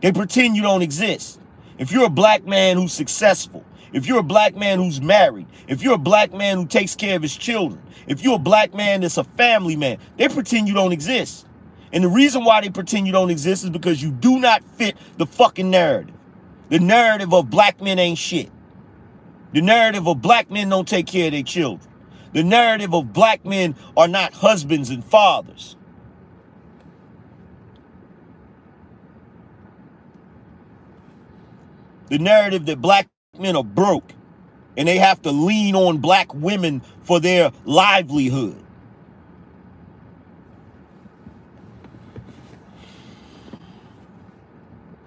They 0.02 0.12
pretend 0.12 0.56
you 0.56 0.64
don't 0.64 0.82
exist. 0.82 1.40
If 1.78 1.92
you're 1.92 2.08
a 2.08 2.10
black 2.10 2.44
man 2.44 2.78
who's 2.78 2.92
successful, 2.92 3.64
if 3.94 4.08
you're 4.08 4.18
a 4.18 4.24
black 4.24 4.56
man 4.56 4.80
who's 4.80 5.00
married, 5.00 5.46
if 5.68 5.84
you're 5.84 5.94
a 5.94 6.00
black 6.00 6.34
man 6.34 6.58
who 6.58 6.66
takes 6.66 6.96
care 6.96 7.18
of 7.18 7.22
his 7.22 7.38
children, 7.38 7.80
if 8.08 8.24
you're 8.24 8.38
a 8.38 8.40
black 8.40 8.74
man 8.74 9.02
that's 9.02 9.18
a 9.18 9.24
family 9.24 9.76
man, 9.76 10.00
they 10.18 10.28
pretend 10.28 10.68
you 10.68 10.74
don't 10.74 10.94
exist. 10.94 11.46
And 11.94 12.04
the 12.04 12.10
reason 12.10 12.44
why 12.44 12.62
they 12.62 12.72
pretend 12.72 13.06
you 13.06 13.14
don't 13.14 13.30
exist 13.30 13.64
is 13.64 13.70
because 13.70 14.02
you 14.02 14.10
do 14.10 14.40
not 14.40 14.64
fit 14.64 14.98
the 15.18 15.28
fucking 15.28 15.70
narrative. 15.70 16.16
The 16.70 16.80
narrative 16.80 17.32
of 17.32 17.52
black 17.52 17.80
men 17.80 18.00
ain't 18.00 18.18
shit. 18.18 18.50
The 19.54 19.62
narrative 19.62 20.08
of 20.08 20.20
black 20.20 20.50
men 20.50 20.70
don't 20.70 20.88
take 20.88 21.06
care 21.06 21.28
of 21.28 21.34
their 21.34 21.44
children. 21.44 21.91
The 22.34 22.44
narrative 22.44 22.94
of 22.94 23.12
black 23.12 23.46
men 23.46 23.76
are 23.98 24.08
not 24.08 24.34
husbands 24.34 24.90
and 24.90 25.04
fathers. 25.04 25.76
The 32.08 32.20
narrative 32.20 32.66
that 32.68 32.82
black 32.82 33.08
men 33.38 33.56
are 33.56 33.64
broke 33.64 34.14
and 34.78 34.88
they 34.88 34.98
have 34.98 35.22
to 35.24 35.32
lean 35.32 35.76
on 35.76 35.98
black 35.98 36.34
women 36.34 36.82
for 37.04 37.20
their 37.20 37.52
livelihood. 37.66 38.64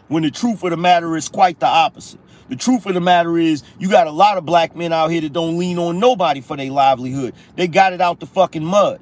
When 0.09 0.23
the 0.23 0.31
truth 0.31 0.63
of 0.63 0.71
the 0.71 0.77
matter 0.77 1.17
is 1.17 1.29
quite 1.29 1.61
the 1.61 1.67
opposite. 1.67 2.21
The 2.49 2.57
truth 2.57 2.87
of 2.87 2.95
the 2.95 3.01
matter 3.01 3.39
is, 3.39 3.63
you 3.79 3.89
got 3.89 4.07
a 4.07 4.11
lot 4.11 4.37
of 4.37 4.45
black 4.45 4.77
men 4.77 4.93
out 4.93 5.11
here 5.11 5.21
that 5.23 5.33
don't 5.33 5.59
lean 5.59 5.79
on 5.79 5.99
nobody 5.99 6.41
for 6.41 6.57
their 6.57 6.71
livelihood. 6.71 7.35
They 7.57 7.69
got 7.69 7.93
it 7.93 8.01
out 8.01 8.21
the 8.21 8.27
fucking 8.27 8.65
mud. 8.65 9.01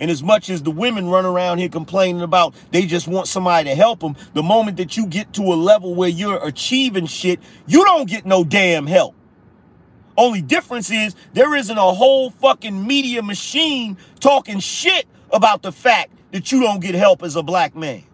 And 0.00 0.10
as 0.10 0.22
much 0.22 0.50
as 0.50 0.62
the 0.62 0.72
women 0.72 1.08
run 1.08 1.24
around 1.24 1.58
here 1.58 1.68
complaining 1.68 2.22
about 2.22 2.54
they 2.72 2.84
just 2.84 3.06
want 3.06 3.28
somebody 3.28 3.70
to 3.70 3.76
help 3.76 4.00
them, 4.00 4.16
the 4.32 4.42
moment 4.42 4.76
that 4.78 4.96
you 4.96 5.06
get 5.06 5.32
to 5.34 5.42
a 5.42 5.54
level 5.54 5.94
where 5.94 6.08
you're 6.08 6.44
achieving 6.44 7.06
shit, 7.06 7.40
you 7.66 7.84
don't 7.84 8.08
get 8.08 8.26
no 8.26 8.42
damn 8.42 8.86
help. 8.86 9.14
Only 10.16 10.42
difference 10.42 10.90
is 10.90 11.14
there 11.32 11.54
isn't 11.54 11.76
a 11.76 11.92
whole 11.92 12.30
fucking 12.30 12.86
media 12.86 13.22
machine 13.22 13.96
talking 14.20 14.58
shit 14.58 15.06
about 15.30 15.62
the 15.62 15.72
fact 15.72 16.12
that 16.32 16.50
you 16.50 16.60
don't 16.60 16.80
get 16.80 16.94
help 16.94 17.22
as 17.22 17.36
a 17.36 17.42
black 17.42 17.76
man. 17.76 18.04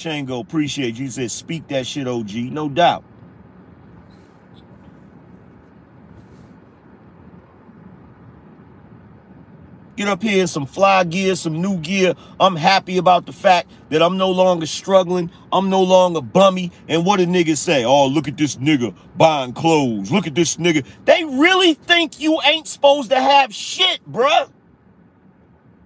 Shango, 0.00 0.40
appreciate 0.40 0.98
you. 0.98 1.10
said, 1.10 1.30
speak 1.30 1.68
that 1.68 1.86
shit, 1.86 2.08
OG. 2.08 2.34
No 2.34 2.70
doubt. 2.70 3.04
get 9.96 10.08
up 10.08 10.22
here 10.22 10.46
some 10.46 10.64
fly 10.64 11.04
gear, 11.04 11.36
some 11.36 11.60
new 11.60 11.76
gear. 11.76 12.14
I'm 12.40 12.56
happy 12.56 12.96
about 12.96 13.26
the 13.26 13.34
fact 13.34 13.70
that 13.90 14.02
I'm 14.02 14.16
no 14.16 14.30
longer 14.30 14.64
struggling. 14.64 15.30
I'm 15.52 15.68
no 15.68 15.82
longer 15.82 16.22
bummy. 16.22 16.72
And 16.88 17.04
what 17.04 17.18
do 17.18 17.26
niggas 17.26 17.58
say? 17.58 17.84
Oh, 17.84 18.06
look 18.06 18.26
at 18.26 18.38
this 18.38 18.56
nigga 18.56 18.94
buying 19.18 19.52
clothes. 19.52 20.10
Look 20.10 20.26
at 20.26 20.34
this 20.34 20.56
nigga. 20.56 20.86
They 21.04 21.22
really 21.24 21.74
think 21.74 22.18
you 22.18 22.40
ain't 22.46 22.66
supposed 22.66 23.10
to 23.10 23.20
have 23.20 23.52
shit, 23.54 24.00
bruh. 24.10 24.50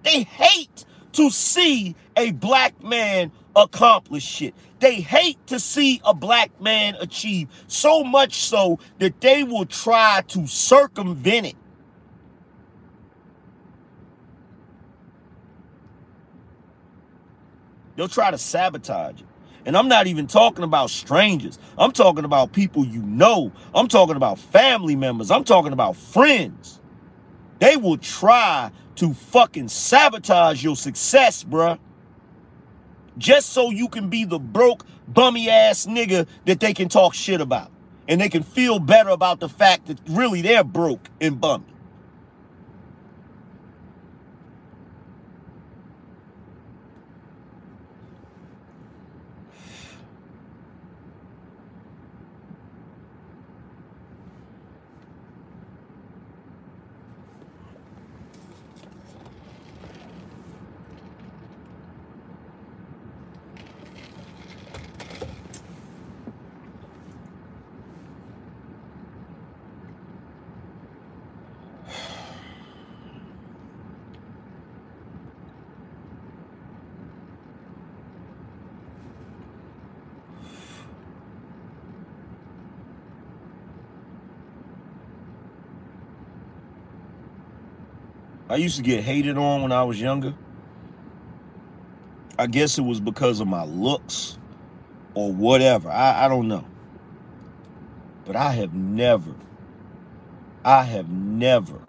They 0.03 0.23
hate 0.23 0.85
to 1.11 1.29
see 1.29 1.97
a 2.15 2.31
black 2.31 2.81
man 2.81 3.33
accomplish 3.55 4.23
shit. 4.23 4.55
They 4.79 4.95
hate 5.01 5.45
to 5.47 5.59
see 5.59 6.01
a 6.05 6.13
black 6.13 6.59
man 6.61 6.95
achieve 6.99 7.49
so 7.67 8.03
much 8.03 8.35
so 8.35 8.79
that 8.99 9.21
they 9.21 9.43
will 9.43 9.65
try 9.65 10.23
to 10.29 10.47
circumvent 10.47 11.47
it. 11.47 11.55
They'll 17.95 18.07
try 18.07 18.31
to 18.31 18.37
sabotage 18.37 19.21
it. 19.21 19.27
And 19.65 19.77
I'm 19.77 19.87
not 19.87 20.07
even 20.07 20.27
talking 20.27 20.63
about 20.63 20.89
strangers. 20.91 21.59
I'm 21.77 21.91
talking 21.91 22.25
about 22.25 22.53
people 22.53 22.85
you 22.85 23.01
know. 23.03 23.51
I'm 23.75 23.87
talking 23.87 24.15
about 24.15 24.39
family 24.39 24.95
members. 24.95 25.31
I'm 25.31 25.43
talking 25.43 25.73
about 25.73 25.95
friends. 25.95 26.81
They 27.59 27.77
will 27.77 27.97
try 27.97 28.71
to 28.97 29.13
fucking 29.13 29.69
sabotage 29.69 30.63
your 30.63 30.75
success, 30.75 31.43
bruh. 31.43 31.79
Just 33.17 33.51
so 33.51 33.69
you 33.71 33.87
can 33.87 34.09
be 34.09 34.25
the 34.25 34.39
broke, 34.39 34.85
bummy 35.07 35.49
ass 35.49 35.85
nigga 35.85 36.27
that 36.45 36.59
they 36.59 36.73
can 36.73 36.89
talk 36.89 37.13
shit 37.13 37.41
about. 37.41 37.71
And 38.07 38.21
they 38.21 38.29
can 38.29 38.43
feel 38.43 38.79
better 38.79 39.09
about 39.09 39.39
the 39.39 39.49
fact 39.49 39.87
that 39.87 39.99
really 40.09 40.41
they're 40.41 40.63
broke 40.63 41.09
and 41.21 41.39
bummy. 41.39 41.65
I 88.47 88.57
used 88.57 88.77
to 88.77 88.83
get 88.83 89.03
hated 89.03 89.37
on 89.37 89.63
when 89.63 89.71
I 89.71 89.83
was 89.83 89.99
younger. 89.99 90.33
I 92.37 92.47
guess 92.47 92.77
it 92.77 92.83
was 92.83 92.99
because 92.99 93.39
of 93.39 93.47
my 93.47 93.63
looks 93.63 94.37
or 95.15 95.31
whatever. 95.31 95.89
I, 95.89 96.25
I 96.25 96.27
don't 96.27 96.47
know. 96.47 96.65
But 98.25 98.35
I 98.35 98.51
have 98.51 98.73
never, 98.73 99.33
I 100.63 100.83
have 100.83 101.09
never 101.09 101.79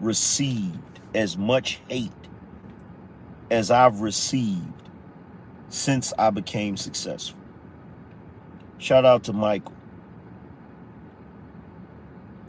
received 0.00 1.00
as 1.14 1.36
much 1.36 1.80
hate 1.88 2.12
as 3.50 3.70
I've 3.70 4.00
received 4.00 4.82
since 5.68 6.12
I 6.18 6.30
became 6.30 6.76
successful. 6.76 7.38
Shout 8.78 9.04
out 9.04 9.24
to 9.24 9.32
Michael. 9.32 9.74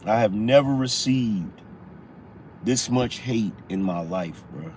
I 0.04 0.20
have 0.20 0.32
never 0.32 0.72
received 0.72 1.59
this 2.62 2.90
much 2.90 3.18
hate 3.18 3.54
in 3.68 3.82
my 3.82 4.00
life, 4.00 4.42
bro. 4.52 4.70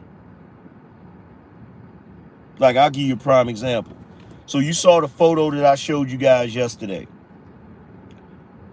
Like, 2.60 2.78
I'll 2.78 2.90
give 2.90 3.04
you 3.04 3.16
a 3.16 3.18
prime 3.18 3.50
example. 3.50 3.98
So 4.46 4.60
you 4.60 4.74
saw 4.74 5.02
the 5.02 5.08
photo 5.08 5.52
that 5.52 5.66
I 5.66 5.76
showed 5.76 6.10
you 6.10 6.18
guys 6.18 6.54
yesterday. 6.54 7.08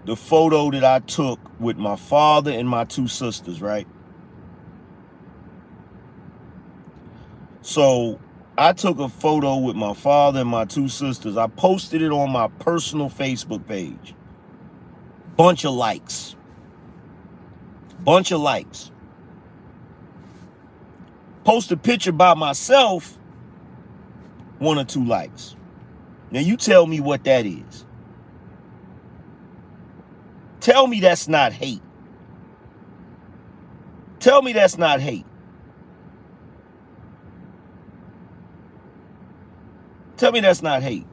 The 0.05 0.15
photo 0.15 0.71
that 0.71 0.83
I 0.83 0.99
took 0.99 1.39
with 1.59 1.77
my 1.77 1.95
father 1.95 2.51
and 2.51 2.67
my 2.67 2.85
two 2.85 3.07
sisters, 3.07 3.61
right? 3.61 3.87
So 7.61 8.19
I 8.57 8.73
took 8.73 8.99
a 8.99 9.09
photo 9.09 9.57
with 9.57 9.75
my 9.75 9.93
father 9.93 10.41
and 10.41 10.49
my 10.49 10.65
two 10.65 10.87
sisters. 10.87 11.37
I 11.37 11.47
posted 11.47 12.01
it 12.01 12.11
on 12.11 12.31
my 12.31 12.47
personal 12.47 13.09
Facebook 13.09 13.67
page. 13.67 14.15
Bunch 15.37 15.65
of 15.65 15.73
likes. 15.73 16.35
Bunch 18.03 18.31
of 18.31 18.41
likes 18.41 18.90
post 21.43 21.71
a 21.71 21.77
picture 21.77 22.11
by 22.11 22.33
myself, 22.35 23.17
one 24.59 24.77
or 24.79 24.85
two 24.85 25.05
likes. 25.05 25.55
Now 26.31 26.41
you 26.41 26.57
tell 26.57 26.85
me 26.87 26.99
what 26.99 27.23
that 27.25 27.45
is. 27.45 27.85
Tell 30.61 30.87
me 30.87 30.99
that's 30.99 31.27
not 31.27 31.53
hate. 31.53 31.81
Tell 34.19 34.41
me 34.41 34.53
that's 34.53 34.77
not 34.77 35.01
hate. 35.01 35.25
Tell 40.17 40.31
me 40.31 40.41
that's 40.41 40.61
not 40.61 40.83
hate. 40.83 41.07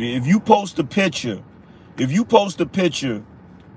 If 0.00 0.28
you 0.28 0.38
post 0.38 0.78
a 0.78 0.84
picture, 0.84 1.42
if 1.96 2.12
you 2.12 2.24
post 2.24 2.60
a 2.60 2.66
picture 2.66 3.20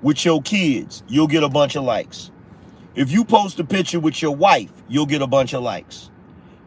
with 0.04 0.24
your 0.24 0.40
kids, 0.44 1.02
you'll 1.08 1.26
get 1.26 1.42
a 1.42 1.50
bunch 1.50 1.76
of 1.76 1.84
likes. 1.84 2.30
If 2.94 3.12
you 3.12 3.26
post 3.26 3.60
a 3.60 3.64
picture 3.64 4.00
with 4.00 4.22
your 4.22 4.36
wife, 4.36 4.72
you'll 4.88 5.08
get 5.08 5.24
a 5.24 5.28
bunch 5.28 5.54
of 5.54 5.64
likes. 5.64 6.12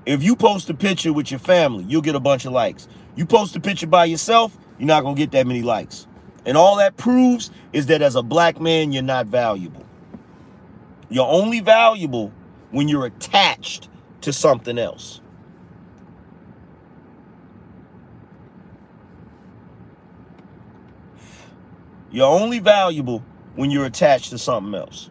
If 0.06 0.24
you 0.24 0.34
post 0.34 0.70
a 0.70 0.74
picture 0.74 1.12
with 1.12 1.30
your 1.30 1.38
family, 1.38 1.84
you'll 1.84 2.02
get 2.02 2.16
a 2.16 2.20
bunch 2.20 2.44
of 2.46 2.52
likes. 2.52 2.88
You 3.14 3.26
post 3.26 3.54
a 3.54 3.60
picture 3.60 3.86
by 3.86 4.06
yourself, 4.06 4.58
you're 4.80 4.88
not 4.88 5.04
going 5.04 5.14
to 5.14 5.22
get 5.22 5.30
that 5.30 5.46
many 5.46 5.62
likes. 5.62 6.08
And 6.44 6.56
all 6.56 6.74
that 6.78 6.96
proves 6.96 7.52
is 7.72 7.86
that 7.86 8.02
as 8.02 8.16
a 8.16 8.24
black 8.24 8.60
man, 8.60 8.90
you're 8.90 9.04
not 9.04 9.26
valuable. 9.28 9.86
You're 11.10 11.28
only 11.28 11.60
valuable 11.60 12.32
when 12.72 12.88
you're 12.88 13.06
attached 13.06 13.88
to 14.22 14.32
something 14.32 14.78
else. 14.78 15.20
You're 22.14 22.28
only 22.28 22.60
valuable 22.60 23.24
when 23.56 23.72
you're 23.72 23.86
attached 23.86 24.30
to 24.30 24.38
something 24.38 24.72
else. 24.72 25.10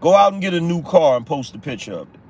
Go 0.00 0.14
out 0.16 0.32
and 0.32 0.40
get 0.40 0.54
a 0.54 0.60
new 0.60 0.80
car 0.80 1.18
and 1.18 1.26
post 1.26 1.54
a 1.54 1.58
picture 1.58 1.92
of 1.92 2.08
it. 2.14 2.20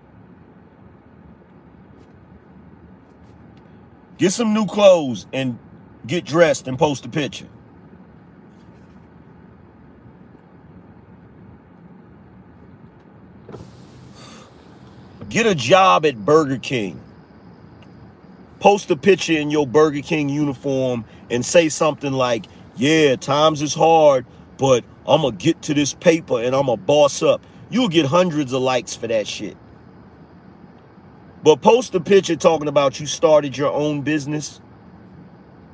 Get 4.18 4.32
some 4.32 4.52
new 4.52 4.66
clothes 4.66 5.28
and 5.32 5.60
get 6.08 6.24
dressed 6.24 6.66
and 6.66 6.76
post 6.76 7.06
a 7.06 7.08
picture. 7.08 7.46
Get 15.36 15.44
a 15.44 15.54
job 15.54 16.06
at 16.06 16.24
Burger 16.24 16.56
King. 16.56 16.98
Post 18.58 18.90
a 18.90 18.96
picture 18.96 19.34
in 19.34 19.50
your 19.50 19.66
Burger 19.66 20.00
King 20.00 20.30
uniform 20.30 21.04
and 21.30 21.44
say 21.44 21.68
something 21.68 22.14
like, 22.14 22.46
yeah, 22.76 23.16
times 23.16 23.60
is 23.60 23.74
hard, 23.74 24.24
but 24.56 24.82
I'm 25.06 25.20
going 25.20 25.36
to 25.36 25.44
get 25.44 25.60
to 25.64 25.74
this 25.74 25.92
paper 25.92 26.40
and 26.40 26.56
I'm 26.56 26.64
going 26.64 26.78
to 26.78 26.82
boss 26.82 27.22
up. 27.22 27.44
You'll 27.68 27.90
get 27.90 28.06
hundreds 28.06 28.54
of 28.54 28.62
likes 28.62 28.96
for 28.96 29.08
that 29.08 29.26
shit. 29.26 29.58
But 31.42 31.60
post 31.60 31.94
a 31.94 32.00
picture 32.00 32.36
talking 32.36 32.66
about 32.66 32.98
you 32.98 33.04
started 33.04 33.58
your 33.58 33.74
own 33.74 34.00
business 34.00 34.62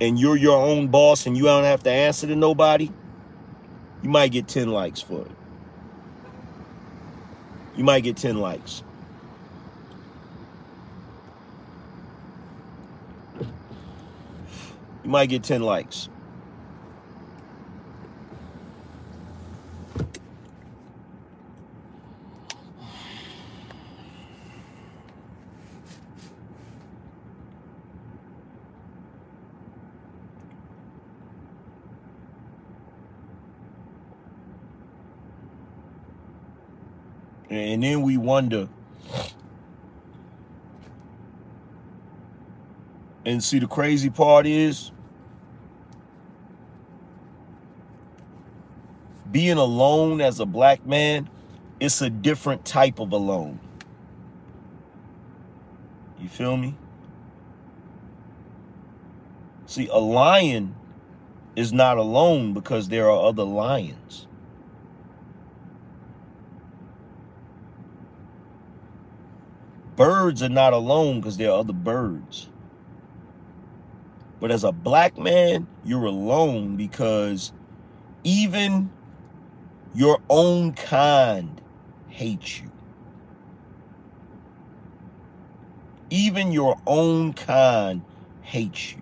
and 0.00 0.18
you're 0.18 0.36
your 0.36 0.60
own 0.60 0.88
boss 0.88 1.24
and 1.24 1.36
you 1.36 1.44
don't 1.44 1.62
have 1.62 1.84
to 1.84 1.90
answer 1.92 2.26
to 2.26 2.34
nobody. 2.34 2.90
You 4.02 4.10
might 4.10 4.32
get 4.32 4.48
10 4.48 4.72
likes 4.72 5.00
for 5.00 5.20
it. 5.20 5.30
You 7.76 7.84
might 7.84 8.00
get 8.00 8.16
10 8.16 8.38
likes. 8.38 8.82
You 15.04 15.10
might 15.10 15.26
get 15.26 15.42
10 15.42 15.62
likes. 15.62 16.08
And 37.50 37.82
then 37.82 38.00
we 38.00 38.16
wonder 38.16 38.68
and 43.24 43.42
see 43.42 43.58
the 43.58 43.66
crazy 43.66 44.10
part 44.10 44.46
is 44.46 44.90
being 49.32 49.56
alone 49.56 50.20
as 50.20 50.38
a 50.38 50.46
black 50.46 50.86
man, 50.86 51.28
it's 51.80 52.02
a 52.02 52.10
different 52.10 52.64
type 52.64 53.00
of 53.00 53.12
alone. 53.12 53.58
You 56.20 56.28
feel 56.28 56.56
me? 56.56 56.76
See, 59.66 59.88
a 59.88 59.98
lion 59.98 60.76
is 61.56 61.72
not 61.72 61.96
alone 61.96 62.52
because 62.52 62.88
there 62.88 63.10
are 63.10 63.26
other 63.26 63.42
lions. 63.42 64.26
Birds 69.96 70.42
are 70.42 70.48
not 70.48 70.72
alone 70.72 71.20
because 71.20 71.36
there 71.38 71.50
are 71.50 71.58
other 71.58 71.72
birds. 71.72 72.48
But 74.42 74.50
as 74.50 74.64
a 74.64 74.72
black 74.72 75.16
man, 75.16 75.68
you're 75.84 76.06
alone 76.06 76.74
because 76.74 77.52
even 78.24 78.90
your 79.94 80.18
own 80.28 80.72
kind 80.72 81.60
hates 82.08 82.60
you. 82.60 82.68
Even 86.10 86.50
your 86.50 86.76
own 86.88 87.34
kind 87.34 88.02
hates 88.40 88.94
you. 88.94 89.01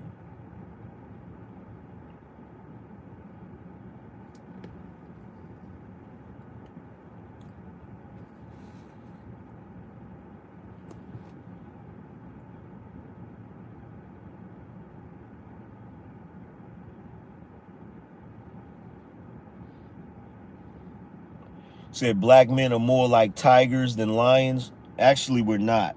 Said 22.00 22.18
black 22.18 22.48
men 22.48 22.72
are 22.72 22.78
more 22.78 23.06
like 23.06 23.34
tigers 23.34 23.94
than 23.94 24.14
lions. 24.14 24.72
Actually, 24.98 25.42
we're 25.42 25.58
not. 25.58 25.94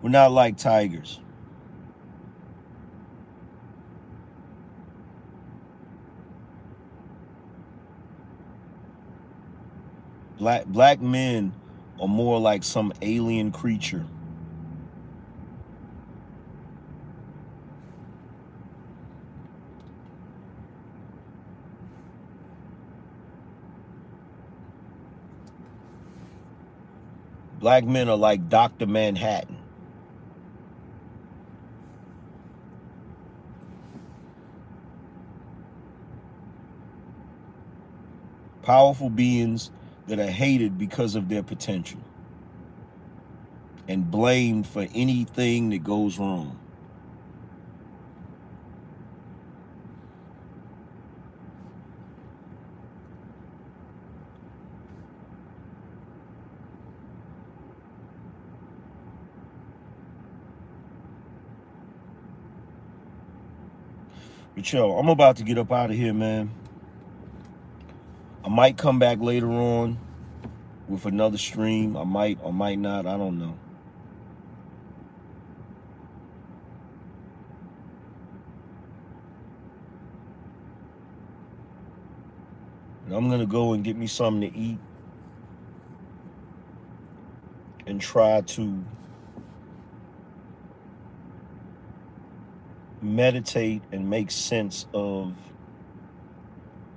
We're 0.00 0.08
not 0.08 0.32
like 0.32 0.56
tigers. 0.56 1.20
Black 10.38 10.64
black 10.64 11.02
men 11.02 11.52
are 12.00 12.08
more 12.08 12.40
like 12.40 12.64
some 12.64 12.94
alien 13.02 13.52
creature. 13.52 14.06
Black 27.58 27.84
men 27.84 28.08
are 28.08 28.16
like 28.16 28.48
Dr. 28.48 28.86
Manhattan. 28.86 29.58
Powerful 38.62 39.10
beings 39.10 39.70
that 40.08 40.18
are 40.18 40.30
hated 40.30 40.78
because 40.78 41.14
of 41.14 41.28
their 41.28 41.42
potential 41.42 42.00
and 43.88 44.10
blamed 44.10 44.66
for 44.66 44.86
anything 44.94 45.70
that 45.70 45.84
goes 45.84 46.18
wrong. 46.18 46.58
But 64.56 64.72
yo, 64.72 64.98
I'm 64.98 65.10
about 65.10 65.36
to 65.36 65.44
get 65.44 65.58
up 65.58 65.70
out 65.70 65.90
of 65.90 65.96
here, 65.96 66.14
man. 66.14 66.50
I 68.42 68.48
might 68.48 68.78
come 68.78 68.98
back 68.98 69.20
later 69.20 69.50
on 69.50 69.98
with 70.88 71.04
another 71.04 71.36
stream. 71.36 71.94
I 71.94 72.04
might 72.04 72.38
or 72.42 72.54
might 72.54 72.78
not. 72.78 73.04
I 73.04 73.18
don't 73.18 73.38
know. 73.38 73.58
And 83.04 83.14
I'm 83.14 83.28
going 83.28 83.40
to 83.40 83.46
go 83.46 83.74
and 83.74 83.84
get 83.84 83.94
me 83.94 84.06
something 84.06 84.50
to 84.50 84.58
eat 84.58 84.78
and 87.86 88.00
try 88.00 88.40
to 88.40 88.84
meditate 93.06 93.82
and 93.92 94.10
make 94.10 94.30
sense 94.30 94.86
of 94.92 95.34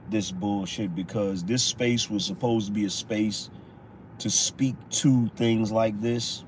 this 0.10 0.32
bullshit 0.32 0.96
because 0.96 1.44
this 1.44 1.64
space 1.64 2.10
was 2.10 2.26
supposed 2.26 2.68
to 2.68 2.74
be 2.74 2.86
a 2.86 2.90
space 2.90 3.50
to 4.20 4.30
speak 4.30 4.76
to 4.90 5.28
things 5.36 5.72
like 5.72 6.00
this, 6.02 6.44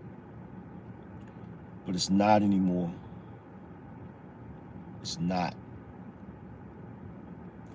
but 1.85 1.95
it's 1.95 2.09
not 2.09 2.41
anymore. 2.43 2.91
It's 5.01 5.19
not. 5.19 5.55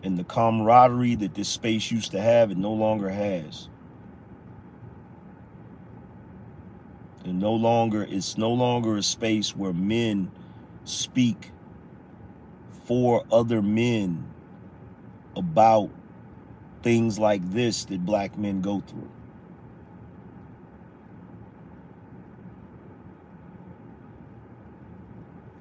And 0.02 0.18
the 0.18 0.24
camaraderie 0.24 1.16
that 1.16 1.34
this 1.34 1.48
space 1.48 1.90
used 1.90 2.12
to 2.12 2.20
have, 2.20 2.50
it 2.50 2.58
no 2.58 2.72
longer 2.72 3.08
has. 3.08 3.68
And 7.24 7.40
no 7.40 7.54
longer, 7.54 8.06
it's 8.08 8.38
no 8.38 8.52
longer 8.52 8.96
a 8.96 9.02
space 9.02 9.56
where 9.56 9.72
men 9.72 10.30
speak 10.84 11.50
for 12.86 13.24
other 13.32 13.60
men 13.60 14.24
about 15.36 15.90
things 16.82 17.18
like 17.18 17.42
this 17.50 17.84
that 17.86 18.06
black 18.06 18.38
men 18.38 18.60
go 18.60 18.80
through. 18.86 19.10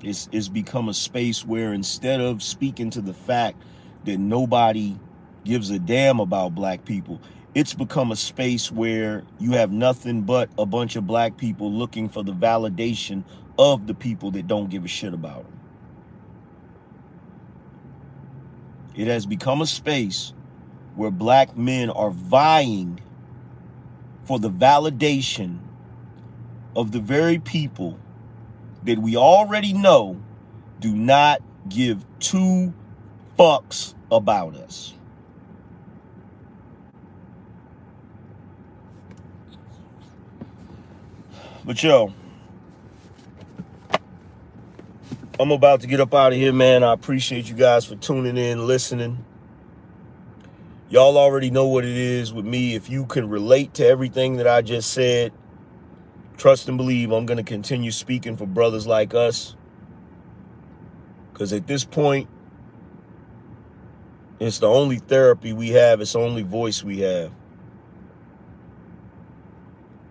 It's, 0.03 0.29
it's 0.31 0.49
become 0.49 0.87
a 0.87 0.93
space 0.93 1.43
where 1.43 1.73
instead 1.73 2.21
of 2.21 2.43
speaking 2.43 2.91
to 2.91 3.01
the 3.01 3.13
fact 3.13 3.59
that 4.03 4.19
nobody 4.19 4.95
gives 5.43 5.71
a 5.71 5.79
damn 5.79 6.19
about 6.19 6.53
black 6.53 6.85
people, 6.85 7.19
it's 7.55 7.73
become 7.73 8.11
a 8.11 8.15
space 8.15 8.71
where 8.71 9.23
you 9.39 9.53
have 9.53 9.71
nothing 9.71 10.21
but 10.21 10.49
a 10.59 10.65
bunch 10.65 10.95
of 10.95 11.07
black 11.07 11.37
people 11.37 11.71
looking 11.71 12.07
for 12.07 12.23
the 12.23 12.33
validation 12.33 13.23
of 13.57 13.87
the 13.87 13.95
people 13.95 14.29
that 14.31 14.47
don't 14.47 14.69
give 14.69 14.85
a 14.85 14.87
shit 14.87 15.13
about 15.13 15.43
them. 15.43 15.55
It 18.95 19.07
has 19.07 19.25
become 19.25 19.61
a 19.61 19.67
space 19.67 20.33
where 20.95 21.11
black 21.11 21.57
men 21.57 21.90
are 21.90 22.11
vying 22.11 23.01
for 24.24 24.40
the 24.40 24.49
validation 24.49 25.59
of 26.75 26.91
the 26.91 26.99
very 26.99 27.40
people 27.40 27.99
that 28.83 28.99
we 28.99 29.17
already 29.17 29.74
know 29.74 30.19
do 30.80 30.95
not 30.95 31.41
give 31.67 32.06
two 32.19 32.74
fucks 33.38 33.93
about 34.11 34.56
us. 34.56 34.93
But 41.65 41.82
yo, 41.83 42.14
I'm 45.38 45.51
about 45.51 45.81
to 45.81 45.88
get 45.88 45.99
up 45.99 46.14
out 46.14 46.31
of 46.31 46.38
here, 46.38 46.53
man. 46.53 46.81
I 46.81 46.93
appreciate 46.93 47.49
you 47.49 47.55
guys 47.55 47.83
for 47.83 47.97
tuning 47.97 48.38
in, 48.38 48.65
listening. 48.65 49.25
Y'all 50.88 51.17
already 51.17 51.51
know 51.51 51.67
what 51.67 51.83
it 51.83 51.97
is 51.97 52.31
with 52.31 52.45
me. 52.45 52.73
If 52.73 52.89
you 52.89 53.05
can 53.05 53.27
relate 53.27 53.73
to 53.73 53.85
everything 53.85 54.38
that 54.38 54.47
I 54.47 54.61
just 54.61 54.93
said, 54.93 55.33
trust 56.38 56.69
and 56.69 56.77
believe 56.77 57.11
I'm 57.11 57.25
going 57.25 57.38
to 57.38 57.43
continue 57.43 57.91
speaking 57.91 58.38
for 58.38 58.45
brothers 58.45 58.88
like 58.88 59.14
us. 59.14 59.57
Because 61.33 61.51
at 61.51 61.67
this 61.67 61.83
point, 61.83 62.30
it's 64.39 64.59
the 64.59 64.69
only 64.69 64.99
therapy 64.99 65.51
we 65.51 65.72
have. 65.72 65.99
It's 65.99 66.14
the 66.14 66.19
only 66.19 66.43
voice 66.43 66.81
we 66.81 66.99
have. 66.99 67.33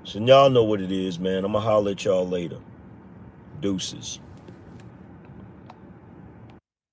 So 0.02 0.18
y'all 0.18 0.50
know 0.50 0.64
what 0.64 0.82
it 0.82 0.92
is, 0.92 1.18
man. 1.18 1.46
I'm 1.46 1.52
going 1.52 1.64
to 1.64 1.68
holler 1.70 1.92
at 1.92 2.04
y'all 2.04 2.28
later. 2.28 2.58
Deuces. 3.62 4.20